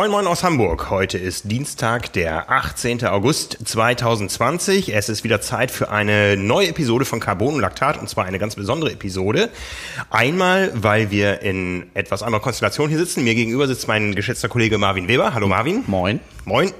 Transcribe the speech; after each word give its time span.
Moin 0.00 0.10
Moin 0.10 0.26
aus 0.26 0.42
Hamburg. 0.42 0.88
Heute 0.88 1.18
ist 1.18 1.50
Dienstag, 1.50 2.14
der 2.14 2.50
18. 2.50 3.04
August 3.04 3.58
2020. 3.62 4.94
Es 4.94 5.10
ist 5.10 5.24
wieder 5.24 5.42
Zeit 5.42 5.70
für 5.70 5.90
eine 5.90 6.38
neue 6.38 6.68
Episode 6.68 7.04
von 7.04 7.20
Carbon 7.20 7.56
und 7.56 7.60
Laktat 7.60 8.00
und 8.00 8.08
zwar 8.08 8.24
eine 8.24 8.38
ganz 8.38 8.54
besondere 8.54 8.92
Episode. 8.92 9.50
Einmal, 10.08 10.72
weil 10.74 11.10
wir 11.10 11.42
in 11.42 11.90
etwas 11.92 12.22
anderer 12.22 12.40
Konstellation 12.40 12.88
hier 12.88 12.96
sitzen. 12.96 13.24
Mir 13.24 13.34
gegenüber 13.34 13.66
sitzt 13.66 13.88
mein 13.88 14.14
geschätzter 14.14 14.48
Kollege 14.48 14.78
Marvin 14.78 15.06
Weber. 15.06 15.34
Hallo 15.34 15.48
Marvin. 15.48 15.84
Moin. 15.86 16.20
Moin. 16.46 16.72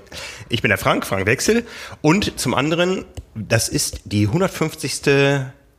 Ich 0.48 0.62
bin 0.62 0.70
der 0.70 0.78
Frank, 0.78 1.04
Frank 1.04 1.26
Wechsel. 1.26 1.66
Und 2.00 2.40
zum 2.40 2.54
anderen, 2.54 3.04
das 3.34 3.68
ist 3.68 4.00
die 4.06 4.28
150. 4.28 5.02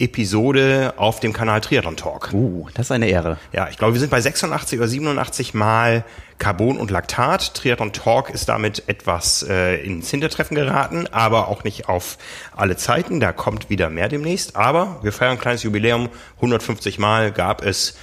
Episode 0.02 0.96
auf 0.98 1.20
dem 1.20 1.32
Kanal 1.32 1.62
Triathlon 1.62 1.96
Talk. 1.96 2.32
Uh, 2.34 2.68
das 2.74 2.88
ist 2.88 2.92
eine 2.92 3.08
Ehre. 3.08 3.38
Ja, 3.54 3.70
ich 3.70 3.78
glaube, 3.78 3.94
wir 3.94 4.00
sind 4.00 4.10
bei 4.10 4.20
86 4.20 4.80
oder 4.80 4.88
87 4.88 5.54
Mal 5.54 6.04
Carbon 6.40 6.78
und 6.78 6.90
Laktat. 6.90 7.54
Triathlon 7.54 7.94
Talk 7.94 8.32
ist 8.32 8.50
damit 8.50 8.90
etwas 8.90 9.46
äh, 9.48 9.76
ins 9.86 10.10
Hintertreffen 10.10 10.56
geraten, 10.56 11.06
aber 11.12 11.50
auch 11.50 11.64
nicht 11.64 11.88
auf 11.88 12.18
alle 12.56 12.78
Zeiten. 12.78 13.20
Da 13.20 13.32
kommt 13.32 13.70
wieder 13.70 13.92
mehr 13.92 14.10
demnächst. 14.10 14.56
Aber 14.56 15.00
wir 15.04 15.12
feiern 15.12 15.34
ein 15.34 15.40
kleines 15.40 15.62
Jubiläum. 15.62 16.10
150 16.38 16.98
Mal 16.98 17.32
gab 17.32 17.64
es 17.64 17.96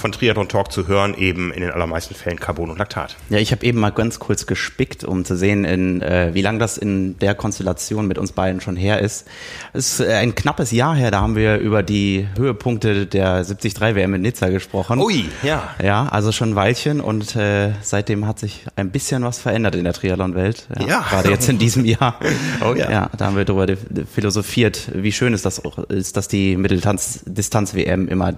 von 0.00 0.12
Triathlon 0.12 0.48
Talk 0.48 0.72
zu 0.72 0.88
hören, 0.88 1.14
eben 1.14 1.52
in 1.52 1.60
den 1.60 1.70
allermeisten 1.70 2.14
Fällen 2.14 2.40
Carbon 2.40 2.70
und 2.70 2.78
Laktat. 2.78 3.16
Ja, 3.28 3.38
ich 3.38 3.52
habe 3.52 3.64
eben 3.64 3.78
mal 3.78 3.90
ganz 3.90 4.18
kurz 4.18 4.46
gespickt, 4.46 5.04
um 5.04 5.24
zu 5.24 5.36
sehen, 5.36 5.64
in, 5.64 6.02
äh, 6.02 6.30
wie 6.32 6.42
lange 6.42 6.58
das 6.58 6.78
in 6.78 7.18
der 7.18 7.34
Konstellation 7.34 8.06
mit 8.06 8.18
uns 8.18 8.32
beiden 8.32 8.60
schon 8.60 8.76
her 8.76 9.00
ist. 9.00 9.26
Es 9.72 10.00
ist 10.00 10.06
äh, 10.06 10.14
ein 10.14 10.34
knappes 10.34 10.70
Jahr 10.72 10.94
her, 10.96 11.10
da 11.10 11.20
haben 11.20 11.36
wir 11.36 11.58
über 11.58 11.82
die 11.82 12.26
Höhepunkte 12.36 13.06
der 13.06 13.44
73 13.44 13.80
WM 13.80 14.14
in 14.14 14.22
Nizza 14.22 14.48
gesprochen. 14.48 15.00
Ui, 15.00 15.26
ja. 15.42 15.74
Ja, 15.82 16.08
also 16.10 16.32
schon 16.32 16.50
ein 16.50 16.56
Weilchen 16.56 17.00
und 17.00 17.36
äh, 17.36 17.72
seitdem 17.82 18.26
hat 18.26 18.38
sich 18.38 18.64
ein 18.76 18.90
bisschen 18.90 19.22
was 19.22 19.38
verändert 19.38 19.74
in 19.74 19.84
der 19.84 19.92
Triathlon-Welt. 19.92 20.66
Ja. 20.78 20.86
ja. 20.86 21.06
Gerade 21.08 21.30
jetzt 21.30 21.48
in 21.48 21.58
diesem 21.58 21.84
Jahr. 21.84 22.18
Oh 22.62 22.74
ja. 22.74 22.90
Ja, 22.90 23.10
da 23.16 23.26
haben 23.26 23.36
wir 23.36 23.44
darüber 23.44 23.66
philosophiert, 24.12 24.90
wie 24.94 25.12
schön 25.12 25.32
ist 25.32 25.44
das 25.44 25.64
auch 25.64 25.78
ist, 25.78 26.16
dass 26.16 26.28
die 26.28 26.56
Mitteldistanz-WM 26.56 28.08
immer 28.08 28.34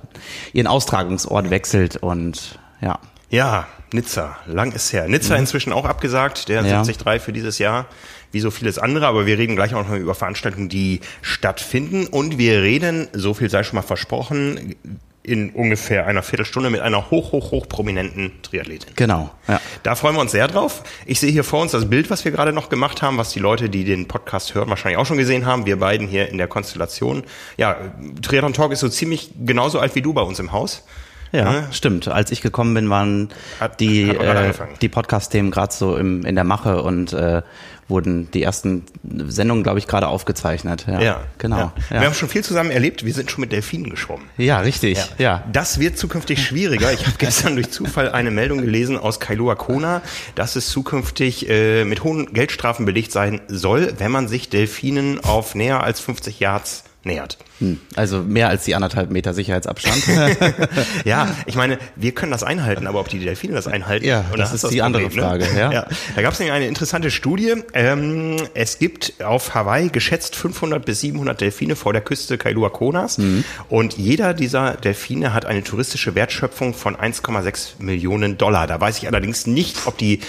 ihren 0.53 0.67
Austragungsort 0.67 1.51
wechselt 1.53 1.99
und 1.99 2.59
ja. 2.81 2.99
Ja, 3.31 3.69
Nizza, 3.93 4.37
lang 4.47 4.73
ist 4.73 4.93
her. 4.93 5.07
Nizza 5.07 5.35
mhm. 5.35 5.41
inzwischen 5.41 5.73
auch 5.73 5.85
abgesagt, 5.85 6.49
der 6.49 6.63
ja. 6.63 6.83
73 6.83 7.23
für 7.23 7.33
dieses 7.33 7.59
Jahr, 7.59 7.87
wie 8.33 8.41
so 8.41 8.51
vieles 8.51 8.79
andere, 8.79 9.07
aber 9.07 9.27
wir 9.27 9.39
reden 9.39 9.55
gleich 9.55 9.75
auch 9.75 9.87
noch 9.87 9.97
über 9.97 10.15
Veranstaltungen, 10.15 10.69
die 10.69 11.01
stattfinden 11.21 12.07
und 12.07 12.39
wir 12.39 12.63
reden, 12.63 13.09
so 13.13 13.35
viel 13.35 13.49
sei 13.49 13.63
schon 13.63 13.77
mal 13.77 13.83
versprochen, 13.83 14.75
in 15.23 15.51
ungefähr 15.51 16.07
einer 16.07 16.23
Viertelstunde 16.23 16.69
mit 16.69 16.81
einer 16.81 17.11
hoch, 17.11 17.33
hoch, 17.33 17.53
hoch 17.53 17.69
prominenten 17.69 18.33
Triathletin. 18.43 18.91
Genau. 18.97 19.31
Ja. 19.47 19.61
Da 19.85 19.95
freuen 19.95 20.17
wir 20.17 20.21
uns 20.21 20.33
sehr 20.33 20.49
drauf. 20.49 20.83
Ich 21.07 21.21
sehe 21.21 21.31
hier 21.31 21.45
vor 21.45 21.63
uns 21.63 21.71
das 21.71 21.89
Bild, 21.89 22.11
was 22.11 22.25
wir 22.25 22.33
gerade 22.33 22.53
noch 22.53 22.69
gemacht 22.69 23.03
haben, 23.03 23.19
was 23.19 23.31
die 23.31 23.39
Leute, 23.39 23.69
die 23.69 23.85
den 23.85 24.09
Podcast 24.09 24.55
hören, 24.55 24.69
wahrscheinlich 24.69 24.99
auch 24.99 25.07
schon 25.07 25.19
gesehen 25.19 25.47
haben. 25.47 25.65
Wir 25.65 25.79
beiden 25.79 26.09
hier 26.09 26.29
in 26.29 26.39
der 26.39 26.49
Konstellation. 26.49 27.23
Ja, 27.57 27.77
Triathlon 28.21 28.53
Talk 28.53 28.73
ist 28.73 28.81
so 28.81 28.89
ziemlich 28.89 29.31
genauso 29.45 29.79
alt 29.79 29.95
wie 29.95 30.03
du 30.03 30.13
bei 30.13 30.23
uns 30.23 30.41
im 30.41 30.51
Haus. 30.51 30.85
Ja, 31.33 31.51
ne? 31.51 31.69
stimmt. 31.71 32.09
Als 32.09 32.31
ich 32.31 32.43
gekommen 32.43 32.75
bin, 32.75 32.91
waren 32.91 33.31
hat, 33.59 33.81
die, 33.81 34.11
hat 34.11 34.21
äh, 34.21 34.53
die 34.81 34.89
Podcast-Themen 34.89 35.51
gerade 35.51 35.73
so 35.73 35.97
im, 35.97 36.25
in 36.25 36.35
der 36.35 36.45
Mache 36.45 36.83
und 36.83 37.13
äh, 37.15 37.43
wurden 37.89 38.31
die 38.31 38.43
ersten 38.43 38.85
Sendungen, 39.03 39.63
glaube 39.63 39.79
ich, 39.79 39.87
gerade 39.87 40.09
aufgezeichnet. 40.09 40.87
Ja, 40.89 41.01
ja 41.01 41.21
genau. 41.39 41.57
Ja. 41.57 41.73
Ja. 41.91 42.01
Wir 42.01 42.07
haben 42.07 42.15
schon 42.15 42.29
viel 42.29 42.43
zusammen 42.45 42.71
erlebt. 42.71 43.05
Wir 43.05 43.13
sind 43.13 43.31
schon 43.31 43.41
mit 43.41 43.53
Delfinen 43.53 43.91
geschwommen. 43.91 44.27
Ja, 44.37 44.61
richtig. 44.61 44.99
Ja. 44.99 45.05
ja. 45.19 45.45
Das 45.53 45.79
wird 45.79 45.99
zukünftig 45.99 46.45
schwieriger. 46.45 46.93
Ich 46.93 47.07
habe 47.07 47.17
gestern 47.19 47.55
durch 47.55 47.71
Zufall 47.71 48.11
eine 48.11 48.31
Meldung 48.31 48.61
gelesen 48.61 48.99
aus 48.99 49.21
Kailua 49.21 49.55
Kona, 49.55 50.03
dass 50.35 50.57
es 50.57 50.69
zukünftig 50.71 51.49
äh, 51.49 51.85
mit 51.85 52.05
hohen 52.05 52.33
Geldstrafen 52.33 52.87
belegt 52.87 53.13
sein 53.13 53.41
soll, 53.49 53.95
wenn 53.99 54.11
man 54.11 54.29
sich 54.29 54.49
Delfinen 54.49 55.23
auf 55.23 55.55
näher 55.55 55.83
als 55.83 56.01
50 56.01 56.41
Yards 56.41 56.85
nähert. 57.05 57.39
Hm. 57.59 57.81
Also 57.97 58.23
mehr 58.23 58.49
als 58.49 58.65
die 58.65 58.75
anderthalb 58.75 59.11
Meter 59.11 59.35
Sicherheitsabstand. 59.35 60.03
ja, 61.05 61.29
ich 61.47 61.55
meine, 61.55 61.79
wir 61.97 62.13
können 62.13 62.33
das 62.33 62.43
einhalten, 62.43 62.87
aber 62.87 63.01
ob 63.01 63.09
die 63.09 63.19
Delfine 63.19 63.55
das 63.55 63.67
einhalten, 63.67 64.07
ja, 64.07 64.25
das 64.37 64.53
ist 64.53 64.65
das 64.65 64.71
die 64.71 64.79
Problem, 64.79 65.05
andere? 65.05 65.11
Frage. 65.11 65.45
Ne? 65.53 65.61
Ja. 65.61 65.73
ja. 65.73 65.87
Da 66.15 66.23
gab 66.23 66.33
es 66.33 66.39
nämlich 66.39 66.55
eine 66.55 66.67
interessante 66.67 67.11
Studie. 67.11 67.55
Ähm, 67.75 68.37
es 68.55 68.79
gibt 68.79 69.23
auf 69.23 69.55
Hawaii 69.55 69.89
geschätzt 69.89 70.37
500 70.37 70.85
bis 70.85 71.01
700 71.01 71.41
Delfine 71.41 71.77
vor 71.77 71.93
der 71.93 72.03
Küste 72.03 72.39
Kailua 72.39 72.69
Konas 72.69 73.19
mhm. 73.19 73.45
und 73.69 73.97
jeder 73.97 74.35
dieser 74.35 74.75
Delfine 74.75 75.35
hat 75.35 75.45
eine 75.45 75.63
touristische 75.65 76.15
Wertschöpfung 76.15 76.75
von 76.75 76.97
1,6 76.97 77.83
Millionen 77.83 78.39
Dollar. 78.39 78.67
Da 78.67 78.81
weiß 78.81 78.99
ich 78.99 79.09
allerdings 79.09 79.47
nicht, 79.47 79.87
ob 79.87 79.99
die 79.99 80.21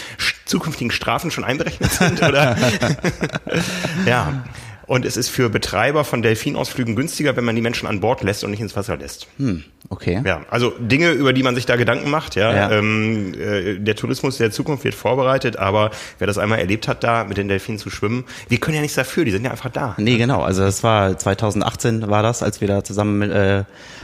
zukünftigen 0.46 0.92
Strafen 0.92 1.32
schon 1.32 1.44
einberechnet 1.44 1.92
sind 1.92 2.22
oder. 2.24 2.58
ja. 4.06 4.44
Und 4.86 5.06
es 5.06 5.18
ist 5.18 5.30
für 5.30 5.50
Betreiber 5.50 6.04
von 6.04 6.22
Delfinausflügen 6.22 6.96
günstiger, 6.96 7.36
wenn 7.36 7.46
man 7.46 7.56
die 7.56 7.62
Menschen 7.62 7.88
an 7.88 8.00
Bord 8.00 8.22
lässt 8.24 8.44
und 8.44 8.52
nicht 8.52 8.60
ins 8.60 8.76
Wasser 8.76 8.98
lässt. 8.98 9.28
Hm, 9.38 9.64
okay. 9.90 10.22
Ja, 10.26 10.42
also 10.50 10.72
Dinge, 10.80 11.12
über 11.12 11.34
die 11.34 11.44
man 11.44 11.56
sich 11.56 11.66
da 11.66 11.76
Gedanken 11.76 12.10
macht. 12.10 12.36
Ja, 12.36 12.54
ja. 12.54 12.72
Ähm, 12.72 13.34
äh, 13.34 13.80
der 13.80 13.96
Tourismus 13.96 14.38
der 14.38 14.52
Zukunft 14.52 14.84
wird 14.84 14.96
vorbereitet, 14.96 15.58
aber 15.58 15.92
wer 16.20 16.28
das 16.28 16.38
einmal 16.38 16.60
erlebt 16.60 16.88
hat, 16.88 17.04
da 17.04 17.24
mit 17.24 17.38
den 17.38 17.48
Delfinen 17.48 17.80
zu 17.80 17.90
schwimmen, 17.90 18.26
wir 18.50 18.60
können 18.60 18.76
ja 18.76 18.82
nichts 18.82 18.96
dafür. 18.96 19.26
Die 19.26 19.32
sind 19.32 19.46
ja 19.46 19.52
einfach 19.52 19.70
da. 19.70 19.96
Nee, 19.98 20.18
genau. 20.18 20.42
Also 20.42 20.64
das 20.64 20.84
war 20.84 21.18
2018 21.18 22.10
war 22.10 22.24
das, 22.24 22.44
als 22.44 22.62
wir 22.62 22.68
da 22.68 22.84
zusammen 22.84 23.20
mit, 23.20 23.32
äh, 23.32 23.64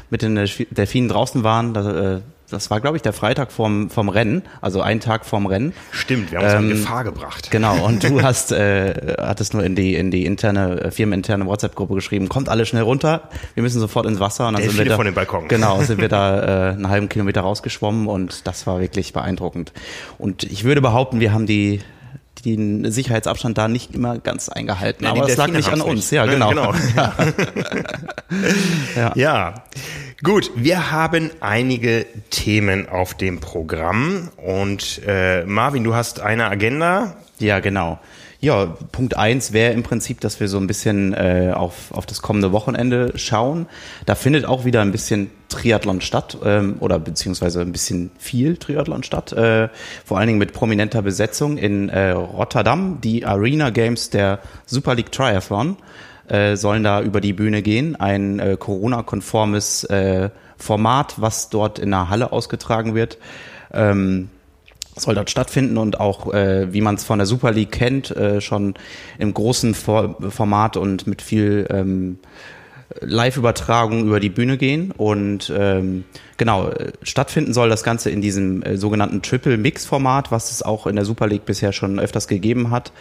mit 0.09 0.22
den 0.22 0.35
Delfinen 0.35 1.09
draußen 1.09 1.44
waren. 1.44 1.73
Da, 1.73 2.16
äh, 2.16 2.22
das 2.50 2.70
war, 2.70 2.82
glaube 2.82 2.98
ich, 2.98 3.04
der 3.04 3.14
Freitag 3.14 3.52
vorm, 3.52 3.90
vom 3.90 4.10
Rennen, 4.10 4.44
also 4.62 4.82
einen 4.82 5.00
Tag 5.00 5.26
vorm 5.26 5.46
Rennen. 5.46 5.74
Stimmt, 5.92 6.32
wir 6.32 6.40
haben 6.40 6.46
uns 6.46 6.54
ähm, 6.54 6.64
in 6.64 6.70
Gefahr 6.78 7.04
gebracht. 7.04 7.52
Genau, 7.52 7.86
und 7.86 8.04
du 8.04 8.22
hast, 8.24 8.52
äh, 8.52 9.16
hattest 9.20 9.54
nur 9.54 9.64
in 9.64 9.76
die, 9.76 9.96
in 9.96 10.12
die 10.12 10.26
interne, 10.26 10.82
äh, 10.82 10.92
firmeninterne 10.92 11.46
WhatsApp-Gruppe 11.46 11.96
geschrieben, 11.96 12.30
kommt 12.30 12.50
alle 12.50 12.66
schnell 12.66 12.84
runter, 12.84 13.30
wir 13.54 13.64
müssen 13.64 13.80
sofort 13.80 14.06
ins 14.06 14.20
Wasser. 14.20 14.48
Und 14.48 14.58
dann 14.58 14.64
sind 14.64 14.78
wir 14.78 14.86
da, 14.86 14.96
von 14.96 15.06
den 15.06 15.16
Balkon. 15.16 15.48
Genau, 15.48 15.82
sind 15.82 16.02
wir 16.02 16.09
da 16.09 16.70
äh, 16.70 16.74
einen 16.74 16.90
halben 16.90 17.09
Kilometer 17.09 17.42
rausgeschwommen 17.42 18.08
und 18.08 18.48
das 18.48 18.66
war 18.68 18.80
wirklich 18.80 19.14
beeindruckend. 19.14 19.72
Und 20.18 20.44
ich 20.44 20.64
würde 20.64 20.82
behaupten, 20.82 21.20
wir 21.20 21.32
haben 21.32 21.46
die 21.46 21.82
den 22.42 22.92
Sicherheitsabstand 22.92 23.58
da 23.58 23.68
nicht 23.68 23.94
immer 23.94 24.18
ganz 24.20 24.50
eingehalten. 24.50 25.06
Ja, 25.06 25.12
aber 25.12 25.28
das 25.28 25.38
lag 25.38 25.48
nicht 25.48 25.72
an 25.72 25.82
uns. 25.82 26.12
Nicht. 26.12 26.12
Ja, 26.12 26.26
genau. 26.26 26.50
genau. 26.50 26.74
Ja. 26.96 27.14
ja. 28.96 29.12
ja. 29.16 29.54
Gut, 30.22 30.52
wir 30.56 30.92
haben 30.92 31.32
einige 31.40 32.06
Themen 32.30 32.90
auf 32.90 33.14
dem 33.14 33.40
Programm 33.40 34.30
und 34.36 35.02
äh, 35.08 35.46
Marvin, 35.46 35.86
du 35.86 35.96
hast 35.96 36.20
eine 36.20 36.50
Agenda. 36.50 37.16
Ja, 37.40 37.62
genau. 37.62 38.00
Ja, 38.42 38.78
Punkt 38.94 39.18
eins 39.18 39.52
wäre 39.52 39.74
im 39.74 39.84
Prinzip, 39.84 40.22
dass 40.22 40.40
wir 40.40 40.48
so 40.48 40.58
ein 40.58 40.68
bisschen 40.68 41.14
äh, 41.14 41.52
auf, 41.54 41.92
auf 41.92 42.06
das 42.06 42.22
kommende 42.22 42.54
Wochenende 42.54 43.12
schauen. 43.16 43.66
Da 44.06 44.16
findet 44.16 44.46
auch 44.46 44.64
wieder 44.64 44.82
ein 44.82 44.94
bisschen 44.94 45.30
Triathlon 45.50 46.00
statt 46.00 46.38
ähm, 46.46 46.78
oder 46.80 47.00
beziehungsweise 47.00 47.60
ein 47.60 47.74
bisschen 47.74 48.12
viel 48.18 48.56
Triathlon 48.56 49.04
statt. 49.04 49.34
Äh, 49.34 49.68
vor 50.06 50.18
allen 50.18 50.28
Dingen 50.28 50.40
mit 50.40 50.54
prominenter 50.54 51.02
Besetzung 51.02 51.58
in 51.58 51.90
äh, 51.90 52.12
Rotterdam, 52.12 53.02
die 53.02 53.26
Arena 53.26 53.72
Games 53.72 54.10
der 54.10 54.40
Super 54.66 54.96
League 54.96 55.12
Triathlon 55.12 55.76
äh, 56.30 56.56
sollen 56.56 56.84
da 56.86 57.02
über 57.02 57.20
die 57.20 57.34
Bühne 57.34 57.62
gehen. 57.62 57.98
Ein 57.98 58.40
äh, 58.40 58.56
Corona-konformes 58.58 59.84
äh, 59.86 60.30
Format, 60.58 61.16
was 61.18 61.50
dort 61.50 61.78
in 61.78 61.92
der 61.92 62.10
Halle 62.10 62.32
ausgetragen 62.32 62.96
wird. 62.96 63.18
Ähm, 63.74 64.30
soll 65.02 65.16
dort 65.16 65.30
stattfinden 65.30 65.78
und 65.78 66.00
auch, 66.00 66.34
äh, 66.34 66.72
wie 66.74 66.82
man 66.82 66.96
es 66.96 67.04
von 67.04 67.20
der 67.20 67.26
Super 67.26 67.52
League 67.52 67.72
kennt, 67.72 68.12
äh, 68.12 68.42
schon 68.42 68.76
im 69.18 69.34
großen 69.34 69.73
For 69.73 70.16
Format 70.29 70.78
und 70.78 71.08
mit 71.08 71.22
viel 71.22 71.68
ähm, 71.70 72.20
Live-Übertragung 73.02 74.08
über 74.08 74.20
die 74.20 74.29
Bühne 74.29 74.58
gehen. 74.58 74.91
Und 74.91 75.53
ähm, 75.56 76.06
genau, 76.38 76.72
stattfinden 77.03 77.53
soll 77.53 77.70
das 77.70 77.84
Ganze 77.84 78.09
in 78.09 78.22
diesem 78.22 78.64
äh, 78.64 78.78
sogenannten 78.78 79.22
Triple-Mix-Format, 79.22 80.32
was 80.32 80.52
es 80.52 80.64
auch 80.64 80.88
in 80.88 80.96
der 80.96 81.06
Super 81.06 81.28
League 81.28 81.46
bisher 81.46 81.72
schon 81.72 82.00
öfters 82.00 82.28
gegeben 82.28 82.72
hat. 82.72 82.91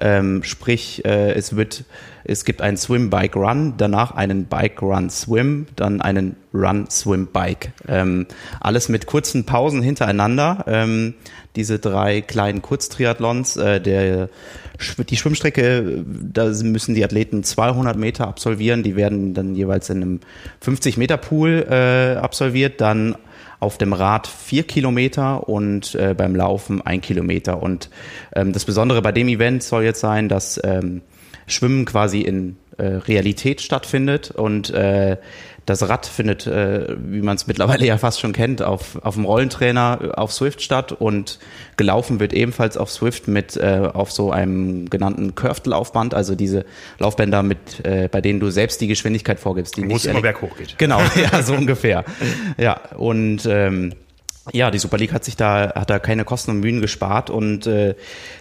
Ähm, 0.00 0.42
sprich, 0.44 1.04
äh, 1.04 1.32
es 1.32 1.56
wird, 1.56 1.84
es 2.24 2.44
gibt 2.44 2.62
einen 2.62 2.76
Swim 2.76 3.10
Bike 3.10 3.36
Run, 3.36 3.74
danach 3.76 4.12
einen 4.12 4.46
Bike 4.46 4.80
Run 4.82 5.10
Swim, 5.10 5.66
dann 5.76 6.00
einen 6.00 6.36
Run 6.54 6.88
Swim 6.90 7.26
Bike. 7.26 7.72
Ähm, 7.88 8.26
alles 8.60 8.88
mit 8.88 9.06
kurzen 9.06 9.44
Pausen 9.44 9.82
hintereinander. 9.82 10.64
Ähm, 10.68 11.14
diese 11.56 11.78
drei 11.78 12.20
kleinen 12.20 12.62
Kurztriathlons, 12.62 13.56
äh, 13.56 13.80
der 13.80 14.28
die 15.08 15.16
Schwimmstrecke, 15.16 16.04
da 16.06 16.52
müssen 16.62 16.94
die 16.94 17.04
Athleten 17.04 17.42
200 17.42 17.96
Meter 17.96 18.28
absolvieren. 18.28 18.84
Die 18.84 18.94
werden 18.94 19.34
dann 19.34 19.56
jeweils 19.56 19.90
in 19.90 19.96
einem 20.02 20.20
50 20.60 20.96
Meter 20.96 21.16
Pool 21.16 21.66
äh, 21.68 22.16
absolviert. 22.16 22.80
Dann 22.80 23.16
auf 23.60 23.78
dem 23.78 23.92
Rad 23.92 24.26
vier 24.26 24.62
Kilometer 24.62 25.48
und 25.48 25.94
äh, 25.94 26.14
beim 26.16 26.36
Laufen 26.36 26.80
ein 26.82 27.00
Kilometer. 27.00 27.62
Und 27.62 27.90
ähm, 28.34 28.52
das 28.52 28.64
Besondere 28.64 29.02
bei 29.02 29.12
dem 29.12 29.28
Event 29.28 29.62
soll 29.62 29.84
jetzt 29.84 30.00
sein, 30.00 30.28
dass 30.28 30.60
ähm, 30.62 31.02
Schwimmen 31.46 31.84
quasi 31.84 32.20
in 32.20 32.56
Realität 32.84 33.60
stattfindet 33.60 34.30
und 34.30 34.70
äh, 34.70 35.16
Das 35.68 35.86
Rad 35.86 36.06
findet, 36.06 36.46
äh, 36.46 36.96
wie 36.98 37.20
man 37.20 37.36
es 37.36 37.46
mittlerweile 37.46 37.84
ja 37.84 37.98
fast 37.98 38.20
schon 38.20 38.32
kennt, 38.32 38.62
auf, 38.62 38.98
auf 39.04 39.16
dem 39.16 39.26
Rollentrainer 39.26 39.98
äh, 40.00 40.08
auf 40.12 40.32
Swift 40.32 40.62
statt 40.62 40.92
und 40.92 41.38
gelaufen 41.76 42.20
wird 42.20 42.32
ebenfalls 42.32 42.78
auf 42.78 42.90
Swift 42.90 43.28
mit 43.28 43.54
äh, 43.58 43.90
auf 43.92 44.10
so 44.10 44.32
einem 44.32 44.88
genannten 44.88 45.34
Curved-Laufband, 45.34 46.14
also 46.14 46.34
diese 46.34 46.64
Laufbänder, 46.98 47.42
mit, 47.42 47.84
äh, 47.84 48.08
bei 48.10 48.22
denen 48.22 48.40
du 48.40 48.48
selbst 48.48 48.80
die 48.80 48.86
Geschwindigkeit 48.86 49.38
vorgibst. 49.38 49.76
Die 49.76 49.86
Wo 49.90 49.96
es 49.96 50.06
immer 50.06 50.22
berghoch 50.22 50.56
geht. 50.56 50.78
Genau, 50.78 51.02
ja, 51.32 51.42
so 51.42 51.52
ungefähr. 51.52 52.04
Ja, 52.56 52.80
und 52.96 53.44
ähm, 53.44 53.92
ja, 54.52 54.70
die 54.70 54.78
Super 54.78 54.98
League 54.98 55.12
hat 55.12 55.24
sich 55.24 55.36
da 55.36 55.72
hat 55.74 55.90
da 55.90 55.98
keine 55.98 56.24
Kosten 56.24 56.52
und 56.52 56.60
Mühen 56.60 56.80
gespart 56.80 57.30
und 57.30 57.66
äh, 57.66 57.94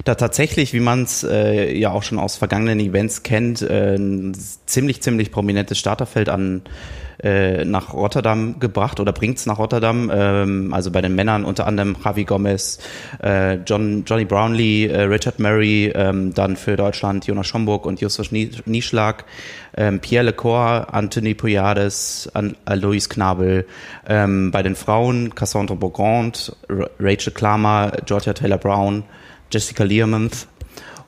da 0.03 0.15
tatsächlich, 0.15 0.73
wie 0.73 0.79
man 0.79 1.03
es 1.03 1.23
äh, 1.23 1.75
ja 1.77 1.91
auch 1.91 2.03
schon 2.03 2.19
aus 2.19 2.37
vergangenen 2.37 2.79
Events 2.79 3.23
kennt, 3.23 3.61
äh, 3.61 3.95
ein 3.95 4.35
ziemlich 4.65 5.01
ziemlich 5.01 5.31
prominentes 5.31 5.77
Starterfeld 5.77 6.29
an 6.29 6.61
äh, 7.23 7.65
nach 7.65 7.93
Rotterdam 7.93 8.59
gebracht 8.59 8.99
oder 8.99 9.11
bringt's 9.11 9.45
nach 9.45 9.57
Rotterdam. 9.57 10.11
Ähm, 10.13 10.73
also 10.73 10.91
bei 10.91 11.01
den 11.01 11.15
Männern 11.15 11.45
unter 11.45 11.67
anderem 11.67 11.95
Javi 12.03 12.25
Gomez, 12.25 12.79
äh, 13.23 13.55
John, 13.55 14.03
Johnny 14.05 14.25
Brownlee, 14.25 14.87
äh, 14.87 15.03
Richard 15.03 15.39
Murray, 15.39 15.91
ähm, 15.95 16.33
dann 16.33 16.55
für 16.55 16.75
Deutschland 16.75 17.25
Jonas 17.25 17.47
Schomburg 17.47 17.85
und 17.85 18.01
Justus 18.01 18.31
Nieschlag, 18.31 19.25
ähm, 19.75 19.99
Pierre 19.99 20.25
Lecor, 20.25 20.93
Anthony 20.93 21.33
Poyades, 21.33 22.29
An 22.33 22.55
Alois 22.65 23.09
Knabel. 23.09 23.65
Ähm, 24.07 24.51
bei 24.51 24.63
den 24.63 24.75
Frauen 24.75 25.33
Cassandra 25.35 25.75
Beaugrand, 25.75 26.55
Rachel 26.99 27.33
Klammer, 27.33 27.93
Georgia 28.05 28.33
Taylor 28.33 28.57
Brown, 28.57 29.03
Jessica 29.51 29.83
Learmonth 29.83 30.47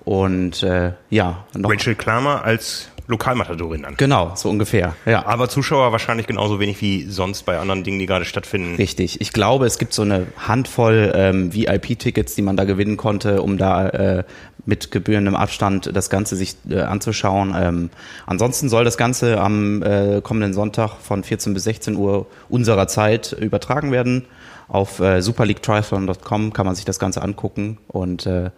und 0.05 0.63
äh, 0.63 0.93
ja. 1.09 1.45
Noch 1.53 1.71
Rachel 1.71 1.95
Klammer 1.95 2.43
als 2.43 2.89
Lokalmatadorin 3.09 3.85
an. 3.85 3.95
Genau, 3.97 4.33
so 4.35 4.49
ungefähr. 4.49 4.95
Ja. 5.07 5.25
Aber 5.25 5.49
Zuschauer 5.49 5.91
wahrscheinlich 5.91 6.27
genauso 6.27 6.59
wenig 6.59 6.79
wie 6.79 7.05
sonst 7.05 7.43
bei 7.43 7.57
anderen 7.57 7.83
Dingen, 7.83 7.97
die 7.97 8.05
gerade 8.05 8.23
stattfinden. 8.23 8.75
Richtig. 8.75 9.19
Ich 9.19 9.33
glaube, 9.33 9.65
es 9.65 9.79
gibt 9.79 9.93
so 9.93 10.03
eine 10.03 10.27
Handvoll 10.37 11.11
ähm, 11.15 11.51
VIP-Tickets, 11.51 12.35
die 12.35 12.43
man 12.43 12.55
da 12.55 12.65
gewinnen 12.65 12.97
konnte, 12.97 13.41
um 13.41 13.57
da 13.57 13.89
äh, 13.89 14.23
mit 14.65 14.91
gebührendem 14.91 15.35
Abstand 15.35 15.89
das 15.91 16.11
Ganze 16.11 16.35
sich 16.35 16.55
äh, 16.69 16.81
anzuschauen. 16.81 17.55
Ähm, 17.57 17.89
ansonsten 18.27 18.69
soll 18.69 18.83
das 18.83 18.95
Ganze 18.95 19.41
am 19.41 19.81
äh, 19.81 20.21
kommenden 20.21 20.53
Sonntag 20.53 20.97
von 21.01 21.23
14 21.23 21.55
bis 21.55 21.63
16 21.63 21.95
Uhr 21.95 22.27
unserer 22.47 22.87
Zeit 22.87 23.31
übertragen 23.31 23.91
werden. 23.91 24.25
Auf 24.67 24.99
äh, 24.99 25.21
superleaguetriathlon.com 25.23 26.53
kann 26.53 26.65
man 26.67 26.75
sich 26.75 26.85
das 26.85 26.99
Ganze 26.99 27.23
angucken 27.23 27.79
und 27.87 28.27
äh, 28.27 28.51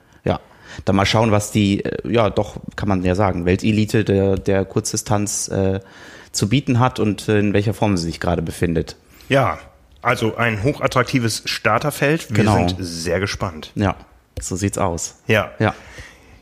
dann 0.86 0.96
mal 0.96 1.06
schauen, 1.06 1.32
was 1.32 1.52
die, 1.52 1.84
äh, 1.84 2.12
ja 2.12 2.30
doch, 2.30 2.58
kann 2.76 2.90
man 2.90 3.04
ja 3.04 3.16
sagen, 3.16 3.46
Weltelite 3.46 4.04
der, 4.04 4.38
der 4.38 4.66
Kurzdistanz 4.66 5.48
äh, 5.50 5.80
zu 6.32 6.50
bieten 6.50 6.80
hat 6.80 7.00
und 7.00 7.28
in 7.28 7.54
welcher 7.54 7.74
Form 7.74 7.98
sie 7.98 8.06
sich 8.06 8.20
gerade 8.20 8.42
befindet. 8.42 8.96
Ja, 9.30 9.60
also 10.02 10.36
ein 10.36 10.64
hochattraktives 10.64 11.44
Starterfeld. 11.46 12.30
Wir 12.30 12.38
genau. 12.38 12.56
sind 12.56 12.76
sehr 12.80 13.20
gespannt. 13.20 13.72
Ja, 13.76 13.96
so 14.40 14.56
sieht's 14.56 14.78
aus. 14.78 15.16
Ja. 15.28 15.52
Ja. 15.60 15.76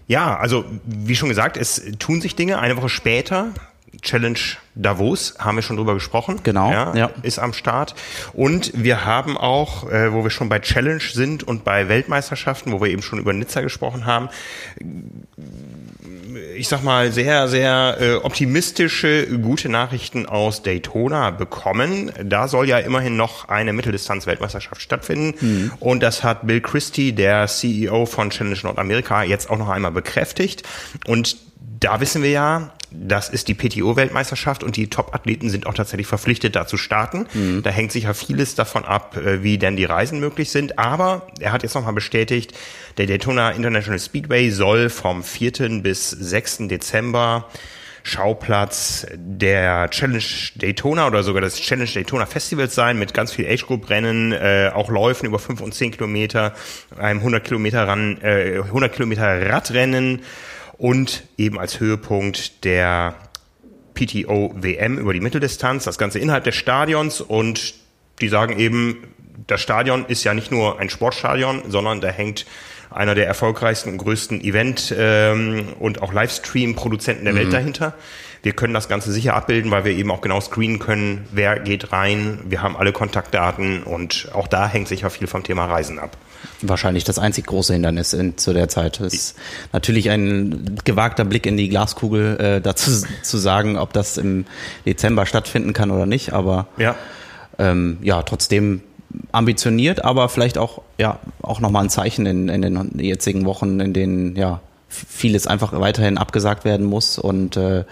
Ja, 0.08 0.38
also 0.38 0.66
wie 0.86 1.16
schon 1.16 1.30
gesagt, 1.30 1.56
es 1.56 1.84
tun 2.00 2.20
sich 2.20 2.36
Dinge. 2.36 2.58
Eine 2.58 2.78
Woche 2.78 2.90
später 2.90 3.50
Challenge 4.02 4.40
Davos, 4.76 5.36
haben 5.40 5.58
wir 5.58 5.62
schon 5.62 5.76
drüber 5.76 5.94
gesprochen. 5.94 6.40
Genau. 6.44 6.72
Ja, 6.72 6.96
ja. 6.96 7.10
Ist 7.22 7.40
am 7.40 7.54
Start. 7.54 7.96
Und 8.34 8.72
wir 8.76 9.06
haben 9.06 9.38
auch, 9.38 9.90
äh, 9.90 10.14
wo 10.14 10.24
wir 10.24 10.30
schon 10.30 10.50
bei 10.50 10.60
Challenge 10.60 11.02
sind 11.02 11.44
und 11.44 11.64
bei 11.64 11.90
Weltmeisterschaften, 11.90 12.72
wo 12.72 12.82
wir 12.82 12.90
eben 12.90 13.02
schon 13.02 13.20
über 13.20 13.34
Nizza 13.34 13.62
gesprochen 13.62 14.06
haben, 14.06 14.30
ich 16.56 16.68
sag 16.68 16.84
mal, 16.84 17.12
sehr, 17.12 17.48
sehr 17.48 17.98
äh, 18.00 18.14
optimistische, 18.16 19.28
gute 19.40 19.70
Nachrichten 19.70 20.26
aus 20.26 20.62
Daytona 20.62 21.32
bekommen. 21.32 22.12
Da 22.24 22.48
soll 22.48 22.68
ja 22.68 22.80
immerhin 22.80 23.18
noch 23.18 23.50
eine 23.50 23.74
Mitteldistanz-Weltmeisterschaft 23.74 24.82
stattfinden. 24.82 25.34
Mhm. 25.40 25.72
Und 25.80 26.04
das 26.04 26.24
hat 26.24 26.46
Bill 26.46 26.62
Christie, 26.62 27.14
der 27.14 27.48
CEO 27.48 28.06
von 28.06 28.30
Challenge 28.30 28.60
Nordamerika, 28.64 29.24
jetzt 29.24 29.50
auch 29.50 29.58
noch 29.58 29.70
einmal 29.70 29.92
bekräftigt. 29.92 30.64
Und 31.08 31.38
da 31.80 32.00
wissen 32.02 32.24
wir 32.24 32.32
ja, 32.32 32.74
das 32.92 33.30
ist 33.30 33.48
die 33.48 33.54
PTO-Weltmeisterschaft 33.54 34.64
und 34.64 34.76
die 34.76 34.90
Top-Athleten 34.90 35.50
sind 35.50 35.68
auch 35.68 35.74
tatsächlich 35.74 36.08
verpflichtet, 36.08 36.56
da 36.56 36.66
zu 36.66 36.78
starten. 36.78 37.28
Mhm. 37.34 37.64
Da 37.64 37.70
hängt 37.70 37.92
sicher 37.92 38.14
vieles 38.14 38.56
davon 38.56 38.86
ab, 38.86 39.18
äh, 39.18 39.44
wie 39.44 39.58
denn 39.58 39.76
die 39.76 39.86
Reisen 39.86 40.20
möglich 40.20 40.50
sind. 40.50 40.80
Aber 40.80 41.28
er 41.40 41.52
hat 41.52 41.64
jetzt 41.64 41.76
nochmal 41.76 41.94
bestätigt, 41.94 42.54
der 42.98 43.06
Daytona 43.06 43.52
International 43.52 44.00
Speedway 44.00 44.50
soll 44.50 44.90
vom 44.90 45.24
4. 45.24 45.82
bis 45.82 46.10
6. 46.10 46.68
Dezember 46.68 47.48
Schauplatz 48.04 49.06
der 49.14 49.90
Challenge 49.90 50.24
Daytona 50.56 51.08
oder 51.08 51.24
sogar 51.24 51.42
des 51.42 51.60
Challenge 51.60 51.90
Daytona 51.90 52.26
Festivals 52.26 52.74
sein, 52.74 52.98
mit 52.98 53.14
ganz 53.14 53.32
viel 53.32 53.46
Age-Group-Rennen, 53.48 54.32
äh, 54.32 54.72
auch 54.74 54.90
Läufen 54.90 55.26
über 55.26 55.38
5 55.38 55.62
und 55.62 55.74
10 55.74 55.92
Kilometer, 55.92 56.54
einem 56.98 57.20
100 57.20 57.44
Kilometer, 57.44 57.88
Ran, 57.88 58.20
äh, 58.22 58.62
100 58.64 58.94
Kilometer 58.94 59.50
Radrennen 59.50 60.22
und 60.80 61.24
eben 61.38 61.60
als 61.60 61.80
Höhepunkt 61.80 62.64
der 62.64 63.14
PTO 63.94 64.56
WM 64.56 64.98
über 64.98 65.14
die 65.14 65.20
Mitteldistanz, 65.20 65.84
das 65.84 65.98
Ganze 65.98 66.20
innerhalb 66.20 66.46
des 66.46 66.56
Stadions 66.56 67.22
und 67.22 67.76
die 68.22 68.30
sagen 68.30 68.58
eben, 68.58 69.04
das 69.46 69.62
Stadion 69.62 70.06
ist 70.08 70.24
ja 70.24 70.34
nicht 70.34 70.52
nur 70.52 70.80
ein 70.80 70.90
Sportstadion, 70.90 71.64
sondern 71.68 72.02
da 72.02 72.08
hängt 72.08 72.46
einer 72.90 73.14
der 73.14 73.28
erfolgreichsten 73.28 73.92
und 73.92 73.98
größten 73.98 74.42
Event- 74.42 74.96
ähm, 74.98 75.68
und 75.80 76.02
auch 76.02 76.14
Livestream-Produzenten 76.14 77.26
der 77.26 77.34
mhm. 77.34 77.38
Welt 77.38 77.54
dahinter. 77.54 77.94
Wir 78.42 78.54
können 78.54 78.74
das 78.74 78.88
Ganze 78.88 79.12
sicher 79.12 79.36
abbilden, 79.36 79.70
weil 79.72 79.84
wir 79.84 79.92
eben 79.92 80.10
auch 80.12 80.22
genau 80.22 80.40
screenen 80.40 80.80
können, 80.80 81.28
wer 81.32 81.60
geht 81.60 81.92
rein. 81.92 82.40
Wir 82.46 82.62
haben 82.62 82.78
alle 82.78 82.94
Kontaktdaten 82.94 83.84
und 83.84 84.30
auch 84.34 84.48
da 84.48 84.68
hängt 84.68 84.88
sicher 84.88 85.10
viel 85.10 85.28
vom 85.28 85.44
Thema 85.44 85.66
Reisen 85.66 86.00
ab. 86.00 86.18
Wahrscheinlich 86.62 87.04
das 87.04 87.20
einzig 87.20 87.46
große 87.48 87.74
Hindernis 87.74 88.14
in, 88.14 88.38
zu 88.38 88.54
der 88.54 88.68
Zeit. 88.70 89.00
Das 89.00 89.14
ist 89.14 89.38
natürlich 89.72 90.10
ein 90.10 90.78
gewagter 90.84 91.26
Blick 91.26 91.46
in 91.46 91.58
die 91.58 91.70
Glaskugel, 91.70 92.38
äh, 92.40 92.62
dazu 92.62 92.92
zu 93.24 93.38
sagen, 93.38 93.78
ob 93.78 93.94
das 93.94 94.18
im 94.18 94.46
Dezember 94.86 95.26
stattfinden 95.26 95.74
kann 95.74 95.92
oder 95.92 96.06
nicht. 96.06 96.34
Aber 96.34 96.68
ja, 96.78 96.96
ähm, 97.58 97.98
ja 98.02 98.22
trotzdem 98.24 98.82
ambitioniert, 99.32 100.04
aber 100.06 100.30
vielleicht 100.30 100.58
auch 100.58 100.82
ja 100.98 101.20
auch 101.42 101.60
nochmal 101.60 101.86
ein 101.86 101.90
Zeichen 101.90 102.26
in, 102.26 102.50
in 102.50 102.62
den 102.62 103.00
jetzigen 103.00 103.46
Wochen, 103.46 103.80
in 103.80 103.94
denen 103.94 104.36
ja 104.36 104.62
vieles 104.88 105.48
einfach 105.48 105.80
weiterhin 105.80 106.18
abgesagt 106.18 106.66
werden 106.66 106.86
muss 106.86 107.18
und 107.20 107.58
äh, 107.58 107.86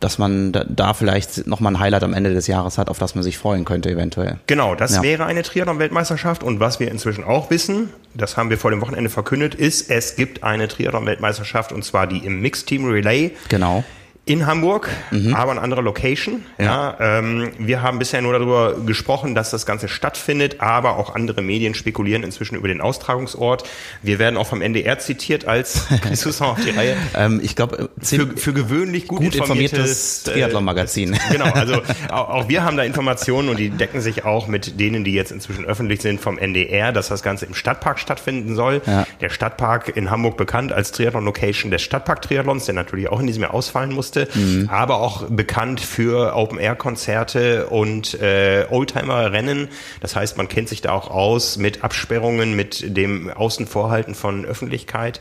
dass 0.00 0.18
man 0.18 0.52
da, 0.52 0.94
vielleicht 0.94 1.46
nochmal 1.46 1.74
ein 1.74 1.80
Highlight 1.80 2.02
am 2.02 2.14
Ende 2.14 2.32
des 2.32 2.46
Jahres 2.46 2.78
hat, 2.78 2.88
auf 2.88 2.98
das 2.98 3.14
man 3.14 3.22
sich 3.22 3.38
freuen 3.38 3.64
könnte 3.64 3.90
eventuell. 3.90 4.38
Genau, 4.46 4.74
das 4.74 4.96
ja. 4.96 5.02
wäre 5.02 5.26
eine 5.26 5.42
Triathlon-Weltmeisterschaft 5.42 6.42
und 6.42 6.60
was 6.60 6.80
wir 6.80 6.90
inzwischen 6.90 7.24
auch 7.24 7.50
wissen, 7.50 7.90
das 8.14 8.36
haben 8.36 8.50
wir 8.50 8.58
vor 8.58 8.70
dem 8.70 8.80
Wochenende 8.80 9.10
verkündet, 9.10 9.54
ist, 9.54 9.90
es 9.90 10.16
gibt 10.16 10.42
eine 10.42 10.68
Triathlon-Weltmeisterschaft 10.68 11.72
und 11.72 11.84
zwar 11.84 12.06
die 12.06 12.18
im 12.18 12.40
Mixed 12.40 12.66
Team 12.66 12.86
Relay. 12.86 13.32
Genau 13.48 13.84
in 14.26 14.46
Hamburg, 14.46 14.88
mhm. 15.10 15.34
aber 15.34 15.52
an 15.52 15.58
anderer 15.58 15.82
Location. 15.82 16.46
Ja. 16.58 16.96
ja 16.98 17.18
ähm, 17.18 17.52
wir 17.58 17.82
haben 17.82 17.98
bisher 17.98 18.22
nur 18.22 18.32
darüber 18.32 18.74
gesprochen, 18.86 19.34
dass 19.34 19.50
das 19.50 19.66
Ganze 19.66 19.88
stattfindet, 19.88 20.60
aber 20.60 20.96
auch 20.96 21.14
andere 21.14 21.42
Medien 21.42 21.74
spekulieren 21.74 22.22
inzwischen 22.22 22.56
über 22.56 22.68
den 22.68 22.80
Austragungsort. 22.80 23.68
Wir 24.02 24.18
werden 24.18 24.38
auch 24.38 24.46
vom 24.46 24.62
NDR 24.62 24.98
zitiert 24.98 25.46
als 25.46 25.86
auf 26.40 26.58
die 26.64 26.70
Reihe? 26.70 26.96
Ähm, 27.14 27.40
ich 27.42 27.54
glaube, 27.54 27.90
äh, 28.00 28.04
für, 28.04 28.36
für 28.36 28.52
gewöhnlich 28.54 29.08
gut, 29.08 29.20
gut 29.20 29.34
informiertes 29.34 30.26
äh, 30.26 30.32
Triathlon-Magazin. 30.32 31.18
genau, 31.30 31.46
also 31.46 31.82
auch, 32.08 32.28
auch 32.30 32.48
wir 32.48 32.64
haben 32.64 32.76
da 32.76 32.82
Informationen 32.82 33.50
und 33.50 33.58
die 33.58 33.70
decken 33.70 34.00
sich 34.00 34.24
auch 34.24 34.46
mit 34.46 34.80
denen, 34.80 35.04
die 35.04 35.12
jetzt 35.12 35.32
inzwischen 35.32 35.66
öffentlich 35.66 36.00
sind 36.00 36.20
vom 36.20 36.38
NDR, 36.38 36.92
dass 36.92 37.08
das 37.08 37.22
Ganze 37.22 37.44
im 37.44 37.54
Stadtpark 37.54 37.98
stattfinden 37.98 38.54
soll. 38.54 38.80
Ja. 38.86 39.06
Der 39.20 39.28
Stadtpark 39.28 39.94
in 39.96 40.10
Hamburg 40.10 40.38
bekannt 40.38 40.72
als 40.72 40.92
Triathlon-Location 40.92 41.70
des 41.70 41.82
Stadtpark-Triathlons, 41.82 42.64
der 42.64 42.74
natürlich 42.74 43.08
auch 43.08 43.20
in 43.20 43.26
diesem 43.26 43.42
Jahr 43.42 43.52
ausfallen 43.52 43.92
musste. 43.92 44.13
Gäste, 44.14 44.28
mhm. 44.38 44.68
aber 44.70 45.00
auch 45.00 45.24
bekannt 45.28 45.80
für 45.80 46.34
Open-Air-Konzerte 46.34 47.66
und 47.66 48.20
äh, 48.20 48.66
Oldtimer-Rennen. 48.70 49.68
Das 50.00 50.16
heißt, 50.16 50.36
man 50.36 50.48
kennt 50.48 50.68
sich 50.68 50.80
da 50.80 50.92
auch 50.92 51.10
aus 51.10 51.56
mit 51.56 51.84
Absperrungen, 51.84 52.54
mit 52.54 52.96
dem 52.96 53.30
Außenvorhalten 53.30 54.14
von 54.14 54.44
Öffentlichkeit. 54.44 55.20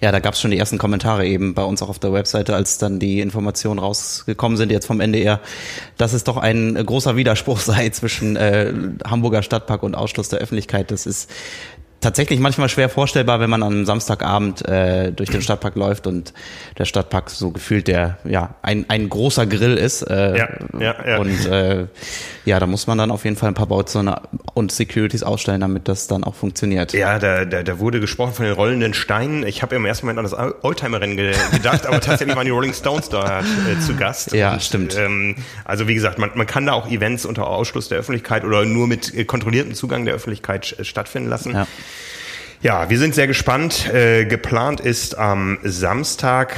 Ja, 0.00 0.12
da 0.12 0.18
gab 0.18 0.34
es 0.34 0.40
schon 0.40 0.50
die 0.50 0.58
ersten 0.58 0.78
Kommentare 0.78 1.26
eben 1.26 1.54
bei 1.54 1.62
uns 1.62 1.82
auch 1.82 1.88
auf 1.88 1.98
der 1.98 2.12
Webseite, 2.12 2.54
als 2.54 2.78
dann 2.78 2.98
die 2.98 3.20
Informationen 3.20 3.78
rausgekommen 3.78 4.56
sind 4.56 4.72
jetzt 4.72 4.86
vom 4.86 5.00
NDR, 5.00 5.40
dass 5.96 6.12
es 6.12 6.24
doch 6.24 6.36
ein 6.36 6.74
großer 6.74 7.16
Widerspruch 7.16 7.60
sei 7.60 7.90
zwischen 7.90 8.36
äh, 8.36 8.72
Hamburger 9.04 9.42
Stadtpark 9.42 9.82
und 9.82 9.94
Ausschluss 9.94 10.28
der 10.28 10.40
Öffentlichkeit. 10.40 10.90
Das 10.90 11.06
ist 11.06 11.30
tatsächlich 12.00 12.40
manchmal 12.40 12.68
schwer 12.68 12.88
vorstellbar, 12.88 13.40
wenn 13.40 13.50
man 13.50 13.62
am 13.62 13.84
Samstagabend 13.84 14.66
äh, 14.66 15.12
durch 15.12 15.30
den 15.30 15.42
Stadtpark 15.42 15.76
läuft 15.76 16.06
und 16.06 16.32
der 16.78 16.84
Stadtpark 16.84 17.30
so 17.30 17.50
gefühlt 17.50 17.88
der 17.88 18.18
ja 18.24 18.54
ein, 18.62 18.86
ein 18.88 19.08
großer 19.08 19.46
Grill 19.46 19.76
ist. 19.76 20.02
Äh, 20.02 20.38
Ja, 20.38 20.48
ja, 20.78 20.94
ja. 21.06 21.18
Und 21.18 21.46
äh, 21.46 21.86
ja, 22.44 22.58
da 22.58 22.66
muss 22.66 22.86
man 22.86 22.96
dann 22.98 23.10
auf 23.10 23.24
jeden 23.24 23.36
Fall 23.36 23.48
ein 23.48 23.54
paar 23.54 23.66
Bauzäune 23.66 24.22
und 24.54 24.72
Securities 24.72 25.22
ausstellen, 25.22 25.60
damit 25.60 25.88
das 25.88 26.06
dann 26.06 26.24
auch 26.24 26.34
funktioniert. 26.34 26.92
Ja, 26.94 27.18
da, 27.18 27.44
da, 27.44 27.62
da 27.62 27.78
wurde 27.78 28.00
gesprochen 28.00 28.32
von 28.32 28.44
den 28.46 28.54
rollenden 28.54 28.94
Steinen. 28.94 29.46
Ich 29.46 29.62
habe 29.62 29.76
im 29.76 29.84
ersten 29.84 30.06
Moment 30.06 30.18
an 30.18 30.24
das 30.24 30.64
Oldtimer-Rennen 30.64 31.16
ge 31.16 31.34
gedacht, 31.52 31.86
aber 31.86 32.00
tatsächlich 32.00 32.36
waren 32.36 32.46
die 32.46 32.50
Rolling 32.50 32.72
Stones 32.72 33.08
da 33.10 33.40
äh, 33.40 33.78
zu 33.80 33.94
Gast. 33.94 34.32
Ja, 34.32 34.58
stimmt. 34.58 34.96
Ähm, 34.96 35.36
also 35.64 35.86
wie 35.86 35.94
gesagt, 35.94 36.18
man, 36.18 36.30
man 36.34 36.46
kann 36.46 36.66
da 36.66 36.72
auch 36.72 36.90
Events 36.90 37.26
unter 37.26 37.46
Ausschluss 37.46 37.88
der 37.88 37.98
Öffentlichkeit 37.98 38.44
oder 38.44 38.64
nur 38.64 38.86
mit 38.86 39.14
äh, 39.14 39.24
kontrolliertem 39.24 39.74
Zugang 39.74 40.06
der 40.06 40.14
Öffentlichkeit 40.14 40.76
äh, 40.78 40.84
stattfinden 40.84 41.28
lassen. 41.28 41.52
Ja. 41.52 41.66
Ja, 42.62 42.90
wir 42.90 42.98
sind 42.98 43.14
sehr 43.14 43.26
gespannt. 43.26 43.90
Äh, 43.90 44.26
geplant 44.26 44.80
ist 44.80 45.16
am 45.16 45.58
Samstag, 45.62 46.54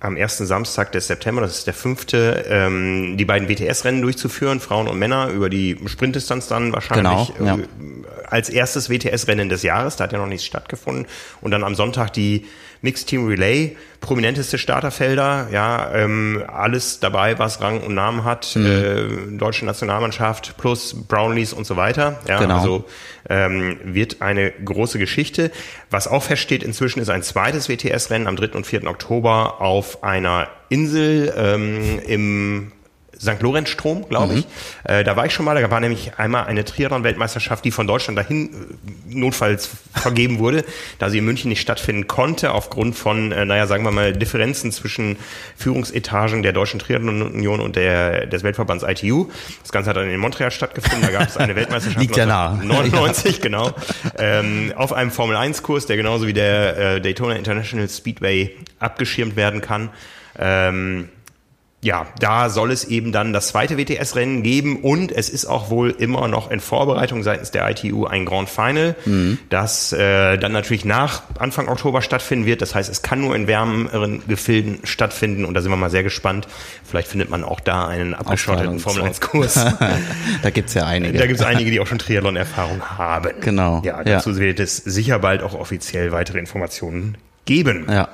am 0.00 0.18
ersten 0.18 0.44
Samstag 0.44 0.92
des 0.92 1.06
September, 1.06 1.40
das 1.40 1.58
ist 1.58 1.66
der 1.66 1.72
fünfte, 1.72 2.44
ähm, 2.50 3.16
die 3.16 3.24
beiden 3.24 3.48
WTS-Rennen 3.48 4.02
durchzuführen, 4.02 4.60
Frauen 4.60 4.86
und 4.86 4.98
Männer, 4.98 5.28
über 5.28 5.48
die 5.48 5.78
Sprintdistanz 5.86 6.48
dann 6.48 6.74
wahrscheinlich 6.74 7.32
Genau, 7.38 7.46
ja. 7.46 7.54
äh, 7.54 7.66
als 8.26 8.50
erstes 8.50 8.90
WTS-Rennen 8.90 9.48
des 9.48 9.62
Jahres, 9.62 9.96
da 9.96 10.04
hat 10.04 10.12
ja 10.12 10.18
noch 10.18 10.26
nichts 10.26 10.44
stattgefunden. 10.44 11.06
Und 11.40 11.52
dann 11.52 11.64
am 11.64 11.74
Sonntag 11.74 12.12
die 12.12 12.44
Mixed 12.86 13.08
Team 13.08 13.26
Relay, 13.26 13.76
prominenteste 14.00 14.58
Starterfelder, 14.58 15.48
ja, 15.52 15.90
ähm, 15.92 16.44
alles 16.46 17.00
dabei, 17.00 17.36
was 17.40 17.60
Rang 17.60 17.80
und 17.80 17.94
Namen 17.94 18.22
hat, 18.22 18.54
Mhm. 18.54 18.66
äh, 18.66 19.36
deutsche 19.38 19.66
Nationalmannschaft 19.66 20.56
plus 20.56 20.94
Brownlees 21.08 21.52
und 21.52 21.66
so 21.66 21.76
weiter. 21.76 22.20
Ja, 22.28 22.38
Genau. 22.38 22.58
also 22.58 22.84
ähm, 23.28 23.78
wird 23.82 24.22
eine 24.22 24.52
große 24.52 25.00
Geschichte. 25.00 25.50
Was 25.90 26.06
auch 26.06 26.22
feststeht 26.22 26.62
inzwischen 26.62 27.00
ist 27.00 27.10
ein 27.10 27.24
zweites 27.24 27.68
WTS-Rennen 27.68 28.28
am 28.28 28.36
3. 28.36 28.54
und 28.56 28.66
4. 28.68 28.86
Oktober 28.86 29.60
auf 29.60 30.04
einer 30.04 30.46
Insel 30.68 31.34
ähm, 31.36 31.98
im 32.06 32.72
St. 33.18 33.40
Lorenz-Strom, 33.40 34.08
glaube 34.08 34.34
ich. 34.34 34.46
Äh, 34.84 35.04
da 35.04 35.16
war 35.16 35.26
ich 35.26 35.32
schon 35.32 35.44
mal. 35.44 35.60
Da 35.60 35.70
war 35.70 35.80
nämlich 35.80 36.18
einmal 36.18 36.46
eine 36.46 36.64
Triathlon-Weltmeisterschaft, 36.64 37.64
die 37.64 37.70
von 37.70 37.86
Deutschland 37.86 38.18
dahin 38.18 38.48
äh, 38.48 39.14
notfalls 39.14 39.70
vergeben 39.94 40.38
wurde, 40.38 40.64
da 40.98 41.08
sie 41.08 41.18
in 41.18 41.24
München 41.24 41.48
nicht 41.48 41.60
stattfinden 41.60 42.06
konnte, 42.06 42.52
aufgrund 42.52 42.96
von, 42.96 43.32
äh, 43.32 43.44
naja, 43.44 43.66
sagen 43.66 43.84
wir 43.84 43.90
mal, 43.90 44.12
Differenzen 44.12 44.70
zwischen 44.70 45.16
Führungsetagen 45.56 46.42
der 46.42 46.52
Deutschen 46.52 46.78
Triathlon-Union 46.78 47.60
und 47.60 47.76
der, 47.76 48.26
des 48.26 48.42
Weltverbands 48.42 48.84
ITU. 48.86 49.28
Das 49.62 49.72
Ganze 49.72 49.90
hat 49.90 49.96
dann 49.96 50.10
in 50.10 50.20
Montreal 50.20 50.50
stattgefunden. 50.50 51.02
Da 51.02 51.10
gab 51.10 51.28
es 51.28 51.36
eine 51.36 51.56
Weltmeisterschaft 51.56 52.00
Liegt 52.00 52.16
ja 52.16 52.26
nah. 52.26 52.58
99, 52.62 53.40
genau. 53.40 53.72
Ähm, 54.18 54.72
auf 54.76 54.92
einem 54.92 55.10
Formel-1-Kurs, 55.10 55.86
der 55.86 55.96
genauso 55.96 56.26
wie 56.26 56.34
der 56.34 56.76
äh, 56.76 57.00
Daytona 57.00 57.34
International 57.34 57.88
Speedway 57.88 58.54
abgeschirmt 58.78 59.36
werden 59.36 59.62
kann. 59.62 59.90
Ähm, 60.38 61.08
ja, 61.82 62.06
da 62.18 62.48
soll 62.48 62.72
es 62.72 62.84
eben 62.84 63.12
dann 63.12 63.32
das 63.32 63.48
zweite 63.48 63.76
WTS-Rennen 63.78 64.42
geben 64.42 64.78
und 64.80 65.12
es 65.12 65.28
ist 65.28 65.44
auch 65.44 65.70
wohl 65.70 65.90
immer 65.90 66.26
noch 66.26 66.50
in 66.50 66.58
Vorbereitung 66.58 67.22
seitens 67.22 67.52
der 67.52 67.68
ITU 67.70 68.06
ein 68.06 68.24
Grand 68.24 68.48
Final, 68.48 68.96
das 69.50 69.92
äh, 69.92 70.36
dann 70.38 70.50
natürlich 70.52 70.84
nach 70.84 71.22
Anfang 71.38 71.68
Oktober 71.68 72.02
stattfinden 72.02 72.44
wird. 72.46 72.60
Das 72.62 72.74
heißt, 72.74 72.90
es 72.90 73.02
kann 73.02 73.20
nur 73.20 73.36
in 73.36 73.46
wärmeren 73.46 74.22
Gefilden 74.26 74.78
stattfinden 74.84 75.44
und 75.44 75.54
da 75.54 75.60
sind 75.60 75.70
wir 75.70 75.76
mal 75.76 75.90
sehr 75.90 76.02
gespannt. 76.02 76.48
Vielleicht 76.82 77.08
findet 77.08 77.30
man 77.30 77.44
auch 77.44 77.60
da 77.60 77.86
einen 77.86 78.14
abgeschotteten 78.14 78.76
Ausstrahlung. 78.76 79.12
Formel-1-Kurs. 79.12 79.54
da 80.42 80.50
gibt's 80.50 80.74
ja 80.74 80.86
einige. 80.86 81.18
Da 81.18 81.26
gibt 81.26 81.38
es 81.38 81.46
einige, 81.46 81.70
die 81.70 81.78
auch 81.78 81.86
schon 81.86 81.98
Triathlon-Erfahrung 81.98 82.80
haben. 82.82 83.32
Genau, 83.42 83.82
Ja, 83.84 83.98
ja. 83.98 84.02
dazu 84.04 84.36
wird 84.38 84.58
es 84.60 84.78
sicher 84.78 85.18
bald 85.20 85.42
auch 85.42 85.54
offiziell 85.54 86.10
weitere 86.10 86.38
Informationen 86.38 87.16
geben. 87.44 87.86
ja. 87.88 88.08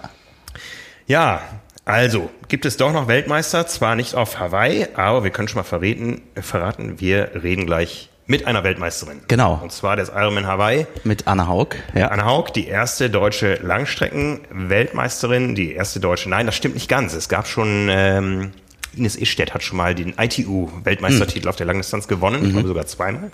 Ja, 1.09 1.43
also 1.85 2.31
gibt 2.49 2.65
es 2.65 2.77
doch 2.77 2.93
noch 2.93 3.09
Weltmeister, 3.09 3.67
zwar 3.67 3.97
nicht 3.97 4.15
auf 4.15 4.39
Hawaii, 4.39 4.87
aber 4.95 5.25
wir 5.25 5.31
können 5.31 5.49
schon 5.49 5.59
mal 5.59 5.65
verraten, 5.65 6.23
verraten 6.41 7.01
wir 7.01 7.31
reden 7.43 7.67
gleich 7.67 8.09
mit 8.27 8.47
einer 8.47 8.63
Weltmeisterin. 8.63 9.21
Genau. 9.29 9.59
Und 9.63 9.73
zwar 9.73 9.97
des 9.97 10.09
Ironman 10.09 10.47
Hawaii. 10.47 10.87
Mit 11.05 11.27
Anna 11.27 11.49
Haug. 11.49 11.75
Ja. 11.95 12.09
Anna 12.09 12.25
Haug, 12.25 12.53
die 12.55 12.69
erste 12.69 13.11
deutsche 13.11 13.55
Langstrecken-Weltmeisterin, 13.63 15.55
die 15.55 15.73
erste 15.73 15.99
deutsche, 16.01 16.31
nein, 16.31 16.47
das 16.47 16.55
stimmt 16.55 16.75
nicht 16.75 16.89
ganz. 16.89 17.15
Es 17.15 17.29
gab 17.29 17.49
schon, 17.49 17.89
ähm, 17.91 18.53
Ines 18.95 19.17
Ischstedt 19.17 19.55
hat 19.55 19.63
schon 19.63 19.77
mal 19.79 19.95
den 19.95 20.15
ITU-Weltmeistertitel 20.19 21.49
auf 21.49 21.57
der 21.57 21.67
Langdistanz 21.67 22.07
gewonnen, 22.09 22.45
ich 22.45 22.53
glaube 22.53 22.69
sogar 22.69 22.87
zweimal. 22.87 23.33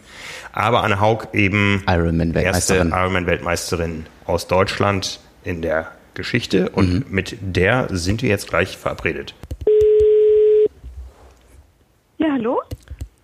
Aber 0.52 0.82
Anna 0.84 1.00
Haug 1.00 1.28
eben 1.32 1.82
erste 1.86 1.92
Ironman-Weltmeisterin. 1.92 2.90
Ironman-Weltmeisterin 2.90 4.06
aus 4.24 4.46
Deutschland 4.46 5.20
in 5.44 5.60
der 5.60 5.92
Geschichte 6.18 6.68
und 6.70 7.10
mit 7.10 7.38
der 7.40 7.86
sind 7.90 8.22
wir 8.22 8.28
jetzt 8.28 8.48
gleich 8.48 8.76
verabredet. 8.76 9.34
Ja, 12.18 12.32
hallo? 12.32 12.60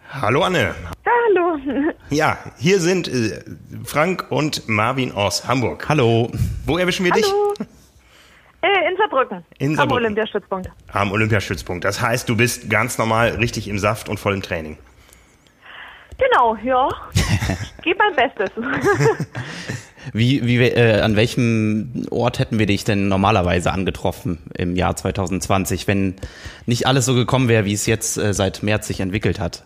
Hallo 0.08 0.42
Anne. 0.42 0.74
Ja, 1.04 1.12
hallo. 1.28 1.58
Ja, 2.10 2.38
hier 2.58 2.78
sind 2.78 3.08
äh, 3.08 3.42
Frank 3.84 4.26
und 4.30 4.68
Marvin 4.68 5.10
aus 5.10 5.48
Hamburg. 5.48 5.88
Hallo. 5.88 6.30
Wo 6.64 6.78
erwischen 6.78 7.04
wir 7.04 7.10
dich? 7.12 7.26
Hallo. 7.26 7.54
Äh, 8.62 8.90
in 8.90 8.96
Saarbrücken. 8.96 9.44
In 9.58 9.70
Am 9.70 9.76
Saarbrücken. 9.76 10.04
Olympiastützpunkt. 10.04 10.70
Am 10.92 11.10
Olympiastützpunkt. 11.10 11.84
Das 11.84 12.00
heißt, 12.00 12.28
du 12.28 12.36
bist 12.36 12.70
ganz 12.70 12.96
normal 12.96 13.30
richtig 13.30 13.66
im 13.66 13.80
Saft 13.80 14.08
und 14.08 14.20
voll 14.20 14.34
im 14.34 14.42
Training. 14.42 14.78
Genau, 16.16 16.56
ja. 16.62 16.88
Gib 17.82 17.98
mein 17.98 18.14
Bestes. 18.14 18.50
Wie, 20.14 20.46
wie, 20.46 20.58
äh, 20.58 21.00
an 21.00 21.16
welchem 21.16 22.06
Ort 22.10 22.38
hätten 22.38 22.58
wir 22.58 22.66
dich 22.66 22.84
denn 22.84 23.08
normalerweise 23.08 23.72
angetroffen 23.72 24.38
im 24.56 24.76
Jahr 24.76 24.94
2020, 24.94 25.88
wenn 25.88 26.14
nicht 26.66 26.86
alles 26.86 27.04
so 27.04 27.14
gekommen 27.14 27.48
wäre, 27.48 27.64
wie 27.64 27.72
es 27.72 27.86
jetzt 27.86 28.16
äh, 28.16 28.32
seit 28.32 28.62
März 28.62 28.86
sich 28.86 29.00
entwickelt 29.00 29.40
hat? 29.40 29.64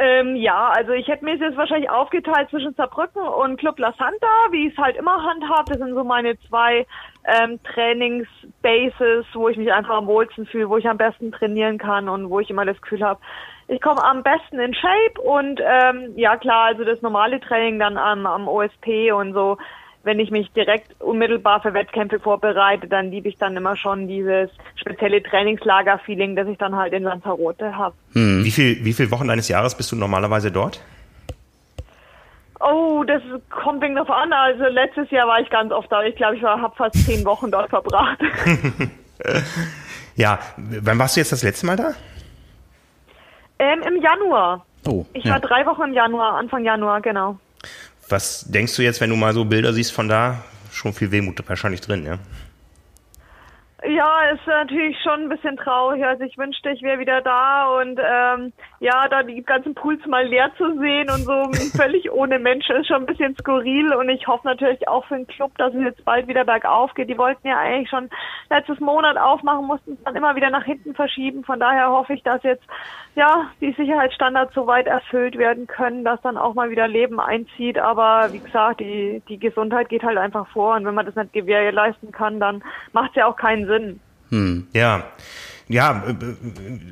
ähm, 0.00 0.34
ja, 0.34 0.70
also 0.70 0.92
ich 0.92 1.06
hätte 1.08 1.26
mir 1.26 1.34
es 1.34 1.40
jetzt 1.40 1.58
wahrscheinlich 1.58 1.90
aufgeteilt 1.90 2.48
zwischen 2.48 2.72
Saarbrücken 2.74 3.20
und 3.20 3.58
Club 3.58 3.78
La 3.78 3.92
Santa, 3.98 4.26
wie 4.50 4.68
ich 4.68 4.72
es 4.72 4.78
halt 4.78 4.96
immer 4.96 5.22
handhab. 5.22 5.66
Das 5.66 5.76
sind 5.76 5.92
so 5.92 6.04
meine 6.04 6.38
zwei 6.48 6.86
ähm, 7.24 7.60
Trainingsbases, 7.64 9.26
wo 9.34 9.50
ich 9.50 9.58
mich 9.58 9.70
einfach 9.70 9.96
am 9.98 10.06
wohlsten 10.06 10.46
fühle, 10.46 10.70
wo 10.70 10.78
ich 10.78 10.88
am 10.88 10.96
besten 10.96 11.32
trainieren 11.32 11.76
kann 11.76 12.08
und 12.08 12.30
wo 12.30 12.40
ich 12.40 12.48
immer 12.48 12.64
das 12.64 12.80
Gefühl 12.80 13.02
habe, 13.02 13.20
ich 13.70 13.80
komme 13.80 14.02
am 14.02 14.22
besten 14.22 14.58
in 14.58 14.74
Shape 14.74 15.20
und 15.22 15.60
ähm, 15.64 16.12
ja 16.16 16.36
klar, 16.36 16.66
also 16.66 16.84
das 16.84 17.00
normale 17.02 17.40
Training 17.40 17.78
dann 17.78 17.96
am, 17.96 18.26
am 18.26 18.48
OSP 18.48 19.12
und 19.12 19.32
so. 19.32 19.58
Wenn 20.02 20.18
ich 20.18 20.30
mich 20.30 20.50
direkt 20.52 21.00
unmittelbar 21.00 21.60
für 21.60 21.74
Wettkämpfe 21.74 22.18
vorbereite, 22.20 22.88
dann 22.88 23.10
liebe 23.10 23.28
ich 23.28 23.36
dann 23.36 23.54
immer 23.54 23.76
schon 23.76 24.08
dieses 24.08 24.48
spezielle 24.76 25.22
Trainingslager-Feeling, 25.22 26.36
das 26.36 26.48
ich 26.48 26.56
dann 26.56 26.74
halt 26.74 26.94
in 26.94 27.02
Lanzarote 27.02 27.76
habe. 27.76 27.94
Wie 28.14 28.50
viel, 28.50 28.82
wie 28.82 28.94
viele 28.94 29.10
Wochen 29.10 29.28
deines 29.28 29.48
Jahres 29.48 29.76
bist 29.76 29.92
du 29.92 29.96
normalerweise 29.96 30.50
dort? 30.50 30.80
Oh, 32.60 33.04
das 33.06 33.22
kommt 33.50 33.82
wegen 33.82 33.94
davon 33.94 34.14
an. 34.14 34.32
Also 34.32 34.64
letztes 34.64 35.10
Jahr 35.10 35.28
war 35.28 35.38
ich 35.38 35.50
ganz 35.50 35.70
oft 35.70 35.92
da. 35.92 36.02
Ich 36.02 36.16
glaube, 36.16 36.36
ich 36.36 36.42
habe 36.42 36.74
fast 36.74 36.94
zehn 37.04 37.22
Wochen 37.26 37.50
dort 37.50 37.68
verbracht. 37.68 38.18
Ja, 40.16 40.38
wann 40.56 40.98
warst 40.98 41.16
du 41.16 41.20
jetzt 41.20 41.32
das 41.32 41.42
letzte 41.42 41.64
Mal 41.64 41.76
da? 41.76 41.94
Ähm, 43.60 43.82
Im 43.82 44.02
Januar. 44.02 44.64
Oh, 44.88 45.04
Ich 45.12 45.24
ja. 45.24 45.32
war 45.34 45.40
drei 45.40 45.64
Wochen 45.66 45.82
im 45.82 45.92
Januar, 45.92 46.34
Anfang 46.38 46.64
Januar, 46.64 47.00
genau. 47.00 47.38
Was 48.08 48.44
denkst 48.48 48.74
du 48.76 48.82
jetzt, 48.82 49.00
wenn 49.00 49.10
du 49.10 49.16
mal 49.16 49.32
so 49.34 49.44
Bilder 49.44 49.72
siehst 49.72 49.92
von 49.92 50.08
da? 50.08 50.42
Schon 50.72 50.92
viel 50.92 51.12
Wehmut 51.12 51.36
wahrscheinlich 51.48 51.80
drin, 51.80 52.04
ja? 52.06 52.18
Ja, 53.82 54.30
ist 54.30 54.46
natürlich 54.46 54.98
schon 55.02 55.22
ein 55.22 55.28
bisschen 55.30 55.56
traurig. 55.56 56.04
Also 56.04 56.24
ich 56.24 56.36
wünschte, 56.36 56.70
ich 56.70 56.82
wäre 56.82 56.98
wieder 56.98 57.22
da 57.22 57.80
und 57.80 57.98
ähm, 57.98 58.52
ja, 58.78 59.08
da 59.08 59.22
die 59.22 59.42
ganzen 59.42 59.74
Pools 59.74 60.04
mal 60.06 60.26
leer 60.26 60.50
zu 60.58 60.78
sehen 60.78 61.08
und 61.08 61.24
so 61.24 61.50
völlig 61.78 62.10
ohne 62.12 62.38
Menschen 62.38 62.76
ist 62.76 62.88
schon 62.88 63.02
ein 63.02 63.06
bisschen 63.06 63.34
skurril 63.36 63.94
und 63.94 64.10
ich 64.10 64.26
hoffe 64.26 64.46
natürlich 64.46 64.86
auch 64.86 65.06
für 65.06 65.16
den 65.16 65.26
Club, 65.26 65.56
dass 65.56 65.72
es 65.72 65.82
jetzt 65.82 66.04
bald 66.04 66.28
wieder 66.28 66.44
bergauf 66.44 66.92
geht. 66.92 67.08
Die 67.08 67.16
wollten 67.16 67.48
ja 67.48 67.58
eigentlich 67.58 67.88
schon 67.88 68.10
letztes 68.50 68.80
Monat 68.80 69.16
aufmachen, 69.16 69.66
mussten 69.66 69.92
es 69.92 70.04
dann 70.04 70.16
immer 70.16 70.36
wieder 70.36 70.50
nach 70.50 70.64
hinten 70.64 70.94
verschieben. 70.94 71.42
Von 71.44 71.58
daher 71.58 71.88
hoffe 71.88 72.12
ich, 72.12 72.22
dass 72.22 72.42
jetzt 72.42 72.64
ja 73.14 73.50
die 73.62 73.72
Sicherheitsstandards 73.72 74.54
so 74.54 74.66
weit 74.66 74.88
erfüllt 74.88 75.38
werden 75.38 75.66
können, 75.66 76.04
dass 76.04 76.20
dann 76.20 76.36
auch 76.36 76.52
mal 76.52 76.70
wieder 76.70 76.86
Leben 76.86 77.18
einzieht. 77.18 77.78
Aber 77.78 78.28
wie 78.30 78.40
gesagt, 78.40 78.80
die, 78.80 79.22
die 79.28 79.38
Gesundheit 79.38 79.88
geht 79.88 80.02
halt 80.02 80.18
einfach 80.18 80.46
vor 80.48 80.76
und 80.76 80.84
wenn 80.84 80.94
man 80.94 81.06
das 81.06 81.16
nicht 81.16 81.32
gewährleisten 81.32 82.12
kann, 82.12 82.40
dann 82.40 82.62
macht 82.92 83.10
es 83.10 83.16
ja 83.16 83.26
auch 83.26 83.36
keinen 83.36 83.66
Sinn. 83.66 83.69
Ja. 84.72 85.12
Ja, 85.70 86.02
äh, 86.04 86.14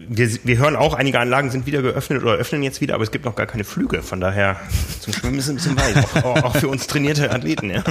wir, 0.08 0.30
wir 0.44 0.58
hören 0.58 0.76
auch, 0.76 0.94
einige 0.94 1.18
Anlagen 1.18 1.50
sind 1.50 1.66
wieder 1.66 1.82
geöffnet 1.82 2.22
oder 2.22 2.34
öffnen 2.34 2.62
jetzt 2.62 2.80
wieder, 2.80 2.94
aber 2.94 3.02
es 3.02 3.10
gibt 3.10 3.24
noch 3.24 3.34
gar 3.34 3.46
keine 3.46 3.64
Flüge. 3.64 4.02
Von 4.02 4.20
daher 4.20 4.56
zum 5.00 5.12
Schwimmen 5.12 5.38
ist 5.38 5.48
es 5.48 5.50
ein 5.66 5.74
bisschen 5.74 5.76
weit. 5.76 6.24
Auch, 6.24 6.44
auch 6.44 6.56
für 6.56 6.68
uns 6.68 6.86
trainierte 6.86 7.30
Athleten, 7.30 7.70
ja. 7.70 7.82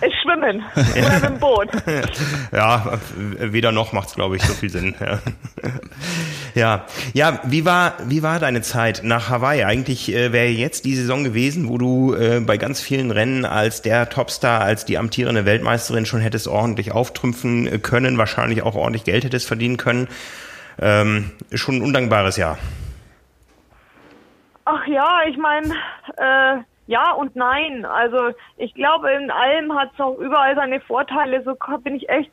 Es 0.00 0.12
schwimmen 0.22 0.62
oder 0.74 1.14
mit 1.14 1.24
dem 1.24 1.38
Boot. 1.38 1.68
Ja, 2.52 2.98
weder 3.38 3.72
noch 3.72 3.92
macht's, 3.92 4.14
glaube 4.14 4.36
ich, 4.36 4.42
so 4.42 4.52
viel 4.52 4.70
Sinn. 4.70 4.94
Ja. 5.00 5.18
Ja, 6.54 6.86
ja. 7.12 7.40
Wie 7.44 7.64
war 7.64 7.94
wie 8.06 8.22
war 8.22 8.38
deine 8.38 8.62
Zeit 8.62 9.02
nach 9.04 9.30
Hawaii? 9.30 9.64
Eigentlich 9.64 10.12
äh, 10.12 10.32
wäre 10.32 10.48
jetzt 10.48 10.84
die 10.84 10.94
Saison 10.94 11.24
gewesen, 11.24 11.68
wo 11.68 11.78
du 11.78 12.14
äh, 12.14 12.40
bei 12.40 12.58
ganz 12.58 12.80
vielen 12.80 13.10
Rennen 13.10 13.44
als 13.44 13.82
der 13.82 14.08
Topstar, 14.08 14.60
als 14.60 14.84
die 14.84 14.98
amtierende 14.98 15.44
Weltmeisterin 15.44 16.06
schon 16.06 16.20
hättest 16.20 16.48
ordentlich 16.48 16.92
auftrümpfen 16.92 17.82
können, 17.82 18.18
wahrscheinlich 18.18 18.62
auch 18.62 18.74
ordentlich 18.74 19.04
Geld 19.04 19.24
hättest 19.24 19.46
verdienen 19.46 19.76
können. 19.76 20.01
Ähm, 20.80 21.32
schon 21.54 21.76
ein 21.76 21.82
undankbares 21.82 22.36
Jahr. 22.36 22.58
Ach 24.64 24.86
ja, 24.86 25.22
ich 25.26 25.36
meine, 25.36 25.74
äh, 26.16 26.62
ja 26.86 27.12
und 27.12 27.34
nein. 27.36 27.84
Also 27.84 28.32
ich 28.56 28.74
glaube, 28.74 29.10
in 29.12 29.30
allem 29.30 29.74
hat 29.74 29.90
es 29.94 30.00
auch 30.00 30.18
überall 30.18 30.54
seine 30.54 30.80
Vorteile. 30.80 31.42
So 31.42 31.56
bin 31.78 31.96
ich 31.96 32.08
echt, 32.08 32.30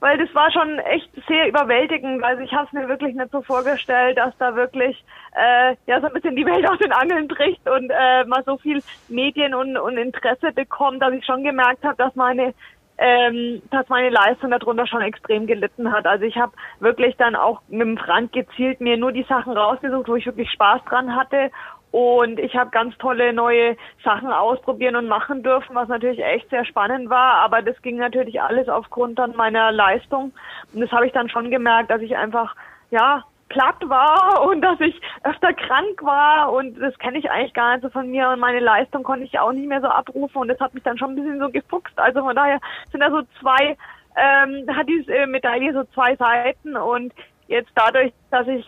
weil 0.00 0.18
das 0.18 0.34
war 0.34 0.50
schon 0.52 0.78
echt 0.80 1.08
sehr 1.28 1.48
überwältigend. 1.48 2.22
Also 2.22 2.42
ich 2.42 2.52
habe 2.52 2.66
es 2.66 2.72
mir 2.72 2.88
wirklich 2.88 3.14
nicht 3.14 3.30
so 3.30 3.42
vorgestellt, 3.42 4.18
dass 4.18 4.36
da 4.38 4.54
wirklich 4.54 5.02
äh, 5.34 5.76
ja 5.86 6.00
so 6.00 6.08
ein 6.08 6.12
bisschen 6.12 6.36
die 6.36 6.46
Welt 6.46 6.68
aus 6.70 6.78
den 6.78 6.92
Angeln 6.92 7.28
bricht 7.28 7.66
und 7.68 7.90
äh, 7.90 8.24
mal 8.24 8.42
so 8.44 8.58
viel 8.58 8.82
Medien 9.08 9.54
und, 9.54 9.76
und 9.76 9.96
Interesse 9.96 10.52
bekommt, 10.52 11.02
dass 11.02 11.14
ich 11.14 11.24
schon 11.24 11.42
gemerkt 11.42 11.84
habe, 11.84 11.96
dass 11.96 12.14
meine 12.14 12.54
ähm, 12.98 13.62
dass 13.70 13.88
meine 13.88 14.10
Leistung 14.10 14.50
darunter 14.50 14.86
schon 14.86 15.02
extrem 15.02 15.46
gelitten 15.46 15.92
hat. 15.92 16.06
Also 16.06 16.24
ich 16.24 16.36
habe 16.36 16.52
wirklich 16.80 17.16
dann 17.16 17.34
auch 17.34 17.60
mit 17.68 17.80
dem 17.80 17.98
Frank 17.98 18.32
gezielt 18.32 18.80
mir 18.80 18.96
nur 18.96 19.12
die 19.12 19.26
Sachen 19.28 19.56
rausgesucht, 19.56 20.08
wo 20.08 20.16
ich 20.16 20.26
wirklich 20.26 20.50
Spaß 20.50 20.82
dran 20.84 21.16
hatte 21.16 21.50
und 21.92 22.40
ich 22.40 22.56
habe 22.56 22.70
ganz 22.70 22.96
tolle 22.96 23.34
neue 23.34 23.76
Sachen 24.02 24.32
ausprobieren 24.32 24.96
und 24.96 25.08
machen 25.08 25.42
dürfen, 25.42 25.76
was 25.76 25.88
natürlich 25.88 26.24
echt 26.24 26.48
sehr 26.48 26.64
spannend 26.64 27.10
war. 27.10 27.34
Aber 27.42 27.60
das 27.60 27.80
ging 27.82 27.98
natürlich 27.98 28.40
alles 28.40 28.68
aufgrund 28.70 29.18
dann 29.18 29.36
meiner 29.36 29.70
Leistung. 29.70 30.32
Und 30.72 30.80
das 30.80 30.90
habe 30.90 31.06
ich 31.06 31.12
dann 31.12 31.28
schon 31.28 31.50
gemerkt, 31.50 31.90
dass 31.90 32.00
ich 32.00 32.16
einfach, 32.16 32.56
ja, 32.90 33.24
platt 33.52 33.76
war 33.88 34.42
und 34.42 34.62
dass 34.62 34.80
ich 34.80 34.98
öfter 35.24 35.52
krank 35.52 36.02
war 36.02 36.52
und 36.52 36.80
das 36.80 36.98
kenne 36.98 37.18
ich 37.18 37.30
eigentlich 37.30 37.52
gar 37.52 37.74
nicht 37.74 37.82
so 37.82 37.90
von 37.90 38.10
mir 38.10 38.30
und 38.30 38.40
meine 38.40 38.60
Leistung 38.60 39.02
konnte 39.02 39.24
ich 39.24 39.38
auch 39.38 39.52
nicht 39.52 39.68
mehr 39.68 39.80
so 39.80 39.88
abrufen 39.88 40.38
und 40.38 40.48
das 40.48 40.58
hat 40.58 40.72
mich 40.72 40.82
dann 40.82 40.96
schon 40.96 41.10
ein 41.10 41.16
bisschen 41.16 41.38
so 41.38 41.50
gefuchst. 41.50 41.98
Also 41.98 42.20
von 42.20 42.34
daher 42.34 42.58
sind 42.90 43.00
da 43.00 43.10
so 43.10 43.22
zwei, 43.40 43.76
ähm, 44.16 44.66
hat 44.74 44.88
diese 44.88 45.26
Medaille 45.26 45.72
so 45.74 45.84
zwei 45.94 46.16
Seiten 46.16 46.76
und 46.76 47.12
jetzt 47.46 47.70
dadurch, 47.74 48.12
dass 48.30 48.48
ich 48.48 48.66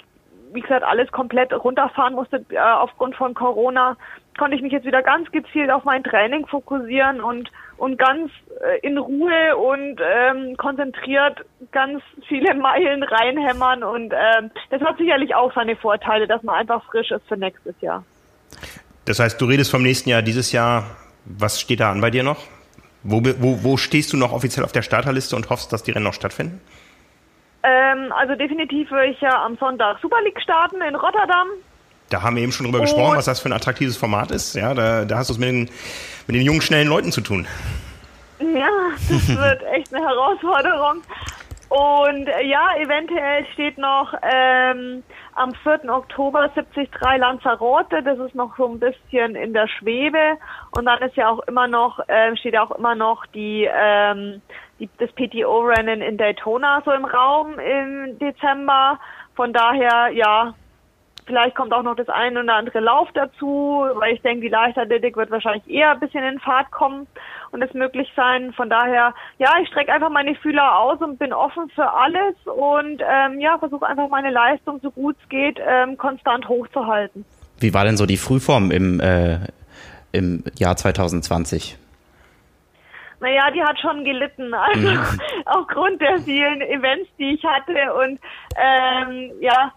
wie 0.54 0.60
gesagt, 0.60 0.84
alles 0.84 1.10
komplett 1.12 1.52
runterfahren 1.52 2.14
musste 2.14 2.44
äh, 2.50 2.58
aufgrund 2.58 3.16
von 3.16 3.34
Corona, 3.34 3.96
konnte 4.38 4.56
ich 4.56 4.62
mich 4.62 4.72
jetzt 4.72 4.86
wieder 4.86 5.02
ganz 5.02 5.30
gezielt 5.30 5.70
auf 5.70 5.84
mein 5.84 6.02
Training 6.02 6.46
fokussieren 6.46 7.20
und 7.20 7.50
und 7.76 7.98
ganz 7.98 8.30
äh, 8.62 8.86
in 8.86 8.98
Ruhe 8.98 9.56
und 9.56 10.00
ähm, 10.00 10.56
konzentriert 10.56 11.44
ganz 11.72 12.02
viele 12.28 12.54
Meilen 12.60 13.02
reinhämmern 13.02 13.82
und 13.82 14.12
ähm, 14.12 14.50
das 14.70 14.80
hat 14.80 14.96
sicherlich 14.98 15.34
auch 15.34 15.52
seine 15.54 15.76
Vorteile, 15.76 16.26
dass 16.26 16.42
man 16.42 16.54
einfach 16.54 16.84
frisch 16.84 17.10
ist 17.10 17.26
für 17.28 17.36
nächstes 17.36 17.74
Jahr. 17.80 18.04
Das 19.04 19.18
heißt, 19.18 19.40
du 19.40 19.44
redest 19.46 19.70
vom 19.70 19.82
nächsten 19.82 20.08
Jahr, 20.08 20.22
dieses 20.22 20.52
Jahr. 20.52 20.84
Was 21.26 21.58
steht 21.58 21.80
da 21.80 21.90
an 21.90 22.02
bei 22.02 22.10
dir 22.10 22.22
noch? 22.22 22.36
Wo, 23.02 23.22
wo, 23.38 23.62
wo 23.62 23.76
stehst 23.78 24.12
du 24.12 24.16
noch 24.16 24.32
offiziell 24.32 24.64
auf 24.64 24.72
der 24.72 24.82
Starterliste 24.82 25.36
und 25.36 25.48
hoffst, 25.48 25.72
dass 25.72 25.82
die 25.82 25.90
Rennen 25.90 26.04
noch 26.04 26.12
stattfinden? 26.12 26.60
Ähm, 27.64 28.12
also 28.12 28.34
definitiv 28.34 28.90
würde 28.90 29.06
ich 29.06 29.20
ja 29.20 29.42
am 29.42 29.56
Sonntag 29.56 29.98
Super 30.02 30.20
League 30.22 30.40
starten 30.42 30.82
in 30.82 30.94
Rotterdam. 30.94 31.48
Da 32.10 32.22
haben 32.22 32.36
wir 32.36 32.42
eben 32.42 32.52
schon 32.52 32.66
drüber 32.66 32.80
Und 32.80 32.84
gesprochen, 32.84 33.16
was 33.16 33.24
das 33.24 33.40
für 33.40 33.48
ein 33.48 33.54
attraktives 33.54 33.96
Format 33.96 34.30
ist. 34.30 34.54
Ja, 34.54 34.74
da, 34.74 35.06
da 35.06 35.16
hast 35.16 35.30
du 35.30 35.32
es 35.32 35.38
mit 35.38 35.48
den, 35.48 35.70
mit 36.26 36.36
den 36.36 36.42
jungen, 36.42 36.60
schnellen 36.60 36.88
Leuten 36.88 37.10
zu 37.10 37.22
tun. 37.22 37.46
Ja, 38.38 38.68
das 39.08 39.28
wird 39.36 39.62
echt 39.72 39.94
eine 39.94 40.06
Herausforderung. 40.06 41.02
Und 41.70 42.28
äh, 42.28 42.46
ja, 42.46 42.76
eventuell 42.78 43.46
steht 43.54 43.78
noch 43.78 44.14
ähm, 44.22 45.02
am 45.34 45.54
4. 45.62 45.88
Oktober 45.88 46.50
73 46.54 46.88
Lanzarote. 47.18 48.02
Das 48.02 48.18
ist 48.18 48.34
noch 48.34 48.56
so 48.56 48.68
ein 48.68 48.78
bisschen 48.78 49.34
in 49.34 49.54
der 49.54 49.66
Schwebe. 49.66 50.36
Und 50.76 50.84
dann 50.84 51.02
ist 51.02 51.16
ja 51.16 51.30
auch 51.30 51.40
immer 51.48 51.66
noch, 51.66 51.98
äh, 52.08 52.36
steht 52.36 52.54
ja 52.54 52.62
auch 52.62 52.70
immer 52.72 52.94
noch 52.94 53.26
die 53.26 53.68
ähm, 53.72 54.42
die, 54.78 54.88
das 54.98 55.10
PTO-Rennen 55.12 56.00
in 56.00 56.16
Daytona 56.16 56.82
so 56.84 56.92
im 56.92 57.04
Raum 57.04 57.58
im 57.58 58.18
Dezember. 58.18 58.98
Von 59.34 59.52
daher, 59.52 60.10
ja, 60.12 60.54
vielleicht 61.26 61.54
kommt 61.54 61.72
auch 61.72 61.82
noch 61.82 61.96
das 61.96 62.08
eine 62.08 62.40
oder 62.40 62.54
andere 62.54 62.80
Lauf 62.80 63.08
dazu, 63.14 63.86
weil 63.94 64.14
ich 64.14 64.22
denke, 64.22 64.42
die 64.42 64.48
Leichtathletik 64.48 65.16
wird 65.16 65.30
wahrscheinlich 65.30 65.68
eher 65.68 65.92
ein 65.92 66.00
bisschen 66.00 66.24
in 66.24 66.38
Fahrt 66.40 66.70
kommen 66.70 67.06
und 67.50 67.62
es 67.62 67.72
möglich 67.74 68.08
sein. 68.16 68.52
Von 68.52 68.68
daher, 68.68 69.14
ja, 69.38 69.52
ich 69.62 69.68
strecke 69.68 69.92
einfach 69.92 70.10
meine 70.10 70.34
Fühler 70.34 70.78
aus 70.78 71.00
und 71.00 71.18
bin 71.18 71.32
offen 71.32 71.70
für 71.74 71.90
alles 71.90 72.34
und 72.44 73.00
ähm, 73.00 73.40
ja, 73.40 73.58
versuche 73.58 73.86
einfach 73.86 74.08
meine 74.08 74.30
Leistung 74.30 74.80
so 74.82 74.90
gut 74.90 75.16
es 75.22 75.28
geht 75.28 75.60
ähm, 75.66 75.96
konstant 75.96 76.48
hochzuhalten. 76.48 77.24
Wie 77.58 77.72
war 77.72 77.84
denn 77.84 77.96
so 77.96 78.06
die 78.06 78.16
Frühform 78.16 78.70
im, 78.70 79.00
äh, 79.00 79.38
im 80.12 80.44
Jahr 80.58 80.76
2020? 80.76 81.78
Naja, 83.24 83.50
die 83.50 83.62
hat 83.62 83.80
schon 83.80 84.04
gelitten. 84.04 84.54
Also 84.64 84.90
mhm. 84.90 85.20
aufgrund 85.46 86.00
der 86.00 86.18
vielen 86.18 86.60
Events, 86.60 87.08
die 87.18 87.34
ich 87.34 87.44
hatte 87.44 87.92
und 87.94 88.20
ähm, 88.56 89.32
ja, 89.40 89.72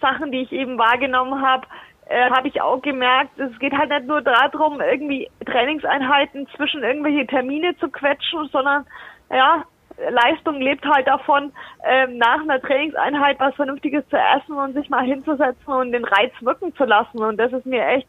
Sachen, 0.00 0.30
die 0.32 0.42
ich 0.42 0.52
eben 0.52 0.78
wahrgenommen 0.78 1.40
habe, 1.40 1.66
äh, 2.08 2.30
habe 2.30 2.48
ich 2.48 2.60
auch 2.60 2.82
gemerkt, 2.82 3.38
es 3.38 3.58
geht 3.58 3.72
halt 3.76 3.90
nicht 3.90 4.06
nur 4.06 4.20
darum, 4.20 4.80
irgendwie 4.80 5.30
Trainingseinheiten 5.46 6.46
zwischen 6.56 6.82
irgendwelche 6.82 7.26
Termine 7.26 7.76
zu 7.78 7.88
quetschen, 7.88 8.48
sondern 8.52 8.86
ja, 9.30 9.64
Leistung 10.08 10.60
lebt 10.60 10.84
halt 10.86 11.06
davon, 11.06 11.52
ähm, 11.84 12.18
nach 12.18 12.40
einer 12.40 12.60
Trainingseinheit 12.60 13.38
was 13.38 13.54
Vernünftiges 13.54 14.04
zu 14.08 14.16
essen 14.16 14.54
und 14.54 14.74
sich 14.74 14.88
mal 14.88 15.04
hinzusetzen 15.04 15.72
und 15.72 15.92
den 15.92 16.04
Reiz 16.04 16.32
wirken 16.40 16.74
zu 16.74 16.84
lassen. 16.84 17.18
Und 17.22 17.36
das 17.36 17.52
ist 17.52 17.66
mir 17.66 17.86
echt 17.86 18.08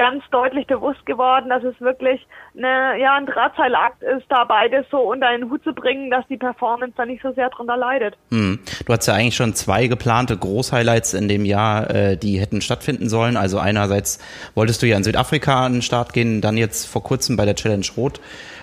ganz 0.00 0.24
deutlich 0.30 0.66
bewusst 0.66 1.04
geworden, 1.04 1.50
dass 1.50 1.62
es 1.62 1.78
wirklich 1.78 2.26
eine, 2.56 2.98
ja, 2.98 3.16
ein 3.16 3.26
Drahtseilakt 3.26 4.02
ist, 4.02 4.24
da 4.30 4.44
beides 4.44 4.86
so 4.90 4.96
unter 4.96 5.26
einen 5.26 5.50
Hut 5.50 5.62
zu 5.62 5.74
bringen, 5.74 6.10
dass 6.10 6.26
die 6.26 6.38
Performance 6.38 6.94
da 6.96 7.04
nicht 7.04 7.22
so 7.22 7.32
sehr 7.32 7.50
drunter 7.50 7.76
leidet. 7.76 8.16
Hm. 8.30 8.60
Du 8.86 8.92
hast 8.94 9.06
ja 9.06 9.12
eigentlich 9.12 9.36
schon 9.36 9.52
zwei 9.52 9.88
geplante 9.88 10.38
Großhighlights 10.38 11.12
in 11.12 11.28
dem 11.28 11.44
Jahr, 11.44 11.90
äh, 11.90 12.16
die 12.16 12.40
hätten 12.40 12.62
stattfinden 12.62 13.10
sollen. 13.10 13.36
Also 13.36 13.58
einerseits 13.58 14.24
wolltest 14.54 14.82
du 14.82 14.86
ja 14.86 14.96
in 14.96 15.04
Südafrika 15.04 15.66
an 15.66 15.74
den 15.74 15.82
Start 15.82 16.14
gehen, 16.14 16.40
dann 16.40 16.56
jetzt 16.56 16.90
vor 16.90 17.02
kurzem 17.02 17.36
bei 17.36 17.44
der 17.44 17.54
Challenge 17.54 17.84
Rot. 17.94 18.22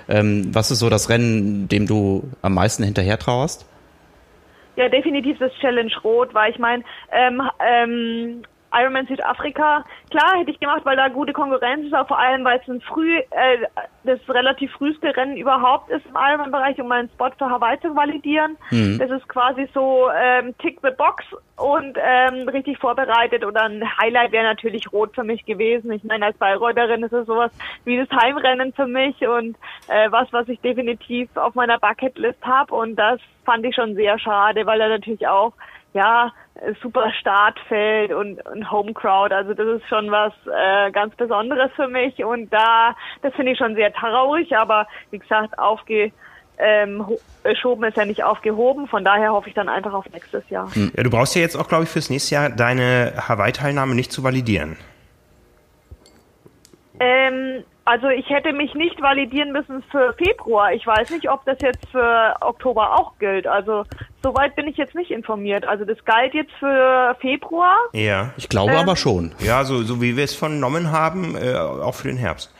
Ähm, 0.10 0.56
was 0.56 0.71
ist 0.71 0.80
so 0.80 0.89
das 0.89 1.08
Rennen, 1.08 1.67
dem 1.67 1.86
du 1.86 2.23
am 2.41 2.56
meisten 2.56 2.84
hinterher 2.84 3.19
trauerst? 3.19 3.69
Ja, 4.76 4.89
definitiv 4.89 5.38
das 5.38 5.52
Challenge 5.62 5.93
Rot, 6.04 6.34
weil 6.34 6.52
ich 6.52 6.58
meine, 6.58 6.84
ähm, 7.12 7.43
ähm, 7.63 8.41
Ironman 8.73 9.08
Südafrika, 9.08 9.86
klar 10.10 10.38
hätte 10.38 10.51
ich 10.51 10.60
gemacht, 10.60 10.82
weil 10.84 10.97
da 10.97 11.08
gute 11.08 11.34
Konkurrenz 11.34 11.86
ist, 11.86 11.93
aber 11.93 12.08
vor 12.08 12.19
allem, 12.19 12.43
weil 12.43 12.60
es 12.60 12.67
ein 12.67 12.82
früh, 12.82 13.17
äh, 13.17 13.58
das 14.03 14.19
relativ 14.30 14.71
früheste 14.73 15.15
Rennen 15.15 15.38
überhaupt 15.38 15.89
ist 15.89 16.06
im 16.06 16.15
Ironman-Bereich, 16.15 16.80
um 16.80 16.88
meinen 16.88 17.10
Spot 17.10 17.30
für 17.38 17.49
Hawaii 17.49 17.80
zu 17.80 17.95
validieren. 17.95 18.58
Mhm. 18.71 18.99
Das 18.99 19.10
ist 19.12 19.27
quasi 19.30 19.67
so 19.73 20.10
ähm, 20.15 20.56
Tick 20.60 20.80
the 20.84 20.91
Box 20.97 21.23
und 21.56 21.97
ähm, 22.01 22.47
richtig 22.49 22.77
vorbereitet 22.77 23.45
oder 23.45 23.63
ein 23.63 23.84
Highlight 23.99 24.32
wäre 24.32 24.45
natürlich 24.45 24.91
rot 24.91 25.15
für 25.15 25.23
mich 25.23 25.45
gewesen. 25.45 25.91
Ich 25.91 26.03
meine, 26.03 26.27
als 26.27 26.38
Bayreutterin 26.38 27.03
ist 27.03 27.13
es 27.13 27.25
sowas 27.25 27.51
wie 27.86 27.97
das 27.97 28.10
Heimrennen 28.21 28.73
für 28.73 28.88
mich 28.88 29.27
und 29.27 29.58
äh, 29.88 30.12
was, 30.12 30.32
was 30.32 30.47
ich 30.49 30.60
definitiv 30.62 31.36
auf 31.36 31.56
meiner 31.56 31.80
Bucketlist 31.80 32.43
habe 32.45 32.75
und 32.75 32.95
das 32.95 33.19
fand 33.45 33.65
ich 33.65 33.75
schon 33.75 33.95
sehr 33.95 34.19
schade, 34.19 34.65
weil 34.65 34.82
er 34.82 34.89
natürlich 34.89 35.27
auch 35.27 35.53
ja, 35.93 36.32
super 36.82 37.12
Startfeld 37.20 38.12
und, 38.12 38.46
und 38.48 38.72
Home 38.72 38.93
Crowd. 38.93 39.34
Also 39.34 39.54
das 39.54 39.67
ist 39.67 39.88
schon 39.88 40.12
was 40.12 40.34
äh, 40.46 40.91
ganz 40.91 41.15
Besonderes 41.15 41.72
für 41.76 41.88
mich 41.88 42.24
und 42.24 42.52
da, 42.52 42.96
das 43.22 43.34
finde 43.36 43.54
ich 43.54 43.58
schon 43.58 43.76
sehr 43.76 43.93
traurig, 43.93 44.56
aber 44.56 44.88
wie 45.12 45.20
gesagt, 45.20 45.58
aufge 45.60 46.12
ähm, 46.60 47.06
schoben 47.62 47.84
ist 47.84 47.98
ja 47.98 48.06
nicht 48.06 48.24
aufgehoben, 48.24 48.88
von 48.88 49.06
daher 49.06 49.32
hoffe 49.32 49.50
ich 49.50 49.54
dann 49.54 49.70
einfach 49.70 49.93
auf 49.93 50.10
nächstes 50.12 50.50
Jahr. 50.50 50.74
Hm. 50.74 50.91
Ja, 50.96 51.04
du 51.04 51.10
brauchst 51.10 51.36
ja 51.36 51.41
jetzt 51.41 51.56
auch, 51.56 51.67
glaube 51.67 51.84
ich, 51.84 51.89
fürs 51.89 52.10
nächste 52.10 52.36
Jahr 52.36 52.50
deine 52.50 53.13
Hawaii-Teilnahme 53.28 53.93
nicht 53.93 54.12
zu 54.12 54.24
validieren. 54.24 54.78
Ähm, 56.99 57.63
also 57.86 58.10
ich 58.10 58.29
hätte 58.29 58.51
mich 58.51 58.73
nicht 58.73 59.01
validieren 59.01 59.53
müssen 59.53 59.81
für 59.91 60.13
Februar. 60.13 60.73
Ich 60.73 60.86
weiß 60.86 61.10
nicht, 61.12 61.29
ob 61.29 61.45
das 61.45 61.57
jetzt 61.62 61.88
für 61.89 62.36
Oktober 62.41 62.99
auch 62.99 63.17
gilt. 63.17 63.47
Also 63.47 63.86
soweit 64.21 64.57
bin 64.57 64.67
ich 64.67 64.75
jetzt 64.75 64.93
nicht 64.93 65.10
informiert. 65.10 65.65
Also 65.65 65.86
das 65.86 66.03
galt 66.03 66.33
jetzt 66.33 66.51
für 66.60 67.15
Februar. 67.21 67.77
Ja. 67.93 68.33
Ich 68.36 68.49
glaube 68.49 68.73
ähm, 68.73 68.79
aber 68.79 68.97
schon. 68.97 69.33
Ja, 69.39 69.63
so, 69.63 69.83
so 69.83 70.01
wie 70.01 70.17
wir 70.17 70.25
es 70.25 70.36
vernommen 70.36 70.91
haben, 70.91 71.38
äh, 71.38 71.55
auch 71.55 71.95
für 71.95 72.10
den 72.10 72.17
Herbst. 72.17 72.53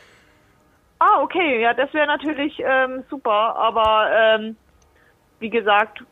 Ah, 0.98 1.20
okay. 1.20 1.60
Ja, 1.60 1.74
das 1.74 1.92
wäre 1.92 2.06
natürlich 2.06 2.58
ähm, 2.64 3.04
super. 3.10 3.54
Aber 3.56 4.10
ähm, 4.14 4.56
wie 5.40 5.50
gesagt, 5.50 6.02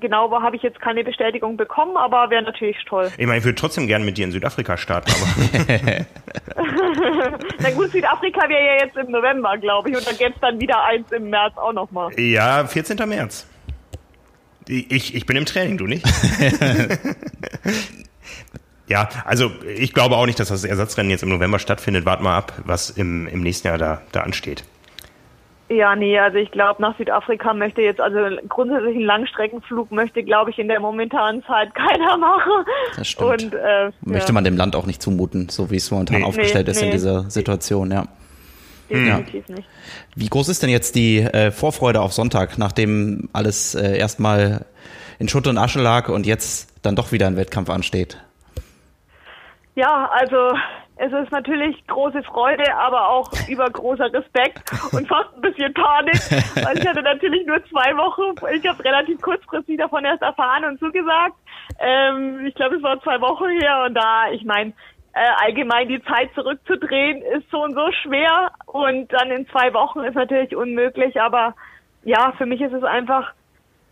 genau 0.00 0.30
habe 0.42 0.56
ich 0.56 0.62
jetzt 0.62 0.80
keine 0.80 1.04
Bestätigung 1.04 1.56
bekommen, 1.56 1.96
aber 1.96 2.30
wäre 2.30 2.42
natürlich 2.42 2.76
toll. 2.86 3.10
Ich 3.16 3.26
meine, 3.26 3.38
ich 3.38 3.44
würde 3.44 3.56
trotzdem 3.56 3.86
gerne 3.86 4.04
mit 4.04 4.18
dir 4.18 4.24
in 4.24 4.32
Südafrika 4.32 4.76
starten, 4.76 5.10
aber. 5.10 6.06
Na 7.60 7.70
gut, 7.70 7.90
Südafrika 7.90 8.48
wäre 8.48 8.64
ja 8.64 8.84
jetzt 8.84 8.96
im 8.96 9.10
November, 9.10 9.56
glaube 9.58 9.90
ich, 9.90 9.96
und 9.96 10.06
dann 10.06 10.16
gäbe 10.16 10.32
es 10.34 10.40
dann 10.40 10.60
wieder 10.60 10.82
eins 10.84 11.10
im 11.12 11.30
März 11.30 11.56
auch 11.56 11.72
nochmal. 11.72 12.10
Ja, 12.18 12.66
14. 12.66 12.96
März. 13.08 13.46
Ich, 14.68 15.14
ich 15.14 15.26
bin 15.26 15.36
im 15.36 15.46
Training, 15.46 15.78
du 15.78 15.86
nicht? 15.86 16.04
Ja, 18.88 19.08
also 19.24 19.50
ich 19.66 19.92
glaube 19.92 20.16
auch 20.16 20.26
nicht, 20.26 20.38
dass 20.38 20.48
das 20.48 20.64
Ersatzrennen 20.64 21.10
jetzt 21.10 21.22
im 21.22 21.28
November 21.28 21.58
stattfindet. 21.58 22.04
Warten 22.04 22.22
mal 22.22 22.36
ab, 22.36 22.52
was 22.64 22.90
im, 22.90 23.26
im 23.26 23.40
nächsten 23.40 23.66
Jahr 23.66 23.78
da, 23.78 24.02
da 24.12 24.20
ansteht. 24.20 24.64
Ja, 25.68 25.96
nee, 25.96 26.16
also 26.16 26.38
ich 26.38 26.52
glaube, 26.52 26.80
nach 26.80 26.96
Südafrika 26.96 27.52
möchte 27.52 27.82
jetzt, 27.82 28.00
also 28.00 28.18
grundsätzlich 28.48 28.94
einen 28.94 29.04
Langstreckenflug 29.04 29.90
möchte, 29.90 30.22
glaube 30.22 30.50
ich, 30.50 30.58
in 30.60 30.68
der 30.68 30.78
momentanen 30.78 31.42
Zeit 31.44 31.74
keiner 31.74 32.16
machen. 32.16 32.64
Das 32.96 33.08
stimmt. 33.08 33.42
Und, 33.42 33.54
äh, 33.54 33.90
Möchte 34.02 34.28
ja. 34.28 34.34
man 34.34 34.44
dem 34.44 34.56
Land 34.56 34.76
auch 34.76 34.86
nicht 34.86 35.02
zumuten, 35.02 35.48
so 35.48 35.70
wie 35.70 35.76
es 35.76 35.90
momentan 35.90 36.20
Nee. 36.20 36.24
aufgestellt 36.24 36.66
Nee, 36.66 36.70
ist 36.72 36.82
in 36.82 36.88
nee. 36.88 36.92
dieser 36.92 37.28
Situation, 37.30 37.90
ja. 37.90 38.06
Definitiv 38.88 39.48
nicht. 39.48 39.68
Wie 40.14 40.28
groß 40.28 40.48
ist 40.48 40.62
denn 40.62 40.70
jetzt 40.70 40.94
die 40.94 41.18
äh, 41.18 41.50
Vorfreude 41.50 42.00
auf 42.00 42.12
Sonntag, 42.12 42.58
nachdem 42.58 43.28
alles 43.32 43.74
äh, 43.74 43.98
erstmal 43.98 44.64
in 45.18 45.28
Schutt 45.28 45.48
und 45.48 45.58
Asche 45.58 45.80
lag 45.80 46.08
und 46.08 46.26
jetzt 46.26 46.72
dann 46.84 46.94
doch 46.94 47.10
wieder 47.10 47.26
ein 47.26 47.36
Wettkampf 47.36 47.70
ansteht? 47.70 48.18
Ja, 49.74 50.08
also 50.14 50.56
es 50.98 51.12
ist 51.12 51.30
natürlich 51.30 51.86
große 51.86 52.22
Freude, 52.22 52.74
aber 52.74 53.08
auch 53.08 53.30
übergroßer 53.48 54.12
Respekt 54.12 54.60
und 54.92 55.06
fast 55.06 55.34
ein 55.34 55.42
bisschen 55.42 55.72
Panik, 55.74 56.20
weil 56.64 56.78
ich 56.78 56.86
hatte 56.86 57.02
natürlich 57.02 57.46
nur 57.46 57.62
zwei 57.66 57.96
Wochen. 57.96 58.34
Ich 58.54 58.66
habe 58.66 58.82
relativ 58.82 59.20
kurzfristig 59.20 59.76
davon 59.76 60.04
erst 60.04 60.22
erfahren 60.22 60.64
und 60.64 60.78
zugesagt. 60.78 61.34
Ähm, 61.78 62.46
ich 62.46 62.54
glaube, 62.54 62.76
es 62.76 62.82
war 62.82 63.00
zwei 63.02 63.20
Wochen 63.20 63.48
her 63.60 63.84
und 63.86 63.94
da, 63.94 64.30
ich 64.30 64.44
meine, 64.44 64.72
äh, 65.12 65.44
allgemein 65.44 65.88
die 65.88 66.02
Zeit 66.04 66.30
zurückzudrehen 66.34 67.22
ist 67.22 67.50
so 67.50 67.62
und 67.62 67.74
so 67.74 67.90
schwer 68.02 68.52
und 68.66 69.12
dann 69.12 69.30
in 69.30 69.46
zwei 69.48 69.72
Wochen 69.74 70.00
ist 70.00 70.14
natürlich 70.14 70.56
unmöglich, 70.56 71.20
aber 71.20 71.54
ja, 72.04 72.32
für 72.38 72.46
mich 72.46 72.60
ist 72.60 72.72
es 72.72 72.84
einfach 72.84 73.32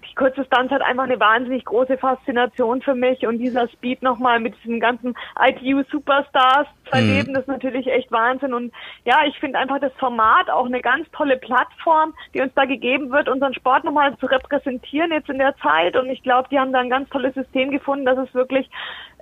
die 0.08 0.14
Kurzdistanz 0.14 0.70
hat 0.70 0.82
einfach 0.82 1.04
eine 1.04 1.18
wahnsinnig 1.20 1.64
große 1.64 1.98
Faszination 1.98 2.82
für 2.82 2.94
mich 2.94 3.26
und 3.26 3.38
dieser 3.38 3.68
Speed 3.68 4.02
nochmal 4.02 4.40
mit 4.40 4.54
diesen 4.62 4.80
ganzen 4.80 5.14
ITU 5.40 5.82
Superstars 5.90 6.66
zu 6.86 6.92
erleben, 6.92 7.34
das 7.34 7.42
ist 7.42 7.48
natürlich 7.48 7.86
echt 7.86 8.10
Wahnsinn. 8.12 8.54
Und 8.54 8.72
ja, 9.04 9.24
ich 9.26 9.38
finde 9.38 9.58
einfach 9.58 9.80
das 9.80 9.92
Format 9.94 10.50
auch 10.50 10.66
eine 10.66 10.80
ganz 10.80 11.10
tolle 11.12 11.36
Plattform, 11.36 12.14
die 12.34 12.40
uns 12.40 12.52
da 12.54 12.64
gegeben 12.64 13.10
wird, 13.10 13.28
unseren 13.28 13.54
Sport 13.54 13.84
nochmal 13.84 14.16
zu 14.18 14.26
repräsentieren 14.26 15.12
jetzt 15.12 15.28
in 15.28 15.38
der 15.38 15.56
Zeit. 15.58 15.96
Und 15.96 16.08
ich 16.08 16.22
glaube, 16.22 16.48
die 16.50 16.58
haben 16.58 16.72
da 16.72 16.80
ein 16.80 16.90
ganz 16.90 17.08
tolles 17.10 17.34
System 17.34 17.70
gefunden, 17.70 18.04
dass 18.04 18.18
es 18.18 18.34
wirklich, 18.34 18.68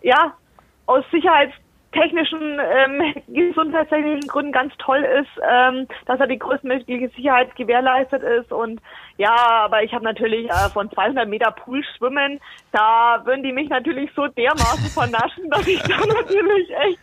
ja, 0.03 0.35
aus 0.87 1.05
Sicherheits 1.11 1.55
technischen, 1.92 2.59
ähm, 2.59 3.14
gesundheitstechnischen 3.28 4.28
Gründen 4.28 4.52
ganz 4.52 4.72
toll 4.78 5.02
ist, 5.02 5.31
ähm, 5.48 5.87
dass 6.07 6.18
er 6.20 6.26
die 6.26 6.38
größtmögliche 6.38 7.09
Sicherheit 7.11 7.55
gewährleistet 7.57 8.22
ist. 8.22 8.52
Und 8.52 8.81
ja, 9.18 9.37
aber 9.37 9.83
ich 9.83 9.92
habe 9.92 10.05
natürlich 10.05 10.48
äh, 10.50 10.68
von 10.72 10.90
200 10.90 11.28
Meter 11.28 11.52
Pool 11.52 11.85
schwimmen, 11.96 12.40
da 12.72 13.20
würden 13.24 13.42
die 13.42 13.52
mich 13.52 13.68
natürlich 13.68 14.11
so 14.14 14.26
dermaßen 14.26 14.90
vernaschen, 14.90 15.48
dass 15.50 15.66
ich 15.66 15.83
da 15.83 15.98
natürlich 15.98 16.70
echt, 16.70 17.00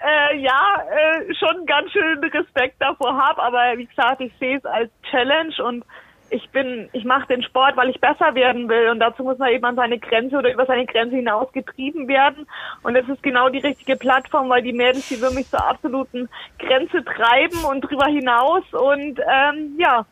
äh, 0.00 0.36
ja, 0.38 0.82
äh, 0.90 1.34
schon 1.34 1.66
ganz 1.66 1.90
schön 1.90 2.22
Respekt 2.22 2.76
davor 2.80 3.16
habe, 3.16 3.42
aber 3.42 3.76
wie 3.76 3.86
gesagt, 3.86 4.20
ich 4.20 4.32
sehe 4.38 4.58
es 4.58 4.64
als 4.64 4.90
Challenge 5.10 5.54
und 5.64 5.84
ich 6.30 6.48
bin, 6.50 6.88
ich 6.92 7.04
mache 7.04 7.28
den 7.28 7.42
Sport, 7.42 7.76
weil 7.76 7.90
ich 7.90 8.00
besser 8.00 8.34
werden 8.34 8.68
will. 8.68 8.90
Und 8.90 9.00
dazu 9.00 9.22
muss 9.22 9.38
man 9.38 9.50
eben 9.50 9.64
an 9.64 9.76
seine 9.76 9.98
Grenze 9.98 10.36
oder 10.36 10.52
über 10.52 10.66
seine 10.66 10.86
Grenze 10.86 11.16
hinaus 11.16 11.52
getrieben 11.52 12.08
werden. 12.08 12.46
Und 12.82 12.96
es 12.96 13.08
ist 13.08 13.22
genau 13.22 13.48
die 13.48 13.58
richtige 13.58 13.96
Plattform, 13.96 14.48
weil 14.48 14.62
die 14.62 14.72
Mädels 14.72 15.08
die 15.08 15.20
wirklich 15.20 15.48
zur 15.48 15.66
absoluten 15.66 16.28
Grenze 16.58 17.04
treiben 17.04 17.64
und 17.64 17.82
drüber 17.82 18.06
hinaus. 18.06 18.64
Und 18.72 19.20
ähm, 19.20 19.76
ja. 19.78 20.06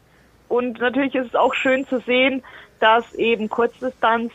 Und 0.49 0.81
natürlich 0.81 1.15
ist 1.15 1.29
es 1.29 1.35
auch 1.35 1.55
schön 1.55 1.87
zu 1.87 2.01
sehen, 2.01 2.43
dass 2.81 3.15
eben 3.15 3.49
Kurzdistanz 3.49 4.33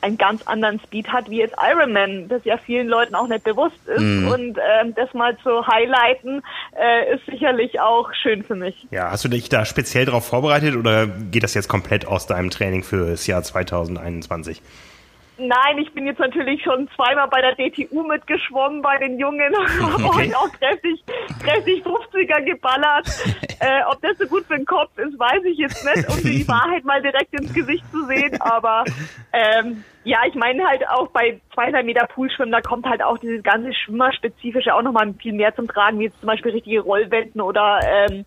einen 0.00 0.18
ganz 0.18 0.42
anderen 0.46 0.80
Speed 0.80 1.08
hat 1.08 1.30
wie 1.30 1.38
jetzt 1.38 1.54
Ironman, 1.60 2.28
das 2.28 2.44
ja 2.44 2.56
vielen 2.56 2.88
Leuten 2.88 3.14
auch 3.14 3.28
nicht 3.28 3.44
bewusst 3.44 3.78
ist 3.86 4.00
und 4.00 4.58
ähm, 4.58 4.94
das 4.94 5.12
mal 5.14 5.36
zu 5.38 5.66
highlighten 5.66 6.42
äh, 6.76 7.14
ist 7.14 7.26
sicherlich 7.26 7.80
auch 7.80 8.12
schön 8.14 8.42
für 8.42 8.54
mich. 8.54 8.86
Ja, 8.90 9.10
hast 9.10 9.24
du 9.24 9.28
dich 9.28 9.48
da 9.48 9.64
speziell 9.64 10.06
darauf 10.06 10.26
vorbereitet 10.26 10.76
oder 10.76 11.06
geht 11.06 11.42
das 11.42 11.54
jetzt 11.54 11.68
komplett 11.68 12.06
aus 12.06 12.26
deinem 12.26 12.50
Training 12.50 12.82
für 12.82 13.10
das 13.10 13.26
Jahr 13.26 13.42
2021? 13.42 14.62
Nein, 15.40 15.78
ich 15.78 15.92
bin 15.94 16.06
jetzt 16.06 16.18
natürlich 16.18 16.62
schon 16.62 16.88
zweimal 16.94 17.28
bei 17.28 17.40
der 17.40 17.54
DTU 17.54 18.02
mitgeschwommen 18.02 18.82
bei 18.82 18.98
den 18.98 19.18
Jungen 19.18 19.52
Okay. 19.80 20.04
heute 20.14 20.38
auch 20.38 20.52
kräftig, 20.52 21.02
kräftig 21.42 21.82
50er 21.84 22.42
geballert. 22.42 23.08
äh, 23.60 23.82
ob 23.90 24.00
das 24.02 24.18
so 24.18 24.26
gut 24.26 24.44
für 24.46 24.56
den 24.56 24.66
Kopf 24.66 24.96
ist, 24.98 25.18
weiß 25.18 25.42
ich 25.44 25.58
jetzt 25.58 25.84
nicht, 25.84 26.08
um 26.08 26.22
die 26.22 26.46
Wahrheit 26.46 26.84
mal 26.84 27.00
direkt 27.00 27.32
ins 27.32 27.52
Gesicht 27.54 27.84
zu 27.90 28.04
sehen. 28.06 28.40
Aber 28.40 28.84
ähm, 29.32 29.82
ja, 30.04 30.18
ich 30.28 30.34
meine 30.34 30.66
halt 30.66 30.86
auch 30.88 31.08
bei 31.08 31.40
200 31.54 31.84
Meter 31.84 32.06
Poolschwimmen, 32.06 32.52
da 32.52 32.60
kommt 32.60 32.86
halt 32.86 33.02
auch 33.02 33.18
dieses 33.18 33.42
ganze 33.42 33.72
Schwimmerspezifische 33.72 34.74
auch 34.74 34.82
nochmal 34.82 35.14
viel 35.14 35.32
mehr 35.32 35.54
zum 35.54 35.68
Tragen, 35.68 35.98
wie 35.98 36.04
jetzt 36.04 36.20
zum 36.20 36.26
Beispiel 36.26 36.52
richtige 36.52 36.80
Rollwenden 36.80 37.40
oder 37.40 37.80
ähm, 37.84 38.26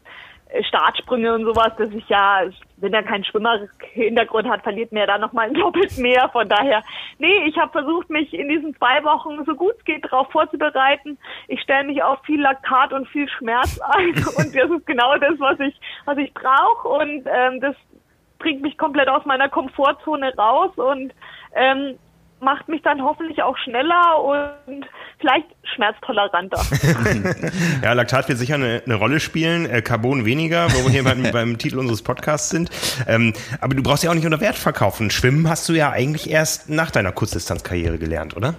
Startsprünge 0.62 1.34
und 1.34 1.46
sowas, 1.46 1.72
das 1.78 1.90
ist 1.90 2.08
ja, 2.10 2.44
wenn 2.84 2.94
er 2.94 3.02
keinen 3.02 3.24
Schwimmerhintergrund 3.24 4.48
hat, 4.48 4.62
verliert 4.62 4.92
mir 4.92 5.08
da 5.08 5.18
nochmal 5.18 5.52
doppelt 5.54 5.98
mehr. 5.98 6.30
Von 6.30 6.48
daher, 6.50 6.84
nee, 7.18 7.46
ich 7.48 7.58
habe 7.58 7.72
versucht, 7.72 8.10
mich 8.10 8.34
in 8.34 8.50
diesen 8.50 8.76
zwei 8.76 9.04
Wochen 9.04 9.44
so 9.46 9.56
gut 9.56 9.74
es 9.80 9.86
geht 9.86 10.04
darauf 10.06 10.30
vorzubereiten. 10.32 11.18
Ich 11.48 11.62
stelle 11.62 11.86
mich 11.86 12.04
auf 12.04 12.20
viel 12.26 12.42
Laktat 12.42 12.94
und 12.94 13.08
viel 13.08 13.28
Schmerz 13.30 13.80
ein 13.96 14.14
und 14.14 14.56
das 14.56 14.70
ist 14.70 14.86
genau 14.86 15.18
das, 15.18 15.40
was 15.40 15.60
ich, 15.60 15.80
was 16.06 16.18
ich 16.18 16.34
brauche 16.34 16.88
und 16.88 17.26
ähm, 17.26 17.60
das 17.62 17.76
bringt 18.40 18.62
mich 18.62 18.78
komplett 18.78 19.08
aus 19.08 19.26
meiner 19.26 19.48
Komfortzone 19.48 20.36
raus 20.36 20.72
und 20.76 21.14
ähm, 21.56 21.98
macht 22.44 22.68
mich 22.68 22.82
dann 22.82 23.02
hoffentlich 23.02 23.42
auch 23.42 23.58
schneller 23.58 24.22
und 24.24 24.86
vielleicht 25.20 25.48
schmerztoleranter. 25.76 26.62
Ja, 27.82 27.94
Laktat 27.94 28.30
wird 28.30 28.38
sicher 28.38 28.56
eine, 28.56 28.82
eine 28.86 28.96
Rolle 28.96 29.20
spielen, 29.20 29.66
äh, 29.66 29.82
Carbon 29.82 30.26
weniger, 30.26 30.68
wo 30.72 30.86
wir 30.86 30.92
hier 30.92 31.04
beim, 31.04 31.24
beim 31.32 31.58
Titel 31.58 31.80
unseres 31.80 32.02
Podcasts 32.02 32.50
sind. 32.50 32.70
Ähm, 33.08 33.34
aber 33.60 33.76
du 33.76 33.84
brauchst 33.84 34.04
ja 34.04 34.10
auch 34.10 34.16
nicht 34.16 34.26
unter 34.26 34.40
Wert 34.42 34.56
verkaufen. 34.56 35.10
Schwimmen 35.10 35.50
hast 35.50 35.68
du 35.70 35.74
ja 35.74 35.92
eigentlich 35.92 36.30
erst 36.30 36.70
nach 36.70 36.92
deiner 36.92 37.12
Kurzdistanzkarriere 37.12 37.98
gelernt, 37.98 38.36
oder? 38.38 38.56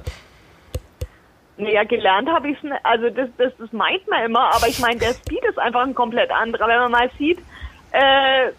Naja, 1.57 1.85
gelernt 1.85 2.29
habe 2.29 2.51
ich 2.51 2.59
es, 2.63 2.71
also 2.83 3.11
das, 3.11 3.29
das, 3.39 3.53
das 3.59 3.73
meint 3.73 4.07
man 4.09 4.25
immer, 4.25 4.55
aber 4.55 4.67
ich 4.67 4.81
meine, 4.81 4.99
der 4.99 5.15
Speed 5.15 5.45
ist 5.49 5.59
einfach 5.59 5.83
ein 5.83 5.95
komplett 5.95 6.31
anderer. 6.31 6.67
Wenn 6.67 6.79
man 6.79 6.91
mal 6.91 7.11
sieht, 7.17 7.39
äh, 7.93 8.51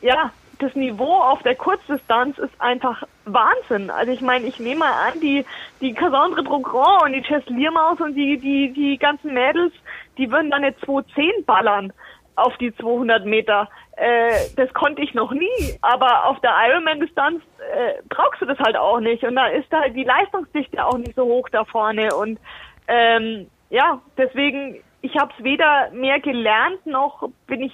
ja, 0.00 0.30
das 0.58 0.74
Niveau 0.74 1.14
auf 1.14 1.42
der 1.42 1.54
Kurzdistanz 1.54 2.38
ist 2.38 2.60
einfach 2.60 3.02
Wahnsinn. 3.24 3.90
Also 3.90 4.12
ich 4.12 4.20
meine, 4.20 4.46
ich 4.46 4.58
nehme 4.58 4.80
mal 4.80 5.08
an, 5.08 5.20
die, 5.20 5.44
die 5.80 5.92
Cassandre 5.92 6.42
Brogrand 6.42 7.02
und 7.04 7.12
die 7.12 7.22
Chess 7.22 7.44
Liermaus 7.46 8.00
und 8.00 8.14
die, 8.14 8.38
die, 8.38 8.72
die 8.72 8.98
ganzen 8.98 9.34
Mädels, 9.34 9.72
die 10.16 10.30
würden 10.30 10.50
dann 10.50 10.64
eine 10.64 10.76
210 10.78 11.44
ballern 11.44 11.92
auf 12.36 12.56
die 12.58 12.74
200 12.74 13.24
Meter. 13.24 13.68
Äh, 13.96 14.30
das 14.56 14.72
konnte 14.74 15.02
ich 15.02 15.14
noch 15.14 15.32
nie, 15.32 15.78
aber 15.82 16.26
auf 16.26 16.40
der 16.40 16.52
Ironman-Distanz 16.68 17.42
äh, 17.58 18.02
brauchst 18.08 18.40
du 18.40 18.46
das 18.46 18.58
halt 18.58 18.76
auch 18.76 19.00
nicht. 19.00 19.24
Und 19.24 19.36
da 19.36 19.46
ist 19.46 19.70
halt 19.72 19.94
die 19.96 20.04
Leistungsdichte 20.04 20.84
auch 20.84 20.98
nicht 20.98 21.14
so 21.14 21.24
hoch 21.24 21.48
da 21.50 21.64
vorne. 21.64 22.14
Und 22.14 22.38
ähm, 22.88 23.48
ja, 23.70 24.00
deswegen, 24.16 24.76
ich 25.02 25.16
habe 25.16 25.32
es 25.36 25.44
weder 25.44 25.90
mehr 25.92 26.20
gelernt, 26.20 26.84
noch 26.86 27.28
bin 27.46 27.62
ich 27.62 27.72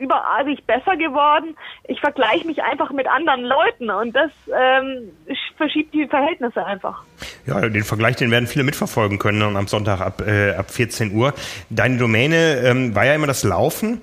überartig 0.00 0.64
besser 0.64 0.96
geworden. 0.96 1.56
Ich 1.84 2.00
vergleiche 2.00 2.46
mich 2.46 2.62
einfach 2.62 2.90
mit 2.90 3.06
anderen 3.06 3.44
Leuten 3.44 3.90
und 3.90 4.16
das 4.16 4.30
ähm, 4.48 5.10
verschiebt 5.56 5.94
die 5.94 6.06
Verhältnisse 6.06 6.64
einfach. 6.64 7.02
Ja, 7.46 7.60
den 7.68 7.84
Vergleich, 7.84 8.16
den 8.16 8.30
werden 8.30 8.46
viele 8.46 8.64
mitverfolgen 8.64 9.18
können 9.18 9.42
und 9.42 9.56
am 9.56 9.68
Sonntag 9.68 10.00
ab, 10.00 10.22
äh, 10.26 10.54
ab 10.54 10.70
14 10.70 11.12
Uhr. 11.12 11.34
Deine 11.68 11.98
Domäne 11.98 12.60
ähm, 12.64 12.94
war 12.94 13.04
ja 13.04 13.14
immer 13.14 13.26
das 13.26 13.44
Laufen. 13.44 14.00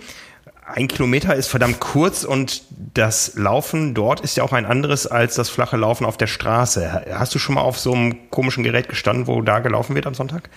Ein 0.65 0.89
Kilometer 0.89 1.33
ist 1.33 1.47
verdammt 1.47 1.79
kurz 1.79 2.25
und 2.25 2.63
das 2.93 3.35
Laufen 3.35 3.93
dort 3.93 4.19
ist 4.19 4.35
ja 4.35 4.43
auch 4.43 4.51
ein 4.51 4.65
anderes 4.65 5.07
als 5.07 5.35
das 5.35 5.49
flache 5.49 5.77
Laufen 5.77 6.05
auf 6.05 6.17
der 6.17 6.27
Straße. 6.27 7.05
Hast 7.09 7.33
du 7.33 7.39
schon 7.39 7.55
mal 7.55 7.61
auf 7.61 7.79
so 7.79 7.93
einem 7.93 8.29
komischen 8.31 8.63
Gerät 8.63 8.89
gestanden, 8.89 9.27
wo 9.27 9.41
da 9.41 9.59
gelaufen 9.59 9.95
wird 9.95 10.07
am 10.07 10.13
Sonntag? 10.13 10.49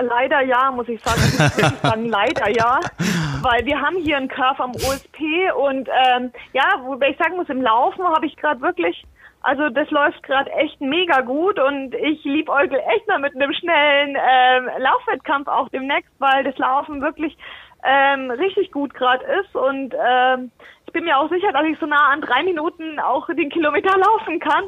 Leider 0.00 0.42
ja, 0.42 0.70
muss 0.70 0.88
ich 0.88 1.00
sagen. 1.02 1.20
Ich 1.24 1.38
muss 1.38 1.56
wirklich 1.58 1.80
sagen, 1.80 2.04
leider 2.06 2.48
ja. 2.50 2.80
Weil 3.42 3.64
wir 3.66 3.80
haben 3.80 3.96
hier 3.96 4.16
einen 4.16 4.28
Curve 4.28 4.62
am 4.62 4.72
OSP 4.72 5.18
und 5.56 5.88
ähm, 5.88 6.32
ja, 6.52 6.64
wobei 6.82 7.10
ich 7.10 7.18
sagen 7.18 7.36
muss, 7.36 7.48
im 7.48 7.62
Laufen 7.62 8.04
habe 8.04 8.26
ich 8.26 8.36
gerade 8.36 8.60
wirklich, 8.60 9.04
also 9.42 9.68
das 9.68 9.88
läuft 9.90 10.22
gerade 10.24 10.50
echt 10.52 10.80
mega 10.80 11.20
gut 11.20 11.58
und 11.60 11.94
ich 11.94 12.24
liebäugel 12.24 12.80
echt 12.94 13.06
mal 13.06 13.20
mit 13.20 13.36
einem 13.36 13.52
schnellen 13.52 14.16
ähm, 14.16 14.68
Laufwettkampf 14.78 15.46
auch 15.46 15.68
demnächst, 15.68 16.10
weil 16.18 16.42
das 16.42 16.58
Laufen 16.58 17.00
wirklich 17.00 17.36
ähm, 17.84 18.30
richtig 18.32 18.72
gut 18.72 18.92
gerade 18.94 19.24
ist 19.24 19.54
und 19.54 19.94
ähm, 19.94 20.50
ich 20.88 20.92
bin 20.92 21.04
mir 21.04 21.18
auch 21.18 21.28
sicher, 21.28 21.52
dass 21.52 21.66
ich 21.66 21.78
so 21.78 21.86
nah 21.86 22.08
an 22.08 22.22
drei 22.22 22.42
Minuten 22.42 22.98
auch 22.98 23.26
den 23.28 23.50
Kilometer 23.50 23.96
laufen 23.98 24.40
kann. 24.40 24.64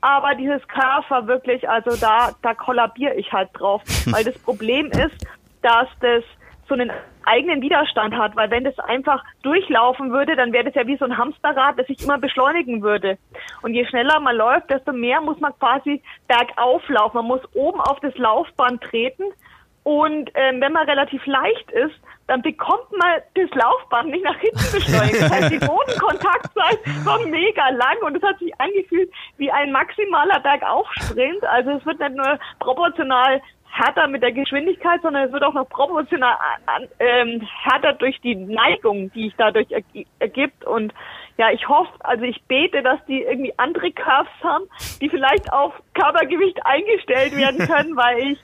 Aber 0.00 0.34
dieses 0.34 0.62
war 1.08 1.26
wirklich, 1.26 1.68
also 1.68 1.96
da, 2.00 2.30
da 2.42 2.54
kollabiere 2.54 3.14
ich 3.14 3.32
halt 3.32 3.50
drauf. 3.52 3.82
Weil 4.06 4.24
das 4.24 4.38
Problem 4.38 4.86
ist, 4.86 5.26
dass 5.62 5.88
das 6.00 6.24
so 6.68 6.74
einen 6.74 6.90
eigenen 7.26 7.60
Widerstand 7.60 8.14
hat, 8.16 8.36
weil 8.36 8.50
wenn 8.50 8.64
das 8.64 8.78
einfach 8.78 9.22
durchlaufen 9.42 10.12
würde, 10.12 10.36
dann 10.36 10.52
wäre 10.52 10.64
das 10.64 10.74
ja 10.74 10.86
wie 10.86 10.96
so 10.96 11.04
ein 11.04 11.18
Hamsterrad, 11.18 11.78
das 11.78 11.86
sich 11.88 12.02
immer 12.02 12.16
beschleunigen 12.16 12.80
würde. 12.82 13.18
Und 13.62 13.74
je 13.74 13.84
schneller 13.86 14.20
man 14.20 14.36
läuft, 14.36 14.70
desto 14.70 14.92
mehr 14.92 15.20
muss 15.20 15.38
man 15.40 15.52
quasi 15.58 16.00
bergauf 16.28 16.88
laufen. 16.88 17.16
Man 17.16 17.26
muss 17.26 17.40
oben 17.54 17.80
auf 17.80 18.00
das 18.00 18.16
Laufband 18.16 18.82
treten. 18.82 19.24
Und 19.82 20.30
ähm, 20.34 20.60
wenn 20.60 20.72
man 20.72 20.88
relativ 20.88 21.26
leicht 21.26 21.70
ist, 21.72 22.00
dann 22.30 22.42
bekommt 22.42 22.92
man 22.92 23.20
das 23.34 23.50
Laufband 23.54 24.10
nicht 24.10 24.22
nach 24.22 24.38
hinten 24.38 24.72
beschleunigt. 24.72 25.20
Das 25.20 25.32
heißt, 25.32 25.50
die 25.50 25.58
Bodenkontaktzeit 25.66 26.78
war 27.04 27.18
mega 27.26 27.70
lang 27.70 27.96
und 28.02 28.16
es 28.16 28.22
hat 28.22 28.38
sich 28.38 28.52
angefühlt 28.60 29.10
wie 29.36 29.50
ein 29.50 29.72
maximaler 29.72 30.38
Bergaufsprint. 30.38 31.44
Also 31.46 31.70
es 31.70 31.84
wird 31.84 31.98
nicht 31.98 32.14
nur 32.14 32.38
proportional 32.60 33.42
härter 33.68 34.06
mit 34.06 34.22
der 34.22 34.30
Geschwindigkeit, 34.30 35.02
sondern 35.02 35.26
es 35.26 35.32
wird 35.32 35.42
auch 35.42 35.54
noch 35.54 35.68
proportional 35.68 36.36
ähm, 37.00 37.40
härter 37.64 37.94
durch 37.94 38.20
die 38.20 38.36
Neigung, 38.36 39.10
die 39.10 39.24
sich 39.24 39.34
dadurch 39.36 39.66
ergibt. 40.20 40.64
Und 40.64 40.94
ja, 41.36 41.50
ich 41.50 41.68
hoffe, 41.68 41.90
also 41.98 42.22
ich 42.22 42.40
bete, 42.44 42.80
dass 42.82 43.04
die 43.06 43.22
irgendwie 43.22 43.54
andere 43.56 43.90
Curves 43.90 44.30
haben, 44.44 44.66
die 45.00 45.08
vielleicht 45.08 45.52
auf 45.52 45.72
Körpergewicht 45.94 46.64
eingestellt 46.64 47.36
werden 47.36 47.58
können, 47.66 47.96
weil 47.96 48.18
ich 48.18 48.38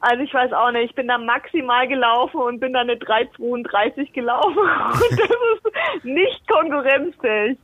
also 0.00 0.22
ich 0.22 0.32
weiß 0.32 0.52
auch 0.52 0.72
nicht, 0.72 0.90
ich 0.90 0.94
bin 0.94 1.08
da 1.08 1.18
maximal 1.18 1.86
gelaufen 1.86 2.40
und 2.40 2.58
bin 2.58 2.72
da 2.72 2.80
eine 2.80 2.94
3,32 2.94 4.12
gelaufen 4.12 4.58
und 4.92 5.20
das 5.20 5.30
ist 5.30 6.04
nicht 6.04 6.48
konkurrenzfähig. 6.48 7.58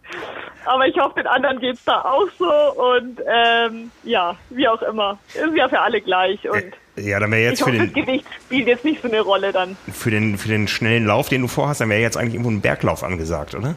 Aber 0.67 0.87
ich 0.87 0.99
hoffe, 0.99 1.15
den 1.21 1.27
anderen 1.27 1.59
geht's 1.61 1.85
da 1.85 2.03
auch 2.03 2.29
so 2.39 2.51
und 2.95 3.21
ähm, 3.27 3.91
ja, 4.05 4.37
wie 4.51 4.69
auch 4.69 4.83
immer. 4.83 5.19
Ist 5.29 5.57
ja 5.57 5.69
für 5.69 5.81
alle 5.81 6.01
gleich 6.01 6.49
und 6.49 6.73
ja, 6.97 7.21
dann 7.21 7.31
wäre 7.31 7.43
jetzt 7.51 7.61
ich 7.61 7.65
für 7.65 7.71
hoffe, 7.71 7.79
den 7.79 7.95
das 7.95 8.05
Gewicht 8.05 8.27
spielt 8.47 8.67
jetzt 8.67 8.85
nicht 8.85 9.03
so 9.03 9.09
eine 9.09 9.21
Rolle 9.21 9.53
dann. 9.53 9.77
für 9.93 10.11
den 10.11 10.39
für 10.39 10.49
den 10.49 10.69
schnellen 10.69 11.07
Lauf, 11.07 11.29
den 11.29 11.43
du 11.43 11.49
vorhast, 11.49 11.81
dann 11.81 11.89
wäre 11.89 12.01
jetzt 12.01 12.17
eigentlich 12.17 12.35
irgendwo 12.35 12.51
ein 12.51 12.61
Berglauf 12.61 13.03
angesagt, 13.03 13.55
oder? 13.55 13.77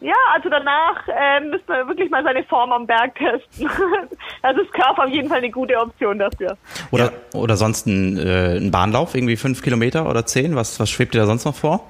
Ja, 0.00 0.14
also 0.34 0.50
danach 0.50 1.08
äh, 1.08 1.40
müsste 1.40 1.72
man 1.72 1.88
wirklich 1.88 2.10
mal 2.10 2.22
seine 2.22 2.44
Form 2.44 2.70
am 2.72 2.86
Berg 2.86 3.14
testen. 3.14 3.68
also 4.42 4.60
ist 4.60 4.72
Körper 4.72 5.04
auf 5.04 5.10
jeden 5.10 5.28
Fall 5.28 5.38
eine 5.38 5.50
gute 5.50 5.78
Option 5.78 6.18
dafür. 6.18 6.58
Oder, 6.90 7.12
oder 7.34 7.56
sonst 7.56 7.86
ein, 7.86 8.18
äh, 8.18 8.58
ein 8.58 8.70
Bahnlauf, 8.70 9.14
irgendwie 9.14 9.36
fünf 9.36 9.62
Kilometer 9.62 10.08
oder 10.08 10.26
zehn? 10.26 10.54
Was, 10.54 10.78
was 10.78 10.90
schwebt 10.90 11.14
dir 11.14 11.20
da 11.20 11.26
sonst 11.26 11.46
noch 11.46 11.54
vor? 11.54 11.80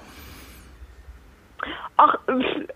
Ach, 1.96 2.14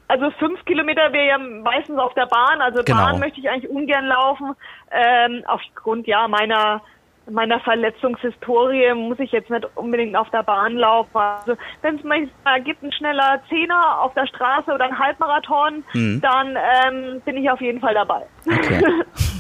also 0.09 0.31
fünf 0.39 0.65
Kilometer 0.65 1.13
wäre 1.13 1.27
ja 1.29 1.39
meistens 1.39 1.99
auf 1.99 2.15
der 2.15 2.27
Bahn. 2.27 2.61
Also 2.61 2.83
Genau. 2.83 2.99
Bahn 2.99 3.21
möchte 3.21 3.39
ich 3.39 3.49
eigentlich 3.49 3.71
ungern 3.71 4.07
laufen. 4.07 4.57
Ähm, 4.91 5.45
aufgrund 5.47 6.07
ja 6.07 6.27
meiner 6.27 6.83
meiner 7.31 7.61
Verletzungshistorie 7.61 8.95
muss 8.95 9.19
ich 9.19 9.33
jetzt 9.33 9.51
nicht 9.51 9.67
unbedingt 9.77 10.17
auf 10.17 10.31
der 10.31 10.43
Bahn 10.43 10.77
laufen. 10.77 11.17
Also 11.17 11.57
wenn 11.83 11.97
es 11.97 12.05
mal 12.05 12.63
gibt, 12.63 12.83
ein 12.83 12.93
schneller 12.93 13.41
Zehner 13.49 14.01
auf 14.01 14.15
der 14.15 14.27
Straße 14.27 14.73
oder 14.73 14.85
ein 14.85 14.99
Halbmarathon, 14.99 15.85
dann 16.21 16.57
ähm, 16.57 17.21
bin 17.25 17.37
ich 17.37 17.51
auf 17.51 17.61
jeden 17.61 17.81
Fall 17.81 17.95
dabei. 17.95 18.27
Okay. 18.47 19.05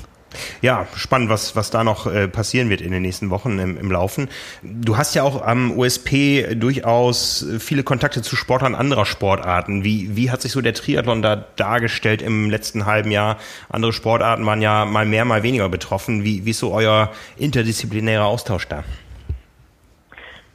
Ja, 0.62 0.86
spannend, 0.94 1.30
was, 1.30 1.56
was 1.56 1.70
da 1.70 1.84
noch 1.84 2.06
äh, 2.06 2.28
passieren 2.28 2.68
wird 2.68 2.82
in 2.82 2.92
den 2.92 3.00
nächsten 3.02 3.30
Wochen 3.30 3.58
im, 3.58 3.78
im 3.78 3.90
Laufen. 3.90 4.28
Du 4.62 4.98
hast 4.98 5.14
ja 5.14 5.22
auch 5.22 5.40
am 5.40 5.72
USP 5.76 6.54
durchaus 6.54 7.46
viele 7.58 7.82
Kontakte 7.82 8.20
zu 8.20 8.36
Sportlern 8.36 8.74
anderer 8.74 9.06
Sportarten. 9.06 9.84
Wie, 9.84 10.16
wie 10.16 10.30
hat 10.30 10.42
sich 10.42 10.52
so 10.52 10.60
der 10.60 10.74
Triathlon 10.74 11.22
da 11.22 11.36
dargestellt 11.36 12.20
im 12.20 12.50
letzten 12.50 12.84
halben 12.84 13.10
Jahr? 13.10 13.38
Andere 13.70 13.94
Sportarten 13.94 14.44
waren 14.44 14.60
ja 14.60 14.84
mal 14.84 15.06
mehr, 15.06 15.24
mal 15.24 15.42
weniger 15.42 15.70
betroffen. 15.70 16.24
Wie, 16.24 16.44
wie 16.44 16.50
ist 16.50 16.58
so 16.58 16.72
euer 16.72 17.10
interdisziplinärer 17.38 18.26
Austausch 18.26 18.68
da? 18.68 18.84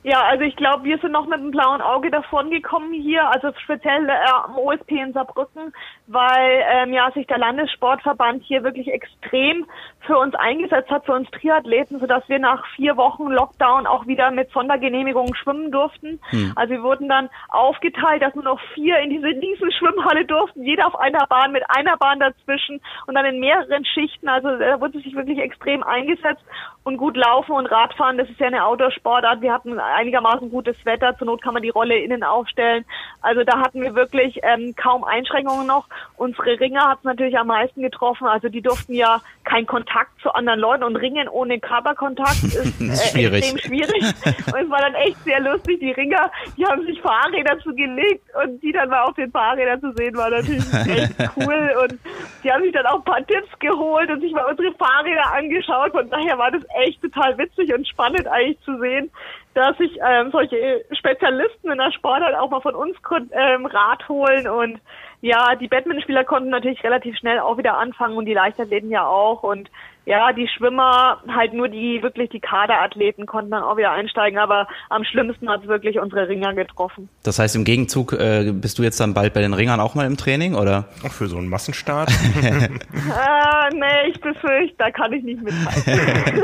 Ja, 0.05 0.21
also 0.21 0.43
ich 0.43 0.55
glaube, 0.55 0.83
wir 0.83 0.99
sind 0.99 1.13
noch 1.13 1.25
mit 1.25 1.39
einem 1.39 1.49
blauen 1.49 1.81
Auge 1.81 2.11
davon 2.11 2.51
gekommen 2.51 2.93
hier, 2.93 3.27
also 3.27 3.51
speziell 3.63 4.07
äh, 4.07 4.13
am 4.43 4.55
OSP 4.55 4.91
in 4.91 5.13
Saarbrücken, 5.13 5.73
weil 6.07 6.63
ähm, 6.71 6.93
ja 6.93 7.11
sich 7.11 7.27
der 7.27 7.37
Landessportverband 7.37 8.43
hier 8.43 8.63
wirklich 8.63 8.87
extrem 8.87 9.65
für 10.01 10.17
uns 10.17 10.35
eingesetzt 10.35 10.89
hat, 10.89 11.05
für 11.05 11.13
uns 11.13 11.29
Triathleten, 11.31 11.99
sodass 11.99 12.27
wir 12.29 12.39
nach 12.39 12.63
vier 12.75 12.95
Wochen 12.95 13.27
Lockdown 13.27 13.87
auch 13.87 14.05
wieder 14.05 14.31
mit 14.31 14.51
Sondergenehmigungen 14.51 15.35
schwimmen 15.35 15.71
durften. 15.71 16.19
Also 16.55 16.73
wir 16.73 16.83
wurden 16.83 17.09
dann 17.09 17.29
aufgeteilt, 17.49 18.21
dass 18.21 18.35
nur 18.35 18.43
noch 18.43 18.59
vier 18.73 18.99
in 18.99 19.09
diese 19.09 19.27
riesen 19.27 19.71
Schwimmhalle 19.71 20.25
durften, 20.25 20.63
jeder 20.63 20.87
auf 20.87 20.99
einer 20.99 21.25
Bahn 21.27 21.51
mit 21.51 21.63
einer 21.69 21.97
Bahn 21.97 22.19
dazwischen 22.19 22.81
und 23.07 23.15
dann 23.15 23.25
in 23.25 23.39
mehreren 23.39 23.85
Schichten. 23.85 24.27
Also 24.27 24.49
äh, 24.49 24.75
da 24.75 24.81
wurde 24.81 24.99
sich 24.99 25.15
wirklich 25.15 25.39
extrem 25.39 25.83
eingesetzt 25.83 26.43
und 26.83 26.97
gut 26.97 27.17
laufen 27.17 27.53
und 27.53 27.65
Radfahren, 27.65 28.17
das 28.17 28.29
ist 28.29 28.39
ja 28.39 28.47
eine 28.47 28.65
Outdoor-Sportart. 28.65 29.41
Wir 29.41 29.53
hatten 29.53 29.79
einigermaßen 29.79 30.51
gutes 30.51 30.75
Wetter, 30.85 31.17
zur 31.17 31.27
Not 31.27 31.41
kann 31.41 31.53
man 31.53 31.63
die 31.63 31.69
Rolle 31.69 31.97
innen 31.97 32.23
aufstellen. 32.23 32.85
Also 33.21 33.43
da 33.43 33.59
hatten 33.59 33.81
wir 33.81 33.95
wirklich 33.95 34.39
ähm, 34.43 34.75
kaum 34.75 35.03
Einschränkungen 35.03 35.65
noch. 35.65 35.87
Unsere 36.17 36.59
Ringer 36.59 36.89
hat 36.89 36.99
es 36.99 37.03
natürlich 37.03 37.37
am 37.37 37.47
meisten 37.47 37.81
getroffen. 37.81 38.27
Also 38.27 38.49
die 38.49 38.61
durften 38.61 38.93
ja 38.93 39.21
keinen 39.43 39.65
Kontakt 39.65 40.11
zu 40.21 40.31
anderen 40.33 40.59
Leuten 40.59 40.83
und 40.83 40.95
Ringen 40.95 41.27
ohne 41.27 41.59
Körperkontakt 41.59 42.43
ist, 42.43 42.55
ist 42.55 42.81
äh, 42.81 43.09
schwierig. 43.11 43.53
extrem 43.53 43.57
schwierig. 43.59 44.03
Und 44.47 44.61
es 44.63 44.69
war 44.69 44.79
dann 44.79 44.95
echt 44.95 45.17
sehr 45.23 45.39
lustig. 45.39 45.79
Die 45.79 45.91
Ringer, 45.91 46.31
die 46.57 46.65
haben 46.65 46.85
sich 46.85 47.01
Fahrräder 47.01 47.57
zugelegt 47.59 48.23
und 48.43 48.61
die 48.61 48.71
dann 48.71 48.89
mal 48.89 49.03
auf 49.03 49.15
den 49.15 49.31
Fahrrädern 49.31 49.81
zu 49.81 49.91
sehen, 49.93 50.15
war 50.15 50.29
natürlich 50.29 50.65
echt 50.73 51.13
cool. 51.37 51.75
Und 51.83 51.99
die 52.43 52.51
haben 52.51 52.63
sich 52.63 52.73
dann 52.73 52.85
auch 52.85 52.97
ein 52.97 53.03
paar 53.03 53.25
Tipps 53.25 53.49
geholt 53.59 54.09
und 54.09 54.21
sich 54.21 54.31
mal 54.31 54.45
unsere 54.45 54.73
Fahrräder 54.73 55.33
angeschaut. 55.33 55.91
Von 55.91 56.09
daher 56.09 56.37
war 56.37 56.51
das 56.51 56.63
echt 56.85 57.01
total 57.01 57.37
witzig 57.37 57.73
und 57.73 57.87
spannend 57.87 58.27
eigentlich 58.27 58.59
zu 58.61 58.79
sehen, 58.79 59.11
dass 59.53 59.77
sich 59.77 59.97
ähm, 60.05 60.31
solche 60.31 60.83
Spezialisten 60.91 61.71
in 61.71 61.77
der 61.77 61.91
Sportart 61.91 62.35
auch 62.35 62.49
mal 62.49 62.61
von 62.61 62.75
uns 62.75 62.95
ähm, 63.31 63.65
Rat 63.65 64.07
holen 64.09 64.47
und 64.47 64.79
ja, 65.25 65.55
die 65.55 65.67
Badmintonspieler 65.67 66.23
konnten 66.23 66.49
natürlich 66.49 66.83
relativ 66.83 67.17
schnell 67.17 67.39
auch 67.39 67.57
wieder 67.57 67.77
anfangen 67.79 68.15
und 68.15 68.25
die 68.25 68.33
Leichtathleten 68.35 68.91
ja 68.91 69.07
auch 69.07 69.41
und 69.41 69.71
ja, 70.07 70.31
die 70.33 70.47
Schwimmer, 70.47 71.17
halt 71.27 71.53
nur 71.53 71.67
die 71.67 72.03
wirklich 72.03 72.29
die 72.29 72.39
Kaderathleten 72.39 73.25
konnten 73.25 73.49
dann 73.49 73.63
auch 73.63 73.75
wieder 73.75 73.89
einsteigen, 73.89 74.37
aber 74.37 74.67
am 74.91 75.03
schlimmsten 75.03 75.49
hat 75.49 75.63
es 75.63 75.67
wirklich 75.67 75.99
unsere 75.99 76.27
Ringer 76.27 76.53
getroffen. 76.53 77.09
Das 77.23 77.39
heißt, 77.39 77.55
im 77.55 77.63
Gegenzug 77.63 78.13
äh, 78.13 78.51
bist 78.53 78.77
du 78.77 78.83
jetzt 78.83 78.99
dann 78.99 79.15
bald 79.15 79.33
bei 79.33 79.41
den 79.41 79.55
Ringern 79.55 79.79
auch 79.79 79.95
mal 79.95 80.05
im 80.05 80.15
Training, 80.15 80.53
oder? 80.53 80.89
Auch 81.03 81.11
für 81.11 81.25
so 81.25 81.37
einen 81.37 81.49
Massenstart? 81.49 82.11
Äh, 82.45 83.75
nee, 83.75 84.09
ich 84.09 84.19
befürchte, 84.21 84.75
da 84.77 84.91
kann 84.91 85.11
ich 85.13 85.23
nicht 85.23 85.41
mithalten. 85.41 86.43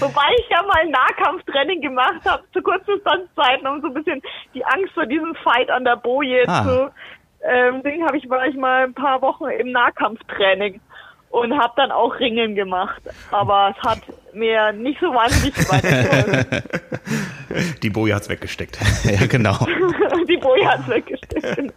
Wobei 0.00 0.22
ich 0.38 0.48
ja 0.50 0.62
mal 0.62 0.88
Nahkampftraining 0.88 1.80
gemacht 1.80 2.20
habe 2.24 2.42
zu 2.52 2.60
Kurzdistanzzeiten, 2.62 3.66
um 3.66 3.80
so 3.80 3.88
ein 3.88 3.94
bisschen 3.94 4.20
die 4.54 4.64
Angst 4.64 4.92
vor 4.94 5.06
diesem 5.06 5.34
Fight 5.36 5.70
an 5.70 5.84
der 5.84 5.96
Boje 5.96 6.44
Ah. 6.48 6.64
zu. 6.64 6.90
Ähm, 7.46 7.82
Ding 7.82 8.04
habe 8.06 8.16
ich 8.16 8.28
war 8.28 8.46
ich 8.46 8.56
mal 8.56 8.84
ein 8.84 8.94
paar 8.94 9.20
Wochen 9.20 9.44
im 9.44 9.72
Nahkampftraining 9.72 10.80
und 11.30 11.52
habe 11.58 11.74
dann 11.76 11.90
auch 11.90 12.18
Ringen 12.18 12.54
gemacht, 12.54 13.02
aber 13.30 13.74
es 13.76 13.82
hat 13.86 14.00
mir 14.32 14.72
nicht 14.72 15.00
so 15.00 15.12
wahnsinnig 15.12 15.54
weitergeholfen. 15.68 16.62
Die 17.82 17.90
Boje 17.90 18.14
hat's 18.14 18.28
weggesteckt. 18.28 18.78
ja, 19.04 19.26
genau. 19.26 19.58
Die 20.28 20.36
Boje 20.36 20.66
hat's 20.66 20.88
weggesteckt. 20.88 21.74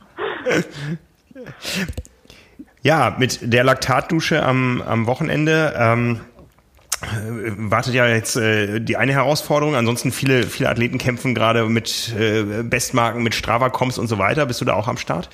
Ja, 2.81 3.15
mit 3.17 3.51
der 3.51 3.63
Laktatdusche 3.63 4.43
am, 4.43 4.81
am 4.81 5.07
Wochenende 5.07 5.73
ähm, 5.77 6.21
äh, 6.36 6.36
wartet 7.01 7.93
ja 7.93 8.07
jetzt 8.07 8.35
äh, 8.35 8.79
die 8.79 8.97
eine 8.97 9.13
Herausforderung. 9.13 9.75
Ansonsten 9.75 10.11
viele, 10.11 10.43
viele 10.43 10.69
Athleten 10.69 10.97
kämpfen 10.97 11.35
gerade 11.35 11.65
mit 11.65 12.13
äh, 12.17 12.63
Bestmarken, 12.63 13.23
mit 13.23 13.35
Strava-Coms 13.35 13.97
und 13.97 14.07
so 14.07 14.17
weiter. 14.17 14.45
Bist 14.45 14.61
du 14.61 14.65
da 14.65 14.73
auch 14.73 14.87
am 14.87 14.97
Start? 14.97 15.29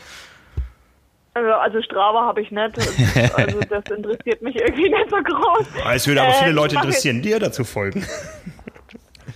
Also, 1.36 1.52
also 1.52 1.82
Strava 1.82 2.26
habe 2.28 2.42
ich 2.42 2.52
nicht. 2.52 2.78
Also 3.36 3.60
das 3.70 3.84
interessiert 3.96 4.42
mich 4.42 4.56
irgendwie 4.56 4.90
nicht 4.90 5.10
so 5.10 5.18
groß. 5.18 5.68
Es 5.94 6.08
würde 6.08 6.22
aber 6.22 6.32
Äh, 6.32 6.44
viele 6.44 6.52
Leute 6.52 6.76
interessieren, 6.76 7.22
dir 7.22 7.40
dazu 7.40 7.64
folgen. 7.64 8.06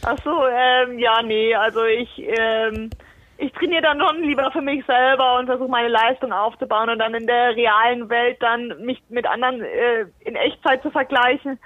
Ach 0.04 0.18
so, 0.24 0.46
ähm, 0.48 1.00
ja, 1.00 1.22
nee, 1.24 1.56
also 1.56 1.84
ich, 1.86 2.10
ähm, 2.20 2.92
ich 3.38 3.52
trainiere 3.54 3.82
dann 3.82 4.00
schon 4.00 4.22
lieber 4.22 4.52
für 4.52 4.62
mich 4.62 4.86
selber 4.86 5.40
und 5.40 5.48
versuche 5.48 5.70
meine 5.70 5.88
Leistung 5.88 6.32
aufzubauen 6.32 6.90
und 6.90 7.00
dann 7.00 7.16
in 7.16 7.26
der 7.26 7.56
realen 7.56 8.08
Welt 8.10 8.38
dann 8.42 8.74
mich 8.86 9.02
mit 9.10 9.26
anderen 9.26 9.62
äh, 9.62 10.06
in 10.20 10.36
Echtzeit 10.36 10.84
zu 10.84 10.92
vergleichen. 10.92 11.60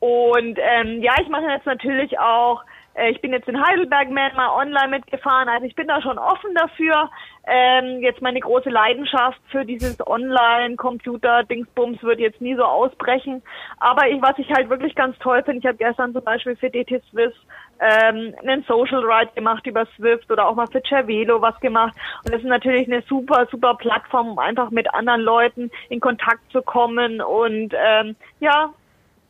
Und 0.00 0.58
ähm, 0.58 1.02
ja, 1.02 1.14
ich 1.20 1.28
mache 1.28 1.46
jetzt 1.46 1.66
natürlich 1.66 2.18
auch, 2.18 2.62
äh, 2.94 3.10
ich 3.10 3.20
bin 3.20 3.32
jetzt 3.32 3.48
in 3.48 3.60
Heidelberg 3.64 4.10
Man 4.10 4.34
mal 4.36 4.50
online 4.50 4.88
mitgefahren, 4.88 5.48
also 5.48 5.66
ich 5.66 5.74
bin 5.74 5.88
da 5.88 6.02
schon 6.02 6.18
offen 6.18 6.54
dafür. 6.54 7.10
Ähm, 7.48 8.00
jetzt 8.02 8.20
meine 8.20 8.40
große 8.40 8.68
Leidenschaft 8.68 9.40
für 9.50 9.64
dieses 9.64 10.04
Online-Computer-Dingsbums 10.04 12.02
wird 12.02 12.18
jetzt 12.18 12.40
nie 12.40 12.56
so 12.56 12.64
ausbrechen. 12.64 13.42
Aber 13.78 14.08
ich, 14.08 14.20
was 14.20 14.36
ich 14.38 14.50
halt 14.50 14.68
wirklich 14.68 14.96
ganz 14.96 15.16
toll 15.18 15.42
finde, 15.44 15.60
ich 15.60 15.66
habe 15.66 15.78
gestern 15.78 16.12
zum 16.12 16.24
Beispiel 16.24 16.56
für 16.56 16.70
DT 16.70 17.02
Swiss 17.10 17.32
ähm, 17.78 18.34
einen 18.42 18.64
Social 18.64 19.04
Ride 19.04 19.30
gemacht 19.34 19.66
über 19.66 19.86
Swift 19.96 20.30
oder 20.30 20.48
auch 20.48 20.56
mal 20.56 20.66
für 20.66 20.82
Cervelo 20.88 21.40
was 21.40 21.58
gemacht. 21.60 21.94
Und 22.24 22.34
das 22.34 22.42
ist 22.42 22.48
natürlich 22.48 22.88
eine 22.88 23.02
super, 23.02 23.46
super 23.50 23.74
Plattform, 23.74 24.30
um 24.30 24.38
einfach 24.38 24.70
mit 24.70 24.92
anderen 24.92 25.20
Leuten 25.20 25.70
in 25.88 26.00
Kontakt 26.00 26.50
zu 26.50 26.62
kommen 26.62 27.20
und 27.20 27.72
ähm, 27.76 28.16
ja, 28.40 28.70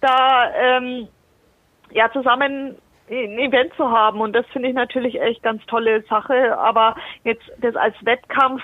da 0.00 0.52
ähm, 0.54 1.08
ja 1.90 2.10
zusammen 2.12 2.76
ein 3.08 3.38
Event 3.38 3.72
zu 3.76 3.90
haben 3.90 4.20
und 4.20 4.32
das 4.32 4.46
finde 4.46 4.68
ich 4.68 4.74
natürlich 4.74 5.20
echt 5.20 5.42
ganz 5.42 5.64
tolle 5.66 6.02
Sache, 6.02 6.58
aber 6.58 6.96
jetzt 7.24 7.44
das 7.58 7.76
als 7.76 7.94
Wettkampf 8.04 8.62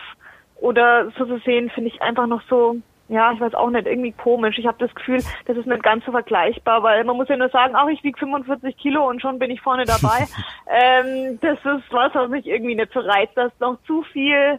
oder 0.57 1.11
so 1.17 1.27
zu 1.27 1.39
sehen, 1.39 1.71
finde 1.71 1.91
ich 1.91 2.03
einfach 2.03 2.27
noch 2.27 2.43
so 2.49 2.77
ja, 3.13 3.31
ich 3.31 3.41
weiß 3.41 3.55
auch 3.55 3.69
nicht, 3.69 3.87
irgendwie 3.87 4.13
komisch. 4.13 4.59
Ich 4.59 4.67
habe 4.67 4.79
das 4.79 4.95
Gefühl, 4.95 5.23
das 5.45 5.57
ist 5.59 5.67
nicht 5.67 5.83
ganz 5.83 6.03
so 6.07 6.13
vergleichbar, 6.13 6.83
weil 6.83 7.05
man 7.05 7.17
muss 7.17 7.29
ja 7.29 7.37
nur 7.37 7.51
sagen, 7.51 7.75
ach, 7.77 7.89
ich 7.89 8.03
wiege 8.03 8.19
45 8.19 8.75
Kilo 8.79 9.07
und 9.07 9.21
schon 9.21 9.39
bin 9.39 9.51
ich 9.51 9.61
vorne 9.61 9.85
dabei. 9.85 10.27
ähm, 10.67 11.39
das 11.43 11.59
ist 11.59 11.93
was, 11.93 12.15
was 12.15 12.31
mich 12.31 12.47
irgendwie 12.47 12.75
nicht 12.75 12.91
so 12.95 13.01
reizt. 13.01 13.33
Das 13.35 13.53
ist 13.53 13.61
noch 13.61 13.77
zu 13.87 14.03
viel, 14.05 14.59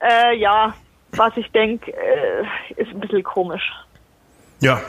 äh, 0.00 0.36
ja, 0.38 0.72
was 1.16 1.36
ich 1.36 1.50
denke, 1.52 1.92
äh, 1.92 2.44
ist 2.76 2.90
ein 2.92 3.00
bisschen 3.00 3.22
komisch. 3.22 3.70
Ja, 4.60 4.80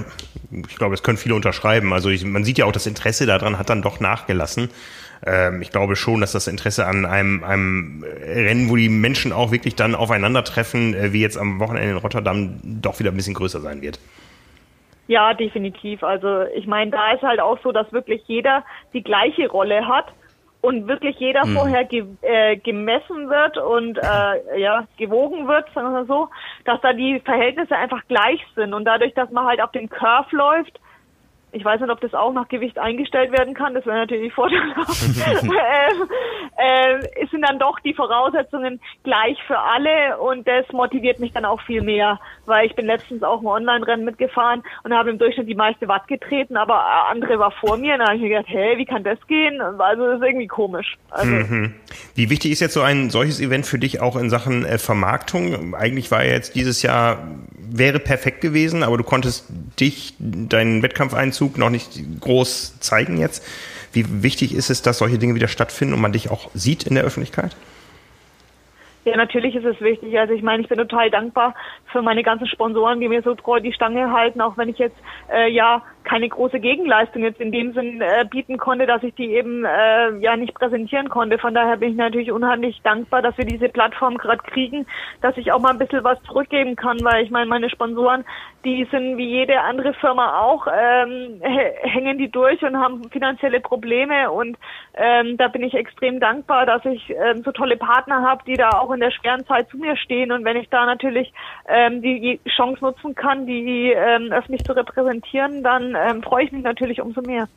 ich 0.51 0.75
glaube, 0.75 0.93
es 0.93 1.03
können 1.03 1.17
viele 1.17 1.35
unterschreiben. 1.35 1.93
Also 1.93 2.09
ich, 2.09 2.23
man 2.23 2.43
sieht 2.43 2.57
ja 2.57 2.65
auch, 2.65 2.71
das 2.71 2.87
Interesse 2.87 3.25
daran 3.25 3.57
hat 3.57 3.69
dann 3.69 3.81
doch 3.81 3.99
nachgelassen. 3.99 4.69
Ähm, 5.25 5.61
ich 5.61 5.71
glaube 5.71 5.95
schon, 5.95 6.21
dass 6.21 6.31
das 6.31 6.47
Interesse 6.47 6.85
an 6.85 7.05
einem, 7.05 7.43
einem 7.43 8.03
Rennen, 8.03 8.69
wo 8.69 8.75
die 8.75 8.89
Menschen 8.89 9.31
auch 9.31 9.51
wirklich 9.51 9.75
dann 9.75 9.95
aufeinandertreffen, 9.95 10.93
äh, 10.93 11.13
wie 11.13 11.21
jetzt 11.21 11.37
am 11.37 11.59
Wochenende 11.59 11.91
in 11.91 11.97
Rotterdam, 11.97 12.59
doch 12.63 12.99
wieder 12.99 13.11
ein 13.11 13.17
bisschen 13.17 13.33
größer 13.33 13.61
sein 13.61 13.81
wird. 13.81 13.99
Ja, 15.07 15.33
definitiv. 15.33 16.03
Also 16.03 16.43
ich 16.55 16.65
meine, 16.65 16.91
da 16.91 17.13
ist 17.13 17.21
halt 17.21 17.39
auch 17.39 17.59
so, 17.63 17.71
dass 17.71 17.91
wirklich 17.91 18.21
jeder 18.27 18.63
die 18.93 19.03
gleiche 19.03 19.47
Rolle 19.47 19.87
hat 19.87 20.07
und 20.65 20.87
wirklich 20.87 21.17
jeder 21.19 21.43
hm. 21.43 21.53
vorher 21.53 21.85
ge 21.85 22.05
äh, 22.21 22.57
gemessen 22.57 23.29
wird 23.29 23.57
und 23.57 23.97
äh, 23.97 24.59
ja 24.59 24.87
gewogen 24.97 25.47
wird, 25.47 25.65
sagen 25.73 25.93
wir 25.93 26.05
so, 26.05 26.29
dass 26.65 26.81
da 26.81 26.93
die 26.93 27.19
Verhältnisse 27.19 27.75
einfach 27.75 28.01
gleich 28.07 28.41
sind 28.55 28.73
und 28.73 28.85
dadurch, 28.85 29.13
dass 29.13 29.29
man 29.31 29.45
halt 29.45 29.61
auf 29.61 29.71
dem 29.71 29.89
Curve 29.89 30.35
läuft, 30.35 30.79
ich 31.55 31.63
weiß 31.63 31.79
nicht, 31.79 31.89
ob 31.89 32.01
das 32.01 32.13
auch 32.13 32.33
nach 32.33 32.49
Gewicht 32.49 32.77
eingestellt 32.77 33.31
werden 33.31 33.53
kann. 33.53 33.73
Das 33.73 33.85
wäre 33.85 33.97
natürlich 33.97 34.33
vorteilhaft. 34.33 35.03
äh, 36.57 36.95
äh, 36.97 37.27
sind 37.31 37.41
dann 37.41 37.59
doch 37.59 37.79
die 37.79 37.93
Voraussetzungen 37.93 38.79
gleich 39.03 39.37
für 39.47 39.57
alle 39.57 40.17
und 40.19 40.47
das 40.47 40.65
motiviert 40.71 41.19
mich 41.19 41.31
dann 41.33 41.45
auch 41.45 41.61
viel 41.61 41.81
mehr, 41.81 42.19
weil 42.45 42.65
ich 42.65 42.75
bin 42.75 42.85
letztens 42.85 43.23
auch 43.23 43.41
ein 43.41 43.47
Online-Rennen 43.47 44.05
mitgefahren 44.05 44.63
und 44.83 44.93
habe 44.93 45.09
im 45.09 45.17
Durchschnitt 45.17 45.47
die 45.47 45.55
meiste 45.55 45.87
Watt 45.87 46.07
getreten, 46.07 46.57
aber 46.57 46.81
andere 47.09 47.39
war 47.39 47.51
vor 47.51 47.77
mir 47.77 47.93
und 47.93 47.99
da 47.99 48.05
habe 48.07 48.15
ich 48.15 48.21
mir 48.21 48.29
gedacht, 48.29 48.47
hey, 48.47 48.77
wie 48.77 48.85
kann 48.85 49.03
das 49.03 49.19
gehen? 49.27 49.61
Also 49.61 50.07
das 50.07 50.21
ist 50.21 50.25
irgendwie 50.25 50.47
komisch. 50.47 50.95
Also, 51.09 51.31
mhm. 51.31 51.73
Wie 52.15 52.29
wichtig 52.29 52.51
ist 52.51 52.59
jetzt 52.61 52.73
so 52.73 52.81
ein 52.81 53.09
solches 53.09 53.39
Event 53.41 53.65
für 53.65 53.79
dich 53.79 54.01
auch 54.01 54.15
in 54.15 54.29
Sachen 54.29 54.65
äh, 54.65 54.77
Vermarktung? 54.77 55.75
Eigentlich 55.75 56.11
war 56.11 56.23
ja 56.23 56.33
jetzt 56.33 56.55
dieses 56.55 56.81
Jahr 56.81 57.17
wäre 57.77 57.99
perfekt 57.99 58.41
gewesen, 58.41 58.83
aber 58.83 58.97
du 58.97 59.03
konntest 59.03 59.45
dich, 59.79 60.13
deinen 60.19 60.81
Wettkampfeinzug 61.45 61.57
noch 61.57 61.69
nicht 61.69 61.99
groß 62.19 62.79
zeigen 62.79 63.17
jetzt. 63.17 63.43
Wie 63.93 64.23
wichtig 64.23 64.53
ist 64.53 64.69
es, 64.69 64.81
dass 64.81 64.97
solche 64.97 65.17
Dinge 65.17 65.35
wieder 65.35 65.47
stattfinden 65.47 65.93
und 65.93 66.01
man 66.01 66.11
dich 66.11 66.29
auch 66.29 66.49
sieht 66.53 66.83
in 66.83 66.95
der 66.95 67.03
Öffentlichkeit? 67.03 67.55
Ja, 69.05 69.15
natürlich 69.15 69.55
ist 69.55 69.65
es 69.65 69.79
wichtig. 69.81 70.17
Also 70.17 70.33
ich 70.33 70.41
meine, 70.41 70.63
ich 70.63 70.69
bin 70.69 70.79
total 70.79 71.11
dankbar 71.11 71.53
für 71.91 72.01
meine 72.01 72.23
ganzen 72.23 72.47
Sponsoren, 72.47 72.99
die 72.99 73.07
mir 73.07 73.21
so 73.21 73.35
treu 73.35 73.59
die 73.59 73.71
Stange 73.71 74.11
halten, 74.11 74.41
auch 74.41 74.57
wenn 74.57 74.69
ich 74.69 74.79
jetzt 74.79 74.97
äh, 75.31 75.49
ja 75.51 75.83
keine 76.05 76.29
große 76.29 76.59
Gegenleistung 76.59 77.23
jetzt 77.23 77.41
in 77.41 77.51
dem 77.51 77.73
Sinn 77.73 78.01
äh, 78.01 78.25
bieten 78.29 78.57
konnte, 78.57 78.85
dass 78.85 79.03
ich 79.03 79.13
die 79.15 79.33
eben 79.33 79.65
äh, 79.65 80.15
ja 80.19 80.37
nicht 80.37 80.53
präsentieren 80.53 81.09
konnte. 81.09 81.37
Von 81.37 81.53
daher 81.53 81.77
bin 81.77 81.91
ich 81.91 81.97
natürlich 81.97 82.31
unheimlich 82.31 82.79
dankbar, 82.83 83.21
dass 83.21 83.37
wir 83.37 83.45
diese 83.45 83.69
Plattform 83.69 84.17
gerade 84.17 84.43
kriegen, 84.43 84.85
dass 85.21 85.35
ich 85.37 85.51
auch 85.51 85.59
mal 85.59 85.71
ein 85.71 85.79
bisschen 85.79 86.03
was 86.03 86.21
zurückgeben 86.23 86.75
kann, 86.75 87.03
weil 87.03 87.23
ich 87.23 87.31
meine, 87.31 87.47
meine 87.47 87.69
Sponsoren, 87.69 88.23
die 88.63 88.87
sind 88.91 89.17
wie 89.17 89.27
jede 89.27 89.61
andere 89.61 89.93
Firma 89.93 90.39
auch, 90.41 90.67
ähm, 90.67 91.41
hängen 91.41 92.17
die 92.17 92.29
durch 92.29 92.61
und 92.63 92.77
haben 92.77 93.09
finanzielle 93.11 93.59
Probleme 93.59 94.31
und 94.31 94.57
ähm, 94.95 95.37
da 95.37 95.47
bin 95.47 95.63
ich 95.63 95.73
extrem 95.73 96.19
dankbar, 96.19 96.65
dass 96.65 96.85
ich 96.85 97.09
ähm, 97.09 97.43
so 97.43 97.51
tolle 97.51 97.77
Partner 97.77 98.21
habe, 98.21 98.43
die 98.45 98.55
da 98.55 98.69
auch 98.69 98.91
in 98.91 98.99
der 98.99 99.11
schweren 99.11 99.45
Zeit 99.45 99.69
zu 99.69 99.77
mir 99.77 99.97
stehen 99.97 100.31
und 100.31 100.45
wenn 100.45 100.57
ich 100.57 100.69
da 100.69 100.85
natürlich 100.85 101.33
ähm, 101.67 102.01
die 102.01 102.39
Chance 102.55 102.83
nutzen 102.83 103.15
kann, 103.15 103.45
die 103.45 103.91
ähm, 103.91 104.31
öffentlich 104.31 104.63
zu 104.63 104.73
repräsentieren, 104.73 105.63
dann 105.63 105.94
ähm, 105.95 106.21
freue 106.21 106.45
ich 106.45 106.51
mich 106.51 106.63
natürlich 106.63 107.01
umso 107.01 107.21
mehr. 107.21 107.47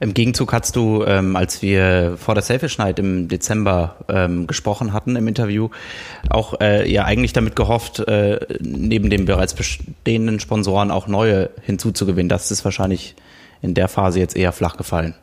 Im 0.00 0.14
Gegenzug 0.14 0.52
hast 0.52 0.76
du, 0.76 1.04
ähm, 1.04 1.36
als 1.36 1.62
wir 1.62 2.16
vor 2.16 2.34
der 2.34 2.42
Selfish 2.42 2.78
Night 2.78 2.98
im 2.98 3.28
Dezember 3.28 3.96
ähm, 4.08 4.46
gesprochen 4.46 4.92
hatten 4.92 5.16
im 5.16 5.26
Interview, 5.28 5.70
auch 6.30 6.60
äh, 6.60 6.90
ja 6.90 7.04
eigentlich 7.04 7.32
damit 7.32 7.56
gehofft, 7.56 8.00
äh, 8.00 8.40
neben 8.60 9.10
den 9.10 9.24
bereits 9.24 9.54
bestehenden 9.54 10.40
Sponsoren 10.40 10.90
auch 10.90 11.06
neue 11.06 11.50
hinzuzugewinnen. 11.62 12.28
Das 12.28 12.50
ist 12.50 12.64
wahrscheinlich 12.64 13.14
in 13.62 13.74
der 13.74 13.88
Phase 13.88 14.20
jetzt 14.20 14.36
eher 14.36 14.52
flach 14.52 14.76
gefallen. 14.76 15.14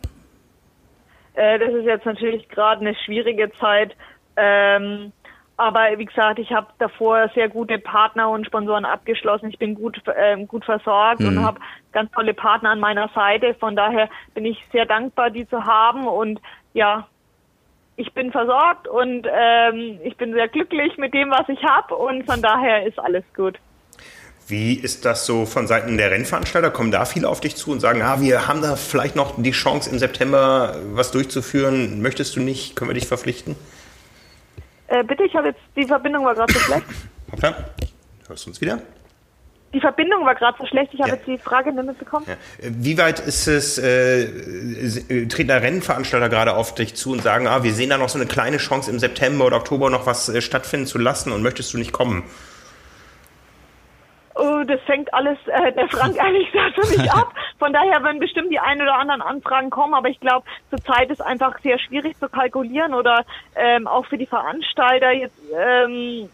Äh, 1.36 1.60
das 1.60 1.74
ist 1.74 1.86
jetzt 1.86 2.06
natürlich 2.06 2.48
gerade 2.50 2.82
eine 2.82 2.96
schwierige 3.06 3.52
Zeit. 3.60 3.96
Ähm, 4.36 5.12
aber 5.58 5.98
wie 5.98 6.06
gesagt, 6.06 6.40
ich 6.40 6.52
habe 6.52 6.68
davor 6.80 7.30
sehr 7.36 7.48
gute 7.48 7.78
Partner 7.78 8.30
und 8.30 8.46
Sponsoren 8.46 8.86
abgeschlossen. 8.86 9.50
Ich 9.50 9.60
bin 9.60 9.76
gut 9.76 10.02
äh, 10.08 10.44
gut 10.46 10.66
versorgt 10.66 11.22
mhm. 11.22 11.28
und 11.28 11.44
habe 11.44 11.60
ganz 11.92 12.12
tolle 12.12 12.34
Partner 12.34 12.72
an 12.72 12.80
meiner 12.80 13.10
Seite. 13.14 13.54
Von 13.60 13.76
daher 13.76 14.10
bin 14.34 14.46
ich 14.46 14.58
sehr 14.72 14.86
dankbar, 14.86 15.30
die 15.30 15.48
zu 15.48 15.64
haben. 15.64 16.08
Und 16.08 16.42
ja, 16.74 17.08
ich 17.98 18.12
bin 18.14 18.32
versorgt 18.32 18.88
und 18.88 19.28
ähm, 19.32 20.00
ich 20.04 20.18
bin 20.18 20.34
sehr 20.34 20.48
glücklich 20.48 20.98
mit 20.98 21.14
dem, 21.14 21.30
was 21.30 21.48
ich 21.48 21.64
habe. 21.64 21.96
Und 21.96 22.26
von 22.26 22.42
daher 22.42 22.88
ist 22.88 22.98
alles 22.98 23.24
gut. 23.36 23.60
Wie 24.48 24.74
ist 24.74 25.06
das 25.06 25.26
so 25.26 25.46
von 25.46 25.68
Seiten 25.68 25.98
der 25.98 26.12
Rennveranstalter? 26.12 26.72
Kommen 26.72 26.92
da 26.92 27.06
viele 27.06 27.30
auf 27.30 27.40
dich 27.40 27.56
zu 27.56 27.72
und 27.72 27.80
sagen, 27.80 28.02
ah, 28.02 28.20
wir 28.20 28.48
haben 28.48 28.62
da 28.62 28.76
vielleicht 28.76 29.16
noch 29.16 29.42
die 29.42 29.52
Chance 29.52 29.90
im 29.90 30.00
September 30.00 30.76
was 30.94 31.12
durchzuführen? 31.12 32.02
Möchtest 32.02 32.36
du 32.36 32.42
nicht? 32.42 32.76
Können 32.76 32.90
wir 32.90 32.96
dich 32.96 33.08
verpflichten? 33.08 33.56
Äh, 34.94 35.04
bitte, 35.04 35.24
ich 35.24 35.36
habe 35.36 35.48
jetzt, 35.48 35.62
die 35.76 35.86
Verbindung 35.86 36.24
war 36.24 36.36
gerade 36.36 36.54
so 36.54 36.60
schlecht. 36.60 36.86
Hoppla, 37.32 37.56
hörst 38.28 38.46
du 38.46 38.52
uns 38.52 38.62
wieder? 38.62 38.80
Die 39.74 39.80
Verbindung 39.80 40.24
war 40.24 40.36
gerade 40.36 40.56
so 40.60 40.68
schlecht, 40.68 40.94
ich 40.94 41.00
habe 41.00 41.10
ja. 41.10 41.16
jetzt 41.16 41.26
die 41.26 41.40
Frage 41.40 41.74
nicht 41.74 41.84
mitbekommen. 41.84 42.28
Ja. 42.28 42.36
Wie 42.62 42.96
weit 43.00 43.20
ist 43.20 43.48
es, 43.48 43.80
äh, 43.80 44.28
treten 45.26 45.48
da 45.48 45.58
Rennveranstalter 45.58 46.30
gerade 46.30 46.56
auf 46.56 46.76
dich 46.76 46.94
zu 46.94 47.12
und 47.12 47.24
sagen, 47.24 47.48
ah, 47.48 47.64
wir 47.64 47.74
sehen 47.74 47.90
da 47.90 47.98
noch 47.98 48.10
so 48.10 48.20
eine 48.20 48.28
kleine 48.28 48.58
Chance 48.58 48.92
im 48.92 49.00
September 49.00 49.48
oder 49.48 49.58
Oktober 49.58 49.90
noch 49.90 50.06
was 50.06 50.30
äh, 50.30 50.42
stattfinden 50.42 50.86
zu 50.86 51.00
lassen 51.00 51.32
und 51.32 51.42
möchtest 51.42 51.74
du 51.74 51.80
nicht 51.80 51.92
kommen? 51.92 52.24
Oh, 54.36 54.64
das 54.68 54.80
fängt 54.86 55.12
alles 55.12 55.40
äh, 55.48 55.72
der 55.74 55.88
Frank 55.90 56.20
eigentlich 56.24 56.52
gesagt 56.52 56.86
für 56.86 57.02
mich 57.02 57.12
ab. 57.12 57.34
Von 57.64 57.72
daher 57.72 58.04
werden 58.04 58.20
bestimmt 58.20 58.52
die 58.52 58.60
ein 58.60 58.82
oder 58.82 58.96
anderen 58.96 59.22
Anfragen 59.22 59.70
kommen, 59.70 59.94
aber 59.94 60.10
ich 60.10 60.20
glaube, 60.20 60.46
zurzeit 60.70 61.10
ist 61.10 61.22
einfach 61.22 61.58
sehr 61.60 61.80
schwierig 61.80 62.20
zu 62.20 62.28
kalkulieren 62.28 62.94
oder 62.94 63.24
ähm, 63.56 63.88
auch 63.88 64.06
für 64.06 64.18
die 64.18 64.26
Veranstalter 64.26 65.14
jetzt. 65.14 65.40
Ähm, 65.58 66.28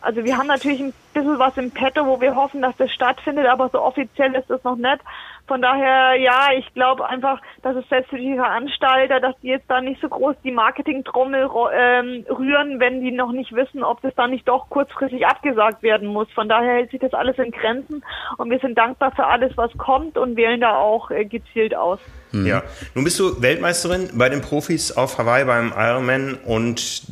also 0.00 0.24
wir 0.24 0.38
haben 0.38 0.46
natürlich 0.46 0.78
ein 0.78 0.94
bisschen 1.12 1.40
was 1.40 1.56
im 1.56 1.72
Petto, 1.72 2.06
wo 2.06 2.20
wir 2.20 2.36
hoffen, 2.36 2.62
dass 2.62 2.76
das 2.76 2.92
stattfindet, 2.92 3.46
aber 3.46 3.68
so 3.68 3.82
offiziell 3.82 4.32
ist 4.36 4.48
das 4.48 4.62
noch 4.62 4.76
nicht. 4.76 5.00
Von 5.48 5.62
daher, 5.62 6.14
ja, 6.20 6.50
ich 6.58 6.72
glaube 6.74 7.08
einfach, 7.08 7.40
dass 7.62 7.74
es 7.74 7.88
selbst 7.88 8.10
für 8.10 8.18
die 8.18 8.34
Veranstalter, 8.34 9.18
dass 9.18 9.34
die 9.42 9.48
jetzt 9.48 9.68
da 9.68 9.80
nicht 9.80 9.98
so 10.00 10.08
groß 10.08 10.36
die 10.44 10.50
Marketingtrommel 10.50 11.48
ähm, 11.74 12.26
rühren, 12.28 12.78
wenn 12.78 13.00
die 13.00 13.10
noch 13.10 13.32
nicht 13.32 13.52
wissen, 13.52 13.82
ob 13.82 14.02
das 14.02 14.14
dann 14.14 14.30
nicht 14.30 14.46
doch 14.46 14.68
kurzfristig 14.68 15.26
abgesagt 15.26 15.82
werden 15.82 16.08
muss. 16.08 16.28
Von 16.34 16.50
daher 16.50 16.74
hält 16.74 16.90
sich 16.90 17.00
das 17.00 17.14
alles 17.14 17.38
in 17.38 17.50
Grenzen 17.50 18.04
und 18.36 18.50
wir 18.50 18.58
sind 18.58 18.76
dankbar 18.76 19.12
für 19.16 19.24
alles, 19.24 19.56
was 19.56 19.70
kommt 19.78 20.18
und 20.18 20.36
wählen 20.36 20.60
da 20.60 20.76
auch 20.76 21.10
äh, 21.10 21.24
gezielt 21.24 21.74
aus. 21.74 21.98
Ja, 22.32 22.62
nun 22.94 23.04
bist 23.04 23.18
du 23.18 23.40
Weltmeisterin 23.40 24.10
bei 24.14 24.28
den 24.28 24.42
Profis 24.42 24.92
auf 24.92 25.16
Hawaii 25.16 25.46
beim 25.46 25.72
Ironman 25.74 26.34
und 26.44 27.06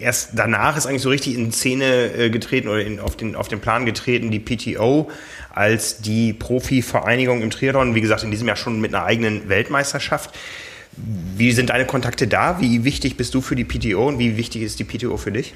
erst 0.00 0.30
danach 0.34 0.76
ist 0.76 0.86
eigentlich 0.86 1.02
so 1.02 1.10
richtig 1.10 1.36
in 1.36 1.52
Szene 1.52 2.12
äh, 2.16 2.30
getreten 2.30 2.68
oder 2.68 2.80
in, 2.80 3.00
auf, 3.00 3.16
den, 3.16 3.36
auf 3.36 3.48
den 3.48 3.60
Plan 3.60 3.86
getreten, 3.86 4.30
die 4.30 4.40
PTO 4.40 5.10
als 5.58 6.00
die 6.00 6.32
Profi-Vereinigung 6.32 7.42
im 7.42 7.50
Triathlon, 7.50 7.96
wie 7.96 8.00
gesagt, 8.00 8.22
in 8.22 8.30
diesem 8.30 8.46
Jahr 8.46 8.56
schon 8.56 8.80
mit 8.80 8.94
einer 8.94 9.04
eigenen 9.04 9.48
Weltmeisterschaft. 9.48 10.38
Wie 10.96 11.50
sind 11.50 11.70
deine 11.70 11.84
Kontakte 11.84 12.28
da? 12.28 12.60
Wie 12.60 12.84
wichtig 12.84 13.16
bist 13.16 13.34
du 13.34 13.40
für 13.40 13.56
die 13.56 13.64
PTO 13.64 14.06
und 14.06 14.20
wie 14.20 14.36
wichtig 14.36 14.62
ist 14.62 14.78
die 14.78 14.84
PTO 14.84 15.16
für 15.16 15.32
dich? 15.32 15.54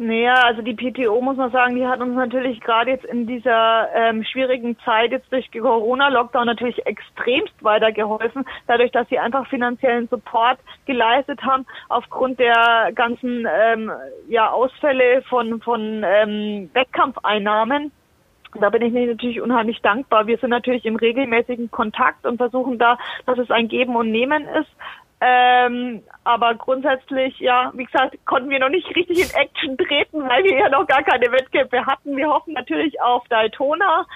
Naja, 0.00 0.34
also 0.44 0.62
die 0.62 0.74
PTO 0.74 1.20
muss 1.20 1.36
man 1.36 1.50
sagen, 1.50 1.74
die 1.74 1.84
hat 1.84 2.00
uns 2.00 2.14
natürlich 2.14 2.60
gerade 2.60 2.92
jetzt 2.92 3.04
in 3.04 3.26
dieser 3.26 3.88
ähm, 3.94 4.24
schwierigen 4.24 4.78
Zeit 4.84 5.10
jetzt 5.10 5.30
durch 5.32 5.50
Corona-Lockdown 5.50 6.46
natürlich 6.46 6.86
extremst 6.86 7.52
weitergeholfen, 7.62 8.46
dadurch, 8.68 8.92
dass 8.92 9.08
sie 9.08 9.18
einfach 9.18 9.48
finanziellen 9.48 10.06
Support 10.08 10.58
geleistet 10.86 11.42
haben 11.42 11.66
aufgrund 11.88 12.38
der 12.38 12.92
ganzen 12.94 13.46
ähm, 13.50 13.90
ja, 14.28 14.50
Ausfälle 14.50 15.22
von, 15.28 15.60
von 15.60 16.04
ähm, 16.06 16.70
Wettkampfeinnahmen. 16.74 17.90
Da 18.54 18.70
bin 18.70 18.82
ich 18.82 18.92
natürlich 18.92 19.40
unheimlich 19.40 19.80
dankbar. 19.82 20.26
Wir 20.26 20.38
sind 20.38 20.50
natürlich 20.50 20.84
im 20.84 20.96
regelmäßigen 20.96 21.70
Kontakt 21.70 22.26
und 22.26 22.38
versuchen 22.38 22.78
da, 22.78 22.98
dass 23.26 23.38
es 23.38 23.50
ein 23.50 23.68
Geben 23.68 23.96
und 23.96 24.10
Nehmen 24.10 24.46
ist. 24.48 24.70
Ähm, 25.20 26.02
aber 26.22 26.54
grundsätzlich, 26.54 27.38
ja, 27.40 27.72
wie 27.74 27.84
gesagt, 27.84 28.16
konnten 28.24 28.50
wir 28.50 28.60
noch 28.60 28.68
nicht 28.68 28.86
richtig 28.94 29.18
in 29.18 29.40
Action 29.40 29.76
treten, 29.76 30.28
weil 30.28 30.44
wir 30.44 30.56
ja 30.56 30.68
noch 30.68 30.86
gar 30.86 31.02
keine 31.02 31.32
Wettkämpfe 31.32 31.84
hatten. 31.84 32.16
Wir 32.16 32.28
hoffen 32.28 32.54
natürlich 32.54 33.00
auf 33.02 33.26
Daytona. 33.28 34.06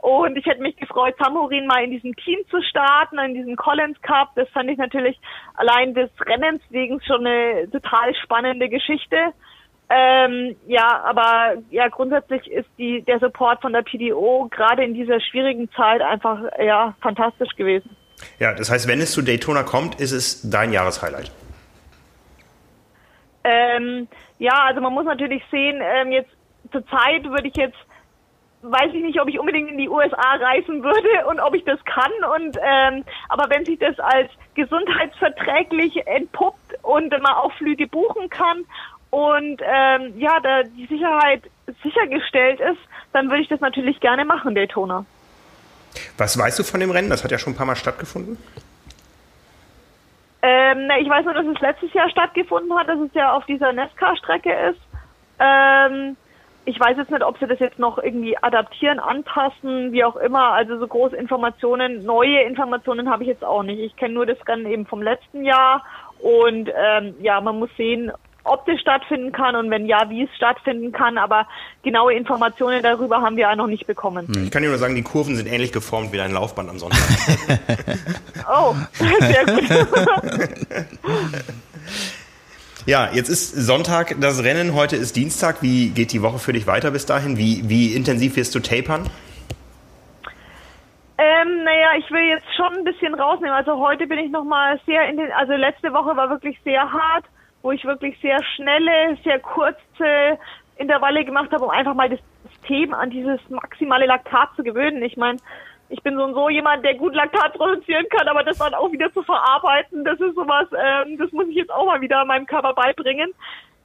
Und 0.00 0.36
ich 0.36 0.46
hätte 0.46 0.62
mich 0.62 0.76
gefreut, 0.76 1.16
Samurin 1.18 1.66
mal 1.66 1.82
in 1.82 1.90
diesem 1.90 2.14
Team 2.16 2.38
zu 2.50 2.62
starten, 2.62 3.18
in 3.18 3.34
diesem 3.34 3.56
Collins 3.56 4.00
Cup. 4.02 4.30
Das 4.36 4.48
fand 4.50 4.70
ich 4.70 4.78
natürlich 4.78 5.18
allein 5.54 5.92
des 5.94 6.10
Rennens 6.20 6.62
wegen 6.70 7.00
schon 7.02 7.26
eine 7.26 7.68
total 7.70 8.14
spannende 8.14 8.68
Geschichte. 8.68 9.16
Ähm, 9.90 10.54
ja, 10.66 11.02
aber 11.04 11.54
ja, 11.70 11.88
grundsätzlich 11.88 12.50
ist 12.50 12.68
die, 12.76 13.02
der 13.02 13.20
Support 13.20 13.62
von 13.62 13.72
der 13.72 13.82
PDO 13.82 14.48
gerade 14.50 14.84
in 14.84 14.92
dieser 14.92 15.18
schwierigen 15.20 15.70
Zeit 15.72 16.02
einfach 16.02 16.40
ja 16.62 16.94
fantastisch 17.00 17.54
gewesen. 17.56 17.96
Ja, 18.38 18.52
das 18.52 18.70
heißt, 18.70 18.86
wenn 18.86 19.00
es 19.00 19.12
zu 19.12 19.22
Daytona 19.22 19.62
kommt, 19.62 19.98
ist 20.00 20.12
es 20.12 20.50
dein 20.50 20.72
Jahreshighlight. 20.72 21.30
Ähm, 23.44 24.08
ja, 24.38 24.64
also 24.66 24.80
man 24.82 24.92
muss 24.92 25.06
natürlich 25.06 25.42
sehen, 25.50 25.80
ähm, 25.82 26.12
jetzt 26.12 26.30
zur 26.70 26.86
Zeit 26.88 27.24
würde 27.24 27.48
ich 27.48 27.56
jetzt 27.56 27.78
weiß 28.60 28.92
ich 28.92 29.02
nicht, 29.02 29.20
ob 29.20 29.28
ich 29.28 29.38
unbedingt 29.38 29.70
in 29.70 29.78
die 29.78 29.88
USA 29.88 30.34
reisen 30.34 30.82
würde 30.82 31.26
und 31.28 31.40
ob 31.40 31.54
ich 31.54 31.64
das 31.64 31.78
kann. 31.84 32.10
Und 32.36 32.58
ähm, 32.60 33.04
aber 33.28 33.48
wenn 33.50 33.64
sich 33.64 33.78
das 33.78 33.98
als 34.00 34.30
gesundheitsverträglich 34.54 36.06
entpuppt 36.06 36.74
und 36.82 37.10
man 37.10 37.34
auch 37.34 37.52
Flüge 37.52 37.86
buchen 37.86 38.28
kann 38.28 38.64
und 39.10 39.62
ähm, 39.62 40.14
ja, 40.18 40.38
da 40.42 40.62
die 40.62 40.86
Sicherheit 40.86 41.42
sichergestellt 41.82 42.60
ist, 42.60 42.80
dann 43.12 43.28
würde 43.30 43.42
ich 43.42 43.48
das 43.48 43.60
natürlich 43.60 44.00
gerne 44.00 44.24
machen, 44.24 44.54
Daytona. 44.54 45.04
Was 46.16 46.38
weißt 46.38 46.58
du 46.58 46.62
von 46.62 46.80
dem 46.80 46.90
Rennen? 46.90 47.10
Das 47.10 47.24
hat 47.24 47.30
ja 47.30 47.38
schon 47.38 47.54
ein 47.54 47.56
paar 47.56 47.66
Mal 47.66 47.76
stattgefunden. 47.76 48.36
Ähm, 50.42 50.90
ich 51.00 51.08
weiß 51.08 51.24
nur, 51.24 51.34
dass 51.34 51.46
es 51.46 51.60
letztes 51.60 51.92
Jahr 51.94 52.08
stattgefunden 52.10 52.76
hat, 52.78 52.88
dass 52.88 53.00
es 53.00 53.12
ja 53.14 53.32
auf 53.32 53.44
dieser 53.46 53.72
NASCAR-Strecke 53.72 54.52
ist. 54.70 54.80
Ähm, 55.38 56.16
ich 56.64 56.78
weiß 56.78 56.98
jetzt 56.98 57.10
nicht, 57.10 57.24
ob 57.24 57.38
sie 57.38 57.46
das 57.46 57.58
jetzt 57.60 57.78
noch 57.78 57.98
irgendwie 57.98 58.36
adaptieren, 58.36 59.00
anpassen, 59.00 59.90
wie 59.92 60.04
auch 60.04 60.16
immer. 60.16 60.52
Also 60.52 60.78
so 60.78 60.86
große 60.86 61.16
Informationen, 61.16 62.04
neue 62.04 62.42
Informationen 62.42 63.10
habe 63.10 63.22
ich 63.22 63.28
jetzt 63.28 63.44
auch 63.44 63.62
nicht. 63.62 63.80
Ich 63.80 63.96
kenne 63.96 64.14
nur 64.14 64.26
das 64.26 64.36
Rennen 64.46 64.66
eben 64.66 64.86
vom 64.86 65.02
letzten 65.02 65.44
Jahr 65.44 65.84
und 66.20 66.70
ähm, 66.76 67.14
ja, 67.20 67.40
man 67.40 67.58
muss 67.58 67.70
sehen, 67.76 68.12
ob 68.48 68.66
das 68.66 68.80
stattfinden 68.80 69.32
kann 69.32 69.56
und 69.56 69.70
wenn 69.70 69.86
ja, 69.86 70.08
wie 70.10 70.24
es 70.24 70.30
stattfinden 70.36 70.92
kann. 70.92 71.18
Aber 71.18 71.46
genaue 71.82 72.14
Informationen 72.14 72.82
darüber 72.82 73.20
haben 73.20 73.36
wir 73.36 73.42
ja 73.42 73.56
noch 73.56 73.66
nicht 73.66 73.86
bekommen. 73.86 74.26
Ich 74.44 74.50
kann 74.50 74.62
dir 74.62 74.68
nur 74.68 74.78
sagen, 74.78 74.94
die 74.94 75.02
Kurven 75.02 75.36
sind 75.36 75.46
ähnlich 75.46 75.72
geformt 75.72 76.12
wie 76.12 76.16
dein 76.16 76.32
Laufband 76.32 76.70
am 76.70 76.78
Sonntag. 76.78 77.00
oh, 78.50 78.74
sehr 79.20 79.46
gut. 79.46 79.64
Ja, 82.88 83.10
jetzt 83.12 83.28
ist 83.28 83.50
Sonntag 83.50 84.16
das 84.18 84.42
Rennen, 84.42 84.74
heute 84.74 84.96
ist 84.96 85.14
Dienstag. 85.14 85.60
Wie 85.60 85.90
geht 85.90 86.10
die 86.10 86.22
Woche 86.22 86.38
für 86.38 86.54
dich 86.54 86.66
weiter 86.66 86.90
bis 86.90 87.04
dahin? 87.04 87.36
Wie, 87.36 87.68
wie 87.68 87.94
intensiv 87.94 88.36
wirst 88.36 88.54
du 88.54 88.60
tapern? 88.60 89.10
Ähm, 91.18 91.64
naja, 91.64 91.88
ich 91.98 92.10
will 92.10 92.22
jetzt 92.22 92.46
schon 92.56 92.78
ein 92.78 92.84
bisschen 92.84 93.12
rausnehmen. 93.14 93.54
Also 93.54 93.78
heute 93.78 94.06
bin 94.06 94.18
ich 94.18 94.30
nochmal 94.30 94.80
sehr 94.86 95.06
in 95.06 95.18
den, 95.18 95.30
also 95.32 95.52
letzte 95.52 95.92
Woche 95.92 96.16
war 96.16 96.30
wirklich 96.30 96.58
sehr 96.64 96.80
hart, 96.80 97.26
wo 97.62 97.72
ich 97.72 97.84
wirklich 97.84 98.18
sehr 98.20 98.42
schnelle, 98.54 99.16
sehr 99.24 99.38
kurze 99.40 100.38
Intervalle 100.76 101.24
gemacht 101.24 101.50
habe, 101.52 101.64
um 101.64 101.70
einfach 101.70 101.94
mal 101.94 102.08
das 102.08 102.20
System 102.50 102.94
an 102.94 103.10
dieses 103.10 103.40
maximale 103.48 104.06
Laktat 104.06 104.50
zu 104.56 104.62
gewöhnen. 104.62 105.02
Ich 105.02 105.16
meine, 105.16 105.38
ich 105.90 106.02
bin 106.02 106.16
so 106.16 106.24
und 106.24 106.34
so 106.34 106.48
jemand, 106.48 106.84
der 106.84 106.94
gut 106.94 107.14
Laktat 107.14 107.54
produzieren 107.54 108.06
kann, 108.10 108.28
aber 108.28 108.44
das 108.44 108.58
dann 108.58 108.74
auch 108.74 108.92
wieder 108.92 109.12
zu 109.12 109.22
verarbeiten, 109.22 110.04
das 110.04 110.20
ist 110.20 110.34
sowas, 110.34 110.66
ähm, 110.72 111.16
das 111.18 111.32
muss 111.32 111.48
ich 111.48 111.56
jetzt 111.56 111.72
auch 111.72 111.86
mal 111.86 112.00
wieder 112.00 112.24
meinem 112.24 112.46
Körper 112.46 112.74
beibringen. 112.74 113.32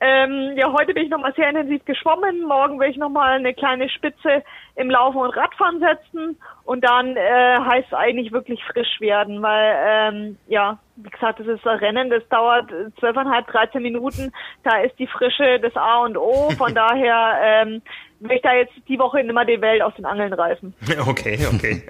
Ähm, 0.05 0.57
ja, 0.57 0.69
heute 0.73 0.93
bin 0.93 1.05
ich 1.05 1.09
nochmal 1.09 1.33
sehr 1.33 1.47
intensiv 1.47 1.85
geschwommen. 1.85 2.41
Morgen 2.41 2.77
will 2.77 2.89
ich 2.89 2.97
nochmal 2.97 3.37
eine 3.37 3.53
kleine 3.53 3.89
Spitze 3.89 4.43
im 4.75 4.89
Laufen 4.89 5.19
und 5.19 5.29
Radfahren 5.29 5.79
setzen. 5.79 6.37
Und 6.65 6.83
dann 6.83 7.15
äh, 7.15 7.57
heißt 7.57 7.87
es 7.87 7.93
eigentlich 7.93 8.33
wirklich 8.33 8.61
frisch 8.65 8.99
werden, 8.99 9.41
weil, 9.41 9.75
ähm, 9.87 10.37
ja, 10.47 10.77
wie 10.97 11.09
gesagt, 11.09 11.39
das 11.39 11.47
ist 11.47 11.65
ein 11.65 11.79
Rennen, 11.79 12.09
das 12.09 12.27
dauert 12.27 12.69
zwölfeinhalb, 12.99 13.47
dreizehn 13.47 13.81
Minuten. 13.81 14.33
Da 14.63 14.81
ist 14.81 14.99
die 14.99 15.07
Frische 15.07 15.61
das 15.61 15.75
A 15.77 16.03
und 16.03 16.17
O. 16.17 16.49
Von 16.57 16.75
daher 16.75 17.39
ähm, 17.41 17.81
will 18.19 18.35
ich 18.35 18.41
da 18.41 18.53
jetzt 18.53 18.73
die 18.89 18.99
Woche 18.99 19.23
nicht 19.23 19.33
mehr 19.33 19.45
die 19.45 19.61
Welt 19.61 19.81
aus 19.81 19.95
den 19.95 20.05
Angeln 20.05 20.33
reißen. 20.33 20.73
Okay, 21.07 21.39
okay. 21.53 21.83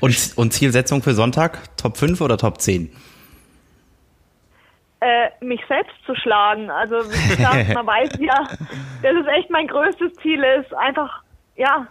und, 0.00 0.32
und 0.36 0.52
Zielsetzung 0.52 1.02
für 1.02 1.12
Sonntag? 1.12 1.76
Top 1.76 1.98
5 1.98 2.22
oder 2.22 2.38
Top 2.38 2.58
10? 2.58 2.90
Äh, 5.06 5.30
mich 5.38 5.60
selbst 5.68 5.94
zu 6.04 6.16
schlagen. 6.16 6.68
Also 6.68 6.96
wie 6.96 7.36
gesagt, 7.36 7.68
man 7.74 7.86
weiß 7.86 8.18
ja, 8.18 8.44
das 9.02 9.14
ist 9.14 9.28
echt 9.28 9.50
mein 9.50 9.68
größtes 9.68 10.14
Ziel 10.14 10.42
ist, 10.42 10.74
einfach, 10.74 11.22
ja, 11.54 11.86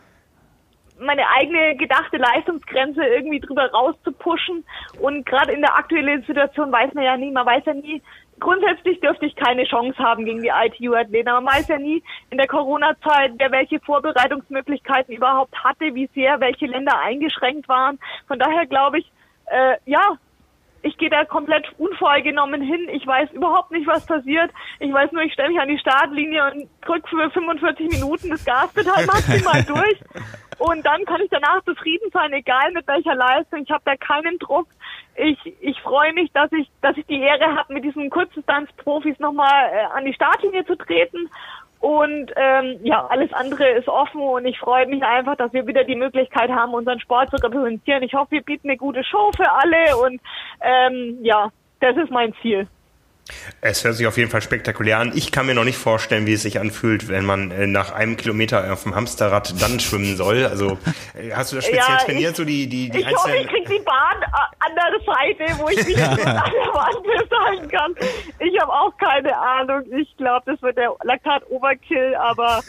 meine 1.00 1.24
eigene 1.30 1.78
gedachte 1.78 2.18
Leistungsgrenze 2.18 3.06
irgendwie 3.06 3.40
drüber 3.40 3.72
rauszupushen. 3.72 4.66
Und 5.00 5.26
gerade 5.26 5.54
in 5.54 5.62
der 5.62 5.78
aktuellen 5.78 6.24
Situation 6.24 6.74
weiß 6.74 6.94
man 6.94 7.06
ja 7.06 7.16
nie, 7.16 7.32
man 7.32 7.46
weiß 7.46 7.64
ja 7.68 7.74
nie, 7.74 8.02
grundsätzlich 8.42 9.00
dürfte 9.00 9.28
ich 9.28 9.36
keine 9.38 9.64
Chance 9.64 9.98
haben 9.98 10.26
gegen 10.26 10.42
die 10.42 10.52
ITU-Athleten. 10.52 11.32
Man 11.32 11.46
weiß 11.46 11.70
ja 11.70 11.78
nie 11.78 12.04
in 12.32 12.38
der 12.38 12.48
Corona-Zeit, 12.48 13.32
wer 13.38 13.52
welche 13.52 13.80
Vorbereitungsmöglichkeiten 13.80 15.16
überhaupt 15.16 15.56
hatte, 15.64 15.96
wie 15.96 16.10
sehr 16.14 16.42
welche 16.42 16.66
Länder 16.66 17.00
eingeschränkt 17.00 17.70
waren. 17.70 17.98
Von 18.28 18.40
daher 18.40 18.66
glaube 18.66 19.00
ich, 19.00 19.10
äh, 19.46 19.78
ja, 19.86 20.18
ich 20.86 20.98
gehe 21.00 21.10
da 21.10 21.26
komplett 21.26 21.66
unvorgenommen 21.80 22.62
hin. 22.62 22.88
Ich 22.92 23.06
weiß 23.08 23.32
überhaupt 23.32 23.72
nicht, 23.72 23.88
was 23.88 24.06
passiert. 24.06 24.52
Ich 24.80 24.94
weiß 24.94 25.12
nur, 25.12 25.24
ich 25.24 25.34
stelle 25.34 25.50
mich 25.50 25.60
an 25.60 25.68
die 25.68 25.80
Startlinie 25.80 26.52
und 26.52 26.70
drücke 26.86 27.08
für 27.10 27.30
45 27.32 27.90
Minuten 27.90 28.30
das 28.30 28.46
Gaspedal 28.46 29.06
maximal 29.08 29.64
durch. 29.64 30.00
Und 30.60 30.86
dann 30.86 31.04
kann 31.06 31.22
ich 31.22 31.30
danach 31.32 31.64
zufrieden 31.66 32.10
sein, 32.14 32.32
egal 32.34 32.72
mit 32.72 32.88
welcher 32.88 33.16
Leistung. 33.16 33.64
Ich 33.64 33.72
habe 33.72 33.82
da 33.84 33.96
keinen 33.96 34.38
Druck. 34.38 34.68
Ich, 35.16 35.40
ich 35.60 35.82
freue 35.82 36.14
mich, 36.14 36.32
dass 36.34 36.52
ich, 36.52 36.70
dass 36.82 36.96
ich 36.98 37.06
die 37.08 37.20
Ehre 37.20 37.56
habe, 37.56 37.74
mit 37.74 37.84
diesen 37.84 38.12
Kurzdistanz-Profis 38.12 39.18
nochmal 39.18 39.72
äh, 39.74 39.98
an 39.98 40.06
die 40.06 40.14
Startlinie 40.14 40.66
zu 40.66 40.76
treten 40.76 41.30
und 41.86 42.32
ähm, 42.36 42.80
ja, 42.82 43.06
alles 43.06 43.32
andere 43.32 43.70
ist 43.78 43.88
offen 43.88 44.20
und 44.20 44.44
ich 44.48 44.58
freue 44.58 44.88
mich 44.88 45.04
einfach, 45.04 45.36
dass 45.36 45.54
wir 45.54 45.68
wieder 45.68 45.84
die 45.84 45.96
Möglichkeit 45.96 46.50
haben, 46.50 46.74
unseren 46.74 47.00
Sport 47.00 47.30
zu 47.30 47.36
repräsentieren. 47.36 48.02
Ich 48.02 48.16
hoffe, 48.16 48.32
wir 48.32 48.42
bieten 48.42 48.70
eine 48.70 48.78
gute 48.78 49.04
Show 49.04 49.30
für 49.38 49.52
alle 49.52 49.96
und 49.98 50.20
ähm, 50.62 51.20
ja, 51.22 51.52
das 51.82 51.96
ist 51.96 52.10
mein 52.10 52.34
Ziel. 52.42 52.68
Es 53.60 53.84
hört 53.84 53.96
sich 53.96 54.06
auf 54.06 54.18
jeden 54.18 54.30
Fall 54.30 54.42
spektakulär 54.42 55.00
an. 55.00 55.12
Ich 55.16 55.32
kann 55.32 55.48
mir 55.48 55.56
noch 55.56 55.64
nicht 55.64 55.78
vorstellen, 55.78 56.28
wie 56.28 56.34
es 56.34 56.44
sich 56.44 56.60
anfühlt, 56.60 57.08
wenn 57.08 57.26
man 57.26 57.50
äh, 57.50 57.66
nach 57.66 57.92
einem 57.92 58.18
Kilometer 58.18 58.72
auf 58.72 58.84
dem 58.84 58.94
Hamsterrad 58.94 59.60
dann 59.60 59.80
schwimmen 59.80 60.16
soll. 60.16 60.46
Also 60.46 60.78
äh, 61.16 61.32
hast 61.34 61.52
du 61.52 61.56
das 61.56 61.66
speziell 61.66 61.98
ja, 61.98 61.98
trainiert, 61.98 62.32
ich, 62.32 62.38
so 62.38 62.46
die, 62.46 62.68
die, 62.68 62.90
die 62.92 63.00
ich 63.00 63.08
einzelnen... 63.08 63.40
Hoffe, 63.40 63.44
ich 63.44 63.48
krieg 63.48 63.80
die 63.80 63.84
Bahn 63.84 64.24
an 64.60 64.76
der 64.76 65.00
Seite, 65.06 65.60
wo 65.60 65.70
ich 65.70 65.86
mich 65.88 65.98
an 66.04 66.16
der 66.16 66.26
Wand 66.26 67.06
festhalten 67.06 67.68
kann. 67.70 67.96
Ich 68.40 68.62
habe 68.62 68.72
auch 68.72 68.96
keine 68.98 69.36
Ahnung. 69.36 69.82
Ich 69.98 70.16
glaube, 70.18 70.44
das 70.52 70.62
wird 70.62 70.78
der 70.78 70.96
Laktat-Overkill, 71.04 72.16
aber 72.16 72.62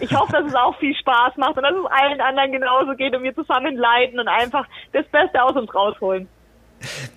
ich 0.00 0.12
hoffe, 0.12 0.32
dass 0.32 0.46
es 0.46 0.54
auch 0.54 0.78
viel 0.78 0.94
Spaß 0.94 1.36
macht 1.38 1.56
und 1.56 1.64
dass 1.64 1.74
es 1.74 1.90
allen 1.90 2.20
anderen 2.20 2.52
genauso 2.52 2.94
geht 2.94 3.16
und 3.16 3.24
wir 3.24 3.34
zusammen 3.34 3.76
leiden 3.76 4.20
und 4.20 4.28
einfach 4.28 4.66
das 4.92 5.06
Beste 5.06 5.42
aus 5.42 5.56
uns 5.56 5.74
rausholen. 5.74 6.28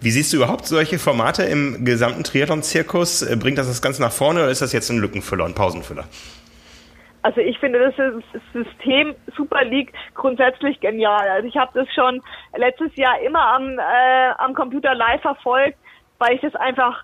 Wie 0.01 0.11
siehst 0.11 0.33
du 0.33 0.37
überhaupt 0.37 0.65
solche 0.65 0.99
Formate 0.99 1.43
im 1.43 1.85
gesamten 1.85 2.23
Triathlon-Zirkus? 2.23 3.21
Äh, 3.21 3.35
bringt 3.35 3.57
das 3.57 3.67
das 3.67 3.81
Ganze 3.81 4.01
nach 4.01 4.11
vorne 4.11 4.41
oder 4.41 4.51
ist 4.51 4.61
das 4.61 4.73
jetzt 4.73 4.89
ein 4.89 4.99
Lückenfüller, 4.99 5.45
ein 5.45 5.55
Pausenfüller? 5.55 6.05
Also 7.23 7.41
ich 7.41 7.59
finde 7.59 7.79
das 7.79 7.93
System 8.53 9.13
Super 9.35 9.65
League 9.65 9.91
grundsätzlich 10.15 10.79
genial. 10.79 11.27
Also 11.29 11.47
ich 11.47 11.57
habe 11.57 11.71
das 11.73 11.93
schon 11.93 12.21
letztes 12.55 12.95
Jahr 12.95 13.19
immer 13.21 13.41
am, 13.41 13.77
äh, 13.77 14.29
am 14.37 14.53
Computer 14.53 14.95
live 14.95 15.21
verfolgt, 15.21 15.77
weil 16.19 16.35
ich 16.35 16.41
das 16.41 16.55
einfach 16.55 17.03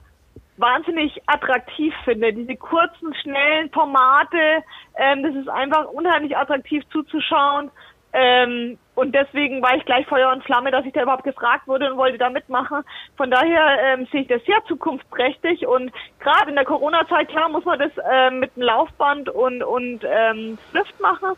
wahnsinnig 0.58 1.22
attraktiv 1.26 1.94
finde. 2.04 2.32
Diese 2.34 2.56
kurzen, 2.56 3.14
schnellen 3.22 3.70
Formate, 3.72 4.64
ähm, 4.98 5.24
das 5.24 5.36
ist 5.36 5.50
einfach 5.50 5.86
unheimlich 5.90 6.38
attraktiv 6.38 6.84
zuzuschauen. 6.92 7.72
Ähm, 8.14 8.78
und 8.96 9.16
deswegen 9.16 9.62
war 9.64 9.76
ich 9.76 9.86
gleich 9.86 10.06
Feuer 10.06 10.32
und 10.32 10.44
Flamme, 10.44 10.70
dass 10.70 10.86
ich 10.86 10.94
da 10.94 11.02
überhaupt 11.02 11.24
gefragt 11.24 11.68
wurde 11.68 11.92
und 11.92 11.98
wollte 11.98 12.20
da 12.20 12.30
mitmachen. 12.30 12.84
Von 13.18 13.32
daher 13.32 13.80
ähm, 13.84 14.08
sehe 14.12 14.22
ich 14.22 14.28
das 14.28 14.44
sehr 14.46 14.64
zukunftsträchtig 14.68 15.66
und 15.66 15.92
gerade 16.20 16.50
in 16.50 16.56
der 16.56 16.66
Corona-Zeit, 16.66 17.30
klar, 17.30 17.50
muss 17.50 17.66
man 17.66 17.80
das 17.80 17.92
ähm, 18.12 18.40
mit 18.40 18.52
einem 18.56 18.68
Laufband 18.68 19.30
und, 19.30 19.64
und 19.64 20.02
ähm, 20.06 20.60
Swift 20.70 21.00
machen. 21.00 21.30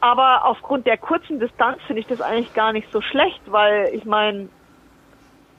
Aber 0.00 0.44
aufgrund 0.44 0.86
der 0.86 0.98
kurzen 0.98 1.38
Distanz 1.38 1.78
finde 1.86 2.00
ich 2.00 2.06
das 2.08 2.20
eigentlich 2.20 2.52
gar 2.54 2.72
nicht 2.72 2.90
so 2.92 3.00
schlecht, 3.00 3.40
weil 3.46 3.94
ich 3.94 4.04
meine, 4.04 4.48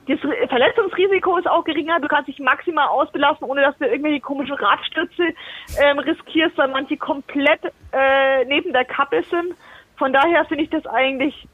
das 0.08 0.20
Verletzungsrisiko 0.20 1.38
ist 1.38 1.50
auch 1.50 1.64
geringer. 1.64 2.00
Du 2.00 2.08
kannst 2.08 2.30
dich 2.30 2.40
maximal 2.40 2.88
ausbelassen, 2.88 3.46
ohne 3.46 3.62
dass 3.62 3.78
du 3.78 3.86
irgendwelche 3.86 4.22
komischen 4.22 4.56
Radstürze 4.56 5.34
ähm, 5.82 6.00
riskierst, 6.00 6.58
weil 6.58 6.70
manche 6.70 6.98
komplett 6.98 7.62
äh, 7.92 8.46
neben 8.46 8.72
der 8.72 8.86
Kappe 8.86 9.24
sind. 9.24 9.54
Von 9.98 10.14
daher 10.14 10.46
finde 10.46 10.64
ich 10.64 10.70
das 10.70 10.86
eigentlich 10.86 11.48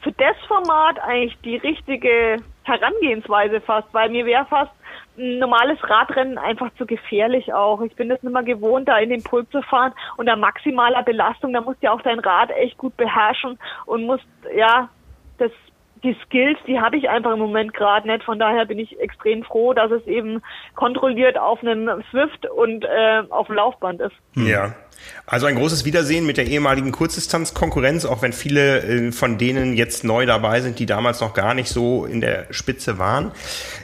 für 0.00 0.12
das 0.12 0.36
Format 0.46 1.00
eigentlich 1.00 1.36
die 1.42 1.56
richtige 1.56 2.36
Herangehensweise 2.62 3.60
fast, 3.60 3.92
weil 3.92 4.10
mir 4.10 4.26
wäre 4.26 4.46
fast 4.46 4.70
ein 5.16 5.38
normales 5.38 5.78
Radrennen 5.82 6.38
einfach 6.38 6.70
zu 6.76 6.86
gefährlich 6.86 7.52
auch. 7.52 7.80
Ich 7.80 7.94
bin 7.96 8.08
das 8.08 8.22
nicht 8.22 8.32
mehr 8.32 8.42
gewohnt, 8.42 8.88
da 8.88 8.98
in 8.98 9.10
den 9.10 9.22
Pulk 9.22 9.50
zu 9.50 9.62
fahren 9.62 9.92
unter 10.16 10.36
maximaler 10.36 11.02
Belastung. 11.02 11.52
Da 11.52 11.60
musst 11.60 11.82
du 11.82 11.86
ja 11.86 11.92
auch 11.92 12.02
dein 12.02 12.20
Rad 12.20 12.50
echt 12.52 12.78
gut 12.78 12.96
beherrschen 12.96 13.58
und 13.86 14.04
musst, 14.06 14.26
ja, 14.54 14.88
das 15.38 15.50
die 16.02 16.16
Skills, 16.24 16.58
die 16.66 16.78
habe 16.80 16.96
ich 16.96 17.08
einfach 17.08 17.32
im 17.32 17.38
Moment 17.38 17.74
gerade 17.74 18.06
nicht. 18.06 18.24
Von 18.24 18.38
daher 18.38 18.66
bin 18.66 18.78
ich 18.78 18.98
extrem 19.00 19.42
froh, 19.42 19.72
dass 19.72 19.90
es 19.90 20.06
eben 20.06 20.42
kontrolliert 20.74 21.38
auf 21.38 21.60
einem 21.60 22.02
Swift 22.10 22.46
und 22.46 22.84
äh, 22.84 23.22
auf 23.30 23.46
dem 23.46 23.56
Laufband 23.56 24.00
ist. 24.00 24.14
Ja. 24.34 24.74
Also 25.26 25.46
ein 25.46 25.54
großes 25.54 25.84
Wiedersehen 25.84 26.26
mit 26.26 26.38
der 26.38 26.46
ehemaligen 26.46 26.90
Kurzdistanzkonkurrenz, 26.90 28.04
auch 28.04 28.22
wenn 28.22 28.32
viele 28.32 28.80
äh, 28.80 29.12
von 29.12 29.38
denen 29.38 29.74
jetzt 29.74 30.04
neu 30.04 30.26
dabei 30.26 30.60
sind, 30.60 30.78
die 30.78 30.86
damals 30.86 31.20
noch 31.20 31.34
gar 31.34 31.54
nicht 31.54 31.68
so 31.68 32.04
in 32.04 32.20
der 32.20 32.46
Spitze 32.50 32.98
waren. 32.98 33.32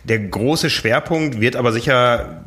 Der 0.04 0.18
große 0.18 0.70
Schwerpunkt 0.70 1.40
wird 1.40 1.56
aber 1.56 1.72
sicher 1.72 2.44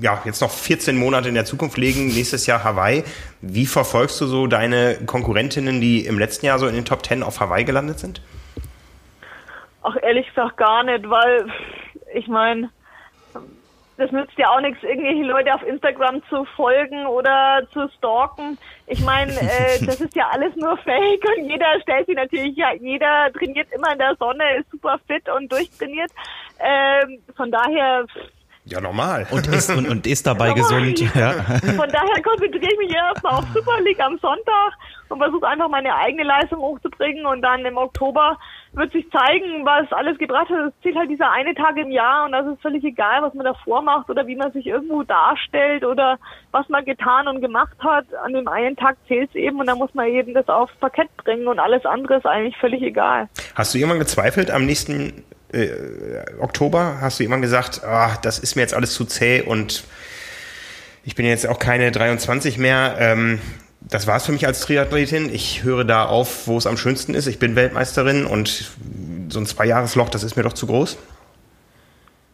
ja, 0.00 0.22
jetzt 0.24 0.40
noch 0.40 0.50
14 0.50 0.96
Monate 0.96 1.28
in 1.28 1.34
der 1.34 1.44
Zukunft 1.44 1.76
legen, 1.76 2.06
nächstes 2.06 2.46
Jahr 2.46 2.62
Hawaii. 2.62 3.04
Wie 3.40 3.66
verfolgst 3.66 4.20
du 4.20 4.26
so 4.26 4.46
deine 4.46 4.98
Konkurrentinnen, 5.06 5.80
die 5.80 6.06
im 6.06 6.18
letzten 6.18 6.46
Jahr 6.46 6.58
so 6.58 6.66
in 6.66 6.74
den 6.74 6.84
Top 6.84 7.04
10 7.04 7.22
auf 7.22 7.40
Hawaii 7.40 7.64
gelandet 7.64 7.98
sind? 7.98 8.22
Ach, 9.82 9.96
ehrlich 10.02 10.26
gesagt 10.28 10.56
gar 10.56 10.82
nicht, 10.84 11.08
weil 11.08 11.46
ich 12.14 12.28
meine, 12.28 12.70
das 13.96 14.12
nützt 14.12 14.36
ja 14.36 14.50
auch 14.50 14.60
nichts, 14.60 14.82
irgendwelche 14.82 15.22
Leute 15.22 15.54
auf 15.54 15.62
Instagram 15.62 16.22
zu 16.28 16.44
folgen 16.56 17.06
oder 17.06 17.62
zu 17.72 17.88
stalken. 17.96 18.58
Ich 18.86 19.00
meine, 19.00 19.32
äh, 19.32 19.78
das 19.86 20.00
ist 20.00 20.14
ja 20.14 20.28
alles 20.30 20.54
nur 20.56 20.76
Fake 20.78 21.24
und 21.36 21.48
jeder 21.48 21.80
stellt 21.82 22.06
sich 22.06 22.16
natürlich, 22.16 22.56
ja, 22.56 22.74
jeder 22.74 23.32
trainiert 23.32 23.68
immer 23.72 23.92
in 23.92 23.98
der 23.98 24.14
Sonne, 24.16 24.58
ist 24.58 24.70
super 24.70 24.98
fit 25.06 25.28
und 25.28 25.50
durchtrainiert. 25.50 26.10
Ähm, 26.60 27.18
von 27.36 27.50
daher. 27.50 28.06
Ja, 28.68 28.80
normal. 28.80 29.28
Und 29.30 29.46
ist, 29.46 29.70
und, 29.70 29.88
und 29.88 30.08
ist 30.08 30.26
dabei 30.26 30.52
gesund. 30.52 30.98
Ja. 31.14 31.32
Von 31.32 31.88
daher 31.88 32.22
konzentriere 32.22 32.72
ich 32.72 32.78
mich 32.78 32.94
erstmal 32.94 33.34
auf 33.34 33.44
Super 33.54 33.80
League 33.82 34.00
am 34.00 34.18
Sonntag 34.18 34.72
und 35.08 35.18
versuche 35.18 35.46
einfach 35.46 35.68
meine 35.68 35.94
eigene 35.94 36.24
Leistung 36.24 36.58
hochzubringen 36.58 37.26
und 37.26 37.42
dann 37.42 37.64
im 37.64 37.76
Oktober 37.76 38.36
wird 38.72 38.90
sich 38.90 39.08
zeigen, 39.10 39.64
was 39.64 39.90
alles 39.92 40.18
gebracht 40.18 40.48
hat. 40.50 40.66
Es 40.66 40.82
zählt 40.82 40.96
halt 40.96 41.08
dieser 41.08 41.30
eine 41.30 41.54
Tag 41.54 41.76
im 41.76 41.92
Jahr 41.92 42.26
und 42.26 42.32
das 42.32 42.44
ist 42.44 42.60
völlig 42.60 42.82
egal, 42.82 43.22
was 43.22 43.34
man 43.34 43.44
davor 43.44 43.82
macht 43.82 44.10
oder 44.10 44.26
wie 44.26 44.34
man 44.34 44.50
sich 44.50 44.66
irgendwo 44.66 45.04
darstellt 45.04 45.84
oder 45.84 46.18
was 46.50 46.68
man 46.68 46.84
getan 46.84 47.28
und 47.28 47.40
gemacht 47.40 47.76
hat. 47.78 48.06
An 48.24 48.32
dem 48.32 48.48
einen 48.48 48.74
Tag 48.74 48.96
zählt 49.06 49.30
es 49.30 49.36
eben 49.36 49.60
und 49.60 49.66
dann 49.66 49.78
muss 49.78 49.94
man 49.94 50.08
eben 50.08 50.34
das 50.34 50.48
aufs 50.48 50.74
Parkett 50.80 51.16
bringen 51.18 51.46
und 51.46 51.60
alles 51.60 51.84
andere 51.86 52.16
ist 52.16 52.26
eigentlich 52.26 52.56
völlig 52.56 52.82
egal. 52.82 53.28
Hast 53.54 53.74
du 53.74 53.78
irgendwann 53.78 54.00
gezweifelt 54.00 54.50
am 54.50 54.66
nächsten 54.66 55.24
äh, 55.52 55.68
Oktober? 56.40 56.98
Hast 57.00 57.18
du 57.18 57.24
irgendwann 57.24 57.42
gesagt, 57.42 57.82
ah, 57.84 58.16
das 58.22 58.38
ist 58.38 58.56
mir 58.56 58.62
jetzt 58.62 58.74
alles 58.74 58.94
zu 58.94 59.04
zäh 59.04 59.42
und 59.42 59.84
ich 61.04 61.14
bin 61.14 61.26
jetzt 61.26 61.46
auch 61.46 61.58
keine 61.58 61.92
23 61.92 62.58
mehr. 62.58 62.96
Ähm, 62.98 63.40
das 63.80 64.06
war 64.06 64.16
es 64.16 64.26
für 64.26 64.32
mich 64.32 64.46
als 64.46 64.60
Triathletin. 64.60 65.32
Ich 65.32 65.62
höre 65.62 65.84
da 65.84 66.06
auf, 66.06 66.48
wo 66.48 66.58
es 66.58 66.66
am 66.66 66.76
schönsten 66.76 67.14
ist. 67.14 67.28
Ich 67.28 67.38
bin 67.38 67.54
Weltmeisterin 67.54 68.26
und 68.26 68.72
so 69.28 69.38
ein 69.38 69.46
Zweijahresloch, 69.46 70.08
das 70.08 70.24
ist 70.24 70.36
mir 70.36 70.42
doch 70.42 70.52
zu 70.52 70.66
groß. 70.66 70.98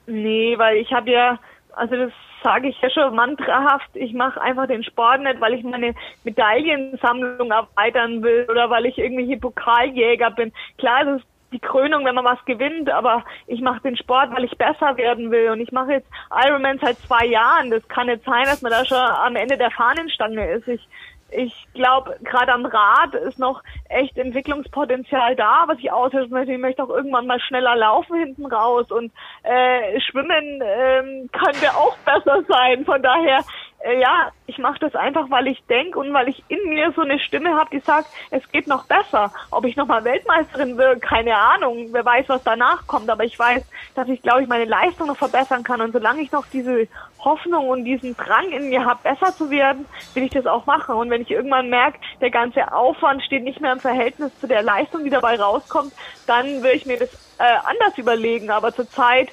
Nee, 0.07 0.55
weil 0.57 0.79
ich 0.79 0.93
habe 0.93 1.11
ja, 1.11 1.39
also 1.73 1.95
das 1.97 2.13
sage 2.43 2.69
ich 2.69 2.81
ja 2.81 2.91
schon 2.91 3.15
mantrahaft, 3.15 3.89
ich 3.95 4.13
mache 4.15 4.41
einfach 4.41 4.67
den 4.67 4.83
Sport 4.83 5.23
nicht, 5.23 5.41
weil 5.41 5.55
ich 5.55 5.63
meine 5.63 5.95
Medaillensammlung 6.25 7.51
erweitern 7.51 8.23
will 8.23 8.47
oder 8.51 8.69
weil 8.69 8.87
ich 8.87 8.99
irgendwelche 8.99 9.37
Pokaljäger 9.37 10.31
bin. 10.33 10.53
Klar, 10.79 11.07
es 11.07 11.21
ist 11.21 11.32
die 11.53 11.61
Krönung, 11.61 12.05
wenn 12.05 12.15
man 12.15 12.25
was 12.25 12.45
gewinnt, 12.45 12.91
aber 12.91 13.25
ich 13.47 13.61
mache 13.61 13.81
den 13.81 13.97
Sport, 13.97 14.35
weil 14.35 14.45
ich 14.45 14.57
besser 14.59 14.97
werden 14.97 15.31
will 15.31 15.51
und 15.51 15.61
ich 15.61 15.73
mache 15.73 15.93
jetzt 15.93 16.09
Ironman 16.31 16.79
seit 16.81 16.99
zwei 16.99 17.27
Jahren. 17.27 17.71
Das 17.71 17.87
kann 17.89 18.07
nicht 18.07 18.25
sein, 18.25 18.45
dass 18.45 18.63
man 18.63 18.73
da 18.73 18.85
schon 18.85 18.99
am 18.99 19.37
Ende 19.37 19.57
der 19.57 19.71
Fahnenstange 19.71 20.51
ist. 20.53 20.69
Ich 20.69 20.89
ich 21.35 21.67
glaube, 21.75 22.17
gerade 22.23 22.53
am 22.53 22.67
Rad 22.67 23.15
ist 23.15 23.39
noch 23.39 23.63
echt 23.89 24.17
Entwicklungspotenzial 24.19 25.35
da, 25.37 25.65
was 25.67 25.79
ich 25.79 25.91
aushöre. 25.91 26.45
Ich 26.45 26.59
möchte 26.59 26.83
auch 26.83 26.91
irgendwann 26.91 27.27
mal 27.27 27.41
schneller 27.41 27.75
laufen 27.77 28.17
hinten 28.17 28.47
raus 28.47 28.91
und 28.91 29.13
äh, 29.43 30.01
Schwimmen 30.01 30.63
ähm, 30.63 31.31
könnte 31.33 31.75
auch 31.75 31.97
besser 31.99 32.43
sein. 32.49 32.85
Von 32.85 33.03
daher 33.03 33.41
ja, 33.85 34.31
ich 34.47 34.59
mache 34.59 34.79
das 34.79 34.95
einfach, 34.95 35.29
weil 35.31 35.49
ich 35.49 35.63
denke 35.67 35.99
und 35.99 36.13
weil 36.13 36.29
ich 36.29 36.43
in 36.49 36.69
mir 36.69 36.93
so 36.93 37.03
eine 37.03 37.19
Stimme 37.19 37.57
habe, 37.57 37.71
die 37.71 37.81
sagt, 37.81 38.09
es 38.31 38.47
geht 38.53 38.69
noch 38.69 38.85
besser. 38.85 39.33
Ob 39.51 39.65
ich 39.65 39.77
nochmal 39.77 40.05
Weltmeisterin 40.05 40.79
will, 40.79 41.01
keine 41.01 41.37
Ahnung. 41.37 41.89
Wer 41.91 42.05
weiß, 42.05 42.29
was 42.29 42.45
danach 42.45 42.87
kommt. 42.87 43.11
Aber 43.11 43.25
ich 43.25 43.37
weiß, 43.37 43.65
dass 43.97 44.09
ich, 44.09 44.23
glaube 44.23 44.43
ich, 44.43 44.49
meine 44.49 44.67
Leistung 44.67 45.09
noch 45.09 45.17
verbessern 45.17 45.65
kann. 45.65 45.81
Und 45.81 45.93
solange 45.93 46.23
ich 46.23 46.31
noch 46.31 46.47
diese 46.47 46.87
Hoffnung 47.19 47.69
und 47.69 47.85
diesen 47.85 48.17
Drang 48.17 48.51
in 48.53 48.69
mir 48.69 48.85
habe, 48.85 49.01
besser 49.03 49.35
zu 49.35 49.51
werden, 49.51 49.87
will 50.15 50.25
ich 50.25 50.31
das 50.31 50.47
auch 50.47 50.67
machen. 50.67 50.95
Und 50.95 51.11
wenn 51.11 51.23
ich 51.23 51.31
irgendwann 51.33 51.69
merke, 51.69 51.99
der 52.21 52.31
ganze 52.31 52.73
Aufwand 52.73 53.23
steht 53.25 53.43
nicht 53.43 53.61
mehr 53.61 53.73
im 53.73 53.81
Verhältnis 53.81 54.39
zu 54.39 54.47
der 54.47 54.63
Leistung, 54.63 55.03
die 55.03 55.11
dabei 55.11 55.41
rauskommt, 55.41 55.93
dann 56.29 56.63
will 56.63 56.73
ich 56.73 56.87
mir 56.87 56.99
das 56.99 57.13
äh, 57.39 57.57
anders 57.65 57.99
überlegen. 57.99 58.51
Aber 58.51 58.73
zurzeit 58.73 59.31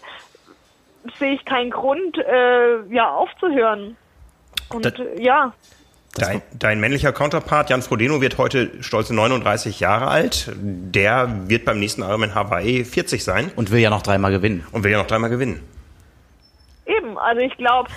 sehe 1.19 1.33
ich 1.33 1.45
keinen 1.45 1.69
Grund, 1.69 2.17
äh, 2.17 2.81
ja, 2.89 3.11
aufzuhören. 3.11 3.95
Und 4.73 4.85
das, 4.85 4.93
äh, 4.93 5.21
ja. 5.21 5.53
Dein, 6.15 6.41
dein, 6.51 6.79
männlicher 6.79 7.13
Counterpart 7.13 7.69
Jan 7.69 7.81
Frodeno 7.81 8.19
wird 8.19 8.37
heute 8.37 8.71
stolze 8.83 9.13
39 9.13 9.79
Jahre 9.79 10.07
alt. 10.07 10.51
Der 10.55 11.47
wird 11.47 11.65
beim 11.65 11.79
nächsten 11.79 12.01
Ironman 12.01 12.33
Hawaii 12.33 12.83
40 12.83 13.23
sein. 13.23 13.51
Und 13.55 13.71
will 13.71 13.79
ja 13.79 13.89
noch 13.89 14.01
dreimal 14.01 14.31
gewinnen. 14.31 14.65
Und 14.71 14.83
will 14.83 14.91
ja 14.91 14.97
noch 14.97 15.07
dreimal 15.07 15.29
gewinnen. 15.29 15.61
Eben, 16.87 17.19
also 17.19 17.41
ich 17.41 17.55
glaube, 17.57 17.89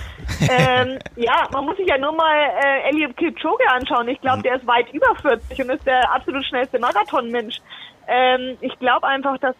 ähm, 0.42 0.98
ja, 1.16 1.48
man 1.50 1.64
muss 1.64 1.78
sich 1.78 1.88
ja 1.88 1.96
nur 1.96 2.12
mal 2.12 2.36
äh, 2.62 2.90
Elliot 2.90 3.16
Kipchoge 3.16 3.64
anschauen. 3.70 4.06
Ich 4.08 4.20
glaube, 4.20 4.38
mhm. 4.38 4.42
der 4.42 4.56
ist 4.56 4.66
weit 4.66 4.92
über 4.92 5.14
40 5.22 5.62
und 5.62 5.70
ist 5.70 5.86
der 5.86 6.12
absolut 6.12 6.44
schnellste 6.44 6.78
Marathonmensch. 6.78 7.56
Ähm, 8.06 8.58
ich 8.60 8.78
glaube 8.78 9.06
einfach, 9.06 9.38
dass 9.38 9.56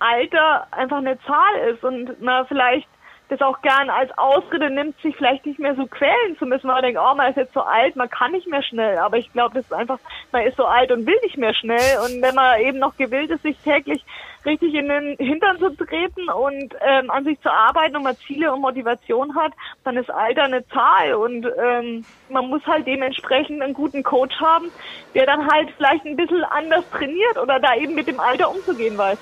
Alter 0.00 0.66
einfach 0.72 0.98
eine 0.98 1.18
Zahl 1.20 1.72
ist 1.72 1.84
und 1.84 2.20
man 2.20 2.46
vielleicht 2.46 2.88
das 3.28 3.40
auch 3.40 3.62
gern 3.62 3.88
als 3.88 4.16
Ausrede 4.18 4.70
nimmt, 4.70 5.00
sich 5.00 5.16
vielleicht 5.16 5.46
nicht 5.46 5.58
mehr 5.58 5.74
so 5.74 5.86
quälen 5.86 6.36
zu 6.38 6.44
müssen, 6.44 6.68
weil 6.68 6.74
man 6.74 6.82
denkt, 6.82 7.00
oh, 7.02 7.14
man 7.14 7.30
ist 7.30 7.36
jetzt 7.36 7.54
so 7.54 7.60
alt, 7.60 7.96
man 7.96 8.10
kann 8.10 8.32
nicht 8.32 8.46
mehr 8.48 8.62
schnell. 8.62 8.98
Aber 8.98 9.16
ich 9.16 9.32
glaube, 9.32 9.54
das 9.54 9.64
ist 9.64 9.72
einfach, 9.72 9.98
man 10.30 10.42
ist 10.42 10.56
so 10.56 10.64
alt 10.64 10.92
und 10.92 11.06
will 11.06 11.18
nicht 11.22 11.38
mehr 11.38 11.54
schnell. 11.54 11.98
Und 12.04 12.22
wenn 12.22 12.34
man 12.34 12.60
eben 12.60 12.78
noch 12.78 12.96
gewillt 12.96 13.30
ist, 13.30 13.42
sich 13.42 13.56
täglich 13.58 14.04
richtig 14.44 14.74
in 14.74 14.88
den 14.88 15.16
Hintern 15.16 15.58
zu 15.58 15.70
treten 15.70 16.28
und 16.28 16.74
ähm, 16.86 17.10
an 17.10 17.24
sich 17.24 17.40
zu 17.40 17.50
arbeiten 17.50 17.96
und 17.96 18.02
man 18.02 18.16
Ziele 18.16 18.52
und 18.52 18.60
Motivation 18.60 19.34
hat, 19.34 19.52
dann 19.84 19.96
ist 19.96 20.10
Alter 20.10 20.44
eine 20.44 20.66
Zahl 20.68 21.14
und 21.14 21.46
ähm, 21.62 22.04
man 22.28 22.48
muss 22.48 22.64
halt 22.66 22.86
dementsprechend 22.86 23.62
einen 23.62 23.72
guten 23.72 24.02
Coach 24.02 24.38
haben, 24.40 24.70
der 25.14 25.24
dann 25.24 25.50
halt 25.50 25.70
vielleicht 25.76 26.04
ein 26.04 26.16
bisschen 26.16 26.44
anders 26.44 26.88
trainiert 26.90 27.38
oder 27.42 27.58
da 27.58 27.74
eben 27.74 27.94
mit 27.94 28.06
dem 28.06 28.20
Alter 28.20 28.50
umzugehen 28.50 28.98
weiß. 28.98 29.18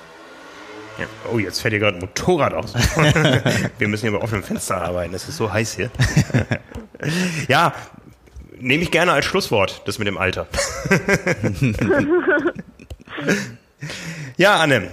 Ja. 0.99 1.05
Oh, 1.31 1.39
jetzt 1.39 1.61
fährt 1.61 1.71
hier 1.71 1.79
gerade 1.79 1.97
ein 1.97 2.01
Motorrad 2.01 2.53
aus. 2.53 2.73
Wir 3.77 3.87
müssen 3.87 4.09
hier 4.09 4.17
bei 4.17 4.23
offenem 4.23 4.43
Fenster 4.43 4.81
arbeiten. 4.81 5.13
Es 5.13 5.27
ist 5.27 5.37
so 5.37 5.51
heiß 5.51 5.75
hier. 5.75 5.89
ja, 7.47 7.73
nehme 8.59 8.83
ich 8.83 8.91
gerne 8.91 9.11
als 9.13 9.25
Schlusswort, 9.25 9.81
das 9.85 9.97
mit 9.97 10.07
dem 10.07 10.17
Alter. 10.17 10.47
ja, 14.37 14.57
Anne. 14.57 14.89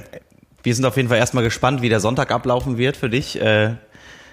Wir 0.62 0.74
sind 0.74 0.84
auf 0.84 0.96
jeden 0.96 1.08
Fall 1.08 1.18
erstmal 1.18 1.44
gespannt, 1.44 1.80
wie 1.80 1.88
der 1.88 2.00
Sonntag 2.00 2.30
ablaufen 2.30 2.76
wird 2.76 2.96
für 2.96 3.08
dich. 3.08 3.40
Äh, 3.40 3.76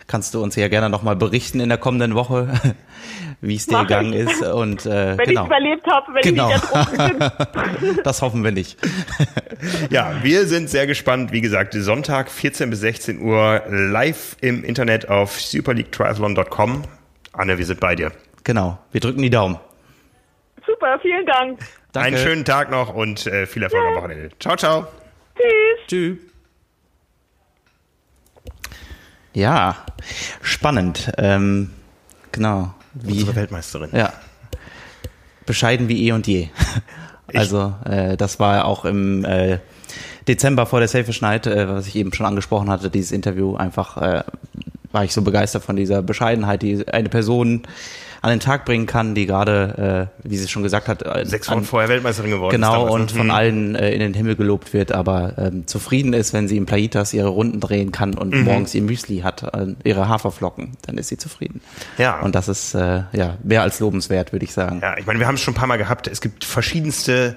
kannst 0.07 0.33
du 0.33 0.41
uns 0.41 0.55
ja 0.55 0.67
gerne 0.67 0.89
nochmal 0.89 1.15
berichten 1.15 1.59
in 1.59 1.69
der 1.69 1.77
kommenden 1.77 2.15
Woche, 2.15 2.53
wie 3.41 3.55
es 3.55 3.67
dir 3.67 3.81
gegangen 3.81 4.13
ich. 4.13 4.21
ist. 4.21 4.41
Und, 4.41 4.85
äh, 4.85 5.17
wenn 5.17 5.25
genau. 5.25 5.41
ich 5.41 5.47
überlebt 5.47 5.87
habe, 5.87 6.13
wenn 6.13 6.21
genau. 6.21 6.49
ich 6.49 6.55
nicht 6.55 7.81
bin. 7.81 7.99
das 8.03 8.21
hoffen 8.21 8.43
wir 8.43 8.51
nicht. 8.51 8.79
ja, 9.89 10.15
wir 10.23 10.47
sind 10.47 10.69
sehr 10.69 10.87
gespannt. 10.87 11.31
Wie 11.31 11.41
gesagt, 11.41 11.73
Sonntag 11.73 12.31
14 12.31 12.69
bis 12.69 12.79
16 12.79 13.21
Uhr 13.21 13.63
live 13.69 14.37
im 14.41 14.63
Internet 14.63 15.09
auf 15.09 15.39
superleaguetriathlon.com. 15.39 16.83
Anne, 17.33 17.57
wir 17.57 17.65
sind 17.65 17.79
bei 17.79 17.95
dir. 17.95 18.11
Genau, 18.43 18.79
wir 18.91 19.01
drücken 19.01 19.21
die 19.21 19.29
Daumen. 19.29 19.59
Super, 20.65 20.99
vielen 21.01 21.25
Dank. 21.25 21.59
Danke. 21.91 22.07
Einen 22.07 22.17
schönen 22.17 22.45
Tag 22.45 22.71
noch 22.71 22.93
und 22.93 23.25
äh, 23.27 23.45
viel 23.45 23.63
Erfolg 23.63 23.83
ja. 23.83 23.89
am 23.89 23.95
Wochenende. 23.95 24.29
Ciao, 24.39 24.55
ciao. 24.55 24.87
Tschüss. 25.35 25.87
Tschüss. 25.87 26.36
Ja, 29.37 29.75
spannend. 30.41 31.11
Ähm, 31.19 31.69
genau. 32.31 32.73
Wie, 32.95 33.19
Unsere 33.19 33.35
Weltmeisterin. 33.35 33.91
Ja. 33.93 34.11
Bescheiden 35.45 35.87
wie 35.89 36.07
eh 36.07 36.11
und 36.11 36.25
je. 36.25 36.49
Ich 37.29 37.37
also 37.37 37.75
äh, 37.83 38.15
das 38.15 38.39
war 38.39 38.63
auch 38.63 38.85
im 38.85 39.25
äh, 39.25 39.59
Dezember 40.29 40.65
vor 40.65 40.79
der 40.79 40.87
Selfish 40.87 41.21
Night, 41.21 41.45
äh, 41.45 41.67
was 41.67 41.85
ich 41.85 41.97
eben 41.97 42.13
schon 42.13 42.25
angesprochen 42.25 42.69
hatte, 42.69 42.89
dieses 42.89 43.11
Interview. 43.11 43.57
Einfach 43.57 43.97
äh, 43.97 44.23
war 44.93 45.03
ich 45.03 45.11
so 45.13 45.21
begeistert 45.23 45.65
von 45.65 45.75
dieser 45.75 46.01
Bescheidenheit, 46.01 46.61
die 46.61 46.87
eine 46.87 47.09
Person 47.09 47.63
an 48.21 48.29
den 48.29 48.39
Tag 48.39 48.65
bringen 48.65 48.85
kann, 48.85 49.15
die 49.15 49.25
gerade, 49.25 50.09
äh, 50.23 50.27
wie 50.27 50.37
sie 50.37 50.47
schon 50.47 50.63
gesagt 50.63 50.87
hat, 50.87 51.03
äh, 51.03 51.25
sechs 51.25 51.49
Wochen 51.49 51.63
vorher 51.63 51.89
Weltmeisterin 51.89 52.31
geworden 52.31 52.51
genau, 52.51 52.85
ist. 52.85 52.91
Genau, 52.91 52.93
und 52.93 53.11
von 53.11 53.27
mhm. 53.27 53.31
allen 53.31 53.75
äh, 53.75 53.91
in 53.91 53.99
den 53.99 54.13
Himmel 54.13 54.35
gelobt 54.35 54.73
wird, 54.73 54.91
aber 54.91 55.33
ähm, 55.37 55.67
zufrieden 55.67 56.13
ist, 56.13 56.33
wenn 56.33 56.47
sie 56.47 56.57
im 56.57 56.65
Plaitas 56.65 57.13
ihre 57.13 57.29
Runden 57.29 57.59
drehen 57.59 57.91
kann 57.91 58.15
und 58.15 58.33
mhm. 58.33 58.43
morgens 58.43 58.73
ihr 58.75 58.81
Müsli 58.81 59.19
hat, 59.19 59.43
äh, 59.43 59.75
ihre 59.83 60.07
Haferflocken, 60.07 60.77
dann 60.85 60.97
ist 60.97 61.09
sie 61.09 61.17
zufrieden. 61.17 61.61
Ja. 61.97 62.19
Und 62.19 62.35
das 62.35 62.47
ist 62.47 62.73
äh, 62.73 63.03
ja 63.11 63.37
mehr 63.43 63.61
als 63.61 63.79
lobenswert, 63.79 64.31
würde 64.31 64.45
ich 64.45 64.53
sagen. 64.53 64.79
Ja, 64.81 64.97
ich 64.97 65.05
meine, 65.05 65.19
wir 65.19 65.27
haben 65.27 65.35
es 65.35 65.41
schon 65.41 65.53
ein 65.53 65.57
paar 65.57 65.67
Mal 65.67 65.77
gehabt. 65.77 66.07
Es 66.07 66.21
gibt 66.21 66.45
verschiedenste 66.45 67.35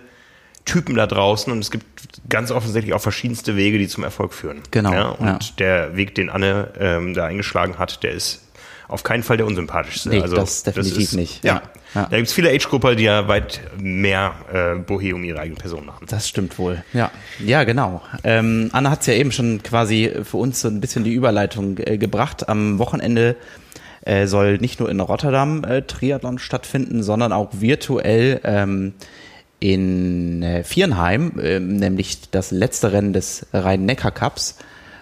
Typen 0.65 0.95
da 0.95 1.07
draußen 1.07 1.53
und 1.53 1.59
es 1.59 1.71
gibt 1.71 1.85
ganz 2.29 2.51
offensichtlich 2.51 2.95
auch 2.95 3.01
verschiedenste 3.01 3.57
Wege, 3.57 3.79
die 3.79 3.89
zum 3.89 4.05
Erfolg 4.05 4.35
führen. 4.35 4.61
Genau, 4.71 4.93
Ja, 4.93 5.09
und 5.09 5.27
ja. 5.27 5.39
der 5.59 5.97
Weg, 5.97 6.15
den 6.15 6.31
Anne 6.31 6.69
ähm, 6.79 7.15
da 7.15 7.27
eingeschlagen 7.27 7.79
hat, 7.79 8.03
der 8.03 8.13
ist 8.13 8.47
auf 8.91 9.03
keinen 9.03 9.23
Fall 9.23 9.37
der 9.37 9.47
unsympathischste. 9.47 10.09
Nee, 10.09 10.21
das 10.21 10.63
definitiv 10.63 10.99
ist, 10.99 11.15
nicht. 11.15 11.45
Ja, 11.45 11.63
Ja, 11.95 12.07
da 12.11 12.17
gibt's 12.17 12.33
viele 12.33 12.51
Age-Grupper, 12.51 12.95
die 12.95 13.05
ja 13.05 13.27
weit 13.27 13.61
mehr 13.81 14.35
äh, 14.53 14.79
Bohe 14.79 15.15
um 15.15 15.25
ihre 15.25 15.41
eigene 15.41 15.57
Person 15.57 15.87
machen. 15.87 16.07
Das 16.09 16.29
stimmt 16.29 16.59
wohl. 16.59 16.85
Ja, 16.93 17.11
ja, 17.45 17.65
genau. 17.65 18.03
Ähm, 18.23 18.71
Anna 18.73 18.91
hat 18.91 19.01
es 19.01 19.07
ja 19.07 19.15
eben 19.15 19.33
schon 19.33 19.63
quasi 19.63 20.11
für 20.23 20.37
uns 20.37 20.61
so 20.61 20.69
ein 20.69 20.81
bisschen 20.81 21.05
die 21.05 21.13
Überleitung 21.13 21.79
äh, 21.79 21.99
gebracht. 21.99 22.49
Am 22.49 22.79
Wochenende 22.79 23.37
äh, 24.03 24.27
soll 24.27 24.59
nicht 24.59 24.81
nur 24.81 24.89
in 24.89 25.01
Rotterdam 25.01 25.65
äh, 25.65 25.83
Triathlon 25.83 26.39
stattfinden, 26.39 27.03
sondern 27.03 27.33
auch 27.33 27.51
virtuell 27.53 28.41
ähm, 28.45 28.95
in 29.59 30.43
äh, 30.43 30.65
Viernheim, 30.65 31.33
ähm, 31.43 31.77
nämlich 31.77 32.31
das 32.31 32.51
letzte 32.51 32.93
Rennen 32.93 33.13
des 33.13 33.47
Rhein-Neckar-Cups 33.53 34.57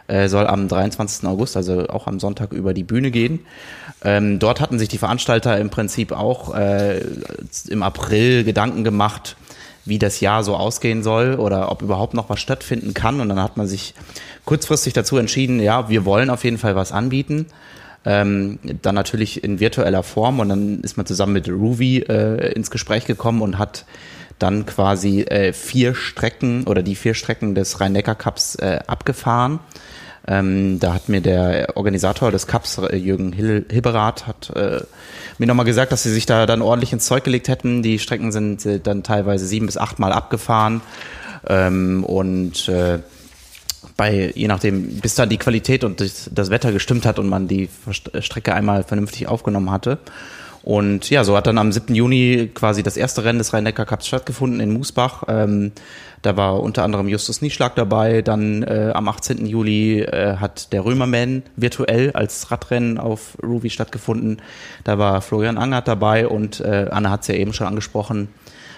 äh, 0.09 0.28
soll 0.28 0.46
am 0.46 0.68
23. 0.68 1.26
August, 1.28 1.56
also 1.56 1.86
auch 1.88 2.06
am 2.06 2.18
Sonntag, 2.18 2.52
über 2.52 2.74
die 2.74 2.82
Bühne 2.82 3.11
gehen. 3.11 3.40
Ähm, 4.02 4.38
dort 4.38 4.61
hatten 4.61 4.78
sich 4.78 4.88
die 4.88 4.98
Veranstalter 4.98 5.59
im 5.59 5.70
Prinzip 5.70 6.12
auch 6.12 6.54
äh, 6.54 7.00
im 7.68 7.82
April 7.82 8.44
Gedanken 8.44 8.84
gemacht, 8.84 9.36
wie 9.84 9.98
das 9.98 10.20
Jahr 10.20 10.44
so 10.44 10.56
ausgehen 10.56 11.02
soll 11.02 11.34
oder 11.34 11.70
ob 11.70 11.82
überhaupt 11.82 12.14
noch 12.14 12.28
was 12.28 12.40
stattfinden 12.40 12.94
kann. 12.94 13.20
Und 13.20 13.28
dann 13.28 13.42
hat 13.42 13.56
man 13.56 13.66
sich 13.66 13.94
kurzfristig 14.44 14.92
dazu 14.92 15.16
entschieden, 15.16 15.61
ja, 15.61 15.88
wir 15.88 16.04
wollen 16.04 16.30
auf 16.30 16.44
jeden 16.44 16.59
Fall 16.59 16.76
was 16.76 16.92
anbieten. 16.92 17.46
Ähm, 18.04 18.59
dann 18.82 18.94
natürlich 18.94 19.42
in 19.42 19.61
virtueller 19.61 20.02
Form 20.02 20.40
und 20.40 20.48
dann 20.48 20.80
ist 20.80 20.96
man 20.96 21.04
zusammen 21.04 21.32
mit 21.32 21.48
Ruby 21.48 21.98
äh, 21.98 22.52
ins 22.52 22.70
Gespräch 22.70 23.06
gekommen 23.06 23.42
und 23.42 23.59
hat 23.59 23.84
dann 24.39 24.66
quasi 24.66 25.22
äh, 25.22 25.53
vier 25.53 25.95
Strecken 25.95 26.64
oder 26.64 26.82
die 26.82 26.95
vier 26.95 27.14
Strecken 27.14 27.55
des 27.55 27.80
Rhein-Neckar-Cups 27.80 28.57
äh, 28.57 28.80
abgefahren. 28.86 29.61
Ähm, 30.26 30.78
da 30.78 30.93
hat 30.93 31.09
mir 31.09 31.22
der 31.22 31.76
Organisator 31.76 32.30
des 32.30 32.47
Cups, 32.47 32.78
äh, 32.78 32.97
Jürgen 32.97 33.32
Hill 33.32 33.64
Hibberath, 33.70 34.26
hat 34.26 34.51
äh, 34.55 34.82
mir 35.39 35.47
nochmal 35.47 35.64
gesagt, 35.64 35.91
dass 35.91 36.03
sie 36.03 36.12
sich 36.12 36.26
da 36.26 36.45
dann 36.45 36.61
ordentlich 36.61 36.93
ins 36.93 37.07
Zeug 37.07 37.24
gelegt 37.24 37.49
hätten. 37.49 37.82
Die 37.82 37.99
Strecken 37.99 38.30
sind 38.30 38.66
äh, 38.66 38.78
dann 38.78 39.03
teilweise 39.03 39.47
sieben 39.47 39.66
bis 39.66 39.78
acht 39.78 39.99
Mal 39.99 40.12
abgefahren. 40.12 40.82
Ähm, 41.49 42.05
und 42.05 42.68
äh, 42.68 42.99
bei, 43.97 44.32
je 44.34 44.49
nachdem, 44.49 45.01
bis 45.01 45.14
dann 45.14 45.30
die 45.30 45.39
Qualität 45.39 45.82
und 45.82 46.01
das, 46.01 46.28
das 46.32 46.51
Wetter 46.51 46.72
gestimmt 46.72 47.07
hat 47.07 47.18
und 47.18 47.28
man 47.28 47.49
die 47.49 47.70
Strecke 48.20 48.55
einmal 48.55 48.84
vernünftig 48.84 49.28
aufgenommen 49.28 49.70
hatte. 49.70 49.99
Und 50.62 51.09
ja, 51.09 51.24
so 51.24 51.36
hat 51.36 51.46
dann 51.46 51.59
am 51.59 51.72
7. 51.72 51.94
Juni 51.94 52.50
quasi 52.52 52.82
das 52.82 52.96
erste 52.96 53.24
Rennen 53.24 53.38
des 53.38 53.52
Rhein-Neckar-Cups 53.52 54.06
stattgefunden 54.06 54.61
in 54.61 54.72
Musbach. 54.72 55.24
Ähm, 55.28 55.72
da 56.22 56.36
war 56.36 56.61
unter 56.61 56.82
anderem 56.82 57.09
Justus 57.09 57.42
Nieschlag 57.42 57.76
dabei. 57.76 58.22
Dann 58.22 58.62
äh, 58.64 58.90
am 58.94 59.09
18. 59.09 59.46
Juli 59.46 60.00
äh, 60.00 60.36
hat 60.36 60.72
der 60.72 60.84
Römerman 60.84 61.42
virtuell 61.56 62.11
als 62.12 62.50
Radrennen 62.50 62.98
auf 62.98 63.38
Ruby 63.42 63.70
stattgefunden. 63.70 64.42
Da 64.84 64.98
war 64.98 65.22
Florian 65.22 65.59
Angert 65.59 65.86
dabei 65.86 66.26
und 66.26 66.61
äh, 66.61 66.86
Anne 66.90 67.11
hat 67.11 67.22
es 67.22 67.28
ja 67.28 67.34
eben 67.34 67.52
schon 67.52 67.66
angesprochen. 67.66 68.28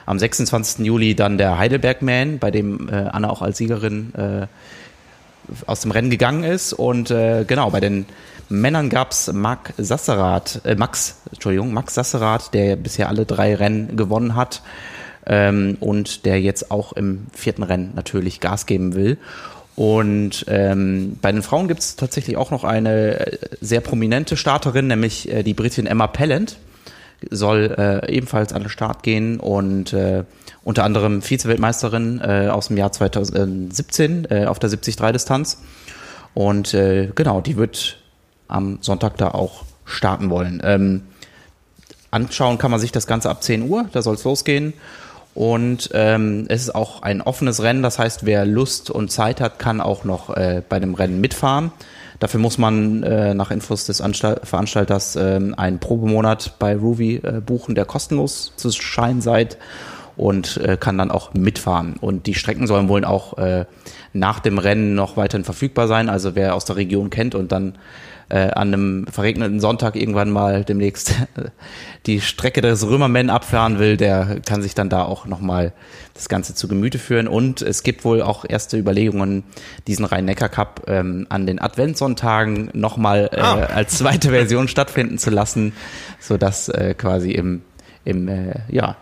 Am 0.06 0.18
26. 0.18 0.84
Juli 0.84 1.14
dann 1.14 1.38
der 1.38 1.58
Heidelberg-Man, 1.58 2.38
bei 2.38 2.50
dem 2.50 2.88
äh, 2.88 2.94
Anne 2.94 3.30
auch 3.30 3.42
als 3.42 3.58
Siegerin 3.58 4.12
äh, 4.14 4.46
aus 5.66 5.80
dem 5.80 5.92
Rennen 5.92 6.10
gegangen 6.10 6.44
ist. 6.44 6.72
Und 6.72 7.10
äh, 7.10 7.44
genau, 7.46 7.70
bei 7.70 7.80
den 7.80 8.06
Männern 8.50 8.90
gab's 8.90 9.32
Marc 9.32 9.72
Sasserath, 9.78 10.60
äh, 10.64 10.74
Max, 10.74 11.22
Entschuldigung, 11.32 11.72
Max 11.72 11.94
Sasserath, 11.94 12.52
der 12.52 12.74
bisher 12.74 13.08
alle 13.08 13.24
drei 13.24 13.54
Rennen 13.54 13.96
gewonnen 13.96 14.34
hat 14.34 14.62
ähm, 15.24 15.76
und 15.78 16.24
der 16.26 16.40
jetzt 16.40 16.72
auch 16.72 16.92
im 16.92 17.28
vierten 17.32 17.62
Rennen 17.62 17.92
natürlich 17.94 18.40
Gas 18.40 18.66
geben 18.66 18.94
will. 18.94 19.18
Und 19.76 20.44
ähm, 20.48 21.16
bei 21.22 21.30
den 21.30 21.42
Frauen 21.42 21.68
gibt's 21.68 21.94
tatsächlich 21.94 22.36
auch 22.36 22.50
noch 22.50 22.64
eine 22.64 23.20
äh, 23.20 23.38
sehr 23.60 23.80
prominente 23.80 24.36
Starterin, 24.36 24.88
nämlich 24.88 25.32
äh, 25.32 25.44
die 25.44 25.54
Britin 25.54 25.86
Emma 25.86 26.08
Pellant 26.08 26.58
soll 27.30 27.74
äh, 27.78 28.12
ebenfalls 28.12 28.52
an 28.52 28.62
den 28.62 28.68
Start 28.68 29.02
gehen 29.02 29.38
und 29.38 29.92
äh, 29.92 30.24
unter 30.64 30.84
anderem 30.84 31.22
Vize-Weltmeisterin 31.22 32.20
äh, 32.20 32.48
aus 32.50 32.68
dem 32.68 32.78
Jahr 32.78 32.90
2017 32.90 34.26
äh, 34.28 34.46
auf 34.46 34.58
der 34.58 34.70
70-3-Distanz. 34.70 35.62
Und 36.34 36.74
äh, 36.74 37.10
genau, 37.14 37.40
die 37.40 37.56
wird 37.56 37.99
am 38.50 38.78
Sonntag 38.80 39.16
da 39.16 39.28
auch 39.28 39.64
starten 39.84 40.30
wollen. 40.30 40.60
Ähm, 40.64 41.02
anschauen 42.10 42.58
kann 42.58 42.70
man 42.70 42.80
sich 42.80 42.92
das 42.92 43.06
Ganze 43.06 43.30
ab 43.30 43.42
10 43.42 43.68
Uhr, 43.68 43.86
da 43.92 44.02
soll 44.02 44.14
es 44.14 44.24
losgehen. 44.24 44.74
Und 45.32 45.90
ähm, 45.94 46.46
es 46.48 46.62
ist 46.62 46.74
auch 46.74 47.02
ein 47.02 47.22
offenes 47.22 47.62
Rennen, 47.62 47.82
das 47.82 47.98
heißt, 47.98 48.26
wer 48.26 48.44
Lust 48.44 48.90
und 48.90 49.12
Zeit 49.12 49.40
hat, 49.40 49.58
kann 49.58 49.80
auch 49.80 50.04
noch 50.04 50.36
äh, 50.36 50.62
bei 50.68 50.80
dem 50.80 50.94
Rennen 50.94 51.20
mitfahren. 51.20 51.72
Dafür 52.18 52.40
muss 52.40 52.58
man 52.58 53.02
äh, 53.02 53.32
nach 53.32 53.50
Infos 53.50 53.86
des 53.86 54.00
Anstalt 54.00 54.46
Veranstalters 54.46 55.16
ähm, 55.16 55.54
einen 55.56 55.78
Probemonat 55.78 56.58
bei 56.58 56.76
Ruby 56.76 57.16
äh, 57.16 57.40
buchen, 57.40 57.74
der 57.74 57.86
kostenlos 57.86 58.52
zu 58.56 58.70
scheinen 58.72 59.22
seid 59.22 59.56
und 60.18 60.58
äh, 60.58 60.76
kann 60.76 60.98
dann 60.98 61.10
auch 61.10 61.32
mitfahren. 61.32 61.94
Und 61.98 62.26
die 62.26 62.34
Strecken 62.34 62.66
sollen 62.66 62.88
wohl 62.88 63.06
auch 63.06 63.38
äh, 63.38 63.64
nach 64.12 64.40
dem 64.40 64.58
Rennen 64.58 64.94
noch 64.94 65.16
weiterhin 65.16 65.44
verfügbar 65.44 65.88
sein. 65.88 66.10
Also 66.10 66.34
wer 66.34 66.54
aus 66.54 66.66
der 66.66 66.76
Region 66.76 67.08
kennt 67.08 67.34
und 67.34 67.52
dann 67.52 67.78
äh, 68.30 68.50
an 68.52 68.72
einem 68.72 69.06
verregneten 69.06 69.60
Sonntag 69.60 69.96
irgendwann 69.96 70.30
mal 70.30 70.64
demnächst 70.64 71.14
die 72.06 72.20
Strecke 72.20 72.62
des 72.62 72.86
Römerman 72.88 73.28
abfahren 73.28 73.78
will, 73.78 73.96
der 73.98 74.40
kann 74.46 74.62
sich 74.62 74.74
dann 74.74 74.88
da 74.88 75.04
auch 75.04 75.26
nochmal 75.26 75.72
das 76.14 76.28
Ganze 76.28 76.54
zu 76.54 76.66
Gemüte 76.66 76.98
führen. 76.98 77.28
Und 77.28 77.60
es 77.60 77.82
gibt 77.82 78.04
wohl 78.04 78.22
auch 78.22 78.44
erste 78.48 78.78
Überlegungen, 78.78 79.44
diesen 79.86 80.04
Rhein-Neckar-Cup 80.04 80.84
ähm, 80.86 81.26
an 81.28 81.46
den 81.46 81.60
Adventssonntagen 81.60 82.70
nochmal 82.72 83.28
äh, 83.32 83.40
Ah. 83.50 83.64
als 83.74 83.98
zweite 83.98 84.30
Version 84.30 84.68
stattfinden 84.68 85.18
zu 85.18 85.30
lassen, 85.30 85.72
sodass 86.20 86.68
äh, 86.68 86.94
quasi 86.96 87.32
im, 87.32 87.62
im 88.04 88.28
äh, 88.28 88.54
ja, 88.68 88.96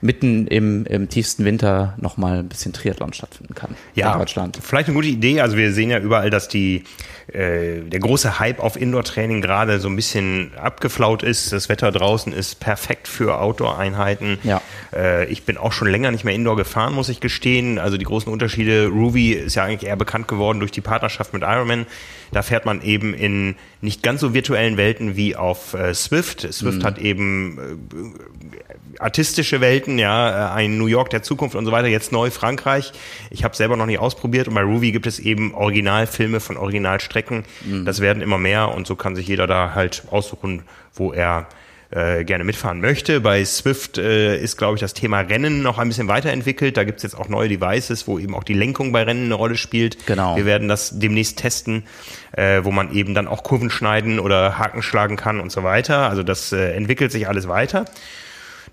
mitten 0.00 0.46
im, 0.46 0.84
im 0.86 1.08
tiefsten 1.08 1.44
Winter 1.44 1.94
nochmal 1.98 2.38
ein 2.40 2.48
bisschen 2.48 2.72
Triathlon 2.72 3.12
stattfinden 3.12 3.54
kann 3.54 3.74
Ja, 3.94 4.12
in 4.12 4.18
Deutschland. 4.18 4.58
vielleicht 4.62 4.88
eine 4.88 4.94
gute 4.94 5.08
Idee. 5.08 5.40
Also 5.40 5.56
wir 5.56 5.72
sehen 5.72 5.90
ja 5.90 5.98
überall, 5.98 6.30
dass 6.30 6.48
die 6.48 6.84
äh, 7.32 7.80
der 7.80 8.00
große 8.00 8.38
Hype 8.38 8.60
auf 8.60 8.80
Indoor-Training 8.80 9.40
gerade 9.40 9.80
so 9.80 9.88
ein 9.88 9.96
bisschen 9.96 10.52
abgeflaut 10.56 11.22
ist. 11.22 11.52
Das 11.52 11.68
Wetter 11.68 11.90
draußen 11.90 12.32
ist 12.32 12.60
perfekt 12.60 13.08
für 13.08 13.38
Outdoor-Einheiten. 13.40 14.38
Ja. 14.44 14.60
Äh, 14.94 15.26
ich 15.26 15.44
bin 15.44 15.56
auch 15.56 15.72
schon 15.72 15.88
länger 15.88 16.10
nicht 16.10 16.24
mehr 16.24 16.34
Indoor 16.34 16.56
gefahren, 16.56 16.94
muss 16.94 17.08
ich 17.08 17.20
gestehen. 17.20 17.78
Also 17.78 17.96
die 17.96 18.04
großen 18.04 18.32
Unterschiede. 18.32 18.86
Ruby 18.88 19.32
ist 19.32 19.56
ja 19.56 19.64
eigentlich 19.64 19.88
eher 19.88 19.96
bekannt 19.96 20.28
geworden 20.28 20.60
durch 20.60 20.70
die 20.72 20.80
Partnerschaft 20.80 21.32
mit 21.32 21.42
Ironman. 21.42 21.86
Da 22.32 22.42
fährt 22.42 22.64
man 22.66 22.82
eben 22.82 23.14
in 23.14 23.56
nicht 23.86 24.02
ganz 24.02 24.20
so 24.20 24.34
virtuellen 24.34 24.76
Welten 24.76 25.16
wie 25.16 25.36
auf 25.36 25.72
äh, 25.72 25.94
Swift. 25.94 26.52
Swift 26.52 26.84
hat 26.84 26.98
eben 26.98 27.56
äh, 27.94 29.00
artistische 29.00 29.60
Welten, 29.60 29.98
ja, 29.98 30.50
äh, 30.50 30.54
ein 30.54 30.76
New 30.76 30.86
York 30.86 31.10
der 31.10 31.22
Zukunft 31.22 31.54
und 31.54 31.64
so 31.64 31.70
weiter, 31.70 31.86
jetzt 31.86 32.10
neu 32.10 32.30
Frankreich. 32.30 32.92
Ich 33.30 33.44
habe 33.44 33.54
selber 33.54 33.76
noch 33.76 33.86
nicht 33.86 34.00
ausprobiert 34.00 34.48
und 34.48 34.54
bei 34.54 34.62
Ruby 34.62 34.90
gibt 34.90 35.06
es 35.06 35.20
eben 35.20 35.54
Originalfilme 35.54 36.40
von 36.40 36.56
Originalstrecken. 36.56 37.44
Das 37.84 38.00
werden 38.00 38.22
immer 38.22 38.38
mehr 38.38 38.74
und 38.74 38.88
so 38.88 38.96
kann 38.96 39.14
sich 39.14 39.28
jeder 39.28 39.46
da 39.46 39.74
halt 39.74 40.02
aussuchen, 40.10 40.62
wo 40.92 41.12
er 41.12 41.46
äh, 41.90 42.24
gerne 42.24 42.44
mitfahren 42.44 42.80
möchte. 42.80 43.20
Bei 43.20 43.44
Swift 43.44 43.98
äh, 43.98 44.36
ist, 44.38 44.56
glaube 44.56 44.74
ich, 44.74 44.80
das 44.80 44.94
Thema 44.94 45.20
Rennen 45.20 45.62
noch 45.62 45.78
ein 45.78 45.88
bisschen 45.88 46.08
weiterentwickelt. 46.08 46.76
Da 46.76 46.84
gibt's 46.84 47.02
jetzt 47.02 47.16
auch 47.16 47.28
neue 47.28 47.48
Devices, 47.48 48.08
wo 48.08 48.18
eben 48.18 48.34
auch 48.34 48.44
die 48.44 48.54
Lenkung 48.54 48.92
bei 48.92 49.02
Rennen 49.02 49.26
eine 49.26 49.34
Rolle 49.34 49.56
spielt. 49.56 50.06
Genau. 50.06 50.36
Wir 50.36 50.46
werden 50.46 50.68
das 50.68 50.98
demnächst 50.98 51.38
testen, 51.38 51.84
äh, 52.32 52.64
wo 52.64 52.70
man 52.70 52.92
eben 52.92 53.14
dann 53.14 53.28
auch 53.28 53.42
Kurven 53.42 53.70
schneiden 53.70 54.18
oder 54.18 54.58
Haken 54.58 54.82
schlagen 54.82 55.16
kann 55.16 55.40
und 55.40 55.52
so 55.52 55.62
weiter. 55.62 56.08
Also 56.08 56.22
das 56.22 56.52
äh, 56.52 56.72
entwickelt 56.72 57.12
sich 57.12 57.28
alles 57.28 57.48
weiter. 57.48 57.84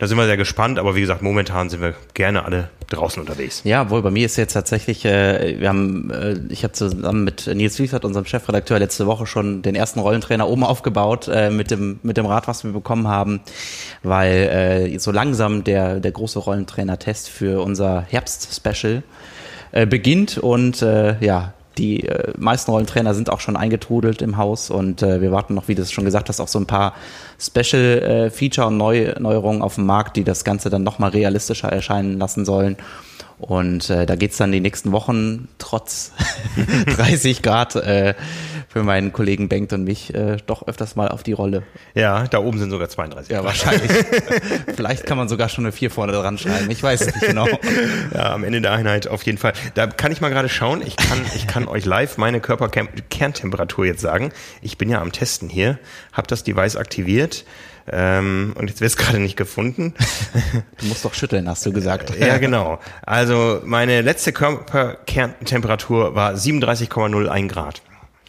Da 0.04 0.08
sind 0.08 0.18
wir 0.18 0.26
sehr 0.26 0.36
gespannt, 0.36 0.80
aber 0.80 0.97
wie 0.97 0.99
gesagt, 0.99 1.22
momentan 1.22 1.70
sind 1.70 1.80
wir 1.80 1.95
gerne 2.14 2.43
alle 2.43 2.68
draußen 2.89 3.22
unterwegs. 3.22 3.62
Ja, 3.64 3.89
wohl 3.89 4.01
bei 4.01 4.12
mir 4.12 4.26
ist 4.26 4.36
jetzt 4.36 4.51
tatsächlich, 4.51 5.06
äh, 5.06 5.62
wir 5.62 5.70
haben, 5.70 6.12
äh, 6.12 6.36
ich 6.49 6.66
habe 6.66 6.74
zusammen 6.74 7.24
mit 7.24 7.47
Nils 7.47 7.80
Wiesert, 7.80 8.04
unserem 8.04 8.26
Chefredakteur, 8.26 8.80
letzte 8.80 9.08
Woche 9.08 9.26
schon 9.26 9.62
den 9.62 9.76
ersten 9.76 10.01
Rollentrainer 10.01 10.49
oben 10.49 10.66
aufgebaut 10.66 11.30
äh, 11.30 11.49
mit 11.51 11.72
dem 11.72 12.01
mit 12.04 12.18
dem 12.18 12.26
Rad, 12.26 12.49
was 12.49 12.66
wir 12.66 12.74
bekommen 12.74 13.08
haben, 13.08 13.39
weil 14.01 14.91
äh, 14.93 14.99
so 14.99 15.12
langsam 15.12 15.64
der 15.64 16.01
der 16.01 16.12
große 16.12 16.38
Rollentrainer-Test 16.38 17.30
für 17.30 17.64
unser 17.64 18.01
Herbst-Special 18.01 19.04
äh, 19.72 19.86
beginnt 19.86 20.38
und 20.38 20.82
äh, 20.82 21.18
ja. 21.26 21.54
Die 21.78 22.07
äh, 22.07 22.34
meisten 22.38 22.71
Rollentrainer 22.71 23.13
sind 23.13 23.32
auch 23.32 23.39
schon 23.39 23.57
eingetrudelt 23.57 24.21
im 24.21 24.38
Haus 24.38 24.69
und 24.69 25.01
äh, 25.01 25.21
wir 25.21 25.32
warten 25.32 25.53
noch, 25.53 25.67
wie 25.67 25.76
du 25.76 25.82
es 25.82 25.91
schon 25.91 26.05
gesagt 26.05 26.30
hast, 26.30 26.39
auch 26.39 26.47
so 26.47 26.59
ein 26.59 26.67
paar 26.67 26.93
Special-Feature 27.39 28.67
und 28.67 28.78
Neu 28.78 29.13
Neuerungen 29.19 29.61
auf 29.61 29.76
dem 29.76 29.86
Markt, 29.86 30.15
die 30.17 30.24
das 30.24 30.43
Ganze 30.43 30.69
dann 30.69 30.84
nochmal 30.84 31.09
realistischer 31.11 31.69
erscheinen 31.69 32.19
lassen 32.19 32.45
sollen. 32.45 32.78
Und 33.39 33.89
äh, 33.89 34.05
da 34.05 34.15
geht's 34.15 34.38
dann 34.38 34.51
die 34.51 34.61
nächsten 34.61 34.91
Wochen 34.91 35.49
trotz 35.57 36.11
30 36.95 37.41
Grad 37.41 37.76
äh, 37.76 38.13
für 38.74 38.82
meinen 38.82 39.13
Kollegen 39.13 39.49
Bengt 39.49 39.71
und 39.71 39.84
mich 39.84 40.15
äh, 40.15 40.38
doch 40.47 40.67
öfters 40.67 40.95
mal 40.95 41.07
auf 41.07 41.21
die 41.21 41.34
Rolle. 41.34 41.61
Ja, 41.93 42.26
da 42.28 42.39
oben 42.39 42.57
sind 42.57 42.71
sogar 42.71 42.89
32. 42.89 43.32
Ja, 43.32 43.43
wahrscheinlich. 43.43 43.91
Vielleicht 44.76 45.05
kann 45.05 45.15
man 45.15 45.30
sogar 45.30 45.47
schon 45.47 45.65
eine 45.65 45.71
4 45.71 45.91
vorne 45.91 46.11
dran 46.11 46.39
schreiben. 46.39 46.71
Ich 46.71 46.82
weiß 46.82 47.01
es 47.01 47.15
nicht 47.15 47.28
genau. 47.28 47.47
Ja, 48.13 48.34
am 48.34 48.43
Ende 48.43 48.61
der 48.61 48.71
Einheit 48.71 49.07
auf 49.07 49.24
jeden 49.24 49.38
Fall. 49.38 49.53
Da 49.76 49.86
kann 49.86 50.11
ich 50.11 50.21
mal 50.21 50.30
gerade 50.30 50.49
schauen. 50.49 50.82
Ich 50.86 50.95
kann, 50.95 51.19
ich 51.36 51.45
kann 51.45 51.67
euch 51.67 51.86
live 51.86 52.17
meine 52.17 52.39
Körperkerntemperatur 52.39 53.86
jetzt 53.86 54.01
sagen. 54.01 54.32
Ich 54.61 54.78
bin 54.80 54.89
ja 54.89 55.01
am 55.01 55.11
Testen 55.11 55.49
hier, 55.49 55.78
habe 56.11 56.28
das 56.28 56.43
Device 56.43 56.76
aktiviert. 56.76 57.45
Ähm, 57.91 58.53
und 58.57 58.69
jetzt 58.69 58.82
wird 58.82 58.89
es 58.89 58.97
gerade 58.97 59.19
nicht 59.19 59.38
gefunden. 59.38 59.93
Du 60.80 60.88
musst 60.88 61.05
doch 61.05 61.13
schütteln, 61.13 61.47
hast 61.47 61.65
du 61.65 61.71
gesagt. 61.71 62.17
ja, 62.17 62.38
genau. 62.38 62.80
Also 63.03 63.61
meine 63.63 64.01
letzte 64.01 64.34
Körperkerntemperatur 64.34 66.15
war 66.15 66.34
37,01 66.34 67.47
Grad. 67.47 67.82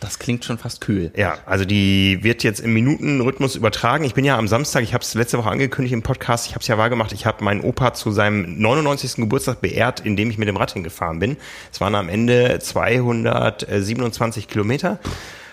Das 0.05 0.19
klingt 0.19 0.45
schon 0.45 0.59
fast 0.59 0.83
kühl. 0.83 1.11
Ja, 1.17 1.39
also 1.47 1.65
die 1.65 2.19
wird 2.23 2.43
jetzt 2.43 2.61
im 2.61 2.75
Minutenrhythmus 2.75 3.57
übertragen. 3.57 4.05
Ich 4.05 4.13
bin 4.13 4.27
ja 4.27 4.37
am 4.37 4.49
Samstag, 4.49 4.83
ich 4.83 4.93
habe 4.93 5.03
es 5.03 5.15
letzte 5.15 5.39
Woche 5.39 5.49
angekündigt 5.49 5.95
im 5.95 6.03
Podcast, 6.03 6.47
ich 6.47 6.53
habe 6.53 6.61
es 6.61 6.67
ja 6.67 6.77
wahrgemacht, 6.77 7.13
ich 7.13 7.25
habe 7.25 7.43
meinen 7.43 7.63
Opa 7.63 7.95
zu 7.95 8.13
seinem 8.13 8.59
99. 8.59 9.15
Geburtstag 9.15 9.63
beehrt, 9.63 10.01
indem 10.01 10.29
ich 10.29 10.37
mit 10.37 10.47
dem 10.47 10.59
Rad 10.59 10.73
hingefahren 10.73 11.21
bin. 11.21 11.39
Es 11.73 11.81
waren 11.81 11.95
am 11.95 12.11
Ende 12.11 12.59
227 12.59 14.47
Kilometer 14.47 14.99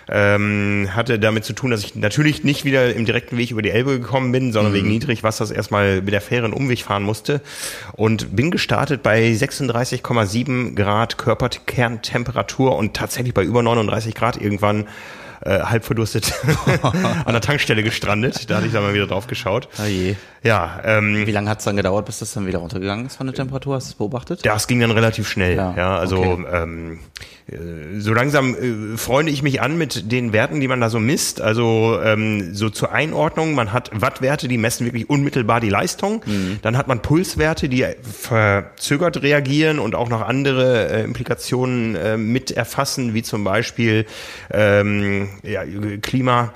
ähm, 0.08 0.88
hatte 0.92 1.18
damit 1.18 1.44
zu 1.44 1.52
tun, 1.52 1.70
dass 1.70 1.84
ich 1.84 1.94
natürlich 1.94 2.44
nicht 2.44 2.64
wieder 2.64 2.94
im 2.94 3.04
direkten 3.04 3.36
Weg 3.36 3.50
über 3.50 3.62
die 3.62 3.70
Elbe 3.70 3.98
gekommen 3.98 4.32
bin, 4.32 4.52
sondern 4.52 4.72
mhm. 4.72 4.76
wegen 4.76 4.88
Niedrigwassers 4.88 5.50
erstmal 5.50 6.02
mit 6.02 6.12
der 6.12 6.20
Fähre 6.20 6.44
einen 6.44 6.54
Umweg 6.54 6.82
fahren 6.82 7.02
musste 7.02 7.40
und 7.92 8.34
bin 8.34 8.50
gestartet 8.50 9.02
bei 9.02 9.30
36,7 9.30 10.74
Grad 10.74 11.18
Körperkerntemperatur 11.18 12.76
und 12.76 12.94
tatsächlich 12.94 13.34
bei 13.34 13.42
über 13.42 13.62
39 13.62 14.14
Grad 14.14 14.40
irgendwann 14.40 14.86
äh, 15.44 15.60
halb 15.60 15.84
verdurstet 15.84 16.32
an 17.24 17.32
der 17.32 17.40
Tankstelle 17.40 17.82
gestrandet. 17.82 18.48
Da 18.48 18.56
hatte 18.56 18.66
ich 18.66 18.72
dann 18.72 18.82
mal 18.82 18.94
wieder 18.94 19.06
drauf 19.06 19.26
geschaut. 19.26 19.68
Oh 19.82 19.86
je. 19.86 20.14
Ja. 20.42 20.80
Ähm, 20.84 21.26
Wie 21.26 21.32
lange 21.32 21.50
hat 21.50 21.58
es 21.58 21.64
dann 21.64 21.76
gedauert, 21.76 22.06
bis 22.06 22.20
das 22.20 22.32
dann 22.32 22.46
wieder 22.46 22.58
runtergegangen 22.58 23.06
ist 23.06 23.16
von 23.16 23.26
der 23.26 23.34
Temperatur? 23.34 23.76
Hast 23.76 23.88
du 23.88 23.90
es 23.90 23.94
beobachtet? 23.96 24.44
Das 24.44 24.66
ging 24.66 24.80
dann 24.80 24.92
relativ 24.92 25.28
schnell. 25.28 25.56
Ja, 25.56 25.74
ja 25.76 25.96
also 25.96 26.18
okay. 26.18 26.44
ähm, 26.52 27.00
äh, 27.41 27.41
so 27.98 28.12
langsam 28.12 28.54
äh, 28.54 28.96
freunde 28.96 29.32
ich 29.32 29.42
mich 29.42 29.60
an 29.60 29.78
mit 29.78 30.10
den 30.10 30.32
Werten, 30.32 30.60
die 30.60 30.68
man 30.68 30.80
da 30.80 30.90
so 30.90 30.98
misst. 30.98 31.40
Also 31.40 31.98
ähm, 32.02 32.54
so 32.54 32.70
zur 32.70 32.92
Einordnung, 32.92 33.54
man 33.54 33.72
hat 33.72 33.90
Wattwerte, 33.92 34.48
die 34.48 34.58
messen 34.58 34.86
wirklich 34.86 35.08
unmittelbar 35.08 35.60
die 35.60 35.68
Leistung. 35.68 36.22
Mhm. 36.26 36.58
Dann 36.62 36.76
hat 36.76 36.88
man 36.88 37.02
Pulswerte, 37.02 37.68
die 37.68 37.86
verzögert 38.02 39.22
reagieren 39.22 39.78
und 39.78 39.94
auch 39.94 40.08
noch 40.08 40.22
andere 40.22 40.90
äh, 40.90 41.04
Implikationen 41.04 41.94
äh, 41.96 42.16
mit 42.16 42.50
erfassen, 42.50 43.14
wie 43.14 43.22
zum 43.22 43.44
Beispiel 43.44 44.06
ähm, 44.50 45.28
ja, 45.42 45.62
Klima 46.00 46.52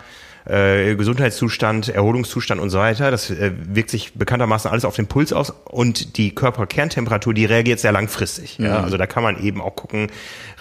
äh, 0.46 0.94
Gesundheitszustand, 0.94 1.88
Erholungszustand 1.88 2.60
und 2.60 2.70
so 2.70 2.78
weiter. 2.78 3.10
Das 3.10 3.30
äh, 3.30 3.52
wirkt 3.68 3.90
sich 3.90 4.14
bekanntermaßen 4.14 4.70
alles 4.70 4.84
auf 4.84 4.96
den 4.96 5.06
Puls 5.06 5.32
aus 5.32 5.52
und 5.64 6.16
die 6.16 6.34
Körperkerntemperatur, 6.34 7.34
die 7.34 7.44
reagiert 7.44 7.80
sehr 7.80 7.92
langfristig. 7.92 8.58
Mhm. 8.58 8.66
Ja? 8.66 8.82
Also 8.82 8.96
da 8.96 9.06
kann 9.06 9.22
man 9.22 9.42
eben 9.42 9.60
auch 9.60 9.74
gucken, 9.74 10.08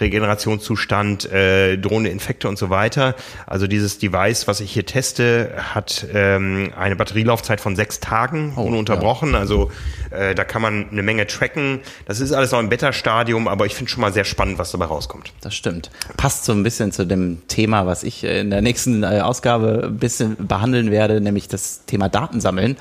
Regenerationszustand, 0.00 1.32
äh, 1.32 1.76
drohende 1.76 2.10
Infekte 2.10 2.48
und 2.48 2.58
so 2.58 2.70
weiter. 2.70 3.14
Also 3.46 3.66
dieses 3.66 3.98
Device, 3.98 4.48
was 4.48 4.60
ich 4.60 4.72
hier 4.72 4.86
teste, 4.86 5.52
hat 5.74 6.06
ähm, 6.12 6.72
eine 6.76 6.96
Batterielaufzeit 6.96 7.60
von 7.60 7.76
sechs 7.76 8.00
Tagen 8.00 8.54
oh, 8.56 8.62
ununterbrochen. 8.62 9.32
Ja. 9.32 9.38
Also 9.38 9.70
äh, 10.10 10.34
da 10.34 10.44
kann 10.44 10.62
man 10.62 10.90
eine 10.90 11.02
Menge 11.02 11.26
tracken. 11.26 11.80
Das 12.06 12.20
ist 12.20 12.32
alles 12.32 12.52
noch 12.52 12.60
im 12.60 12.68
Beta-Stadium, 12.68 13.48
aber 13.48 13.66
ich 13.66 13.74
finde 13.74 13.90
schon 13.90 14.00
mal 14.00 14.12
sehr 14.12 14.24
spannend, 14.24 14.58
was 14.58 14.72
dabei 14.72 14.86
rauskommt. 14.86 15.32
Das 15.40 15.54
stimmt. 15.54 15.90
Passt 16.16 16.44
so 16.44 16.52
ein 16.52 16.62
bisschen 16.62 16.92
zu 16.92 17.06
dem 17.06 17.46
Thema, 17.48 17.86
was 17.86 18.02
ich 18.02 18.24
in 18.24 18.50
der 18.50 18.62
nächsten 18.62 19.02
äh, 19.02 19.20
Ausgabe 19.20 19.75
ein 19.84 19.98
bisschen 19.98 20.36
behandeln 20.46 20.90
werde, 20.90 21.20
nämlich 21.20 21.48
das 21.48 21.84
Thema 21.86 22.08
Datensammeln. 22.08 22.76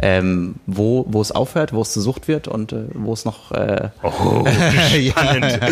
Ähm, 0.00 0.56
wo, 0.66 1.06
wo 1.08 1.20
es 1.22 1.32
aufhört, 1.32 1.72
wo 1.72 1.80
es 1.80 1.94
gesucht 1.94 2.28
wird 2.28 2.46
und 2.46 2.72
äh, 2.72 2.84
wo 2.92 3.14
es 3.14 3.24
noch 3.24 3.50
äh, 3.52 3.88
oh, 4.02 4.44
spannend. 4.46 5.52
ja, 5.60 5.68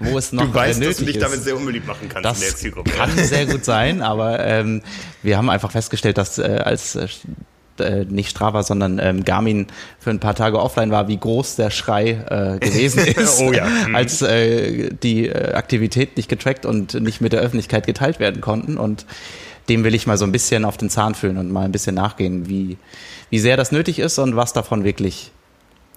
wo 0.00 0.16
es 0.16 0.32
noch 0.32 0.46
du 0.46 0.54
weißt, 0.54 0.80
äh, 0.80 0.86
dass 0.86 0.96
du 0.96 1.04
dich 1.04 1.16
ist. 1.16 1.22
damit 1.22 1.42
sehr 1.42 1.54
unbeliebt 1.54 1.86
machen 1.86 2.08
kannst 2.08 2.24
das 2.24 2.38
in 2.40 2.48
der 2.48 2.56
Zielgruppe. 2.56 2.90
Kann 2.90 3.10
sehr 3.16 3.46
gut 3.46 3.66
sein, 3.66 4.00
aber 4.00 4.40
ähm, 4.40 4.82
wir 5.22 5.36
haben 5.36 5.50
einfach 5.50 5.70
festgestellt, 5.70 6.16
dass 6.16 6.38
äh, 6.38 6.62
als 6.64 6.96
äh, 6.96 7.08
äh, 7.80 8.04
nicht 8.04 8.30
Strava, 8.30 8.62
sondern 8.62 8.98
ähm, 8.98 9.24
Garmin 9.24 9.66
für 9.98 10.10
ein 10.10 10.20
paar 10.20 10.34
Tage 10.34 10.60
offline 10.60 10.90
war, 10.90 11.08
wie 11.08 11.18
groß 11.18 11.56
der 11.56 11.70
Schrei 11.70 12.10
äh, 12.10 12.58
gewesen 12.58 13.04
ist, 13.06 13.40
oh 13.40 13.52
ja. 13.52 13.66
Mhm. 13.66 13.94
als 13.94 14.22
äh, 14.22 14.90
die 15.02 15.28
äh, 15.28 15.52
Aktivität 15.52 16.16
nicht 16.16 16.28
getrackt 16.28 16.66
und 16.66 16.94
nicht 16.94 17.20
mit 17.20 17.32
der 17.32 17.40
Öffentlichkeit 17.40 17.86
geteilt 17.86 18.20
werden 18.20 18.40
konnten. 18.40 18.76
Und 18.76 19.06
dem 19.68 19.84
will 19.84 19.94
ich 19.94 20.06
mal 20.06 20.16
so 20.16 20.24
ein 20.24 20.32
bisschen 20.32 20.64
auf 20.64 20.76
den 20.76 20.90
Zahn 20.90 21.14
fühlen 21.14 21.36
und 21.36 21.50
mal 21.50 21.64
ein 21.64 21.72
bisschen 21.72 21.94
nachgehen, 21.94 22.48
wie, 22.48 22.78
wie 23.30 23.38
sehr 23.38 23.56
das 23.56 23.72
nötig 23.72 23.98
ist 23.98 24.18
und 24.18 24.36
was 24.36 24.52
davon 24.52 24.84
wirklich 24.84 25.32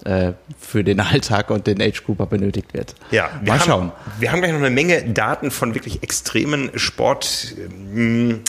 äh, 0.04 0.32
für 0.58 0.84
den 0.84 1.00
Alltag 1.00 1.50
und 1.50 1.66
den 1.66 1.80
Age 1.80 2.04
Grouper 2.04 2.26
benötigt 2.26 2.74
wird. 2.74 2.94
Ja, 3.10 3.30
wir 3.40 3.52
mal 3.52 3.60
haben, 3.60 3.66
schauen. 3.66 3.92
Wir 4.18 4.32
haben 4.32 4.40
gleich 4.40 4.52
noch 4.52 4.58
eine 4.58 4.70
Menge 4.70 5.02
Daten 5.04 5.50
von 5.50 5.74
wirklich 5.74 6.02
extremen 6.02 6.70
Sport. 6.74 7.54
Ähm, 7.58 8.40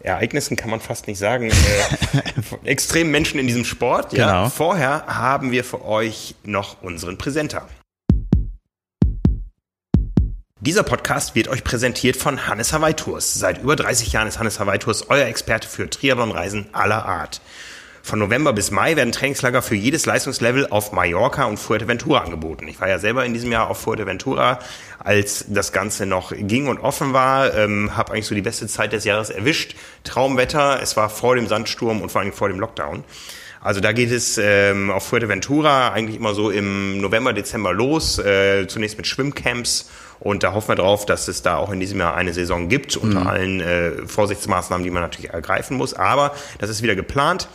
Ereignissen 0.00 0.56
kann 0.56 0.70
man 0.70 0.80
fast 0.80 1.06
nicht 1.06 1.18
sagen, 1.18 1.50
äh, 1.50 2.22
extremen 2.64 3.10
Menschen 3.10 3.38
in 3.38 3.46
diesem 3.46 3.64
Sport. 3.64 4.12
Ja. 4.12 4.26
Genau. 4.26 4.48
Vorher 4.48 5.04
haben 5.06 5.52
wir 5.52 5.64
für 5.64 5.84
euch 5.84 6.34
noch 6.44 6.82
unseren 6.82 7.18
Präsenter. 7.18 7.68
Dieser 10.64 10.84
Podcast 10.84 11.34
wird 11.34 11.48
euch 11.48 11.64
präsentiert 11.64 12.16
von 12.16 12.46
Hannes 12.46 12.72
Hawaii 12.72 12.94
Tours. 12.94 13.34
Seit 13.34 13.62
über 13.62 13.74
30 13.74 14.12
Jahren 14.12 14.28
ist 14.28 14.38
Hannes 14.38 14.60
Hawaii 14.60 14.78
Tours 14.78 15.10
euer 15.10 15.26
Experte 15.26 15.66
für 15.66 15.90
Triathlon-Reisen 15.90 16.68
aller 16.70 17.04
Art. 17.04 17.40
Von 18.00 18.20
November 18.20 18.52
bis 18.52 18.70
Mai 18.70 18.94
werden 18.94 19.10
Trainingslager 19.10 19.60
für 19.60 19.74
jedes 19.74 20.06
Leistungslevel 20.06 20.68
auf 20.68 20.92
Mallorca 20.92 21.46
und 21.46 21.56
Fuerteventura 21.56 22.20
angeboten. 22.20 22.68
Ich 22.68 22.80
war 22.80 22.88
ja 22.88 23.00
selber 23.00 23.24
in 23.24 23.34
diesem 23.34 23.50
Jahr 23.50 23.70
auf 23.70 23.80
Fuerteventura, 23.80 24.60
als 25.00 25.46
das 25.48 25.72
Ganze 25.72 26.06
noch 26.06 26.32
ging 26.32 26.68
und 26.68 26.78
offen 26.78 27.12
war. 27.12 27.52
Ähm, 27.56 27.96
habe 27.96 28.12
eigentlich 28.12 28.28
so 28.28 28.36
die 28.36 28.40
beste 28.40 28.68
Zeit 28.68 28.92
des 28.92 29.02
Jahres 29.02 29.30
erwischt. 29.30 29.74
Traumwetter. 30.04 30.80
Es 30.80 30.96
war 30.96 31.10
vor 31.10 31.34
dem 31.34 31.48
Sandsturm 31.48 32.00
und 32.00 32.12
vor 32.12 32.20
allem 32.20 32.32
vor 32.32 32.46
dem 32.46 32.60
Lockdown. 32.60 33.02
Also 33.60 33.80
da 33.80 33.92
geht 33.92 34.12
es 34.12 34.38
ähm, 34.38 34.90
auf 34.90 35.06
Fuerteventura 35.06 35.92
eigentlich 35.92 36.16
immer 36.16 36.34
so 36.34 36.50
im 36.50 37.00
November, 37.00 37.32
Dezember 37.32 37.72
los. 37.72 38.18
Äh, 38.20 38.68
zunächst 38.68 38.96
mit 38.96 39.08
Schwimmcamps 39.08 39.88
und 40.22 40.44
da 40.44 40.52
hoffen 40.52 40.68
wir 40.68 40.76
drauf, 40.76 41.04
dass 41.04 41.26
es 41.26 41.42
da 41.42 41.56
auch 41.56 41.72
in 41.72 41.80
diesem 41.80 41.98
Jahr 41.98 42.14
eine 42.14 42.32
Saison 42.32 42.68
gibt, 42.68 42.96
unter 42.96 43.20
mhm. 43.20 43.26
allen 43.26 43.60
äh, 43.60 44.06
Vorsichtsmaßnahmen, 44.06 44.84
die 44.84 44.90
man 44.90 45.02
natürlich 45.02 45.30
ergreifen 45.30 45.76
muss. 45.76 45.94
Aber 45.94 46.32
das 46.58 46.70
ist 46.70 46.80
wieder 46.80 46.94
geplant. 46.94 47.48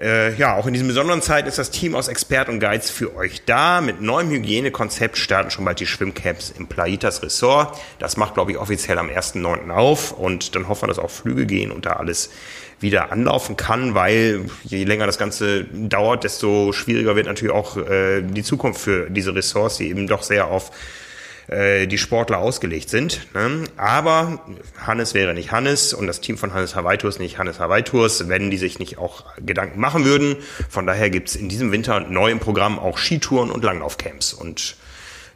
Äh, 0.00 0.36
ja, 0.36 0.54
auch 0.54 0.66
in 0.66 0.72
diesen 0.72 0.86
besonderen 0.86 1.20
Zeiten 1.20 1.48
ist 1.48 1.58
das 1.58 1.72
Team 1.72 1.96
aus 1.96 2.06
Experten 2.06 2.52
und 2.52 2.60
Guides 2.60 2.90
für 2.90 3.16
euch 3.16 3.42
da. 3.44 3.80
Mit 3.80 4.00
neuem 4.00 4.30
Hygienekonzept 4.30 5.18
starten 5.18 5.50
schon 5.50 5.64
bald 5.64 5.80
die 5.80 5.86
Schwimmcamps 5.86 6.54
im 6.56 6.68
Plaitas 6.68 7.24
Resort. 7.24 7.76
Das 7.98 8.16
macht, 8.16 8.34
glaube 8.34 8.52
ich, 8.52 8.58
offiziell 8.58 8.96
am 8.96 9.08
1.9. 9.08 9.70
auf. 9.70 10.12
Und 10.12 10.54
dann 10.54 10.68
hoffen 10.68 10.84
wir, 10.84 10.88
dass 10.88 11.00
auch 11.00 11.10
Flüge 11.10 11.44
gehen 11.44 11.72
und 11.72 11.86
da 11.86 11.94
alles 11.94 12.30
wieder 12.78 13.10
anlaufen 13.10 13.56
kann, 13.56 13.94
weil 13.94 14.46
je 14.62 14.84
länger 14.84 15.06
das 15.06 15.18
Ganze 15.18 15.64
dauert, 15.64 16.22
desto 16.22 16.72
schwieriger 16.72 17.16
wird 17.16 17.26
natürlich 17.26 17.52
auch 17.52 17.76
äh, 17.76 18.22
die 18.22 18.44
Zukunft 18.44 18.80
für 18.80 19.10
diese 19.10 19.34
Ressorts, 19.34 19.76
die 19.78 19.90
eben 19.90 20.06
doch 20.06 20.22
sehr 20.22 20.46
auf 20.46 20.70
äh, 21.50 21.86
die 21.86 21.98
Sportler 21.98 22.38
ausgelegt 22.38 22.90
sind. 22.90 23.26
Ne? 23.34 23.64
Aber 23.76 24.40
Hannes 24.86 25.14
wäre 25.14 25.34
nicht 25.34 25.50
Hannes 25.50 25.92
und 25.92 26.06
das 26.06 26.20
Team 26.20 26.38
von 26.38 26.54
Hannes 26.54 26.76
Hawaii 26.76 26.96
Tours 26.96 27.18
nicht 27.18 27.38
Hannes 27.38 27.58
Hawaii 27.58 27.82
Tours, 27.82 28.28
wenn 28.28 28.50
die 28.50 28.56
sich 28.56 28.78
nicht 28.78 28.98
auch 28.98 29.24
Gedanken 29.44 29.80
machen 29.80 30.04
würden. 30.04 30.36
Von 30.68 30.86
daher 30.86 31.10
gibt's 31.10 31.34
in 31.34 31.48
diesem 31.48 31.72
Winter 31.72 32.00
neu 32.00 32.30
im 32.30 32.38
Programm 32.38 32.78
auch 32.78 32.98
Skitouren 32.98 33.50
und 33.50 33.64
Langlaufcamps 33.64 34.32
und 34.32 34.76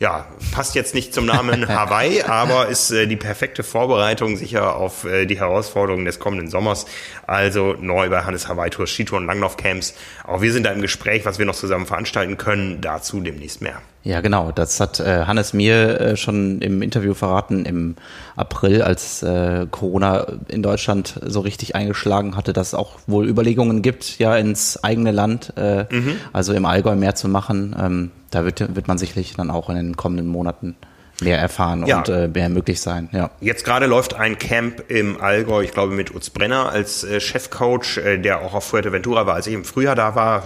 ja, 0.01 0.27
passt 0.53 0.75
jetzt 0.75 0.95
nicht 0.95 1.15
zum 1.15 1.25
Namen 1.25 1.69
Hawaii, 1.69 2.23
aber 2.23 2.69
ist 2.69 2.91
äh, 2.91 3.07
die 3.07 3.17
perfekte 3.17 3.63
Vorbereitung 3.63 4.37
sicher 4.37 4.77
auf 4.77 5.05
äh, 5.05 5.25
die 5.27 5.39
Herausforderungen 5.39 6.05
des 6.05 6.19
kommenden 6.19 6.49
Sommers. 6.49 6.87
Also 7.27 7.75
neu 7.81 8.09
bei 8.09 8.23
Hannes 8.23 8.49
Hawaii 8.49 8.71
Tours 8.71 8.91
Skitour 8.91 9.19
und 9.19 9.27
Langlaufcamps. 9.27 9.95
Auch 10.25 10.43
wir 10.43 10.53
sind 10.53 10.65
da 10.65 10.71
im 10.71 10.83
Gespräch, 10.83 11.25
was 11.25 11.39
wir 11.39 11.47
noch 11.47 11.55
zusammen 11.55 11.87
veranstalten 11.87 12.37
können. 12.37 12.81
Dazu 12.81 13.21
demnächst 13.21 13.63
mehr. 13.63 13.81
Ja, 14.05 14.21
genau. 14.21 14.53
Das 14.53 14.81
hat 14.81 15.01
äh, 15.01 15.25
Hannes 15.25 15.55
mir 15.55 15.99
äh, 15.99 16.17
schon 16.17 16.61
im 16.61 16.83
Interview 16.83 17.15
verraten 17.15 17.65
im 17.65 17.97
April, 18.37 18.83
als 18.83 19.23
äh, 19.23 19.67
Corona 19.71 20.27
in 20.49 20.63
Deutschland 20.63 21.19
so 21.25 21.41
richtig 21.41 21.75
eingeschlagen 21.75 22.37
hatte, 22.37 22.53
dass 22.53 22.69
es 22.69 22.75
auch 22.75 22.99
wohl 23.07 23.27
Überlegungen 23.27 23.81
gibt, 23.81 24.19
ja 24.19 24.37
ins 24.37 24.85
eigene 24.85 25.11
Land, 25.11 25.55
äh, 25.57 25.87
mhm. 25.91 26.17
also 26.35 26.53
im 26.53 26.67
Allgäu 26.67 26.97
mehr 26.97 27.15
zu 27.15 27.29
machen. 27.29 27.75
Ähm, 27.81 28.11
da 28.31 28.45
wird, 28.45 28.77
wird 28.77 28.89
man 28.89 28.99
sicherlich 28.99 29.35
dann 29.37 29.51
auch 29.51 29.71
in 29.71 29.77
den 29.77 29.97
kommenden 29.97 30.27
Monaten 30.27 30.77
mehr 31.21 31.39
erfahren 31.39 31.87
ja. 31.87 31.99
und 31.99 32.09
äh, 32.09 32.29
mehr 32.29 32.49
möglich 32.49 32.81
sein. 32.81 33.09
Ja. 33.13 33.31
Jetzt 33.41 33.65
gerade 33.65 33.87
läuft 33.87 34.15
ein 34.15 34.39
Camp 34.39 34.91
im 34.91 35.21
Allgäu, 35.21 35.63
ich 35.63 35.73
glaube 35.73 35.95
mit 35.95 36.15
Utz 36.15 36.31
Brenner 36.31 36.71
als 36.71 37.05
äh, 37.05 37.21
Chefcoach, 37.21 37.99
äh, 37.99 38.19
der 38.19 38.41
auch 38.43 38.55
auf 38.55 38.65
Fuerteventura 38.65 39.27
war, 39.27 39.35
als 39.35 39.47
ich 39.47 39.55
im 39.55 39.65
Frühjahr 39.65 39.95
da 39.95 40.15
war. 40.15 40.45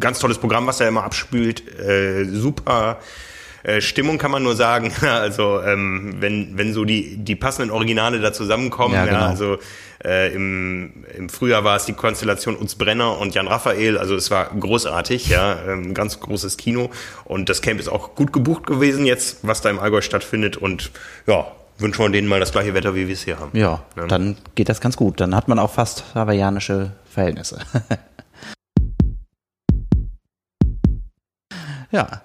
Ganz 0.00 0.18
tolles 0.18 0.38
Programm, 0.38 0.66
was 0.66 0.80
er 0.80 0.88
immer 0.88 1.04
abspült. 1.04 1.62
Äh, 1.78 2.24
super 2.24 2.98
Äh, 3.64 3.80
Stimmung 3.80 4.18
kann 4.18 4.30
man 4.30 4.42
nur 4.42 4.54
sagen, 4.56 4.92
also 5.02 5.60
ähm, 5.62 6.16
wenn, 6.20 6.56
wenn 6.56 6.72
so 6.74 6.84
die, 6.84 7.16
die 7.16 7.34
passenden 7.34 7.70
Originale 7.70 8.20
da 8.20 8.32
zusammenkommen, 8.32 8.94
Ja, 8.94 9.06
ja, 9.06 9.12
genau. 9.12 9.26
also 9.26 9.56
äh, 10.04 10.34
im, 10.34 11.04
im 11.16 11.30
Frühjahr 11.30 11.64
war 11.64 11.76
es 11.76 11.86
die 11.86 11.94
Konstellation 11.94 12.56
Utz 12.60 12.74
Brenner 12.74 13.16
und 13.18 13.34
Jan 13.34 13.48
Raphael, 13.48 13.96
also 13.96 14.14
es 14.16 14.30
war 14.30 14.50
großartig, 14.50 15.28
ja, 15.30 15.56
ähm, 15.66 15.94
ganz 15.94 16.20
großes 16.20 16.58
Kino 16.58 16.90
und 17.24 17.48
das 17.48 17.62
Camp 17.62 17.80
ist 17.80 17.88
auch 17.88 18.14
gut 18.14 18.34
gebucht 18.34 18.66
gewesen 18.66 19.06
jetzt, 19.06 19.38
was 19.42 19.62
da 19.62 19.70
im 19.70 19.78
Allgäu 19.78 20.02
stattfindet 20.02 20.58
und 20.58 20.90
ja, 21.26 21.46
wünschen 21.78 22.04
wir 22.04 22.10
denen 22.10 22.28
mal 22.28 22.40
das 22.40 22.52
gleiche 22.52 22.74
Wetter, 22.74 22.94
wie 22.94 23.06
wir 23.08 23.14
es 23.14 23.22
hier 23.24 23.40
haben. 23.40 23.56
Ja, 23.58 23.82
Ja. 23.96 24.06
dann 24.06 24.36
geht 24.54 24.68
das 24.68 24.80
ganz 24.82 24.96
gut. 24.96 25.18
Dann 25.20 25.34
hat 25.34 25.48
man 25.48 25.58
auch 25.58 25.72
fast 25.72 26.04
hawaiianische 26.14 26.92
Verhältnisse. 27.10 27.58
ja, 31.90 32.20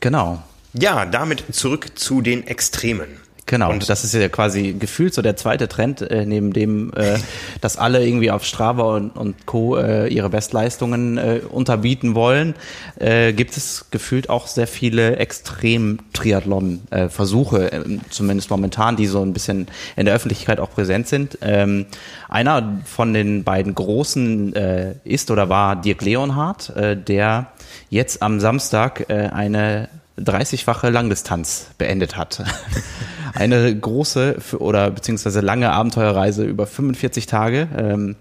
genau. 0.00 0.42
Ja, 0.72 1.04
damit 1.04 1.54
zurück 1.54 1.98
zu 1.98 2.22
den 2.22 2.46
Extremen. 2.46 3.19
Genau, 3.50 3.70
Und- 3.72 3.88
das 3.88 4.04
ist 4.04 4.14
ja 4.14 4.28
quasi 4.28 4.76
gefühlt 4.78 5.12
so 5.12 5.22
der 5.22 5.36
zweite 5.36 5.66
Trend, 5.66 6.02
äh, 6.02 6.24
neben 6.24 6.52
dem, 6.52 6.92
äh, 6.94 7.18
dass 7.60 7.76
alle 7.76 8.06
irgendwie 8.06 8.30
auf 8.30 8.44
Strava 8.44 8.94
und, 8.94 9.16
und 9.16 9.44
Co. 9.44 9.76
Äh, 9.76 10.06
ihre 10.06 10.30
Bestleistungen 10.30 11.18
äh, 11.18 11.40
unterbieten 11.50 12.14
wollen, 12.14 12.54
äh, 13.00 13.32
gibt 13.32 13.56
es 13.56 13.86
gefühlt 13.90 14.30
auch 14.30 14.46
sehr 14.46 14.68
viele 14.68 15.16
Extrem-Triathlon-Versuche, 15.16 17.72
äh, 17.72 17.98
zumindest 18.08 18.50
momentan, 18.50 18.94
die 18.94 19.08
so 19.08 19.20
ein 19.20 19.32
bisschen 19.32 19.66
in 19.96 20.06
der 20.06 20.14
Öffentlichkeit 20.14 20.60
auch 20.60 20.70
präsent 20.70 21.08
sind. 21.08 21.36
Ähm, 21.42 21.86
einer 22.28 22.78
von 22.84 23.12
den 23.12 23.42
beiden 23.42 23.74
großen 23.74 24.54
äh, 24.54 24.94
ist 25.02 25.28
oder 25.32 25.48
war 25.48 25.74
Dirk 25.74 26.02
Leonhardt, 26.02 26.70
äh, 26.76 26.96
der 26.96 27.48
jetzt 27.88 28.22
am 28.22 28.38
Samstag 28.38 29.10
äh, 29.10 29.30
eine 29.32 29.88
30-fache 30.18 30.90
Langdistanz 30.90 31.70
beendet 31.78 32.16
hat. 32.16 32.44
Eine 33.34 33.74
große 33.74 34.36
oder 34.58 34.90
beziehungsweise 34.90 35.40
lange 35.40 35.70
Abenteuerreise 35.70 36.44
über 36.44 36.66
45 36.66 37.26
Tage. 37.26 37.68
Ähm, 37.76 38.16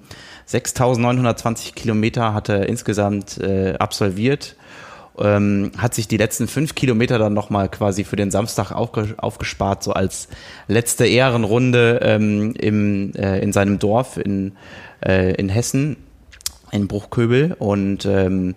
6.920 0.47 1.73
Kilometer 1.73 2.33
hat 2.33 2.49
er 2.49 2.67
insgesamt 2.67 3.37
äh, 3.37 3.75
absolviert. 3.77 4.55
Ähm, 5.19 5.71
hat 5.77 5.93
sich 5.93 6.07
die 6.07 6.17
letzten 6.17 6.47
fünf 6.47 6.75
Kilometer 6.75 7.19
dann 7.19 7.33
nochmal 7.33 7.69
quasi 7.69 8.03
für 8.03 8.15
den 8.15 8.31
Samstag 8.31 8.71
aufge 8.71 9.15
aufgespart, 9.17 9.83
so 9.83 9.91
als 9.91 10.29
letzte 10.67 11.05
Ehrenrunde 11.05 11.99
ähm, 12.01 12.53
im, 12.55 13.13
äh, 13.15 13.39
in 13.39 13.51
seinem 13.51 13.79
Dorf 13.79 14.17
in, 14.17 14.53
äh, 15.05 15.33
in 15.33 15.49
Hessen, 15.49 15.97
in 16.71 16.87
Bruchköbel. 16.87 17.55
Und 17.59 18.05
ähm, 18.05 18.55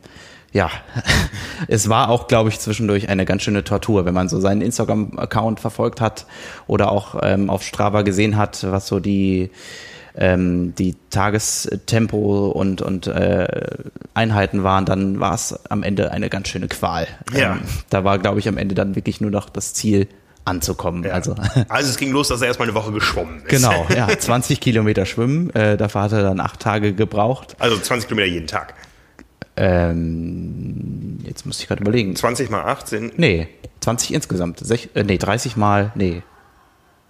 ja, 0.52 0.70
es 1.68 1.88
war 1.88 2.08
auch, 2.08 2.28
glaube 2.28 2.48
ich, 2.48 2.58
zwischendurch 2.60 3.08
eine 3.08 3.24
ganz 3.24 3.42
schöne 3.42 3.64
Tortur, 3.64 4.04
wenn 4.04 4.14
man 4.14 4.28
so 4.28 4.40
seinen 4.40 4.62
Instagram-Account 4.62 5.60
verfolgt 5.60 6.00
hat 6.00 6.26
oder 6.66 6.90
auch 6.90 7.16
ähm, 7.22 7.50
auf 7.50 7.62
Strava 7.62 8.02
gesehen 8.02 8.36
hat, 8.36 8.64
was 8.70 8.86
so 8.86 9.00
die 9.00 9.50
ähm, 10.14 10.74
die 10.74 10.94
Tagestempo 11.10 12.48
und 12.48 12.82
und 12.82 13.06
äh, 13.06 13.46
Einheiten 14.14 14.62
waren, 14.62 14.84
dann 14.84 15.20
war 15.20 15.34
es 15.34 15.58
am 15.70 15.82
Ende 15.82 16.10
eine 16.10 16.28
ganz 16.28 16.48
schöne 16.48 16.68
Qual. 16.68 17.06
Ja. 17.34 17.52
Ähm, 17.52 17.60
da 17.90 18.04
war, 18.04 18.18
glaube 18.18 18.38
ich, 18.38 18.48
am 18.48 18.58
Ende 18.58 18.74
dann 18.74 18.94
wirklich 18.94 19.20
nur 19.20 19.30
noch 19.30 19.48
das 19.48 19.74
Ziel 19.74 20.08
anzukommen. 20.44 21.04
Ja. 21.04 21.12
Also 21.12 21.34
also 21.68 21.88
es 21.88 21.96
ging 21.96 22.12
los, 22.12 22.28
dass 22.28 22.40
er 22.42 22.48
erstmal 22.48 22.68
eine 22.68 22.74
Woche 22.74 22.92
geschwommen 22.92 23.38
ist. 23.38 23.48
genau, 23.48 23.86
ja, 23.94 24.08
20 24.18 24.60
Kilometer 24.60 25.06
schwimmen. 25.06 25.50
Äh, 25.50 25.76
dafür 25.76 26.02
hat 26.02 26.12
er 26.12 26.22
dann 26.22 26.40
acht 26.40 26.60
Tage 26.60 26.92
gebraucht. 26.92 27.56
Also 27.58 27.78
20 27.78 28.08
Kilometer 28.08 28.32
jeden 28.32 28.46
Tag. 28.46 28.74
Ähm, 29.56 31.18
jetzt 31.24 31.44
muss 31.46 31.60
ich 31.60 31.68
gerade 31.68 31.82
überlegen. 31.82 32.16
20 32.16 32.50
mal 32.50 32.62
8 32.64 32.88
sind 32.88 33.18
Nee, 33.18 33.48
20 33.80 34.14
insgesamt. 34.14 34.60
Sech, 34.60 34.90
äh, 34.94 35.04
nee, 35.04 35.18
30 35.18 35.56
mal, 35.56 35.92
nee. 35.94 36.22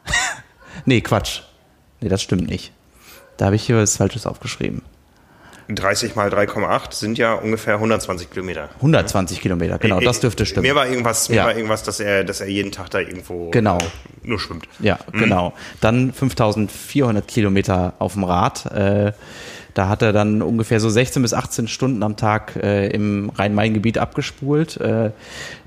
nee, 0.84 1.00
Quatsch. 1.00 1.42
Nee, 2.00 2.08
das 2.08 2.22
stimmt 2.22 2.48
nicht. 2.48 2.72
Da 3.36 3.46
habe 3.46 3.56
ich 3.56 3.62
hier 3.64 3.76
was 3.76 3.96
Falsches 3.96 4.26
aufgeschrieben. 4.26 4.82
30 5.68 6.16
mal 6.16 6.28
3,8 6.28 6.92
sind 6.92 7.18
ja 7.18 7.34
ungefähr 7.34 7.74
120 7.74 8.30
Kilometer. 8.30 8.68
120 8.76 9.40
Kilometer, 9.40 9.78
genau, 9.78 10.00
das 10.00 10.20
dürfte 10.20 10.44
stimmen. 10.44 10.66
Mir 10.66 10.74
war 10.74 10.86
irgendwas, 10.86 11.28
mir 11.28 11.36
Ja. 11.36 11.44
war 11.46 11.54
irgendwas, 11.56 11.82
dass 11.84 12.00
er, 12.00 12.24
dass 12.24 12.40
er 12.40 12.48
jeden 12.48 12.72
Tag 12.72 12.90
da 12.90 12.98
irgendwo 12.98 13.50
Genau. 13.50 13.78
äh, 13.78 13.84
nur 14.24 14.40
schwimmt. 14.40 14.66
Ja, 14.80 14.98
genau. 15.12 15.54
Dann 15.80 16.12
5400 16.12 17.26
Kilometer 17.26 17.94
auf 18.00 18.14
dem 18.14 18.24
Rad. 18.24 18.66
Äh, 18.66 19.12
da 19.74 19.88
hat 19.88 20.02
er 20.02 20.12
dann 20.12 20.42
ungefähr 20.42 20.80
so 20.80 20.88
16 20.90 21.22
bis 21.22 21.32
18 21.34 21.66
Stunden 21.68 22.02
am 22.02 22.16
Tag 22.16 22.56
äh, 22.56 22.88
im 22.88 23.30
Rhein-Main-Gebiet 23.30 23.98
abgespult. 23.98 24.76
Äh, 24.78 25.10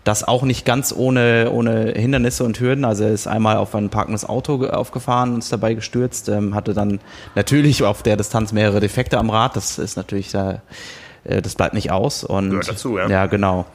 das 0.04 0.24
auch 0.24 0.44
nicht 0.44 0.66
ganz 0.66 0.94
ohne, 0.96 1.50
ohne 1.52 1.92
Hindernisse 1.96 2.44
und 2.44 2.60
Hürden. 2.60 2.86
Also 2.86 3.06
er 3.06 3.12
ist 3.12 3.26
einmal 3.28 3.58
auf 3.58 3.74
ein 3.74 3.90
parkendes 3.90 4.24
Auto 4.24 4.60
ge- 4.60 4.70
aufgefahren 4.70 5.34
und 5.34 5.40
ist 5.40 5.52
dabei 5.52 5.74
gestürzt. 5.74 6.30
Ähm, 6.30 6.54
hatte 6.54 6.74
dann 6.76 7.00
natürlich 7.34 7.84
auf 7.84 8.04
der 8.04 8.16
Distanz 8.16 8.52
mehrere 8.54 8.80
Defekte 8.80 9.18
am 9.18 9.30
Rad. 9.32 9.56
Das 9.56 9.80
ist 9.80 9.96
natürlich 9.98 10.30
da, 10.32 10.62
äh, 11.24 11.42
das 11.42 11.56
bleibt 11.56 11.74
nicht 11.74 11.92
aus. 11.92 12.24
Und, 12.24 12.52
Gehört 12.52 12.70
dazu, 12.70 12.98
ja. 13.00 13.08
Ja, 13.10 13.26
genau. 13.26 13.66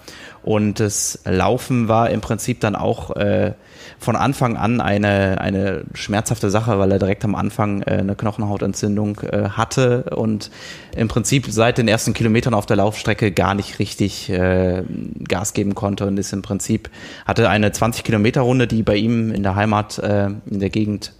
Und 0.42 0.78
das 0.80 1.18
Laufen 1.24 1.88
war 1.88 2.10
im 2.10 2.20
Prinzip 2.20 2.60
dann 2.60 2.76
auch 2.76 3.16
äh, 3.16 3.52
von 4.00 4.16
Anfang 4.16 4.56
an 4.56 4.80
eine, 4.80 5.40
eine 5.40 5.84
schmerzhafte 5.92 6.50
Sache, 6.50 6.78
weil 6.78 6.90
er 6.90 6.98
direkt 6.98 7.22
am 7.24 7.34
Anfang 7.34 7.82
äh, 7.82 7.98
eine 7.98 8.16
Knochenhautentzündung 8.16 9.20
äh, 9.20 9.50
hatte 9.50 10.04
und 10.16 10.50
im 10.96 11.08
Prinzip 11.08 11.46
seit 11.50 11.76
den 11.76 11.86
ersten 11.86 12.14
Kilometern 12.14 12.54
auf 12.54 12.64
der 12.64 12.76
Laufstrecke 12.76 13.30
gar 13.30 13.54
nicht 13.54 13.78
richtig 13.78 14.30
äh, 14.30 14.82
Gas 15.28 15.52
geben 15.52 15.74
konnte 15.74 16.06
und 16.06 16.18
ist 16.18 16.32
im 16.32 16.40
Prinzip, 16.40 16.90
hatte 17.26 17.50
eine 17.50 17.72
20 17.72 18.02
Kilometer 18.02 18.40
Runde, 18.40 18.66
die 18.66 18.82
bei 18.82 18.96
ihm 18.96 19.32
in 19.32 19.42
der 19.42 19.54
Heimat, 19.54 19.98
äh, 19.98 20.30
in 20.46 20.60
der 20.60 20.70
Gegend 20.70 21.12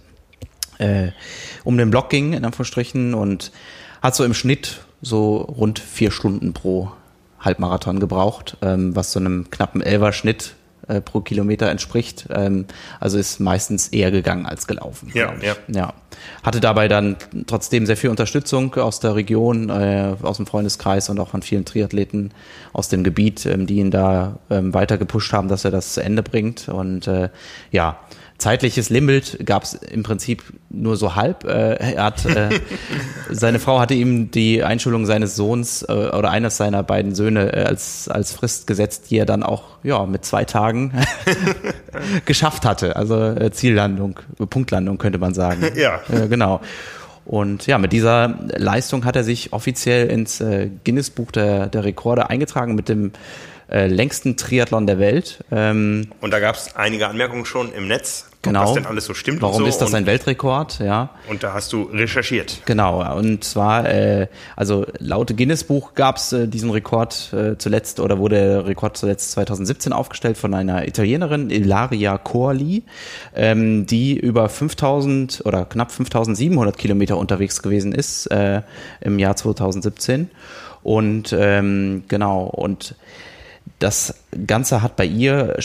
äh, 0.79 1.09
um 1.63 1.77
den 1.77 1.91
Block 1.91 2.09
ging, 2.09 2.33
in 2.33 2.43
Anführungsstrichen, 2.43 3.13
und 3.13 3.51
hat 4.01 4.15
so 4.15 4.23
im 4.23 4.33
Schnitt 4.33 4.81
so 5.03 5.37
rund 5.37 5.77
vier 5.77 6.09
Stunden 6.09 6.53
pro 6.53 6.91
Halbmarathon 7.39 7.99
gebraucht, 7.99 8.57
ähm, 8.63 8.95
was 8.95 9.11
so 9.11 9.19
einem 9.19 9.51
knappen 9.51 9.81
Elfer-Schnitt 9.81 10.55
äh, 10.91 11.01
pro 11.01 11.21
Kilometer 11.21 11.69
entspricht. 11.69 12.27
Ähm, 12.29 12.65
also 12.99 13.17
ist 13.17 13.39
meistens 13.39 13.87
eher 13.87 14.11
gegangen 14.11 14.45
als 14.45 14.67
gelaufen. 14.67 15.11
Ja, 15.13 15.33
ja. 15.41 15.55
ja. 15.67 15.93
Hatte 16.43 16.59
dabei 16.59 16.87
dann 16.87 17.15
trotzdem 17.47 17.85
sehr 17.85 17.97
viel 17.97 18.09
Unterstützung 18.09 18.75
aus 18.75 18.99
der 18.99 19.15
Region, 19.15 19.69
äh, 19.69 20.15
aus 20.21 20.37
dem 20.37 20.45
Freundeskreis 20.45 21.09
und 21.09 21.19
auch 21.19 21.29
von 21.29 21.41
vielen 21.41 21.65
Triathleten 21.65 22.33
aus 22.73 22.89
dem 22.89 23.03
Gebiet, 23.03 23.45
ähm, 23.45 23.67
die 23.67 23.77
ihn 23.77 23.91
da 23.91 24.39
ähm, 24.49 24.73
weiter 24.73 24.97
gepusht 24.97 25.33
haben, 25.33 25.47
dass 25.47 25.65
er 25.65 25.71
das 25.71 25.93
zu 25.93 26.03
Ende 26.03 26.23
bringt. 26.23 26.67
Und 26.67 27.07
äh, 27.07 27.29
ja, 27.71 27.99
zeitliches 28.41 28.89
Limit 28.89 29.45
gab 29.45 29.63
es 29.63 29.73
im 29.75 30.03
Prinzip 30.03 30.43
nur 30.69 30.97
so 30.97 31.15
halb. 31.15 31.43
Äh, 31.43 31.75
er 31.75 32.03
hat, 32.03 32.25
äh, 32.25 32.49
seine 33.29 33.59
Frau 33.59 33.79
hatte 33.79 33.93
ihm 33.93 34.31
die 34.31 34.63
Einschulung 34.63 35.05
seines 35.05 35.35
Sohns 35.35 35.83
äh, 35.83 35.91
oder 35.91 36.31
eines 36.31 36.57
seiner 36.57 36.81
beiden 36.81 37.13
Söhne 37.13 37.53
äh, 37.53 37.63
als, 37.63 38.07
als 38.09 38.33
Frist 38.33 38.65
gesetzt, 38.65 39.11
die 39.11 39.17
er 39.17 39.25
dann 39.25 39.43
auch 39.43 39.63
ja, 39.83 40.05
mit 40.05 40.25
zwei 40.25 40.43
Tagen 40.43 40.91
geschafft 42.25 42.65
hatte. 42.65 42.95
Also 42.95 43.15
äh, 43.15 43.51
Ziellandung, 43.51 44.19
Punktlandung 44.49 44.97
könnte 44.97 45.19
man 45.19 45.33
sagen. 45.33 45.61
Ja. 45.75 46.01
Äh, 46.11 46.27
genau. 46.27 46.61
Und 47.25 47.65
ja, 47.65 47.77
mit 47.77 47.93
dieser 47.93 48.35
Leistung 48.57 49.05
hat 49.05 49.15
er 49.15 49.23
sich 49.23 49.53
offiziell 49.53 50.07
ins 50.07 50.43
Guinness-Buch 50.83 51.31
der, 51.31 51.67
der 51.67 51.85
Rekorde 51.85 52.29
eingetragen 52.29 52.75
mit 52.75 52.89
dem 52.89 53.11
äh, 53.71 53.87
längsten 53.87 54.35
Triathlon 54.37 54.85
der 54.85 54.99
Welt. 54.99 55.43
Ähm, 55.51 56.09
Und 56.19 56.31
da 56.31 56.39
gab 56.39 56.55
es 56.55 56.75
einige 56.75 57.07
Anmerkungen 57.07 57.45
schon 57.45 57.71
im 57.73 57.87
Netz, 57.87 58.29
genau. 58.41 58.65
das 58.65 58.73
denn 58.73 58.85
alles 58.85 59.05
so 59.05 59.13
stimmt 59.13 59.41
Warum 59.41 59.59
so. 59.59 59.65
ist 59.65 59.77
das 59.77 59.93
ein 59.93 60.05
Weltrekord? 60.05 60.79
Ja. 60.79 61.11
und 61.29 61.41
da 61.43 61.53
hast 61.53 61.71
du 61.71 61.83
recherchiert. 61.83 62.61
Genau, 62.65 63.17
und 63.17 63.43
zwar, 63.43 63.89
äh, 63.89 64.27
also 64.55 64.85
laut 64.99 65.35
Guinness-Buch 65.35 65.93
gab 65.93 66.17
es 66.17 66.33
äh, 66.33 66.47
diesen 66.47 66.69
Rekord 66.69 67.31
äh, 67.33 67.57
zuletzt 67.57 67.99
oder 68.01 68.17
wurde 68.17 68.35
der 68.35 68.65
Rekord 68.67 68.97
zuletzt 68.97 69.31
2017 69.31 69.93
aufgestellt 69.93 70.37
von 70.37 70.53
einer 70.53 70.87
Italienerin, 70.87 71.49
Ilaria 71.49 72.17
Corli, 72.17 72.83
ähm, 73.35 73.85
die 73.85 74.17
über 74.17 74.49
5000 74.49 75.43
oder 75.45 75.65
knapp 75.65 75.91
5700 75.91 76.77
Kilometer 76.77 77.17
unterwegs 77.17 77.61
gewesen 77.61 77.93
ist 77.93 78.27
äh, 78.27 78.63
im 78.99 79.17
Jahr 79.17 79.35
2017. 79.37 80.29
Und 80.83 81.35
ähm, 81.37 82.03
genau, 82.07 82.45
und 82.45 82.95
das 83.81 84.13
Ganze 84.45 84.81
hat 84.81 84.95
bei 84.95 85.05
ihr 85.05 85.57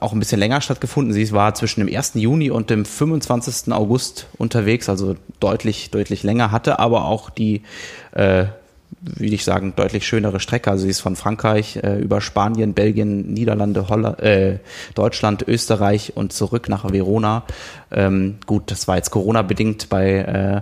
auch 0.00 0.12
ein 0.12 0.18
bisschen 0.18 0.38
länger 0.38 0.60
stattgefunden. 0.60 1.14
Sie 1.14 1.32
war 1.32 1.54
zwischen 1.54 1.80
dem 1.80 1.94
1. 1.94 2.12
Juni 2.14 2.50
und 2.50 2.68
dem 2.68 2.84
25. 2.84 3.72
August 3.72 4.26
unterwegs, 4.36 4.88
also 4.88 5.16
deutlich, 5.40 5.90
deutlich 5.90 6.22
länger, 6.22 6.52
hatte 6.52 6.78
aber 6.78 7.06
auch 7.06 7.30
die, 7.30 7.62
äh, 8.12 8.44
wie 9.00 9.32
ich 9.32 9.44
sagen, 9.44 9.72
deutlich 9.74 10.06
schönere 10.06 10.38
Strecke. 10.38 10.70
Also 10.70 10.84
sie 10.84 10.90
ist 10.90 11.00
von 11.00 11.16
Frankreich 11.16 11.76
äh, 11.76 11.98
über 11.98 12.20
Spanien, 12.20 12.74
Belgien, 12.74 13.32
Niederlande, 13.32 13.88
Holland, 13.88 14.20
äh, 14.20 14.58
Deutschland, 14.94 15.42
Österreich 15.48 16.12
und 16.14 16.34
zurück 16.34 16.68
nach 16.68 16.92
Verona. 16.92 17.44
Ähm, 17.90 18.36
gut, 18.44 18.70
das 18.70 18.86
war 18.86 18.96
jetzt 18.96 19.10
Corona-bedingt 19.10 19.88
bei 19.88 20.16
äh, 20.18 20.60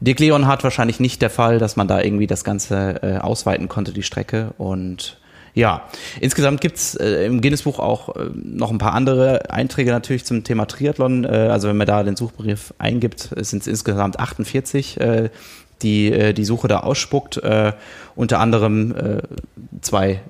Dick 0.00 0.20
Leonhardt 0.20 0.64
wahrscheinlich 0.64 1.00
nicht 1.00 1.22
der 1.22 1.30
Fall, 1.30 1.58
dass 1.58 1.76
man 1.76 1.88
da 1.88 2.02
irgendwie 2.02 2.26
das 2.26 2.44
Ganze 2.44 3.02
äh, 3.02 3.18
ausweiten 3.18 3.68
konnte, 3.68 3.92
die 3.92 4.02
Strecke. 4.02 4.52
Und 4.58 5.16
Ja, 5.54 5.88
insgesamt 6.20 6.60
gibt's 6.62 6.94
äh, 6.94 7.26
im 7.26 7.42
Guinness-Buch 7.42 7.78
auch 7.78 8.16
äh, 8.16 8.30
noch 8.34 8.70
ein 8.70 8.78
paar 8.78 8.94
andere 8.94 9.50
Einträge 9.50 9.90
natürlich 9.90 10.24
zum 10.24 10.44
Thema 10.44 10.66
Triathlon. 10.66 11.24
Äh, 11.24 11.28
also 11.28 11.68
wenn 11.68 11.76
man 11.76 11.86
da 11.86 12.02
den 12.02 12.16
Suchbegriff 12.16 12.72
eingibt, 12.78 13.30
sind 13.36 13.60
es 13.60 13.66
insgesamt 13.66 14.18
48, 14.18 14.98
äh, 15.00 15.28
die 15.82 16.10
äh, 16.10 16.32
die 16.32 16.44
Suche 16.44 16.68
da 16.68 16.80
ausspuckt. 16.80 17.36
Äh, 17.36 17.72
unter 18.14 18.40
anderem 18.40 18.94
zwei 19.80 20.20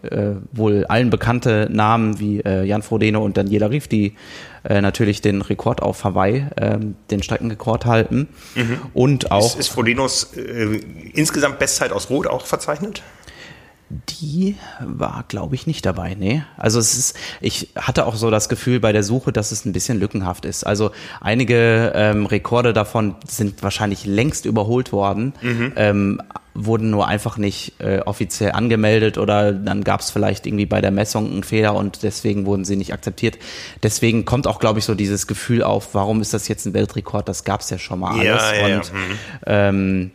wohl 0.52 0.84
allen 0.84 1.10
bekannte 1.10 1.66
Namen 1.68 2.20
wie 2.20 2.40
Jan 2.44 2.82
Frodeno 2.82 3.24
und 3.24 3.36
Daniela 3.36 3.70
Rief, 3.70 3.88
die 3.88 4.14
natürlich 4.62 5.20
den 5.20 5.42
Rekord 5.42 5.82
auf 5.82 6.04
Hawaii, 6.04 6.46
äh, 6.54 6.78
den 7.10 7.24
Streckenrekord 7.24 7.84
halten. 7.84 8.28
Mhm. 8.54 8.78
Und 8.94 9.32
auch 9.32 9.44
Ist, 9.44 9.58
ist 9.58 9.68
Frodinos 9.70 10.32
äh, 10.36 10.80
insgesamt 11.12 11.58
Bestzeit 11.58 11.90
aus 11.90 12.08
Rot 12.08 12.28
auch 12.28 12.46
verzeichnet? 12.46 13.02
Die 14.08 14.56
war, 14.80 15.24
glaube 15.28 15.54
ich, 15.54 15.66
nicht 15.66 15.84
dabei, 15.84 16.14
nee. 16.18 16.42
Also 16.56 16.78
es 16.78 16.96
ist, 16.96 17.16
ich 17.40 17.68
hatte 17.76 18.06
auch 18.06 18.14
so 18.14 18.30
das 18.30 18.48
Gefühl 18.48 18.80
bei 18.80 18.92
der 18.92 19.02
Suche, 19.02 19.32
dass 19.32 19.52
es 19.52 19.64
ein 19.66 19.72
bisschen 19.72 20.00
lückenhaft 20.00 20.44
ist. 20.46 20.64
Also 20.64 20.92
einige 21.20 21.92
ähm, 21.94 22.24
Rekorde 22.26 22.72
davon 22.72 23.16
sind 23.28 23.62
wahrscheinlich 23.62 24.06
längst 24.06 24.46
überholt 24.46 24.92
worden, 24.92 25.34
ähm, 25.76 26.22
wurden 26.54 26.90
nur 26.90 27.06
einfach 27.08 27.36
nicht 27.38 27.80
äh, 27.80 28.00
offiziell 28.00 28.52
angemeldet 28.52 29.16
oder 29.18 29.52
dann 29.52 29.84
gab 29.84 30.00
es 30.00 30.10
vielleicht 30.10 30.46
irgendwie 30.46 30.66
bei 30.66 30.80
der 30.80 30.90
Messung 30.90 31.30
einen 31.30 31.44
Fehler 31.44 31.74
und 31.74 32.02
deswegen 32.02 32.46
wurden 32.46 32.64
sie 32.64 32.76
nicht 32.76 32.92
akzeptiert. 32.92 33.38
Deswegen 33.82 34.24
kommt 34.24 34.46
auch, 34.46 34.58
glaube 34.58 34.78
ich, 34.78 34.84
so 34.84 34.94
dieses 34.94 35.26
Gefühl 35.26 35.62
auf, 35.62 35.94
warum 35.94 36.20
ist 36.20 36.34
das 36.34 36.48
jetzt 36.48 36.66
ein 36.66 36.74
Weltrekord? 36.74 37.28
Das 37.28 37.44
gab 37.44 37.60
es 37.60 37.70
ja 37.70 37.78
schon 37.78 38.00
mal 38.00 38.22
Ja, 38.24 38.36
alles. 38.36 38.58
ja, 38.60 38.68
ja. 38.68 38.76
und 38.76 38.92
ähm, 39.46 40.10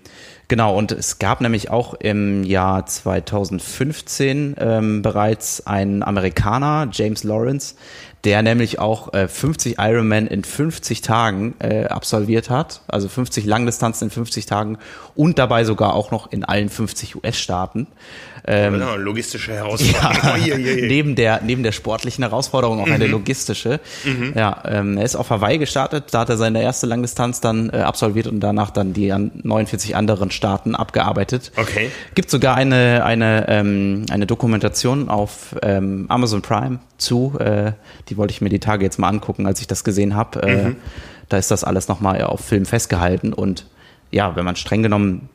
Genau, 0.50 0.78
und 0.78 0.94
es 0.94 1.20
gab 1.20 1.42
nämlich 1.42 1.70
auch 1.72 1.94
im 1.94 2.46
Jahr 2.46 2.86
2015 2.86 4.56
ähm, 4.58 5.02
bereits 5.02 5.68
einen 5.68 6.04
Amerikaner, 6.04 6.88
James 6.90 7.26
Lawrence, 7.26 7.76
der 8.24 8.42
nämlich 8.42 8.80
auch 8.80 9.14
äh, 9.14 9.28
50 9.28 9.76
Ironman 9.78 10.26
in 10.26 10.46
50 10.46 11.02
Tagen 11.02 11.56
äh, 11.60 11.86
absolviert 11.86 12.50
hat, 12.50 12.82
also 12.88 13.10
50 13.10 13.46
Langdistanzen 13.46 14.08
in 14.08 14.12
50 14.12 14.46
Tagen 14.46 14.78
und 15.16 15.38
dabei 15.38 15.66
sogar 15.66 15.94
auch 15.94 16.12
noch 16.12 16.32
in 16.32 16.46
allen 16.46 16.70
50 16.70 17.18
US-Staaten. 17.18 17.88
Ähm, 18.48 18.80
Ja, 18.80 18.96
logistische 18.96 19.54
Herausforderung. 19.54 20.42
Ui. 20.42 20.88
neben 20.88 21.16
der 21.16 21.42
neben 21.44 21.64
der 21.64 21.72
sportlichen 21.74 22.24
Herausforderung 22.24 22.80
auch 22.82 22.90
eine 22.90 23.08
logistische. 23.08 23.80
Ja, 24.36 24.64
ähm, 24.66 24.98
er 24.98 25.04
ist 25.04 25.16
auf 25.16 25.30
Hawaii 25.30 25.58
gestartet, 25.58 26.06
da 26.12 26.22
hat 26.22 26.30
er 26.30 26.38
seine 26.38 26.62
erste 26.62 26.88
Langdistanz 26.88 27.42
dann 27.42 27.70
äh, 27.70 27.78
absolviert 27.78 28.28
und 28.28 28.40
danach 28.40 28.70
dann 28.72 28.94
die 28.94 29.12
an 29.12 29.32
49 29.44 29.96
anderen 29.96 30.32
Staaten 30.32 30.76
abgearbeitet. 30.76 31.52
Okay. 31.58 31.92
Gibt 32.16 32.30
sogar 32.30 32.56
eine 32.56 33.04
eine 33.04 33.46
ähm, 33.50 34.06
eine 34.10 34.26
Dokumentation 34.26 35.10
auf 35.10 35.56
ähm, 35.62 36.06
Amazon 36.10 36.42
Prime 36.42 36.80
zu. 36.98 37.38
Äh, 37.40 37.74
die 38.10 38.18
wollte 38.18 38.32
ich 38.32 38.42
mir 38.42 38.50
die 38.50 38.60
Tage 38.60 38.86
jetzt 38.86 38.98
mal 38.98 39.10
angucken, 39.10 39.46
als 39.46 39.60
ich 39.62 39.68
das 39.68 39.84
gesehen 39.84 40.16
habe. 40.16 40.42
Äh, 40.44 40.74
Da 41.30 41.38
ist 41.38 41.52
das 41.52 41.66
alles 41.66 41.90
nochmal 41.90 42.22
auf 42.22 42.40
Film 42.40 42.66
festgehalten 42.66 43.34
und 43.34 43.66
ja, 44.12 44.38
wenn 44.38 44.46
man 44.46 44.56
streng 44.56 44.82
genommen 44.84 45.28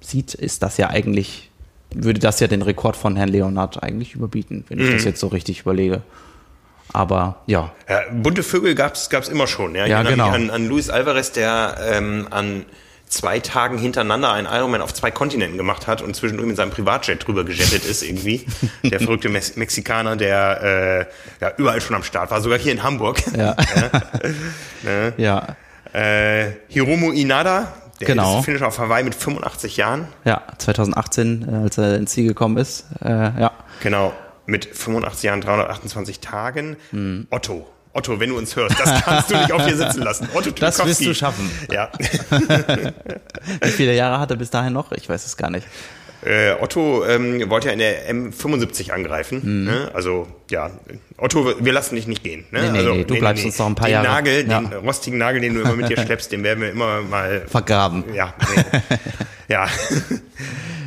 sieht, 0.00 0.34
ist 0.34 0.62
das 0.62 0.76
ja 0.76 0.88
eigentlich, 0.90 1.50
würde 1.94 2.20
das 2.20 2.40
ja 2.40 2.46
den 2.46 2.62
Rekord 2.62 2.96
von 2.96 3.16
Herrn 3.16 3.28
Leonard 3.28 3.82
eigentlich 3.82 4.14
überbieten, 4.14 4.64
wenn 4.68 4.80
ich 4.80 4.92
das 4.92 5.04
jetzt 5.04 5.20
so 5.20 5.28
richtig 5.28 5.60
überlege. 5.60 6.02
Aber 6.92 7.42
ja, 7.46 7.72
Ja, 7.88 8.02
bunte 8.12 8.42
Vögel 8.42 8.74
gab's 8.74 9.10
gab's 9.10 9.28
immer 9.28 9.46
schon. 9.46 9.74
Ja, 9.74 9.84
Ich 9.84 9.90
Ja, 9.90 10.02
genau. 10.02 10.30
An, 10.30 10.50
an 10.50 10.68
Luis 10.68 10.88
Alvarez, 10.88 11.32
der 11.32 11.76
ähm, 11.92 12.28
an 12.30 12.64
zwei 13.08 13.38
Tagen 13.40 13.78
hintereinander 13.78 14.32
einen 14.32 14.46
Ironman 14.46 14.82
auf 14.82 14.92
zwei 14.92 15.10
Kontinenten 15.10 15.56
gemacht 15.56 15.86
hat 15.86 16.02
und 16.02 16.14
zwischendurch 16.16 16.48
mit 16.48 16.56
seinem 16.56 16.70
Privatjet 16.70 17.26
drüber 17.26 17.44
gejettet 17.44 17.84
ist 17.84 18.02
irgendwie. 18.02 18.46
Der 18.82 19.00
verrückte 19.00 19.28
Mex 19.28 19.56
Mexikaner, 19.56 20.16
der 20.16 21.08
äh, 21.40 21.44
ja, 21.44 21.52
überall 21.56 21.80
schon 21.80 21.96
am 21.96 22.02
Start 22.02 22.30
war, 22.30 22.40
sogar 22.40 22.58
hier 22.58 22.72
in 22.72 22.82
Hamburg. 22.82 23.22
ja. 23.36 23.56
ja. 25.16 25.56
Äh, 25.92 26.52
Hiromu 26.68 27.12
Inada, 27.12 27.72
der 28.00 28.06
Genau. 28.08 28.42
Finisher 28.42 28.66
auf 28.68 28.78
Hawaii 28.78 29.04
mit 29.04 29.14
85 29.14 29.76
Jahren. 29.76 30.08
Ja, 30.24 30.42
2018, 30.58 31.46
äh, 31.48 31.56
als 31.64 31.78
er 31.78 31.96
ins 31.96 32.12
Ziel 32.12 32.26
gekommen 32.28 32.56
ist. 32.56 32.86
Äh, 33.02 33.08
ja. 33.10 33.52
Genau, 33.82 34.12
mit 34.46 34.64
85 34.66 35.22
Jahren, 35.24 35.40
328 35.40 36.20
Tagen. 36.20 36.76
Hm. 36.90 37.26
Otto. 37.30 37.66
Otto, 37.92 38.20
wenn 38.20 38.28
du 38.28 38.36
uns 38.36 38.54
hörst, 38.56 38.78
das 38.78 39.02
kannst 39.04 39.30
du 39.30 39.36
nicht 39.38 39.52
auf 39.52 39.64
dir 39.64 39.74
sitzen 39.74 40.02
lassen. 40.02 40.28
Otto 40.34 40.50
Das 40.50 40.84
wirst 40.84 41.00
du 41.04 41.14
schaffen. 41.14 41.50
Ja. 41.72 41.90
Wie 43.62 43.70
viele 43.70 43.94
Jahre 43.94 44.20
hat 44.20 44.30
er 44.30 44.36
bis 44.36 44.50
dahin 44.50 44.74
noch? 44.74 44.92
Ich 44.92 45.08
weiß 45.08 45.24
es 45.24 45.36
gar 45.38 45.48
nicht. 45.50 45.66
Äh, 46.24 46.52
Otto 46.60 47.04
ähm, 47.04 47.48
wollte 47.50 47.68
ja 47.68 47.72
in 47.72 47.78
der 47.78 48.10
M75 48.10 48.90
angreifen. 48.90 49.40
Mhm. 49.42 49.64
Ne? 49.64 49.90
Also 49.94 50.26
ja, 50.50 50.70
Otto, 51.18 51.52
wir 51.60 51.72
lassen 51.72 51.94
dich 51.94 52.06
nicht 52.06 52.22
gehen. 52.24 52.44
Ne? 52.50 52.62
Nee, 52.62 52.70
nee, 52.70 52.78
also, 52.78 52.94
nee, 52.94 53.04
du 53.04 53.18
bleibst 53.18 53.44
uns 53.44 53.58
noch 53.58 53.66
ein 53.66 53.74
paar 53.74 53.86
den 53.88 53.92
Jahre. 53.92 54.06
Nagel, 54.08 54.48
Ja. 54.48 54.60
den 54.60 54.72
rostigen 54.72 55.18
Nagel, 55.18 55.40
den 55.40 55.54
du 55.54 55.60
immer 55.60 55.76
mit 55.76 55.88
dir 55.88 55.96
schleppst, 56.04 56.32
den 56.32 56.42
werden 56.42 56.60
wir 56.62 56.70
immer 56.70 57.02
mal. 57.02 57.42
Vergraben. 57.46 58.04
Ja, 58.14 58.34
nee. 58.54 58.80
ja. 59.48 59.66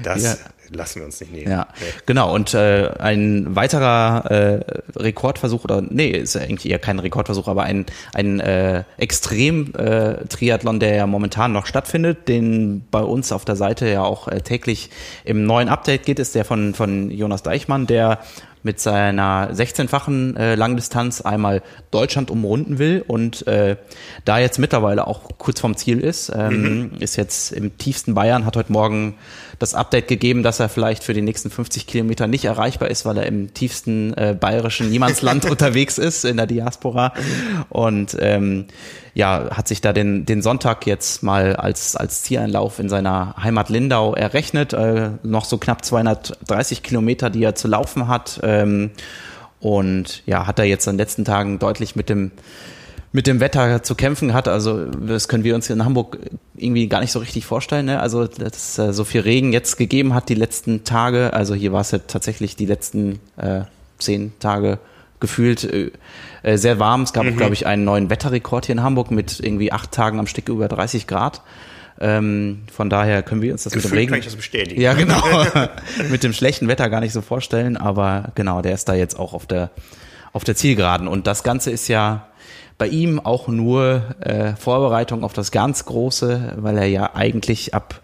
Das 0.03 0.23
Ja. 0.23 0.35
Lassen 0.71 0.99
wir 0.99 1.05
uns 1.05 1.19
nicht 1.19 1.31
nehmen. 1.31 1.51
Ja, 1.51 1.67
Nee. 1.79 1.85
genau. 2.05 2.33
Und 2.33 2.53
äh, 2.53 2.89
ein 2.99 3.55
weiterer 3.55 4.29
äh, 4.31 4.59
Rekordversuch, 4.95 5.63
oder 5.63 5.81
nee, 5.81 6.09
ist 6.09 6.35
eigentlich 6.35 6.69
eher 6.71 6.79
kein 6.79 6.99
Rekordversuch, 6.99 7.47
aber 7.47 7.63
ein, 7.63 7.85
ein 8.13 8.39
äh, 8.39 8.83
Extrem-Triathlon, 8.97 10.79
der 10.79 10.95
ja 10.95 11.07
momentan 11.07 11.51
noch 11.51 11.65
stattfindet, 11.65 12.27
den 12.27 12.85
bei 12.91 13.01
uns 13.01 13.31
auf 13.31 13.45
der 13.45 13.55
Seite 13.55 13.87
ja 13.87 14.03
auch 14.03 14.27
äh, 14.27 14.41
täglich 14.41 14.89
im 15.23 15.45
neuen 15.45 15.69
Update 15.69 16.05
geht, 16.05 16.19
ist 16.19 16.35
der 16.35 16.45
von, 16.45 16.73
von 16.73 17.11
Jonas 17.11 17.43
Deichmann, 17.43 17.87
der 17.87 18.19
mit 18.63 18.79
seiner 18.79 19.51
16-fachen 19.51 20.35
äh, 20.35 20.55
Langdistanz 20.55 21.21
einmal 21.21 21.61
Deutschland 21.91 22.29
umrunden 22.29 22.77
will 22.77 23.03
und 23.07 23.47
äh, 23.47 23.77
da 24.25 24.39
jetzt 24.39 24.59
mittlerweile 24.59 25.07
auch 25.07 25.21
kurz 25.37 25.61
vorm 25.61 25.77
Ziel 25.77 25.99
ist, 25.99 26.31
ähm, 26.35 26.91
ist 26.99 27.15
jetzt 27.15 27.51
im 27.51 27.77
tiefsten 27.77 28.13
Bayern, 28.13 28.45
hat 28.45 28.57
heute 28.57 28.71
Morgen 28.71 29.15
das 29.59 29.75
Update 29.75 30.07
gegeben, 30.07 30.41
dass 30.43 30.59
er 30.59 30.69
vielleicht 30.69 31.03
für 31.03 31.13
die 31.13 31.21
nächsten 31.21 31.49
50 31.49 31.85
Kilometer 31.85 32.27
nicht 32.27 32.45
erreichbar 32.45 32.89
ist, 32.89 33.05
weil 33.05 33.17
er 33.17 33.25
im 33.25 33.53
tiefsten 33.53 34.13
äh, 34.13 34.35
bayerischen 34.39 34.89
Niemandsland 34.89 35.45
unterwegs 35.49 35.97
ist, 35.97 36.25
in 36.25 36.37
der 36.37 36.47
Diaspora. 36.47 37.13
Und 37.69 38.17
ähm, 38.19 38.65
ja, 39.13 39.49
hat 39.51 39.67
sich 39.67 39.81
da 39.81 39.91
den, 39.91 40.25
den 40.25 40.41
Sonntag 40.41 40.85
jetzt 40.85 41.23
mal 41.23 41.55
als, 41.55 41.95
als 41.95 42.23
Zieleinlauf 42.23 42.79
in 42.79 42.87
seiner 42.87 43.35
Heimat 43.41 43.69
Lindau 43.69 44.15
errechnet. 44.15 44.71
Äh, 44.73 45.11
noch 45.23 45.45
so 45.45 45.57
knapp 45.57 45.83
230 45.83 46.83
Kilometer, 46.83 47.29
die 47.29 47.43
er 47.43 47.55
zu 47.55 47.67
laufen 47.67 48.07
hat. 48.07 48.39
Ähm, 48.59 48.91
und 49.59 50.23
ja, 50.25 50.47
hat 50.47 50.59
er 50.59 50.65
jetzt 50.65 50.87
in 50.87 50.93
den 50.93 50.99
letzten 50.99 51.25
Tagen 51.25 51.59
deutlich 51.59 51.95
mit 51.95 52.09
dem 52.09 52.31
mit 53.11 53.25
dem 53.25 53.39
Wetter 53.39 53.81
zu 53.81 53.95
kämpfen 53.95 54.27
gehabt. 54.27 54.47
Also 54.47 54.85
das 54.85 55.27
können 55.27 55.43
wir 55.43 55.55
uns 55.55 55.65
hier 55.65 55.75
in 55.75 55.83
Hamburg 55.83 56.19
irgendwie 56.55 56.87
gar 56.87 56.99
nicht 57.01 57.11
so 57.11 57.17
richtig 57.17 57.43
vorstellen. 57.43 57.87
Ne? 57.87 57.99
Also 57.99 58.27
dass 58.27 58.55
es 58.55 58.77
äh, 58.77 58.93
so 58.93 59.03
viel 59.03 59.21
Regen 59.21 59.51
jetzt 59.51 59.77
gegeben 59.77 60.13
hat 60.13 60.29
die 60.29 60.35
letzten 60.35 60.83
Tage. 60.83 61.33
Also 61.33 61.55
hier 61.55 61.71
war 61.73 61.81
es 61.81 61.89
ja 61.89 61.97
tatsächlich 61.97 62.55
die 62.55 62.67
letzten 62.67 63.19
äh, 63.37 63.61
zehn 63.97 64.31
Tage 64.39 64.77
gefühlt 65.19 65.63
äh, 65.63 65.91
äh, 66.43 66.57
sehr 66.57 66.77
warm. 66.79 67.01
Es 67.01 67.11
gab, 67.11 67.25
Mhm. 67.25 67.35
glaube 67.35 67.53
ich, 67.55 67.65
einen 67.65 67.83
neuen 67.83 68.11
Wetterrekord 68.11 68.67
hier 68.67 68.73
in 68.73 68.83
Hamburg 68.83 69.09
mit 69.09 69.39
irgendwie 69.39 69.71
acht 69.71 69.91
Tagen 69.91 70.19
am 70.19 70.27
Stück 70.27 70.47
über 70.47 70.67
30 70.67 71.07
Grad. 71.07 71.41
Ähm, 72.01 72.63
von 72.71 72.89
daher 72.89 73.23
können 73.23 73.41
wir 73.41 73.51
uns 73.51 73.63
das 73.63 73.75
mit 73.75 73.83
dem 73.83 73.91
Regen 73.91 74.11
kann 74.11 74.19
ich 74.19 74.25
das 74.25 74.35
bestätigen. 74.35 74.79
ja, 74.79 74.93
genau. 74.93 75.21
Mit 76.09 76.23
dem 76.23 76.31
schlechten 76.31 76.69
Wetter 76.69 76.89
gar 76.89 77.01
nicht 77.01 77.11
so 77.11 77.21
vorstellen, 77.21 77.75
aber 77.75 78.31
genau, 78.35 78.61
der 78.61 78.73
ist 78.73 78.87
da 78.87 78.93
jetzt 78.93 79.19
auch 79.19 79.33
auf 79.33 79.45
der, 79.45 79.71
auf 80.31 80.45
der 80.45 80.55
Zielgeraden. 80.55 81.09
Und 81.09 81.27
das 81.27 81.43
Ganze 81.43 81.71
ist 81.71 81.89
ja 81.89 82.27
bei 82.77 82.87
ihm 82.87 83.19
auch 83.19 83.49
nur 83.49 84.15
äh, 84.21 84.55
Vorbereitung 84.55 85.25
auf 85.25 85.33
das 85.33 85.51
ganz 85.51 85.83
Große, 85.85 86.53
weil 86.57 86.77
er 86.77 86.85
ja 86.85 87.15
eigentlich 87.15 87.73
ab 87.73 87.99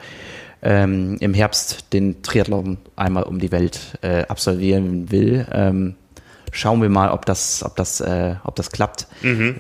ähm, 0.62 1.16
im 1.22 1.34
Herbst 1.34 1.94
den 1.94 2.22
Triathlon 2.22 2.78
einmal 2.96 3.24
um 3.24 3.40
die 3.40 3.52
Welt 3.52 3.98
äh, 4.02 4.24
absolvieren 4.24 5.12
will. 5.12 5.48
Ähm, 5.52 5.96
schauen 6.56 6.82
wir 6.82 6.90
mal, 6.90 7.12
ob 7.12 7.26
das, 7.26 7.64
ob 7.64 7.76
das, 7.76 8.00
äh, 8.00 8.36
ob 8.44 8.56
das 8.56 8.72
klappt. 8.72 9.08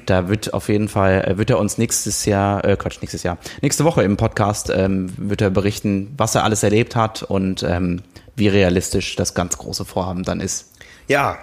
Da 0.05 0.29
wird 0.29 0.53
auf 0.53 0.69
jeden 0.69 0.87
Fall, 0.87 1.23
äh, 1.25 1.37
wird 1.37 1.49
er 1.49 1.59
uns 1.59 1.77
nächstes 1.77 2.25
Jahr, 2.25 2.63
äh, 2.63 2.77
Quatsch, 2.77 3.01
nächstes 3.01 3.23
Jahr, 3.23 3.37
nächste 3.61 3.83
Woche 3.83 4.03
im 4.03 4.17
Podcast 4.17 4.71
ähm, 4.73 5.13
wird 5.17 5.41
er 5.41 5.49
berichten, 5.49 6.13
was 6.17 6.35
er 6.35 6.43
alles 6.43 6.63
erlebt 6.63 6.95
hat 6.95 7.21
und 7.23 7.63
ähm, 7.63 8.01
wie 8.35 8.47
realistisch 8.47 9.15
das 9.15 9.33
ganz 9.33 9.57
große 9.57 9.85
Vorhaben 9.85 10.23
dann 10.23 10.39
ist. 10.39 10.71
Ja, 11.07 11.37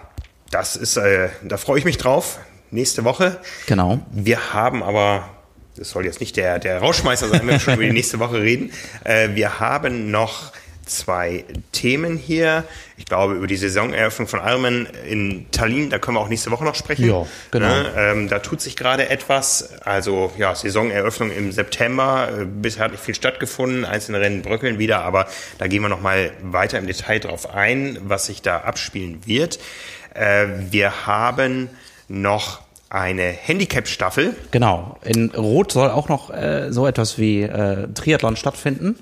das 0.50 0.76
ist, 0.76 0.96
äh, 0.96 1.28
da 1.42 1.56
freue 1.56 1.78
ich 1.78 1.84
mich 1.84 1.98
drauf. 1.98 2.38
Nächste 2.70 3.04
Woche. 3.04 3.38
Genau. 3.66 4.00
Wir 4.10 4.54
haben 4.54 4.82
aber, 4.82 5.28
das 5.76 5.90
soll 5.90 6.06
jetzt 6.06 6.20
nicht 6.20 6.36
der, 6.38 6.58
der 6.58 6.78
Rauschmeißer 6.78 7.28
sein, 7.28 7.40
wenn 7.40 7.48
wir 7.48 7.60
schon 7.60 7.74
über 7.74 7.84
die 7.84 7.92
nächste 7.92 8.18
Woche 8.18 8.40
reden. 8.40 8.72
Äh, 9.04 9.30
wir 9.34 9.60
haben 9.60 10.10
noch 10.10 10.52
zwei 10.86 11.44
Themen 11.72 12.16
hier. 12.16 12.64
Ich 12.96 13.06
glaube, 13.06 13.34
über 13.34 13.46
die 13.46 13.56
Saisoneröffnung 13.56 14.28
von 14.28 14.40
Ironman 14.40 14.86
in 15.08 15.46
Tallinn, 15.50 15.90
da 15.90 15.98
können 15.98 16.16
wir 16.16 16.20
auch 16.20 16.28
nächste 16.28 16.50
Woche 16.50 16.64
noch 16.64 16.74
sprechen. 16.74 17.06
Ja, 17.06 17.26
genau. 17.50 17.68
Ne? 17.68 17.92
Ähm, 17.96 18.28
da 18.28 18.38
tut 18.38 18.60
sich 18.60 18.76
gerade 18.76 19.08
etwas. 19.08 19.80
Also 19.82 20.32
ja, 20.38 20.54
Saisoneröffnung 20.54 21.30
im 21.30 21.52
September. 21.52 22.28
Äh, 22.40 22.44
Bisher 22.44 22.84
hat 22.84 22.92
nicht 22.92 23.02
viel 23.02 23.14
stattgefunden. 23.14 23.84
Einzelne 23.84 24.20
Rennen 24.20 24.42
bröckeln 24.42 24.78
wieder, 24.78 25.02
aber 25.02 25.26
da 25.58 25.66
gehen 25.66 25.82
wir 25.82 25.88
noch 25.88 26.00
mal 26.00 26.32
weiter 26.42 26.78
im 26.78 26.86
Detail 26.86 27.18
drauf 27.18 27.54
ein, 27.54 27.98
was 28.02 28.26
sich 28.26 28.42
da 28.42 28.58
abspielen 28.58 29.26
wird. 29.26 29.58
Äh, 30.14 30.46
wir 30.70 31.06
haben 31.06 31.70
noch 32.08 32.60
eine 32.92 33.22
Handicap-Staffel. 33.22 34.36
Genau. 34.50 34.98
In 35.02 35.30
Rot 35.30 35.72
soll 35.72 35.88
auch 35.88 36.10
noch 36.10 36.28
äh, 36.28 36.70
so 36.70 36.86
etwas 36.86 37.16
wie 37.16 37.40
äh, 37.40 37.88
Triathlon 37.94 38.36
stattfinden, 38.36 38.96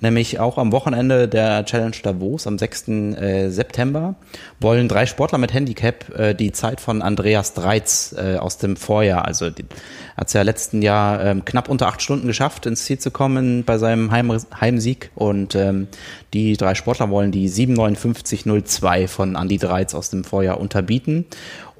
nämlich 0.00 0.38
auch 0.38 0.58
am 0.58 0.70
Wochenende 0.70 1.26
der 1.26 1.64
Challenge 1.64 1.96
Davos 2.04 2.46
am 2.46 2.56
6. 2.56 2.88
Äh, 2.88 3.50
September 3.50 4.14
wollen 4.60 4.86
drei 4.86 5.06
Sportler 5.06 5.38
mit 5.38 5.52
Handicap 5.52 6.16
äh, 6.16 6.34
die 6.34 6.52
Zeit 6.52 6.80
von 6.80 7.02
Andreas 7.02 7.52
Dreiz 7.54 8.14
äh, 8.16 8.36
aus 8.36 8.58
dem 8.58 8.76
Vorjahr, 8.76 9.24
also 9.24 9.46
hat 9.46 10.28
es 10.28 10.32
ja 10.34 10.42
letzten 10.42 10.80
Jahr 10.80 11.24
ähm, 11.24 11.44
knapp 11.44 11.68
unter 11.68 11.88
acht 11.88 12.00
Stunden 12.00 12.28
geschafft, 12.28 12.66
ins 12.66 12.84
Ziel 12.84 12.98
zu 12.98 13.10
kommen 13.10 13.64
bei 13.64 13.76
seinem 13.78 14.12
Heim 14.12 14.32
Heimsieg 14.60 15.10
und 15.16 15.56
ähm, 15.56 15.88
die 16.32 16.56
drei 16.56 16.76
Sportler 16.76 17.10
wollen 17.10 17.32
die 17.32 17.48
75902 17.48 19.08
von 19.08 19.34
Andy 19.34 19.58
Dreiz 19.58 19.94
aus 19.94 20.10
dem 20.10 20.22
Vorjahr 20.22 20.60
unterbieten 20.60 21.26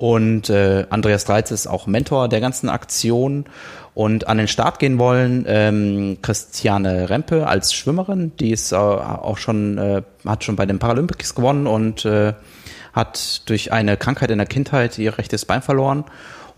und 0.02 0.50
äh, 0.50 0.84
Andreas 0.90 1.26
Dreiz 1.26 1.52
ist 1.52 1.68
auch 1.68 1.86
Mentor 1.86 2.28
der 2.28 2.40
ganzen 2.40 2.68
Aktion. 2.68 3.44
Und 3.94 4.26
an 4.26 4.36
den 4.36 4.48
Start 4.48 4.80
gehen 4.80 4.98
wollen 4.98 5.44
ähm, 5.46 6.18
Christiane 6.20 7.08
Rempe 7.08 7.46
als 7.46 7.72
Schwimmerin, 7.72 8.32
die 8.40 8.50
ist 8.50 8.72
äh, 8.72 8.74
auch 8.74 9.38
schon 9.38 9.78
äh, 9.78 10.02
hat 10.26 10.42
schon 10.42 10.56
bei 10.56 10.66
den 10.66 10.80
Paralympics 10.80 11.36
gewonnen 11.36 11.68
und 11.68 12.04
äh, 12.04 12.32
hat 12.92 13.48
durch 13.48 13.70
eine 13.70 13.96
Krankheit 13.96 14.32
in 14.32 14.38
der 14.38 14.48
Kindheit 14.48 14.98
ihr 14.98 15.18
rechtes 15.18 15.44
Bein 15.44 15.62
verloren 15.62 16.02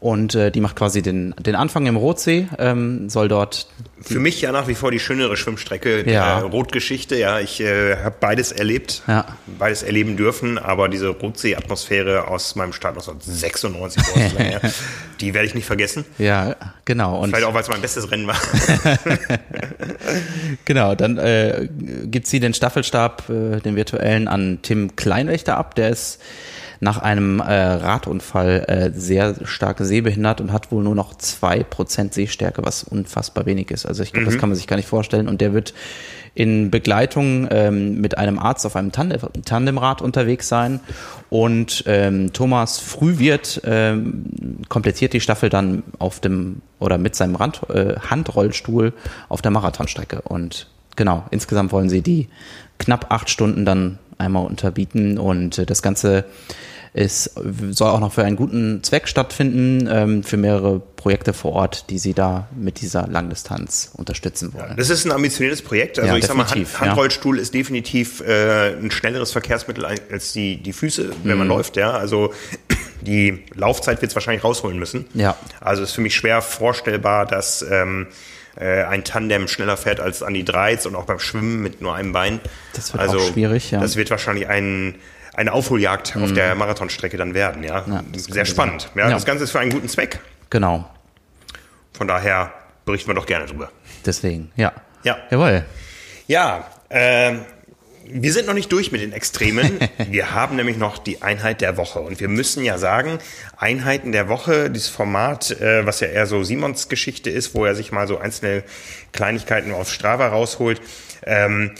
und 0.05 0.35
äh, 0.35 0.51
die 0.51 0.61
macht 0.61 0.77
quasi 0.77 1.01
den, 1.01 1.35
den 1.39 1.55
Anfang 1.55 1.87
im 1.87 1.97
Rotsee, 1.97 2.47
ähm, 2.59 3.09
soll 3.09 3.29
dort. 3.29 3.69
Für 4.03 4.19
mich 4.21 4.39
ja 4.43 4.53
nach 4.53 4.69
wie 4.69 4.75
vor 4.75 4.91
die 4.91 5.01
schönere 5.01 5.35
Schwimmstrecke, 5.39 6.05
Ja. 6.11 6.41
äh, 6.41 6.43
Rotgeschichte. 6.43 7.17
Ja, 7.17 7.41
ich 7.41 7.63
äh, 7.63 7.97
habe 7.97 8.15
beides 8.21 8.53
erlebt, 8.53 9.03
Ja. 9.07 9.25
beides 9.59 9.83
erleben 9.83 10.19
dürfen, 10.19 10.59
aber 10.59 10.91
diese 10.91 11.09
Rotsee-Atmosphäre 11.09 12.29
aus 12.29 12.55
meinem 12.55 12.75
Start 12.75 12.97
1996, 12.99 14.03
wo 14.15 14.21
es 14.21 14.33
lang 14.35 14.45
her, 14.45 14.61
die 15.23 15.33
werde 15.33 15.47
ich 15.49 15.55
nicht 15.55 15.65
vergessen. 15.65 16.05
Ja, 16.19 16.55
genau. 16.85 17.21
Und 17.21 17.31
Vielleicht 17.31 17.47
auch, 17.47 17.55
weil 17.55 17.63
es 17.63 17.71
mein 17.71 17.81
bestes 17.81 18.11
Rennen 18.11 18.27
war. 18.27 18.37
Genau, 20.65 20.95
dann 20.95 21.19
äh, 21.19 21.69
gibt 22.05 22.27
sie 22.27 22.41
den 22.41 22.55
Staffelstab, 22.55 23.29
äh, 23.29 23.61
den 23.61 23.77
virtuellen, 23.77 24.29
an 24.29 24.61
Tim 24.63 24.97
Kleinrechter 24.97 25.57
ab. 25.57 25.75
Der 25.75 25.91
ist 25.91 26.21
nach 26.85 26.99
einem 26.99 27.41
äh, 27.41 27.45
Radunfall 27.45 28.65
äh, 28.69 28.91
sehr 28.99 29.35
stark 29.47 29.79
sehbehindert 29.81 30.43
und 30.43 30.53
hat 30.53 30.71
wohl 30.71 30.85
nur 30.85 30.95
noch 30.95 31.17
zwei 31.17 31.63
Prozent 31.65 32.13
Sehstärke, 32.13 32.63
was 32.63 32.85
unfassbar 32.85 33.47
wenig 33.47 33.71
ist. 33.71 33.87
Also 33.87 34.03
ich 34.03 34.13
glaube, 34.13 34.27
das 34.27 34.39
kann 34.39 34.51
man 34.51 34.57
sich 34.57 34.67
gar 34.67 34.77
nicht 34.77 34.89
vorstellen. 34.89 35.27
Und 35.27 35.41
der 35.41 35.55
wird 35.55 35.73
in 36.35 36.71
Begleitung 36.71 37.49
ähm, 37.51 38.03
mit 38.03 38.19
einem 38.19 38.39
Arzt 38.39 38.67
auf 38.67 38.77
einem 38.77 38.93
Tandem, 38.93 39.21
Tandemrad 39.47 40.03
unterwegs 40.03 40.47
sein. 40.47 40.81
Und 41.31 41.85
ähm, 41.87 42.35
Thomas 42.35 42.79
Frühwirt 42.79 43.63
ähm, 43.65 44.61
komplettiert 44.69 45.15
die 45.15 45.21
Staffel 45.21 45.49
dann 45.49 45.85
auf 45.99 46.21
dem 46.21 46.61
oder 46.81 46.99
mit 46.99 47.15
seinem 47.15 47.37
Rand, 47.37 47.63
äh, 47.71 47.95
Handrollstuhl 47.99 48.93
auf 49.31 49.41
der 49.41 49.53
Marathonstrecke. 49.53 50.21
Und 50.21 50.69
genau, 50.97 51.25
insgesamt 51.31 51.73
wollen 51.73 51.89
sie 51.89 52.03
die 52.03 52.29
knapp 52.79 53.07
acht 53.11 53.31
Stunden 53.31 53.65
dann 53.65 53.99
einmal 54.19 54.47
unterbieten. 54.47 55.19
Und 55.19 55.59
äh, 55.59 55.67
das 55.67 55.83
Ganze 55.83 56.25
ist, 56.93 57.33
soll 57.71 57.89
auch 57.91 57.99
noch 57.99 58.13
für 58.13 58.23
einen 58.25 58.37
guten 58.37 58.83
Zweck 58.85 59.09
stattfinden, 59.09 59.89
ähm, 59.91 60.23
für 60.23 60.37
mehrere 60.37 60.79
Projekte 60.79 61.33
vor 61.33 61.53
Ort, 61.53 61.91
die 61.91 61.99
sie 61.99 62.15
da 62.15 62.47
mit 62.57 62.81
dieser 62.81 63.09
Langdistanz 63.09 63.91
unterstützen 63.97 64.55
wollen. 64.55 64.77
Das 64.77 64.91
ist 64.91 65.05
ein 65.05 65.11
ambitioniertes 65.11 65.61
Projekt. 65.63 65.99
Also 65.99 66.13
Ja, 66.13 66.17
ich 66.17 66.25
sag 66.25 66.37
mal, 66.37 66.45
Hand, 66.45 66.51
definitiv, 66.53 66.75
ja. 66.81 66.87
Handrollstuhl 66.87 67.39
ist 67.41 67.53
definitiv 67.53 68.21
äh, 68.21 68.75
ein 68.77 68.93
schnelleres 68.93 69.33
Verkehrsmittel 69.33 69.85
als 69.85 70.33
die, 70.35 70.59
die 70.63 70.73
Füße, 70.73 71.11
wenn 71.25 71.33
Mhm. 71.33 71.39
man 71.39 71.49
läuft. 71.49 71.77
Ja, 71.77 71.91
also 71.91 72.33
die 73.01 73.43
Laufzeit 73.57 74.01
wird 74.01 74.13
es 74.13 74.15
wahrscheinlich 74.17 74.45
rausholen 74.45 74.79
müssen. 74.79 75.05
Ja. 75.15 75.37
Also 75.61 75.83
ist 75.83 75.93
für 75.93 76.01
mich 76.01 76.15
schwer 76.15 76.43
vorstellbar, 76.43 77.27
dass 77.27 77.67
ähm, 77.69 78.07
äh, 78.57 78.85
ein 78.85 79.05
Tandem 79.05 79.49
schneller 79.49 79.77
fährt 79.77 80.01
als 80.01 80.23
an 80.23 80.35
die 80.35 80.45
Dreiz 80.45 80.87
und 80.87 80.95
auch 80.95 81.05
beim 81.05 81.19
Schwimmen 81.19 81.63
mit 81.63 81.81
nur 81.81 81.95
einem 81.95 82.13
Bein. 82.13 82.41
Das 82.75 82.93
wird 82.93 83.03
also, 83.03 83.19
auch 83.19 83.33
schwierig, 83.33 83.71
ja. 83.71 83.79
Mhm. 83.79 83.83
Das 83.83 83.97
wird 83.97 84.11
wahrscheinlich 84.11 84.49
ein 84.49 84.97
eine 85.37 85.53
Aufholjagd 85.53 86.17
auf 86.17 86.33
der 86.33 86.55
Marathonstrecke 86.55 87.17
dann 87.17 87.35
werden, 87.35 87.65
ja. 87.65 87.85
Ja, 87.89 88.05
Sehr 88.17 88.45
spannend. 88.45 88.91
Ja, 88.95 89.09
Ja. 89.09 89.11
Das 89.11 89.25
Ganze 89.25 89.45
ist 89.45 89.51
für 89.51 89.59
einen 89.59 89.73
guten 89.73 89.89
Zweck. 89.89 90.21
Genau, 90.51 90.89
Von 91.93 92.07
daher 92.07 92.53
berichten 92.85 93.11
wir 93.11 93.15
doch 93.15 93.27
gerne 93.27 93.47
drüber. 93.47 93.71
deswegen, 94.07 94.53
ja. 94.55 94.73
Ja. 95.03 95.17
Jawohl. 95.31 95.65
Ja, 96.29 96.67
ähm, 96.89 97.45
wir 98.07 98.33
sind 98.33 98.47
noch 98.47 98.55
nicht 98.55 98.71
durch 98.71 98.93
mit 98.93 99.01
den 99.01 99.13
Extremen. 99.13 99.79
Wir 100.09 100.33
haben 100.33 100.57
nämlich 100.57 100.77
noch 100.77 100.99
die 100.99 101.23
Einheit 101.23 101.61
der 101.61 101.77
Woche. 101.77 102.01
Und 102.01 102.21
wir 102.21 102.29
müssen 102.29 102.65
ja 102.65 102.79
sagen, 102.79 103.19
Einheiten 103.57 104.13
der 104.13 104.29
Woche, 104.29 104.71
dieses 104.71 104.89
Format, 104.89 105.51
äh, 105.61 105.87
was 105.87 106.01
ja 106.01 106.09
eher 106.09 106.27
so 106.27 106.43
Simons 106.43 106.89
Geschichte 106.89 107.31
ist, 107.31 107.55
wo 107.55 107.65
er 107.65 107.75
sich 107.75 107.93
mal 107.93 108.07
so 108.07 108.19
einzelne 108.19 108.63
Kleinigkeiten 109.13 109.73
auf 109.73 109.91
Strava 109.91 110.29
rausholt, 110.29 110.81
ähm, 111.25 111.73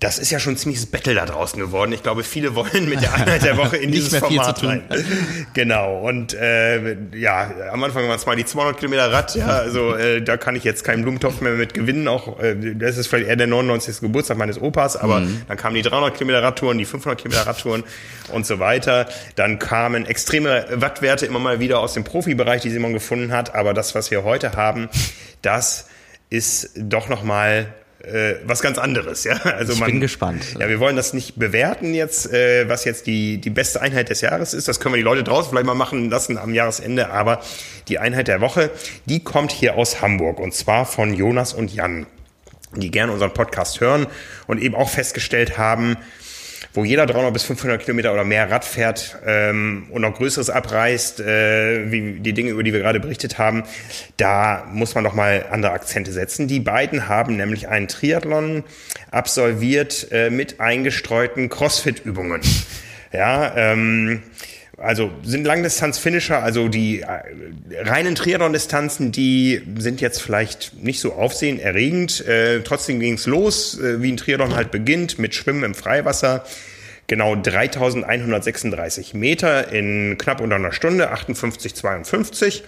das 0.00 0.18
ist 0.18 0.30
ja 0.30 0.40
schon 0.40 0.54
ein 0.54 0.56
ziemliches 0.56 0.86
Battle 0.86 1.14
da 1.14 1.24
draußen 1.24 1.58
geworden. 1.58 1.92
Ich 1.92 2.02
glaube, 2.02 2.24
viele 2.24 2.54
wollen 2.54 2.88
mit 2.88 3.00
der 3.00 3.14
Einheit 3.14 3.44
der 3.44 3.56
Woche 3.56 3.76
in 3.76 3.92
dieses 3.92 4.18
Format 4.18 4.62
rein. 4.64 4.82
Genau. 5.52 6.00
Und 6.00 6.34
äh, 6.34 6.96
ja, 7.16 7.50
am 7.72 7.82
Anfang 7.84 8.08
waren 8.08 8.16
es 8.16 8.26
mal 8.26 8.34
die 8.34 8.44
200 8.44 8.76
Kilometer 8.76 9.12
Rad. 9.12 9.34
Ja, 9.36 9.46
also 9.46 9.94
äh, 9.94 10.20
da 10.20 10.36
kann 10.36 10.56
ich 10.56 10.64
jetzt 10.64 10.84
keinen 10.84 11.02
Blumentopf 11.02 11.40
mehr 11.40 11.52
mit 11.52 11.74
gewinnen. 11.74 12.08
Auch 12.08 12.40
äh, 12.40 12.74
das 12.74 12.96
ist 12.96 13.06
vielleicht 13.06 13.28
eher 13.28 13.36
der 13.36 13.46
99. 13.46 14.00
Geburtstag 14.00 14.36
meines 14.36 14.60
Opas. 14.60 14.96
Aber 14.96 15.22
dann 15.48 15.56
kamen 15.56 15.76
die 15.76 15.82
300 15.82 16.14
Kilometer 16.14 16.42
Radtouren, 16.42 16.76
die 16.78 16.84
500 16.84 17.20
Kilometer 17.20 17.46
Radtouren 17.46 17.84
und 18.32 18.46
so 18.46 18.58
weiter. 18.58 19.06
Dann 19.36 19.58
kamen 19.58 20.06
extreme 20.06 20.66
Wattwerte 20.70 21.26
immer 21.26 21.38
mal 21.38 21.60
wieder 21.60 21.78
aus 21.78 21.94
dem 21.94 22.04
Profibereich, 22.04 22.62
die 22.62 22.70
Simon 22.70 22.92
gefunden 22.92 23.32
hat. 23.32 23.54
Aber 23.54 23.74
das, 23.74 23.94
was 23.94 24.10
wir 24.10 24.24
heute 24.24 24.52
haben, 24.52 24.88
das 25.42 25.86
ist 26.30 26.70
doch 26.76 27.08
noch 27.08 27.22
mal 27.22 27.72
äh, 28.06 28.36
was 28.44 28.60
ganz 28.60 28.78
anderes, 28.78 29.24
ja. 29.24 29.34
Also 29.44 29.72
Ich 29.72 29.80
man, 29.80 29.90
bin 29.90 30.00
gespannt. 30.00 30.44
Ja, 30.58 30.68
wir 30.68 30.80
wollen 30.80 30.96
das 30.96 31.12
nicht 31.12 31.36
bewerten 31.36 31.94
jetzt, 31.94 32.32
äh, 32.32 32.68
was 32.68 32.84
jetzt 32.84 33.06
die 33.06 33.38
die 33.38 33.50
beste 33.50 33.80
Einheit 33.80 34.10
des 34.10 34.20
Jahres 34.20 34.54
ist. 34.54 34.68
Das 34.68 34.80
können 34.80 34.94
wir 34.94 34.98
die 34.98 35.04
Leute 35.04 35.24
draußen 35.24 35.50
vielleicht 35.50 35.66
mal 35.66 35.74
machen 35.74 36.10
lassen 36.10 36.38
am 36.38 36.54
Jahresende. 36.54 37.10
Aber 37.10 37.40
die 37.88 37.98
Einheit 37.98 38.28
der 38.28 38.40
Woche, 38.40 38.70
die 39.06 39.22
kommt 39.22 39.52
hier 39.52 39.76
aus 39.76 40.00
Hamburg 40.02 40.40
und 40.40 40.54
zwar 40.54 40.86
von 40.86 41.14
Jonas 41.14 41.54
und 41.54 41.72
Jan, 41.74 42.06
die 42.74 42.90
gerne 42.90 43.12
unseren 43.12 43.32
Podcast 43.32 43.80
hören 43.80 44.06
und 44.46 44.60
eben 44.60 44.74
auch 44.74 44.88
festgestellt 44.88 45.58
haben, 45.58 45.96
wo 46.74 46.84
jeder 46.84 47.06
300 47.06 47.32
bis 47.32 47.44
500 47.44 47.80
Kilometer 47.80 48.12
oder 48.12 48.24
mehr 48.24 48.50
Rad 48.50 48.64
fährt 48.64 49.16
ähm, 49.24 49.86
und 49.90 50.02
noch 50.02 50.14
Größeres 50.14 50.50
abreißt, 50.50 51.20
äh, 51.20 51.90
wie 51.92 52.18
die 52.18 52.32
Dinge, 52.32 52.50
über 52.50 52.64
die 52.64 52.72
wir 52.72 52.80
gerade 52.80 52.98
berichtet 52.98 53.38
haben, 53.38 53.62
da 54.16 54.66
muss 54.72 54.96
man 54.96 55.04
doch 55.04 55.14
mal 55.14 55.46
andere 55.50 55.72
Akzente 55.72 56.12
setzen. 56.12 56.48
Die 56.48 56.58
beiden 56.58 57.08
haben 57.08 57.36
nämlich 57.36 57.68
einen 57.68 57.86
Triathlon 57.86 58.64
absolviert 59.12 60.08
äh, 60.10 60.30
mit 60.30 60.60
eingestreuten 60.60 61.48
Crossfit-Übungen. 61.48 62.40
Ja, 63.12 63.54
ähm, 63.56 64.24
also 64.78 65.10
sind 65.22 65.44
Langdistanz-Finisher, 65.44 66.42
also 66.42 66.68
die 66.68 67.00
äh, 67.00 67.06
reinen 67.82 68.14
Triathlon-Distanzen, 68.14 69.12
die 69.12 69.62
sind 69.78 70.00
jetzt 70.00 70.20
vielleicht 70.20 70.82
nicht 70.82 71.00
so 71.00 71.12
aufsehenerregend. 71.14 72.26
Äh, 72.26 72.60
trotzdem 72.62 73.00
ging's 73.00 73.26
los, 73.26 73.78
äh, 73.78 74.02
wie 74.02 74.12
ein 74.12 74.16
Triathlon 74.16 74.54
halt 74.54 74.70
beginnt, 74.70 75.18
mit 75.18 75.34
Schwimmen 75.34 75.64
im 75.64 75.74
Freiwasser. 75.74 76.44
Genau 77.06 77.36
3136 77.36 79.12
Meter 79.12 79.70
in 79.70 80.16
knapp 80.16 80.40
unter 80.40 80.56
einer 80.56 80.72
Stunde, 80.72 81.12
58,52. 81.12 82.62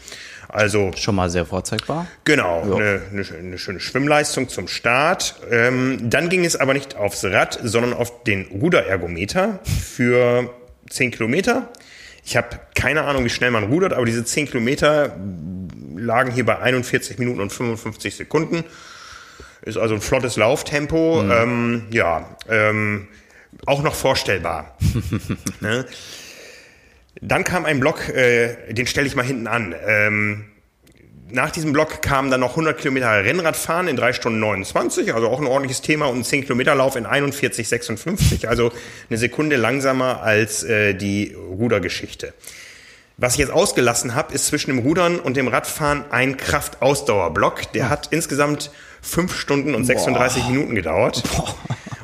Also 0.48 0.92
Schon 0.94 1.16
mal 1.16 1.30
sehr 1.30 1.46
vorzeigbar. 1.46 2.06
Genau, 2.24 2.62
eine, 2.62 3.00
eine, 3.10 3.24
eine 3.38 3.58
schöne 3.58 3.80
Schwimmleistung 3.80 4.48
zum 4.48 4.68
Start. 4.68 5.36
Ähm, 5.50 5.98
dann 6.02 6.28
ging 6.28 6.44
es 6.44 6.54
aber 6.54 6.74
nicht 6.74 6.96
aufs 6.96 7.24
Rad, 7.24 7.58
sondern 7.62 7.94
auf 7.94 8.22
den 8.24 8.46
Ruderergometer 8.46 9.58
für 9.64 10.54
10 10.90 11.10
Kilometer. 11.10 11.72
Ich 12.24 12.36
habe 12.36 12.60
keine 12.74 13.02
Ahnung, 13.04 13.24
wie 13.24 13.30
schnell 13.30 13.50
man 13.50 13.64
rudert, 13.64 13.92
aber 13.92 14.04
diese 14.04 14.24
10 14.24 14.46
Kilometer 14.46 15.16
lagen 15.96 16.32
hier 16.32 16.44
bei 16.44 16.58
41 16.58 17.18
Minuten 17.18 17.40
und 17.40 17.52
55 17.52 18.16
Sekunden. 18.16 18.64
Ist 19.62 19.78
also 19.78 19.94
ein 19.94 20.00
flottes 20.00 20.36
Lauftempo. 20.36 21.22
Ähm, 21.22 21.86
ja, 21.90 22.36
ähm, 22.48 23.08
auch 23.64 23.82
noch 23.82 23.94
vorstellbar. 23.94 24.76
ne? 25.60 25.86
Dann 27.20 27.44
kam 27.44 27.64
ein 27.64 27.80
Block, 27.80 28.08
äh, 28.08 28.72
den 28.72 28.86
stelle 28.86 29.06
ich 29.06 29.16
mal 29.16 29.24
hinten 29.24 29.46
an. 29.46 29.74
Ähm, 29.86 30.44
nach 31.30 31.50
diesem 31.50 31.72
Block 31.72 32.02
kamen 32.02 32.30
dann 32.30 32.40
noch 32.40 32.50
100 32.50 32.78
Kilometer 32.78 33.24
Rennradfahren 33.24 33.88
in 33.88 33.96
3 33.96 34.12
Stunden 34.12 34.38
29, 34.40 35.14
also 35.14 35.28
auch 35.28 35.40
ein 35.40 35.46
ordentliches 35.46 35.82
Thema 35.82 36.06
und 36.06 36.18
ein 36.18 36.24
10 36.24 36.42
Kilometer 36.42 36.74
Lauf 36.74 36.96
in 36.96 37.06
41,56, 37.06 38.46
also 38.46 38.72
eine 39.08 39.18
Sekunde 39.18 39.56
langsamer 39.56 40.22
als 40.22 40.62
äh, 40.62 40.94
die 40.94 41.34
Rudergeschichte. 41.34 42.32
Was 43.18 43.32
ich 43.32 43.38
jetzt 43.38 43.50
ausgelassen 43.50 44.14
habe, 44.14 44.34
ist 44.34 44.46
zwischen 44.46 44.70
dem 44.70 44.80
Rudern 44.80 45.18
und 45.18 45.36
dem 45.36 45.48
Radfahren 45.48 46.04
ein 46.10 46.36
Kraftausdauerblock. 46.36 47.72
Der 47.72 47.88
hat 47.88 48.08
insgesamt 48.10 48.70
5 49.00 49.34
Stunden 49.34 49.74
und 49.74 49.84
36 49.84 50.42
Boah. 50.42 50.50
Minuten 50.50 50.74
gedauert. 50.74 51.22
Boah. 51.34 51.54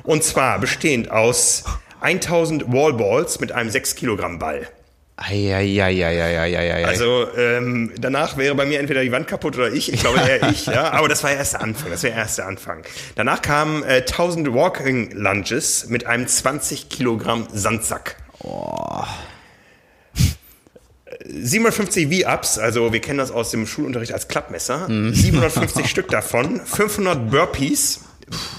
Und 0.04 0.24
zwar 0.24 0.58
bestehend 0.58 1.10
aus 1.10 1.64
1000 2.00 2.72
Wallballs 2.72 3.40
mit 3.40 3.52
einem 3.52 3.68
6 3.68 3.94
Kilogramm 3.94 4.38
Ball. 4.38 4.68
Eieieiei. 5.16 6.84
Also 6.86 7.26
ähm, 7.36 7.92
danach 7.98 8.36
wäre 8.36 8.54
bei 8.54 8.64
mir 8.64 8.80
entweder 8.80 9.02
die 9.02 9.12
Wand 9.12 9.28
kaputt 9.28 9.56
oder 9.56 9.72
ich. 9.72 9.92
Ich 9.92 10.00
glaube 10.00 10.18
eher 10.20 10.48
ich, 10.50 10.66
ja. 10.66 10.90
Aber 10.92 11.08
das 11.08 11.22
war 11.22 11.30
der 11.30 11.38
erste 11.38 11.60
Anfang. 11.60 11.90
Das 11.90 12.02
wäre 12.02 12.14
der 12.14 12.22
erste 12.22 12.44
Anfang. 12.44 12.82
Danach 13.14 13.42
kamen 13.42 13.82
äh, 13.84 13.98
1000 13.98 14.52
Walking 14.52 15.12
Lunges 15.12 15.86
mit 15.88 16.06
einem 16.06 16.26
20 16.26 16.88
Kilogramm 16.88 17.46
Sandsack. 17.52 18.16
Oh. 18.40 19.04
750 21.24 22.24
V-Ups, 22.24 22.58
also 22.58 22.92
wir 22.92 23.00
kennen 23.00 23.18
das 23.18 23.30
aus 23.30 23.50
dem 23.50 23.66
Schulunterricht 23.66 24.12
als 24.12 24.28
Klappmesser. 24.28 24.86
750 24.88 25.88
Stück 25.88 26.08
davon. 26.08 26.60
500 26.64 27.30
Burpees. 27.30 28.00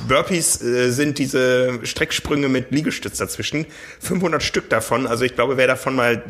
Burpees 0.08 0.62
äh, 0.62 0.92
sind 0.92 1.18
diese 1.18 1.80
Strecksprünge 1.84 2.50
mit 2.50 2.72
Liegestütz 2.72 3.18
dazwischen. 3.18 3.66
500 4.00 4.42
Stück 4.44 4.70
davon. 4.70 5.08
Also 5.08 5.26
ich 5.26 5.36
glaube, 5.36 5.58
wer 5.58 5.68
davon 5.68 5.96
mal 5.96 6.24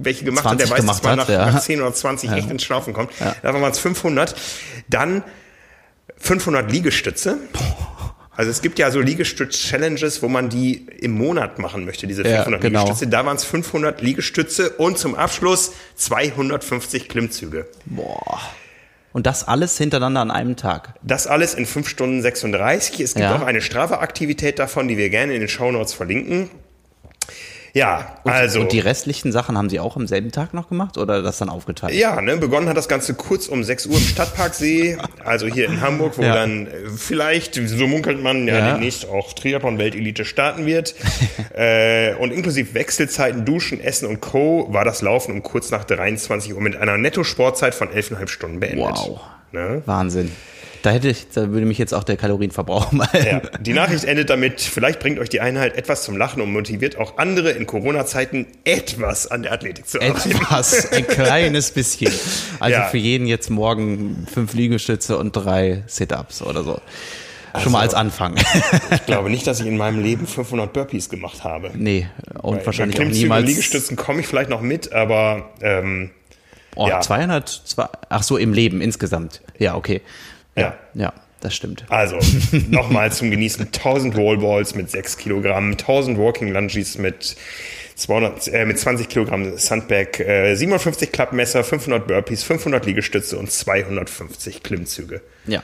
welche 0.00 0.24
gemacht 0.24 0.44
hat, 0.44 0.60
der 0.60 0.70
weiß, 0.70 0.84
dass 0.86 1.02
man 1.02 1.16
nach, 1.16 1.28
ja. 1.28 1.50
nach 1.50 1.60
10 1.60 1.80
oder 1.80 1.92
20 1.92 2.30
ja. 2.30 2.36
echt 2.36 2.50
ins 2.50 2.62
Schlaufen 2.62 2.92
kommt. 2.92 3.10
Ja. 3.18 3.34
Da 3.42 3.52
waren 3.52 3.70
es 3.70 3.78
500. 3.78 4.34
Dann 4.88 5.24
500 6.18 6.70
Liegestütze. 6.70 7.38
Also 8.36 8.52
es 8.52 8.62
gibt 8.62 8.78
ja 8.78 8.92
so 8.92 9.00
Liegestütz-Challenges, 9.00 10.22
wo 10.22 10.28
man 10.28 10.48
die 10.48 10.86
im 11.00 11.10
Monat 11.10 11.58
machen 11.58 11.84
möchte, 11.84 12.06
diese 12.06 12.22
500 12.22 12.62
ja, 12.62 12.68
genau. 12.68 12.84
Liegestütze. 12.84 13.10
Da 13.10 13.26
waren 13.26 13.36
es 13.36 13.44
500 13.44 14.00
Liegestütze 14.00 14.70
und 14.70 14.96
zum 14.96 15.16
Abschluss 15.16 15.72
250 15.96 17.08
Klimmzüge. 17.08 17.66
Boah. 17.86 18.40
Und 19.12 19.26
das 19.26 19.48
alles 19.48 19.78
hintereinander 19.78 20.20
an 20.20 20.30
einem 20.30 20.56
Tag? 20.56 20.94
Das 21.02 21.26
alles 21.26 21.54
in 21.54 21.66
5 21.66 21.88
Stunden 21.88 22.22
36. 22.22 23.00
Es 23.00 23.14
gibt 23.14 23.24
ja. 23.24 23.36
auch 23.36 23.42
eine 23.42 23.60
Strava-Aktivität 23.60 24.58
davon, 24.58 24.86
die 24.88 24.96
wir 24.96 25.08
gerne 25.10 25.34
in 25.34 25.40
den 25.40 25.48
Shownotes 25.48 25.94
verlinken. 25.94 26.50
Ja, 27.78 28.16
und, 28.24 28.32
also. 28.32 28.60
Und 28.60 28.72
die 28.72 28.80
restlichen 28.80 29.30
Sachen 29.30 29.56
haben 29.56 29.70
Sie 29.70 29.78
auch 29.78 29.96
am 29.96 30.06
selben 30.06 30.32
Tag 30.32 30.52
noch 30.52 30.68
gemacht 30.68 30.98
oder 30.98 31.22
das 31.22 31.38
dann 31.38 31.48
aufgeteilt? 31.48 31.94
Ja, 31.94 32.20
ne, 32.20 32.36
begonnen 32.36 32.68
hat 32.68 32.76
das 32.76 32.88
Ganze 32.88 33.14
kurz 33.14 33.46
um 33.46 33.62
6 33.62 33.86
Uhr 33.86 33.96
im 33.96 34.02
Stadtparksee, 34.02 34.98
also 35.24 35.46
hier 35.46 35.66
in 35.66 35.80
Hamburg, 35.80 36.18
wo 36.18 36.22
ja. 36.22 36.34
dann 36.34 36.66
äh, 36.66 36.70
vielleicht, 36.96 37.54
so 37.54 37.86
munkelt 37.86 38.20
man, 38.20 38.48
ja, 38.48 38.58
ja. 38.58 38.72
demnächst 38.72 39.08
auch 39.08 39.32
Triathlon-Weltelite 39.32 40.24
starten 40.24 40.66
wird. 40.66 40.96
äh, 41.56 42.14
und 42.14 42.32
inklusive 42.32 42.74
Wechselzeiten, 42.74 43.44
Duschen, 43.44 43.80
Essen 43.80 44.08
und 44.08 44.20
Co. 44.20 44.66
war 44.72 44.84
das 44.84 45.00
Laufen 45.00 45.32
um 45.32 45.42
kurz 45.42 45.70
nach 45.70 45.84
23 45.84 46.54
Uhr 46.54 46.60
mit 46.60 46.76
einer 46.76 46.98
Netto-Sportzeit 46.98 47.74
von 47.74 47.88
11,5 47.88 48.28
Stunden 48.28 48.60
beendet. 48.60 48.96
Wow. 48.96 49.20
Ne? 49.52 49.82
Wahnsinn. 49.86 50.32
Da 50.82 50.90
hätte 50.90 51.08
ich, 51.08 51.28
da 51.34 51.50
würde 51.50 51.66
mich 51.66 51.78
jetzt 51.78 51.92
auch 51.92 52.04
der 52.04 52.16
Kalorienverbrauch 52.16 52.92
mal. 52.92 53.08
Ja, 53.14 53.40
die 53.60 53.72
Nachricht 53.72 54.04
endet 54.04 54.30
damit, 54.30 54.60
vielleicht 54.60 55.00
bringt 55.00 55.18
euch 55.18 55.28
die 55.28 55.40
Einheit 55.40 55.76
etwas 55.76 56.04
zum 56.04 56.16
Lachen 56.16 56.40
und 56.40 56.52
motiviert 56.52 56.98
auch 56.98 57.18
andere 57.18 57.50
in 57.50 57.66
Corona-Zeiten 57.66 58.46
etwas 58.64 59.26
an 59.26 59.42
der 59.42 59.52
Athletik 59.52 59.88
zu 59.88 60.00
arbeiten. 60.00 60.30
Etwas, 60.30 60.92
ein 60.92 61.06
kleines 61.08 61.70
bisschen. 61.72 62.12
Also 62.60 62.78
ja. 62.78 62.86
für 62.86 62.98
jeden 62.98 63.26
jetzt 63.26 63.50
morgen 63.50 64.26
fünf 64.32 64.54
Liegestütze 64.54 65.18
und 65.18 65.32
drei 65.32 65.84
Sit-Ups 65.86 66.42
oder 66.42 66.62
so. 66.62 66.80
Also, 67.52 67.64
Schon 67.64 67.72
mal 67.72 67.80
als 67.80 67.94
Anfang. 67.94 68.36
ich 68.90 69.06
glaube 69.06 69.30
nicht, 69.30 69.46
dass 69.46 69.58
ich 69.60 69.66
in 69.66 69.78
meinem 69.78 70.02
Leben 70.02 70.26
500 70.26 70.72
Burpees 70.72 71.08
gemacht 71.08 71.44
habe. 71.44 71.70
Nee, 71.74 72.06
und 72.42 72.58
Weil 72.58 72.66
wahrscheinlich 72.66 73.00
auch 73.00 73.04
niemals. 73.04 73.46
Liegestützen 73.46 73.96
komme 73.96 74.20
ich 74.20 74.26
vielleicht 74.26 74.50
noch 74.50 74.60
mit, 74.60 74.92
aber 74.92 75.50
ähm, 75.62 76.10
Oh, 76.78 76.86
ja. 76.86 77.00
200, 77.00 77.48
zwei, 77.48 77.86
ach 78.08 78.22
so, 78.22 78.36
im 78.36 78.52
Leben 78.52 78.80
insgesamt. 78.80 79.42
Ja, 79.58 79.74
okay. 79.74 80.00
Ja. 80.60 80.74
Ja, 80.94 81.12
das 81.40 81.54
stimmt. 81.54 81.84
Also, 81.88 82.18
nochmal 82.68 83.12
zum 83.12 83.30
Genießen. 83.30 83.66
1000 83.66 84.16
Wallballs 84.16 84.74
mit 84.74 84.90
6 84.90 85.18
Kilogramm, 85.18 85.72
1000 85.72 86.18
Walking 86.18 86.52
Lunges 86.52 86.98
mit 86.98 87.36
200, 87.94 88.48
äh, 88.48 88.64
mit 88.64 88.78
20 88.78 89.08
Kilogramm 89.08 89.56
Sandbag, 89.58 90.20
äh, 90.20 90.54
57 90.54 91.10
Klappmesser, 91.10 91.64
500 91.64 92.06
Burpees, 92.06 92.44
500 92.44 92.86
Liegestütze 92.86 93.38
und 93.38 93.50
250 93.50 94.62
Klimmzüge. 94.62 95.20
Ja. 95.46 95.62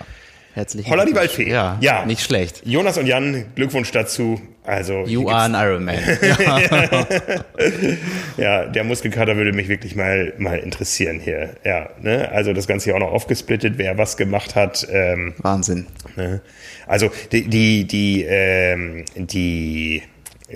Herzlichen 0.54 0.88
Holla 0.88 1.04
die 1.04 1.16
Waldfee. 1.16 1.50
Ja, 1.50 1.76
ja, 1.80 2.06
nicht 2.06 2.22
schlecht. 2.22 2.62
Jonas 2.64 2.96
und 2.96 3.06
Jan, 3.06 3.46
Glückwunsch 3.56 3.90
dazu. 3.90 4.40
Also 4.62 5.04
You 5.04 5.28
are 5.28 5.42
an 5.42 5.54
Iron 5.54 5.84
Man. 5.84 5.98
ja, 8.36 8.64
der 8.66 8.84
Muskelkater 8.84 9.36
würde 9.36 9.52
mich 9.52 9.68
wirklich 9.68 9.96
mal 9.96 10.32
mal 10.38 10.60
interessieren 10.60 11.18
hier. 11.18 11.56
Ja, 11.64 11.90
ne? 12.00 12.30
Also 12.30 12.52
das 12.52 12.68
Ganze 12.68 12.84
hier 12.84 12.94
auch 12.94 13.00
noch 13.00 13.12
aufgesplittet, 13.12 13.78
wer 13.78 13.98
was 13.98 14.16
gemacht 14.16 14.54
hat. 14.54 14.86
Ähm, 14.92 15.34
Wahnsinn. 15.38 15.86
Ne? 16.14 16.40
Also 16.86 17.10
die 17.32 17.48
die 17.48 17.88
die 17.88 18.22
ähm, 18.22 19.04
die 19.16 20.04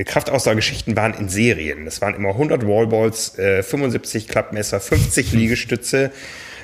Kraftausdauergeschichten 0.05 0.95
waren 0.95 1.15
in 1.15 1.29
Serien. 1.29 1.89
Es 1.89 2.01
waren 2.01 2.15
immer 2.15 2.31
100 2.31 2.69
Wallballs, 2.69 3.37
äh, 3.37 3.65
75 3.65 4.29
Klappmesser, 4.29 4.79
50 4.79 5.33
Liegestütze, 5.33 6.13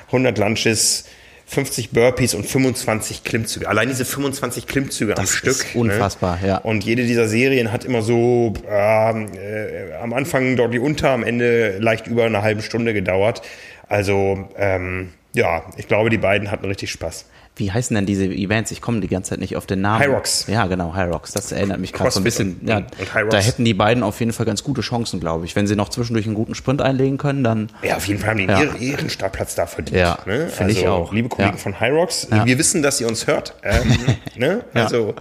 100 0.07 0.37
Lunches, 0.37 1.03
50 1.47 1.91
Burpees 1.91 2.33
und 2.33 2.45
25 2.45 3.23
Klimmzüge. 3.23 3.67
Allein 3.67 3.87
diese 3.87 4.03
25 4.03 4.65
Klimmzüge 4.65 5.13
das 5.13 5.19
am 5.19 5.27
Stück. 5.27 5.51
Ist 5.51 5.75
ne? 5.75 5.81
unfassbar, 5.81 6.39
ne? 6.41 6.47
ja. 6.47 6.57
Und 6.57 6.83
jede 6.83 7.05
dieser 7.05 7.27
Serien 7.27 7.71
hat 7.71 7.85
immer 7.85 8.01
so 8.01 8.53
ähm, 8.67 9.27
äh, 9.35 9.93
am 10.01 10.13
Anfang 10.13 10.55
deutlich 10.55 10.81
unter, 10.81 11.11
am 11.11 11.23
Ende 11.23 11.77
leicht 11.79 12.07
über 12.07 12.25
eine 12.25 12.41
halbe 12.41 12.61
Stunde 12.61 12.93
gedauert. 12.93 13.41
Also 13.87 14.49
ähm, 14.57 15.11
ja, 15.33 15.63
ich 15.77 15.87
glaube, 15.87 16.09
die 16.09 16.17
beiden 16.17 16.49
hatten 16.49 16.65
richtig 16.65 16.91
Spaß 16.91 17.25
wie 17.57 17.71
heißen 17.71 17.95
denn 17.95 18.05
diese 18.05 18.25
Events? 18.25 18.71
Ich 18.71 18.81
komme 18.81 18.99
die 18.99 19.07
ganze 19.07 19.29
Zeit 19.29 19.39
nicht 19.39 19.55
auf 19.55 19.65
den 19.65 19.81
Namen. 19.81 19.99
High 19.99 20.09
Rocks. 20.09 20.45
Ja, 20.47 20.65
genau, 20.67 20.93
High 20.93 21.11
Rocks. 21.11 21.31
Das 21.31 21.51
erinnert 21.51 21.79
mich 21.79 21.93
gerade 21.93 22.11
so 22.11 22.19
ein 22.19 22.23
bisschen. 22.23 22.57
Und, 22.61 22.67
ja, 22.67 22.77
und 22.77 23.33
da 23.33 23.37
hätten 23.37 23.63
die 23.63 23.73
beiden 23.73 24.03
auf 24.03 24.19
jeden 24.19 24.33
Fall 24.33 24.45
ganz 24.45 24.63
gute 24.63 24.81
Chancen, 24.81 25.19
glaube 25.19 25.45
ich. 25.45 25.55
Wenn 25.55 25.65
sie 25.65 25.75
noch 25.75 25.89
zwischendurch 25.89 26.25
einen 26.25 26.35
guten 26.35 26.53
Sprint 26.53 26.81
einlegen 26.81 27.17
können, 27.17 27.43
dann. 27.43 27.69
Ja, 27.81 27.95
auf 27.95 28.07
jeden 28.07 28.19
Fall 28.19 28.31
haben 28.31 28.39
die 28.39 28.45
ja. 28.45 28.61
ihren, 28.61 28.81
ihren 28.81 29.09
Startplatz 29.09 29.55
da 29.55 29.67
verdient. 29.67 29.97
Ja, 29.97 30.19
ne? 30.25 30.47
finde 30.49 30.63
also, 30.65 30.79
ich 30.79 30.87
auch. 30.87 31.13
Liebe 31.13 31.29
Kollegen 31.29 31.55
ja. 31.55 31.61
von 31.61 31.79
High 31.79 31.93
Rocks, 31.93 32.27
wir 32.29 32.57
wissen, 32.57 32.81
dass 32.81 32.99
ihr 32.99 33.07
uns 33.07 33.27
hört. 33.27 33.55
Ähm, 33.63 33.95
ne? 34.35 34.65
Also 34.73 35.15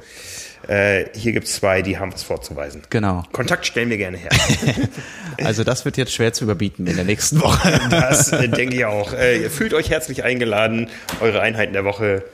äh, 0.69 1.07
hier 1.15 1.33
gibt 1.33 1.47
es 1.47 1.55
zwei, 1.55 1.83
die 1.83 1.99
haben 1.99 2.13
was 2.13 2.23
vorzuweisen. 2.23 2.83
Genau. 2.91 3.25
Kontakt 3.33 3.67
stellen 3.67 3.91
wir 3.91 3.97
gerne 3.97 4.17
her. 4.17 4.31
also 5.45 5.65
das 5.65 5.85
wird 5.85 5.97
jetzt 5.97 6.13
schwer 6.13 6.33
zu 6.33 6.45
überbieten 6.45 6.87
in 6.87 6.97
der 6.97 7.05
nächsten 7.05 7.41
Woche. 7.41 7.81
das 7.91 8.33
äh, 8.33 8.49
denke 8.49 8.77
ich 8.77 8.85
auch. 8.85 9.13
Äh, 9.13 9.43
ihr 9.43 9.51
fühlt 9.51 9.75
euch 9.75 9.91
herzlich 9.91 10.25
eingeladen, 10.25 10.89
eure 11.21 11.41
Einheiten 11.41 11.73
der 11.73 11.85
Woche 11.85 12.25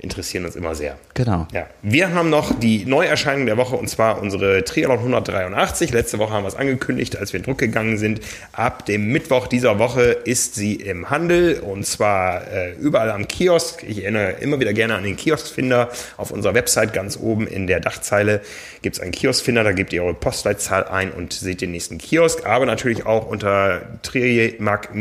interessieren 0.00 0.44
uns 0.44 0.54
immer 0.56 0.74
sehr. 0.74 0.96
Genau. 1.14 1.46
Ja. 1.52 1.66
Wir 1.82 2.14
haben 2.14 2.30
noch 2.30 2.58
die 2.58 2.84
Neuerscheinung 2.84 3.46
der 3.46 3.56
Woche 3.56 3.76
und 3.76 3.88
zwar 3.88 4.20
unsere 4.22 4.64
Triathlon 4.64 4.98
183. 4.98 5.92
Letzte 5.92 6.18
Woche 6.18 6.32
haben 6.32 6.44
wir 6.44 6.48
es 6.48 6.54
angekündigt, 6.56 7.16
als 7.16 7.32
wir 7.32 7.38
in 7.40 7.44
Druck 7.44 7.58
gegangen 7.58 7.98
sind. 7.98 8.20
Ab 8.52 8.86
dem 8.86 9.08
Mittwoch 9.10 9.48
dieser 9.48 9.78
Woche 9.78 10.02
ist 10.02 10.54
sie 10.54 10.74
im 10.74 11.10
Handel 11.10 11.60
und 11.60 11.84
zwar 11.84 12.46
äh, 12.52 12.72
überall 12.74 13.10
am 13.10 13.26
Kiosk. 13.26 13.82
Ich 13.88 14.02
erinnere 14.02 14.32
immer 14.40 14.60
wieder 14.60 14.72
gerne 14.72 14.94
an 14.94 15.02
den 15.02 15.16
Kioskfinder. 15.16 15.90
Auf 16.16 16.30
unserer 16.30 16.54
Website 16.54 16.92
ganz 16.92 17.16
oben 17.20 17.46
in 17.46 17.66
der 17.66 17.80
Dachzeile 17.80 18.40
gibt 18.82 18.96
es 18.96 19.02
einen 19.02 19.12
Kioskfinder. 19.12 19.64
Da 19.64 19.72
gebt 19.72 19.92
ihr 19.92 20.04
eure 20.04 20.14
Postleitzahl 20.14 20.84
ein 20.84 21.10
und 21.10 21.32
seht 21.32 21.60
den 21.60 21.72
nächsten 21.72 21.98
Kiosk. 21.98 22.46
Aber 22.46 22.66
natürlich 22.66 23.04
auch 23.04 23.26
unter 23.26 23.82
trimark- 24.02 24.94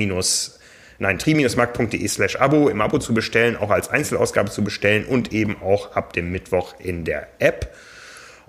nein, 1.00 1.20
tri-markt.de 1.20 2.08
slash 2.08 2.36
Abo 2.38 2.70
im 2.70 2.82
Abo 2.82 3.00
zu 3.00 3.14
bestellen, 3.14 3.58
auch 3.58 3.70
als 3.70 3.90
Einzelausgabe 3.90 4.50
zu 4.50 4.64
bestellen 4.64 5.06
und 5.06 5.34
eben 5.34 5.62
auch 5.62 5.96
ab 5.96 6.14
dem 6.14 6.32
Mittwoch 6.32 6.76
in 6.80 7.06
der 7.06 7.28
App. 7.40 7.76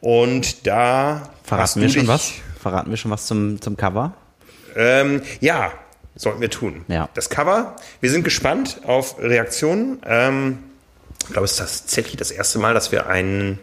Und 0.00 0.66
da 0.66 1.30
verraten 1.42 1.80
wir 1.80 1.88
schon 1.88 2.06
was? 2.06 2.32
Verraten 2.60 2.90
wir 2.90 2.96
schon 2.96 3.10
was 3.10 3.26
zum, 3.26 3.60
zum 3.60 3.76
Cover? 3.76 4.14
Ähm, 4.76 5.22
ja, 5.40 5.72
sollten 6.14 6.40
wir 6.40 6.50
tun. 6.50 6.84
Ja. 6.88 7.08
Das 7.14 7.30
Cover, 7.30 7.76
wir 8.00 8.10
sind 8.10 8.24
gespannt 8.24 8.80
auf 8.84 9.18
Reaktionen. 9.18 10.00
Ähm, 10.06 10.58
ich 11.22 11.32
glaube, 11.32 11.44
es 11.44 11.52
ist 11.52 11.58
tatsächlich 11.58 12.16
das 12.16 12.30
erste 12.30 12.58
Mal, 12.58 12.74
dass 12.74 12.92
wir 12.92 13.08
einen 13.08 13.58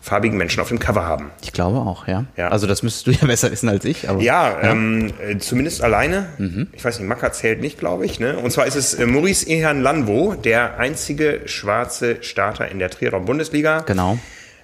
farbigen 0.00 0.38
Menschen 0.38 0.60
auf 0.60 0.68
dem 0.68 0.78
Cover 0.78 1.04
haben. 1.04 1.30
Ich 1.42 1.52
glaube 1.52 1.78
auch, 1.78 2.06
ja. 2.06 2.24
ja. 2.36 2.48
Also 2.48 2.66
das 2.66 2.82
müsstest 2.82 3.06
du 3.06 3.10
ja 3.12 3.26
besser 3.26 3.50
wissen 3.50 3.68
als 3.68 3.84
ich. 3.84 4.08
Aber, 4.08 4.20
ja, 4.22 4.50
ja. 4.62 4.70
Ähm, 4.70 5.12
äh, 5.20 5.38
zumindest 5.38 5.82
alleine. 5.82 6.26
Mhm. 6.38 6.68
Ich 6.72 6.84
weiß 6.84 6.98
nicht, 6.98 7.08
Macker 7.08 7.32
zählt 7.32 7.60
nicht, 7.60 7.78
glaube 7.78 8.04
ich. 8.06 8.20
Ne? 8.20 8.36
Und 8.38 8.50
zwar 8.50 8.66
ist 8.66 8.76
es 8.76 8.94
äh, 8.94 9.06
Maurice 9.06 9.48
Ehan 9.48 9.82
Lanvo, 9.82 10.34
der 10.34 10.78
einzige 10.78 11.42
schwarze 11.46 12.22
Starter 12.22 12.68
in 12.68 12.78
der 12.78 12.90
Trierer 12.90 13.20
Bundesliga. 13.20 13.80
Genau 13.80 14.18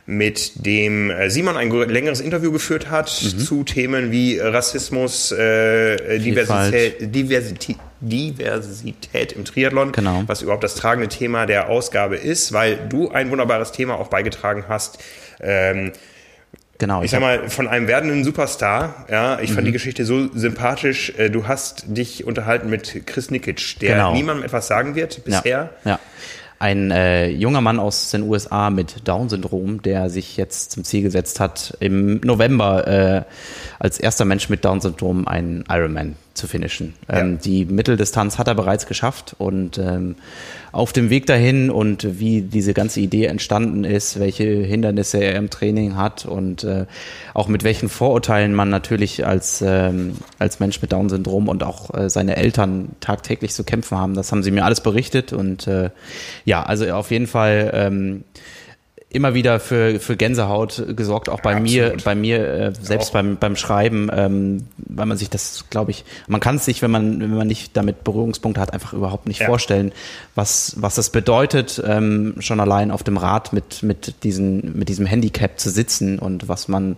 mit 0.06 0.66
dem 0.66 1.10
äh, 1.10 1.30
Simon 1.30 1.56
ein 1.56 1.70
längeres 1.70 2.20
Interview 2.20 2.52
geführt 2.52 2.90
hat 2.90 3.10
mhm. 3.22 3.38
zu 3.38 3.64
Themen 3.64 4.10
wie 4.10 4.38
Rassismus, 4.38 5.32
äh, 5.32 6.18
Diversität, 6.18 7.14
Diversität, 7.14 7.76
Diversität 8.00 9.32
im 9.32 9.44
Triathlon, 9.46 9.92
Genau. 9.92 10.24
was 10.26 10.42
überhaupt 10.42 10.64
das 10.64 10.74
tragende 10.74 11.08
Thema 11.08 11.46
der 11.46 11.70
Ausgabe 11.70 12.16
ist, 12.16 12.52
weil 12.52 12.76
du 12.88 13.10
ein 13.10 13.30
wunderbares 13.30 13.72
Thema 13.72 13.94
auch 13.94 14.08
beigetragen 14.08 14.64
hast. 14.68 14.98
Ähm, 15.40 15.92
Genau. 16.78 17.02
ich 17.02 17.10
sag 17.12 17.22
hab- 17.22 17.40
mal, 17.42 17.48
von 17.50 17.68
einem 17.68 17.86
werdenden 17.86 18.24
Superstar, 18.24 19.06
ja, 19.08 19.38
ich 19.38 19.50
Mhm. 19.50 19.54
fand 19.54 19.66
die 19.68 19.72
Geschichte 19.72 20.04
so 20.04 20.28
sympathisch. 20.34 21.12
Äh, 21.16 21.30
Du 21.30 21.46
hast 21.46 21.84
dich 21.86 22.26
unterhalten 22.26 22.68
mit 22.68 23.06
Chris 23.06 23.30
Nikic, 23.30 23.78
der 23.80 23.94
Genau. 23.94 24.12
niemandem 24.12 24.44
etwas 24.44 24.66
sagen 24.66 24.94
wird 24.96 25.24
bisher. 25.24 25.70
Ja, 25.84 25.90
ja. 25.92 25.98
Ein 26.58 26.90
äh, 26.90 27.28
junger 27.28 27.60
Mann 27.60 27.78
aus 27.78 28.10
den 28.10 28.22
USA 28.22 28.70
mit 28.70 29.06
Down-Syndrom, 29.06 29.82
der 29.82 30.08
sich 30.10 30.36
jetzt 30.36 30.72
zum 30.72 30.82
Ziel 30.84 31.02
gesetzt 31.02 31.38
hat, 31.38 31.76
im 31.80 32.20
November 32.24 32.86
äh, 32.86 33.22
als 33.78 33.98
erster 34.00 34.24
Mensch 34.24 34.48
mit 34.48 34.64
Down-Syndrom 34.64 35.28
einen 35.28 35.64
Ironman 35.68 36.16
zu 36.34 36.46
finishen. 36.46 36.94
Ähm, 37.08 37.32
Ja. 37.32 37.38
Die 37.44 37.64
Mitteldistanz 37.64 38.38
hat 38.38 38.48
er 38.48 38.54
bereits 38.54 38.86
geschafft 38.86 39.34
und 39.38 39.78
ähm, 39.78 40.16
auf 40.72 40.92
dem 40.92 41.08
Weg 41.08 41.26
dahin 41.26 41.70
und 41.70 42.18
wie 42.18 42.42
diese 42.42 42.74
ganze 42.74 43.00
Idee 43.00 43.26
entstanden 43.26 43.84
ist, 43.84 44.18
welche 44.18 44.44
Hindernisse 44.44 45.18
er 45.18 45.36
im 45.36 45.48
Training 45.48 45.96
hat 45.96 46.26
und 46.26 46.64
äh, 46.64 46.86
auch 47.32 47.46
mit 47.46 47.62
welchen 47.62 47.88
Vorurteilen 47.88 48.54
man 48.54 48.70
natürlich 48.70 49.24
als, 49.24 49.62
ähm, 49.64 50.16
als 50.38 50.58
Mensch 50.58 50.82
mit 50.82 50.92
Down-Syndrom 50.92 51.48
und 51.48 51.62
auch 51.62 51.94
äh, 51.94 52.10
seine 52.10 52.36
Eltern 52.36 52.90
tagtäglich 53.00 53.52
zu 53.52 53.62
kämpfen 53.62 53.98
haben. 53.98 54.14
Das 54.14 54.32
haben 54.32 54.42
sie 54.42 54.50
mir 54.50 54.64
alles 54.64 54.80
berichtet 54.80 55.32
und 55.32 55.68
äh, 55.68 55.90
ja, 56.44 56.64
also 56.64 56.90
auf 56.92 57.10
jeden 57.10 57.28
Fall 57.28 57.70
ähm, 57.72 58.24
immer 59.14 59.34
wieder 59.34 59.60
für, 59.60 60.00
für 60.00 60.16
Gänsehaut 60.16 60.84
gesorgt, 60.96 61.28
auch 61.28 61.40
bei 61.40 61.60
mir, 61.60 61.84
Absolut. 61.84 62.04
bei 62.04 62.14
mir 62.14 62.48
äh, 62.48 62.72
selbst 62.80 63.08
Auch. 63.08 63.12
beim, 63.14 63.36
beim 63.36 63.56
Schreiben, 63.56 64.10
ähm, 64.12 64.66
weil 64.78 65.06
man 65.06 65.16
sich 65.16 65.30
das, 65.30 65.64
glaube 65.70 65.92
ich, 65.92 66.04
man 66.26 66.40
kann 66.40 66.56
es 66.56 66.64
sich, 66.64 66.82
wenn 66.82 66.90
man, 66.90 67.20
wenn 67.20 67.34
man 67.34 67.46
nicht 67.46 67.76
damit 67.76 68.04
Berührungspunkte 68.04 68.60
hat, 68.60 68.72
einfach 68.72 68.92
überhaupt 68.92 69.26
nicht 69.26 69.40
Ja. 69.40 69.46
vorstellen, 69.46 69.92
was, 70.34 70.74
was 70.78 70.96
das 70.96 71.10
bedeutet, 71.10 71.82
ähm, 71.86 72.34
schon 72.40 72.60
allein 72.60 72.90
auf 72.90 73.02
dem 73.02 73.16
Rad 73.16 73.52
mit, 73.52 73.82
mit, 73.82 74.24
diesen, 74.24 74.76
mit 74.76 74.88
diesem 74.88 75.06
Handicap 75.06 75.58
zu 75.58 75.70
sitzen 75.70 76.18
und 76.18 76.48
was 76.48 76.68
man 76.68 76.96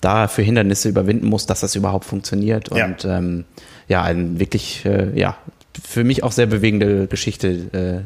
da 0.00 0.28
für 0.28 0.42
Hindernisse 0.42 0.88
überwinden 0.90 1.26
muss, 1.26 1.46
dass 1.46 1.60
das 1.60 1.74
überhaupt 1.74 2.04
funktioniert. 2.04 2.68
Ja. 2.76 2.84
Und 2.84 3.04
ähm, 3.04 3.44
ja, 3.88 4.02
ein 4.02 4.38
wirklich, 4.38 4.84
äh, 4.84 5.18
ja, 5.18 5.36
für 5.82 6.04
mich 6.04 6.22
auch 6.22 6.32
sehr 6.32 6.46
bewegende 6.46 7.06
Geschichte, 7.06 7.48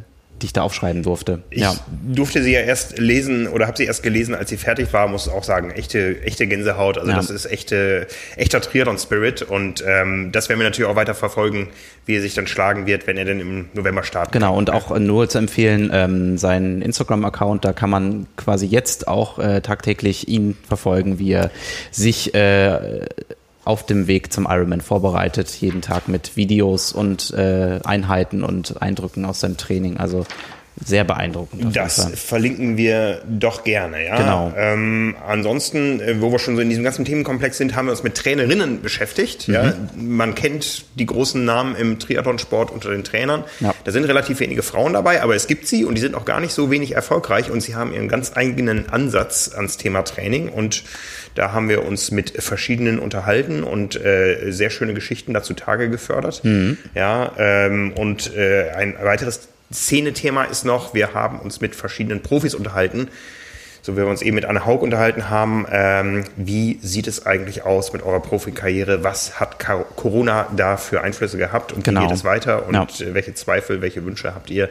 äh, 0.02 0.08
die 0.42 0.46
ich 0.46 0.52
da 0.52 0.62
aufschreiben 0.62 1.02
durfte. 1.02 1.42
Ich 1.50 1.62
ja. 1.62 1.74
durfte 1.90 2.42
sie 2.42 2.52
ja 2.52 2.60
erst 2.60 2.98
lesen 2.98 3.48
oder 3.48 3.66
habe 3.66 3.76
sie 3.76 3.84
erst 3.84 4.02
gelesen, 4.02 4.34
als 4.34 4.50
sie 4.50 4.56
fertig 4.56 4.92
war, 4.92 5.08
muss 5.08 5.28
auch 5.28 5.44
sagen, 5.44 5.70
echte, 5.70 6.22
echte 6.22 6.46
Gänsehaut. 6.46 6.98
Also 6.98 7.10
Ja. 7.10 7.16
das 7.16 7.30
ist 7.30 7.46
echte, 7.46 8.06
echter 8.36 8.60
Triathlon-Spirit 8.60 9.42
und 9.42 9.82
ähm, 9.86 10.30
das 10.32 10.48
werden 10.48 10.60
wir 10.60 10.66
natürlich 10.66 10.90
auch 10.90 10.96
weiter 10.96 11.14
verfolgen, 11.14 11.68
wie 12.06 12.16
er 12.16 12.22
sich 12.22 12.34
dann 12.34 12.46
schlagen 12.46 12.86
wird, 12.86 13.06
wenn 13.06 13.16
er 13.16 13.24
denn 13.24 13.40
im 13.40 13.66
November 13.74 14.02
startet. 14.02 14.32
Genau, 14.32 14.56
und 14.56 14.70
auch 14.70 14.90
äh, 14.94 15.00
nur 15.00 15.28
zu 15.28 15.38
empfehlen, 15.38 15.90
ähm, 15.92 16.38
seinen 16.38 16.82
Instagram-Account, 16.82 17.64
da 17.64 17.72
kann 17.72 17.90
man 17.90 18.26
quasi 18.36 18.66
jetzt 18.66 19.08
auch 19.08 19.38
äh, 19.38 19.60
tagtäglich 19.60 20.28
ihn 20.28 20.56
verfolgen, 20.66 21.18
wie 21.18 21.32
er 21.32 21.50
sich 21.90 22.34
äh, 22.34 23.06
auf 23.68 23.84
dem 23.84 24.06
Weg 24.06 24.32
zum 24.32 24.46
Ironman 24.48 24.80
vorbereitet, 24.80 25.50
jeden 25.50 25.82
Tag 25.82 26.08
mit 26.08 26.38
Videos 26.38 26.90
und 26.90 27.34
äh, 27.34 27.80
Einheiten 27.84 28.42
und 28.42 28.80
Eindrücken 28.80 29.26
aus 29.26 29.40
seinem 29.40 29.58
Training. 29.58 29.98
Also 29.98 30.24
sehr 30.84 31.04
beeindruckend. 31.04 31.74
Das 31.76 32.02
Fall. 32.02 32.12
verlinken 32.16 32.76
wir 32.76 33.22
doch 33.28 33.64
gerne, 33.64 34.04
ja. 34.04 34.16
Genau. 34.16 34.52
Ähm, 34.56 35.16
ansonsten, 35.26 36.00
äh, 36.00 36.20
wo 36.20 36.30
wir 36.30 36.38
schon 36.38 36.56
so 36.56 36.62
in 36.62 36.68
diesem 36.68 36.84
ganzen 36.84 37.04
Themenkomplex 37.04 37.58
sind, 37.58 37.74
haben 37.74 37.86
wir 37.86 37.92
uns 37.92 38.02
mit 38.02 38.14
Trainerinnen 38.14 38.82
beschäftigt. 38.82 39.48
Ja. 39.48 39.74
Mhm. 39.94 40.16
Man 40.16 40.34
kennt 40.34 40.84
die 40.94 41.06
großen 41.06 41.44
Namen 41.44 41.76
im 41.76 41.98
Triathlonsport 41.98 42.70
unter 42.70 42.90
den 42.90 43.04
Trainern. 43.04 43.44
Ja. 43.60 43.74
Da 43.84 43.92
sind 43.92 44.04
relativ 44.04 44.40
wenige 44.40 44.62
Frauen 44.62 44.92
dabei, 44.92 45.22
aber 45.22 45.34
es 45.34 45.46
gibt 45.46 45.66
sie 45.66 45.84
und 45.84 45.94
die 45.94 46.00
sind 46.00 46.14
auch 46.14 46.24
gar 46.24 46.40
nicht 46.40 46.52
so 46.52 46.70
wenig 46.70 46.94
erfolgreich 46.94 47.50
und 47.50 47.60
sie 47.60 47.74
haben 47.74 47.92
ihren 47.92 48.08
ganz 48.08 48.32
eigenen 48.34 48.88
Ansatz 48.88 49.50
ans 49.54 49.76
Thema 49.76 50.02
Training 50.02 50.48
und 50.48 50.84
da 51.34 51.52
haben 51.52 51.68
wir 51.68 51.84
uns 51.84 52.10
mit 52.10 52.42
verschiedenen 52.42 52.98
unterhalten 52.98 53.62
und 53.62 53.96
äh, 53.96 54.50
sehr 54.50 54.70
schöne 54.70 54.94
Geschichten 54.94 55.34
dazu 55.34 55.54
Tage 55.54 55.88
gefördert. 55.88 56.42
Ja, 56.94 57.32
ähm, 57.38 57.92
und 57.94 58.34
äh, 58.34 58.70
ein 58.70 58.96
weiteres 59.00 59.48
Szenethema 59.72 60.44
ist 60.44 60.64
noch, 60.64 60.94
wir 60.94 61.14
haben 61.14 61.38
uns 61.40 61.60
mit 61.60 61.74
verschiedenen 61.74 62.22
Profis 62.22 62.54
unterhalten, 62.54 63.08
so 63.82 63.92
wie 63.94 63.98
wir 63.98 64.06
uns 64.06 64.22
eben 64.22 64.34
mit 64.34 64.44
Anne 64.44 64.64
Haug 64.66 64.82
unterhalten 64.82 65.30
haben. 65.30 65.66
Ähm, 65.70 66.24
wie 66.36 66.78
sieht 66.82 67.06
es 67.06 67.26
eigentlich 67.26 67.64
aus 67.64 67.92
mit 67.92 68.02
eurer 68.02 68.20
Profikarriere? 68.20 69.04
Was 69.04 69.40
hat 69.40 69.58
Corona 69.96 70.48
da 70.56 70.76
für 70.76 71.02
Einflüsse 71.02 71.38
gehabt 71.38 71.72
und 71.72 71.84
Genau. 71.84 72.02
wie 72.02 72.06
geht 72.06 72.16
es 72.16 72.24
weiter? 72.24 72.66
Und 72.66 72.74
Ja. 72.74 72.82
äh, 73.06 73.14
welche 73.14 73.34
Zweifel, 73.34 73.80
welche 73.80 74.04
Wünsche 74.04 74.34
habt 74.34 74.50
ihr? 74.50 74.68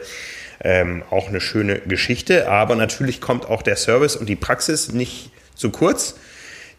Ähm, 0.60 1.04
auch 1.10 1.28
eine 1.28 1.40
schöne 1.40 1.78
Geschichte, 1.80 2.48
aber 2.48 2.74
natürlich 2.74 3.20
kommt 3.20 3.46
auch 3.46 3.62
der 3.62 3.76
Service 3.76 4.16
und 4.16 4.28
die 4.28 4.34
Praxis 4.36 4.92
nicht 4.92 5.30
zu 5.54 5.70
kurz. 5.70 6.16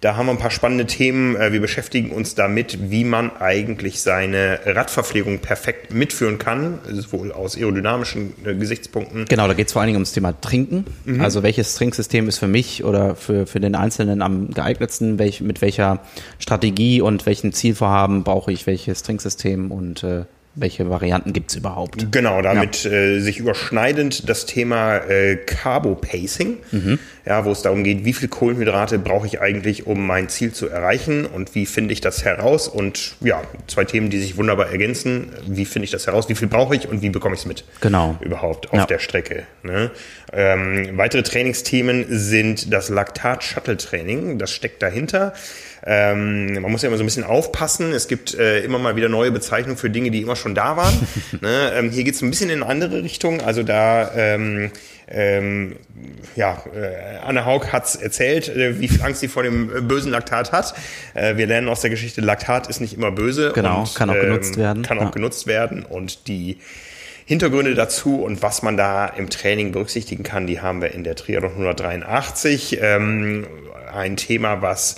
Da 0.02 0.16
haben 0.16 0.28
wir 0.28 0.32
ein 0.32 0.38
paar 0.38 0.52
spannende 0.52 0.86
Themen. 0.86 1.36
Äh, 1.36 1.52
Wir 1.52 1.60
beschäftigen 1.60 2.12
uns 2.12 2.34
damit, 2.34 2.90
wie 2.90 3.04
man 3.04 3.36
eigentlich 3.38 4.02
seine 4.02 4.60
Radverpflegung 4.66 5.40
perfekt 5.40 5.94
mitführen 5.94 6.38
kann, 6.38 6.80
sowohl 6.90 7.34
aus 7.34 7.58
aerodynamischen 7.58 8.34
äh, 8.46 8.56
Gesichtspunkten. 8.56 9.26
Genau, 9.26 9.48
da 9.48 9.54
geht 9.54 9.68
es 9.68 9.74
vor 9.74 9.82
allen 9.82 9.88
Dingen 9.88 9.98
ums 9.98 10.14
Thema 10.14 10.40
Trinken. 10.40 10.86
Mhm. 11.04 11.20
Also 11.20 11.44
welches 11.44 11.76
Trinksystem 11.76 12.30
ist 12.30 12.38
für 12.38 12.48
mich 12.48 12.86
oder 12.86 13.16
für, 13.16 13.46
für 13.46 13.60
den 13.60 13.76
Einzelnen 13.76 14.22
am 14.22 14.52
geeignetsten? 14.52 15.20
Welch, 15.20 15.42
mit 15.42 15.62
welcher 15.62 16.00
Strategie 16.40 17.02
und 17.02 17.26
welchem 17.26 17.52
Zielvorhaben 17.52 18.24
brauche 18.24 18.54
ich 18.54 18.68
welches 18.68 19.04
Trinksystem 19.04 19.70
und 19.70 20.04
äh, 20.04 20.24
welche 20.56 20.90
Varianten 20.90 21.32
gibt 21.32 21.52
es 21.52 21.56
überhaupt? 21.58 22.12
Genau, 22.12 22.42
damit 22.42 22.86
äh, 22.86 23.20
sich 23.20 23.38
überschneidend 23.40 24.28
das 24.28 24.46
Thema 24.46 24.98
äh, 24.98 25.36
Carbo-Pacing, 25.38 26.58
ja, 27.26 27.46
wo 27.46 27.52
es 27.52 27.62
darum 27.62 27.84
geht, 27.84 28.04
wie 28.04 28.14
viel 28.14 28.28
Kohlenhydrate 28.28 29.00
brauche 29.00 29.28
ich 29.28 29.40
eigentlich, 29.40 29.86
um 29.88 30.06
mein 30.06 30.28
Ziel 30.28 30.52
zu 30.52 30.68
erreichen 30.68 31.26
und 31.26 31.56
wie 31.56 31.66
finde 31.66 31.94
ich 31.94 32.02
das 32.02 32.26
heraus 32.26 32.68
und 32.68 33.16
ja, 33.22 33.42
zwei 33.68 33.86
Themen, 33.86 34.10
die 34.10 34.20
sich 34.20 34.38
wunderbar 34.38 34.70
ergänzen. 34.70 35.30
Wie 35.48 35.66
finde 35.66 35.86
ich 35.86 35.92
das 35.92 36.08
heraus, 36.08 36.28
wie 36.30 36.36
viel 36.36 36.48
brauche 36.48 36.76
ich 36.76 36.88
und 36.90 37.02
wie 37.02 37.10
bekomme 37.10 37.36
ich 37.36 37.42
es 37.42 37.46
mit? 37.46 37.64
Genau. 37.82 38.18
Überhaupt 38.20 38.68
auf 38.72 38.80
Ja. 38.80 38.86
der 38.86 39.00
Strecke. 39.00 39.44
Ne? 39.64 39.92
Ähm, 40.34 40.98
weitere 40.98 41.24
Trainingsthemen 41.24 42.06
sind 42.10 42.74
das 42.74 42.90
Laktat-Shuttle-Training, 42.90 44.38
das 44.40 44.52
steckt 44.52 44.82
dahinter. 44.82 45.34
Ähm, 45.85 46.53
man 46.61 46.72
muss 46.72 46.81
ja 46.81 46.88
immer 46.88 46.97
so 46.97 47.03
ein 47.03 47.07
bisschen 47.07 47.23
aufpassen. 47.23 47.93
Es 47.93 48.07
gibt 48.07 48.34
äh, 48.35 48.61
immer 48.61 48.80
mal 48.80 48.95
wieder 48.95 49.10
neue 49.10 49.31
Bezeichnungen 49.31 49.77
für 49.77 49.89
Dinge, 49.89 50.11
die 50.11 50.22
immer 50.22 50.35
schon 50.35 50.56
da 50.56 50.77
waren. 50.77 50.93
ne? 51.41 51.72
ähm, 51.76 51.89
hier 51.89 52.03
geht 52.03 52.15
es 52.15 52.22
ein 52.22 52.30
bisschen 52.30 52.49
in 52.49 52.61
eine 52.64 52.72
andere 52.72 53.03
Richtung. 53.03 53.41
Also 53.41 53.64
da, 53.64 54.11
ähm, 54.15 54.72
ähm, 55.07 55.76
ja, 56.35 56.64
äh, 56.76 57.18
Anne 57.26 57.45
Haug 57.45 57.68
hat's 57.72 57.95
erzählt, 57.95 58.49
äh, 58.49 58.80
wie 58.80 58.88
viel 58.88 59.01
Angst 59.01 59.22
sie 59.22 59.27
vor 59.27 59.43
dem 59.43 59.76
äh, 59.76 59.81
bösen 59.81 60.11
Laktat 60.11 60.51
hat. 60.51 60.73
Äh, 61.14 61.38
wir 61.38 61.47
lernen 61.47 61.69
aus 61.69 61.81
der 61.81 61.89
Geschichte, 61.89 62.22
Laktat 62.22 62.68
ist 62.68 62.80
nicht 62.81 62.93
immer 62.93 63.11
böse. 63.11 63.51
Genau, 63.56 63.81
und, 63.81 63.95
kann 63.95 64.10
auch 64.10 64.15
genutzt 64.15 64.57
werden. 64.57 64.84
Kann 64.84 64.99
auch 64.99 65.03
Ja. 65.06 65.10
genutzt 65.11 65.47
werden 65.47 65.85
und 65.85 66.27
die 66.27 66.57
Hintergründe 67.26 67.76
dazu 67.76 68.23
und 68.23 68.41
was 68.41 68.64
man 68.64 68.76
da 68.76 69.06
im 69.06 69.30
Training 69.30 69.72
berücksichtigen 69.72 70.23
kann, 70.23 70.47
die 70.47 70.61
haben 70.61 70.81
wir 70.81 70.91
in 70.95 71.03
der 71.03 71.15
Triathlon 71.15 71.51
183. 71.51 72.80
Ähm, 72.81 73.45
ein 73.93 74.18
Thema, 74.18 74.64
was 74.64 74.95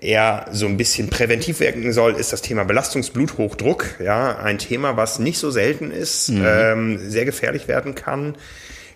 eher 0.00 0.46
so 0.52 0.66
ein 0.66 0.76
bisschen 0.76 1.10
präventiv 1.10 1.60
wirken 1.60 1.92
soll, 1.92 2.14
ist 2.14 2.32
das 2.32 2.42
Thema 2.42 2.64
Belastungsbluthochdruck. 2.64 4.00
Ja, 4.00 4.38
ein 4.38 4.58
Thema, 4.58 4.96
was 4.96 5.18
nicht 5.18 5.38
so 5.38 5.50
selten 5.50 5.90
ist, 5.90 6.28
ähm, 6.30 6.98
sehr 6.98 7.24
gefährlich 7.24 7.68
werden 7.68 7.94
kann. 7.94 8.36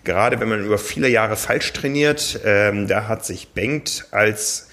Gerade 0.05 0.39
wenn 0.39 0.49
man 0.49 0.65
über 0.65 0.77
viele 0.77 1.09
Jahre 1.09 1.35
falsch 1.35 1.71
trainiert, 1.73 2.39
ähm, 2.45 2.87
da 2.87 3.07
hat 3.07 3.25
sich 3.25 3.49
Bengt 3.49 4.07
als 4.11 4.67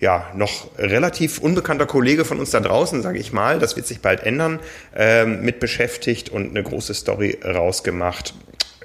ja, 0.00 0.26
noch 0.34 0.76
relativ 0.78 1.38
unbekannter 1.38 1.86
Kollege 1.86 2.24
von 2.24 2.40
uns 2.40 2.50
da 2.50 2.58
draußen, 2.58 3.02
sage 3.02 3.18
ich 3.18 3.32
mal, 3.32 3.60
das 3.60 3.76
wird 3.76 3.86
sich 3.86 4.00
bald 4.00 4.24
ändern, 4.24 4.58
ähm, 4.96 5.42
mit 5.42 5.60
beschäftigt 5.60 6.28
und 6.28 6.50
eine 6.50 6.62
große 6.62 6.92
Story 6.92 7.38
rausgemacht. 7.44 8.34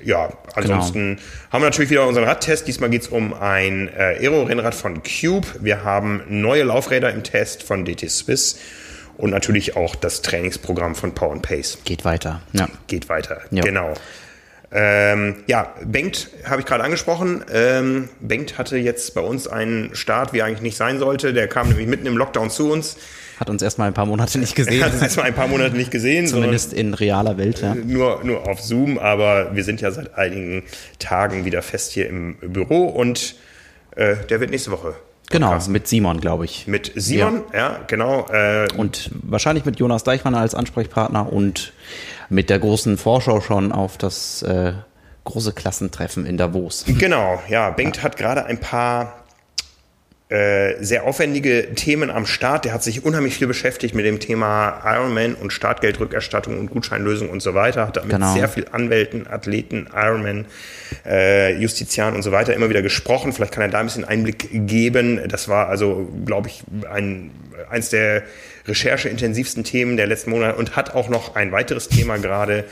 Ja, 0.03 0.33
ansonsten 0.53 1.19
haben 1.51 1.61
wir 1.61 1.69
natürlich 1.69 1.89
wieder 1.89 2.07
unseren 2.07 2.25
Radtest. 2.25 2.67
Diesmal 2.67 2.89
geht's 2.89 3.07
um 3.07 3.33
ein 3.33 3.87
äh, 3.89 4.17
Aero-Rennrad 4.19 4.75
von 4.75 5.01
Cube. 5.03 5.47
Wir 5.59 5.83
haben 5.83 6.23
neue 6.27 6.63
Laufräder 6.63 7.11
im 7.11 7.23
Test 7.23 7.63
von 7.63 7.85
DT 7.85 8.09
Swiss 8.09 8.59
und 9.17 9.31
natürlich 9.31 9.75
auch 9.75 9.95
das 9.95 10.21
Trainingsprogramm 10.21 10.95
von 10.95 11.13
Power 11.13 11.33
and 11.33 11.41
Pace. 11.41 11.79
Geht 11.85 12.05
weiter. 12.05 12.41
Ja. 12.53 12.67
Geht 12.87 13.09
weiter. 13.09 13.41
Ja. 13.51 13.63
Genau. 13.63 13.93
Ähm, 14.69 15.43
ja, 15.47 15.73
Bengt 15.85 16.29
habe 16.43 16.61
ich 16.61 16.65
gerade 16.65 16.83
angesprochen. 16.83 17.43
Ähm, 17.51 18.09
Bengt 18.19 18.57
hatte 18.57 18.77
jetzt 18.77 19.15
bei 19.15 19.21
uns 19.21 19.47
einen 19.47 19.95
Start, 19.95 20.33
wie 20.33 20.39
er 20.39 20.45
eigentlich 20.45 20.61
nicht 20.61 20.77
sein 20.77 20.99
sollte. 20.99 21.33
Der 21.33 21.47
kam 21.47 21.69
nämlich 21.69 21.87
mitten 21.87 22.05
im 22.05 22.17
Lockdown 22.17 22.49
zu 22.49 22.71
uns. 22.71 22.97
Hat 23.39 23.49
uns 23.49 23.61
erstmal 23.61 23.87
ein 23.87 23.93
paar 23.93 24.05
Monate 24.05 24.39
nicht 24.39 24.55
gesehen. 24.55 24.83
Hat 24.83 24.93
es 24.93 25.01
erstmal 25.01 25.27
ein 25.27 25.35
paar 25.35 25.47
Monate 25.47 25.77
nicht 25.77 25.91
gesehen, 25.91 26.27
Zumindest 26.27 26.73
in 26.73 26.93
realer 26.93 27.37
Welt, 27.37 27.61
ja. 27.61 27.69
sondern 27.69 27.87
nur, 27.91 28.23
nur 28.23 28.47
auf 28.47 28.61
Zoom. 28.61 28.97
Aber 28.97 29.55
wir 29.55 29.63
sind 29.63 29.79
ja 29.79 29.91
seit 29.91 30.15
einigen 30.15 30.63
Tagen 30.99 31.45
wieder 31.45 31.61
fest 31.61 31.93
hier 31.93 32.09
im 32.09 32.35
Büro 32.35 32.85
und 32.85 33.35
äh, 33.95 34.17
der 34.29 34.41
wird 34.41 34.51
nächste 34.51 34.71
Woche 34.71 34.95
Genau, 35.29 35.59
mit 35.67 35.87
Simon, 35.87 36.21
glaube 36.21 36.45
ich. 36.45 36.67
Mit 36.67 36.93
Simon, 36.95 37.43
ja, 37.51 37.59
ja 37.59 37.79
genau. 37.85 38.27
Äh, 38.31 38.67
und 38.77 39.11
wahrscheinlich 39.13 39.65
mit 39.65 39.77
Jonas 39.77 40.03
Deichmann 40.03 40.35
als 40.35 40.55
Ansprechpartner 40.55 41.31
und 41.31 41.73
mit 42.29 42.49
der 42.49 42.59
großen 42.59 42.97
Vorschau 42.97 43.41
schon 43.41 43.71
auf 43.71 43.97
das 43.97 44.41
äh, 44.43 44.73
große 45.23 45.53
Klassentreffen 45.53 46.25
in 46.25 46.37
Davos. 46.37 46.85
Genau, 46.87 47.41
ja. 47.49 47.69
Bengt 47.69 47.97
ja. 47.97 48.03
hat 48.03 48.17
gerade 48.17 48.45
ein 48.45 48.59
paar 48.59 49.25
äh, 50.29 50.83
sehr 50.83 51.05
aufwendige 51.05 51.73
Themen 51.75 52.09
am 52.09 52.25
Start. 52.25 52.65
Der 52.65 52.73
hat 52.73 52.83
sich 52.83 53.05
unheimlich 53.05 53.35
viel 53.35 53.47
beschäftigt 53.47 53.95
mit 53.95 54.05
dem 54.05 54.19
Thema 54.19 54.81
Ironman 54.83 55.35
und 55.35 55.53
Startgeldrückerstattung 55.53 56.59
und 56.59 56.69
Gutscheinlösung 56.69 57.29
und 57.29 57.41
so 57.41 57.53
weiter. 57.53 57.87
Hat 57.87 57.95
da 57.95 58.01
mit 58.01 58.11
genau. 58.11 58.33
sehr 58.33 58.49
viel 58.49 58.65
Anwälten, 58.69 59.25
Athleten, 59.27 59.87
Ironman, 59.95 60.45
äh, 61.05 61.57
Justizian 61.57 62.13
und 62.13 62.23
so 62.23 62.33
weiter 62.33 62.53
immer 62.53 62.69
wieder 62.69 62.81
gesprochen. 62.81 63.31
Vielleicht 63.31 63.53
kann 63.53 63.63
er 63.63 63.69
da 63.69 63.79
ein 63.79 63.85
bisschen 63.85 64.03
Einblick 64.03 64.49
geben. 64.51 65.21
Das 65.29 65.47
war 65.47 65.69
also, 65.69 66.09
glaube 66.25 66.49
ich, 66.49 66.61
ein, 66.91 67.31
eins 67.69 67.89
der 67.89 68.23
rechercheintensivsten 68.67 69.63
Themen 69.63 69.97
der 69.97 70.07
letzten 70.07 70.31
Monate 70.31 70.57
und 70.57 70.75
hat 70.75 70.93
auch 70.93 71.09
noch 71.09 71.35
ein 71.35 71.51
weiteres 71.51 71.89
Thema 71.89 72.17
gerade 72.17 72.65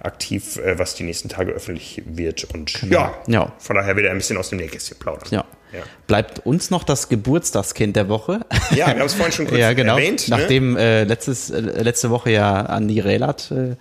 aktiv, 0.00 0.56
äh, 0.56 0.78
was 0.78 0.94
die 0.94 1.04
nächsten 1.04 1.28
Tage 1.28 1.52
öffentlich 1.52 2.02
wird. 2.06 2.44
Und 2.44 2.72
genau. 2.80 2.92
ja, 2.92 3.14
ja, 3.26 3.52
von 3.58 3.76
daher 3.76 3.96
wird 3.96 4.06
er 4.06 4.12
ein 4.12 4.18
bisschen 4.18 4.36
aus 4.36 4.50
dem 4.50 4.58
Nähkästchen 4.58 4.98
plaudern. 4.98 5.28
Ja. 5.30 5.44
Ja. 5.72 5.84
Bleibt 6.06 6.40
uns 6.44 6.70
noch 6.70 6.84
das 6.84 7.08
Geburtstagskind 7.08 7.96
der 7.96 8.10
Woche. 8.10 8.40
Ja, 8.72 8.76
wir 8.76 8.86
haben 8.88 9.00
es 9.00 9.14
vorhin 9.14 9.32
schon 9.32 9.46
kurz 9.46 9.58
ja, 9.58 9.72
genau. 9.72 9.96
erwähnt. 9.96 10.28
Ne? 10.28 10.36
Nachdem 10.36 10.76
äh, 10.76 11.04
letztes, 11.04 11.48
äh, 11.48 11.60
letzte 11.60 12.10
Woche 12.10 12.30
ja 12.30 12.60
Andi 12.66 13.00
Relat 13.00 13.50
äh, 13.50 13.76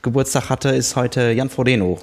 Geburtstag 0.00 0.48
hatte, 0.48 0.70
ist 0.70 0.96
heute 0.96 1.32
Jan 1.32 1.50
Frodeno 1.50 1.98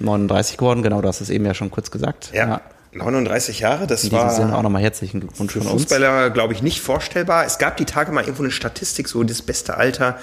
39 0.00 0.58
geworden. 0.58 0.82
Genau, 0.82 1.00
das 1.00 1.22
ist 1.22 1.30
eben 1.30 1.46
ja 1.46 1.54
schon 1.54 1.70
kurz 1.70 1.90
gesagt. 1.90 2.30
Ja. 2.34 2.48
ja. 2.48 2.60
39 2.92 3.60
Jahre, 3.60 3.86
das 3.86 4.04
In 4.04 4.12
war. 4.12 4.30
Sinne 4.30 4.56
auch 4.56 4.62
nochmal 4.62 4.82
herzlichen 4.82 5.20
Glückwunsch 5.20 5.52
für 5.52 5.62
Fußballer, 5.62 6.30
glaube 6.30 6.54
ich, 6.54 6.62
nicht 6.62 6.80
vorstellbar. 6.80 7.44
Es 7.44 7.58
gab 7.58 7.76
die 7.76 7.84
Tage 7.84 8.12
mal 8.12 8.22
irgendwo 8.22 8.42
eine 8.42 8.52
Statistik, 8.52 9.08
so 9.08 9.22
das 9.24 9.42
beste 9.42 9.76
Alter 9.76 10.18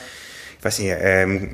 weiß 0.66 0.80
nicht, 0.80 0.96
ähm, 1.00 1.50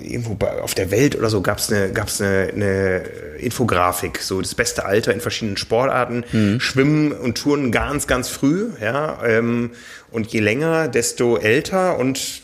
irgendwo 0.00 0.38
auf 0.62 0.74
der 0.74 0.90
Welt 0.90 1.14
oder 1.14 1.28
so 1.28 1.42
gab 1.42 1.58
es 1.58 1.70
eine, 1.70 1.92
gab's 1.92 2.20
eine, 2.20 2.50
eine 2.54 3.02
Infografik, 3.38 4.20
so 4.20 4.40
das 4.40 4.54
beste 4.54 4.86
Alter 4.86 5.12
in 5.12 5.20
verschiedenen 5.20 5.58
Sportarten. 5.58 6.24
Mhm. 6.32 6.58
Schwimmen 6.58 7.12
und 7.12 7.36
Touren 7.36 7.70
ganz, 7.70 8.06
ganz 8.06 8.28
früh, 8.28 8.70
ja. 8.80 9.22
Ähm, 9.24 9.72
und 10.10 10.28
je 10.28 10.40
länger, 10.40 10.88
desto 10.88 11.36
älter 11.36 11.98
und 11.98 12.42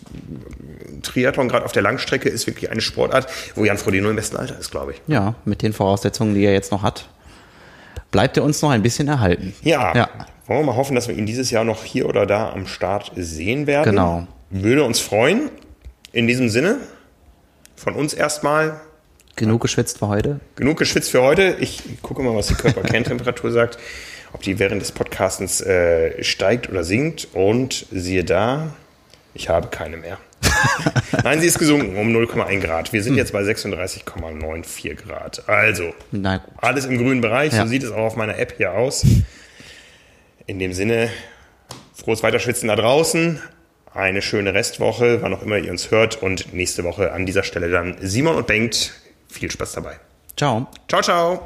Triathlon 1.02 1.48
gerade 1.48 1.64
auf 1.64 1.72
der 1.72 1.82
Langstrecke 1.82 2.28
ist 2.28 2.46
wirklich 2.46 2.70
eine 2.70 2.82
Sportart, 2.82 3.26
wo 3.54 3.64
Jan 3.64 3.78
Frodeno 3.78 4.10
im 4.10 4.16
besten 4.16 4.36
Alter 4.36 4.58
ist, 4.58 4.70
glaube 4.70 4.92
ich. 4.92 5.00
Ja, 5.06 5.34
mit 5.46 5.62
den 5.62 5.72
Voraussetzungen, 5.72 6.34
die 6.34 6.44
er 6.44 6.52
jetzt 6.52 6.72
noch 6.72 6.82
hat, 6.82 7.08
bleibt 8.14 8.36
er 8.36 8.44
uns 8.44 8.62
noch 8.62 8.70
ein 8.70 8.80
bisschen 8.80 9.08
erhalten. 9.08 9.52
Ja. 9.62 9.92
ja. 9.92 10.08
Wollen 10.46 10.60
wir 10.60 10.66
mal 10.66 10.76
hoffen, 10.76 10.94
dass 10.94 11.08
wir 11.08 11.18
ihn 11.18 11.26
dieses 11.26 11.50
Jahr 11.50 11.64
noch 11.64 11.82
hier 11.82 12.08
oder 12.08 12.26
da 12.26 12.52
am 12.52 12.68
Start 12.68 13.10
sehen 13.16 13.66
werden. 13.66 13.90
Genau. 13.90 14.28
Würde 14.50 14.84
uns 14.84 15.00
freuen. 15.00 15.50
In 16.12 16.28
diesem 16.28 16.48
Sinne, 16.48 16.76
von 17.74 17.94
uns 17.94 18.14
erstmal. 18.14 18.80
Genug 19.34 19.62
geschwitzt 19.62 19.98
für 19.98 20.06
heute. 20.06 20.38
Genug 20.54 20.78
geschwitzt 20.78 21.10
für 21.10 21.22
heute. 21.22 21.56
Ich 21.58 21.82
gucke 22.02 22.22
mal, 22.22 22.36
was 22.36 22.46
die 22.46 22.54
Körperkerntemperatur 22.54 23.50
sagt. 23.52 23.78
Ob 24.32 24.42
die 24.42 24.60
während 24.60 24.80
des 24.80 24.92
Podcastens 24.92 25.60
äh, 25.60 26.22
steigt 26.22 26.68
oder 26.70 26.84
sinkt. 26.84 27.26
Und 27.32 27.86
siehe 27.90 28.22
da, 28.22 28.76
ich 29.34 29.48
habe 29.48 29.66
keine 29.68 29.96
mehr. 29.96 30.18
Nein, 31.24 31.40
sie 31.40 31.46
ist 31.46 31.58
gesunken 31.58 31.96
um 31.96 32.08
0,1 32.08 32.60
Grad. 32.60 32.92
Wir 32.92 33.02
sind 33.02 33.12
hm. 33.12 33.18
jetzt 33.18 33.32
bei 33.32 33.42
36,94 33.42 34.94
Grad. 34.94 35.48
Also, 35.48 35.94
alles 36.56 36.86
im 36.86 36.98
grünen 36.98 37.20
Bereich. 37.20 37.52
Ja. 37.52 37.62
So 37.62 37.68
sieht 37.68 37.82
es 37.82 37.90
auch 37.90 37.98
auf 37.98 38.16
meiner 38.16 38.38
App 38.38 38.54
hier 38.56 38.72
aus. 38.72 39.04
In 40.46 40.58
dem 40.58 40.72
Sinne, 40.72 41.08
frohes 41.94 42.22
Weiterschwitzen 42.22 42.68
da 42.68 42.76
draußen 42.76 43.40
eine 43.94 44.22
schöne 44.22 44.52
Restwoche, 44.54 45.22
wann 45.22 45.32
auch 45.32 45.42
immer 45.42 45.56
ihr 45.58 45.70
uns 45.70 45.90
hört. 45.90 46.22
Und 46.22 46.52
nächste 46.52 46.84
Woche 46.84 47.12
an 47.12 47.26
dieser 47.26 47.44
Stelle 47.44 47.70
dann 47.70 47.96
Simon 48.00 48.36
und 48.36 48.46
Bengt. 48.46 48.92
Viel 49.28 49.50
Spaß 49.50 49.72
dabei. 49.72 49.98
Ciao. 50.36 50.66
Ciao, 50.88 51.00
ciao. 51.00 51.44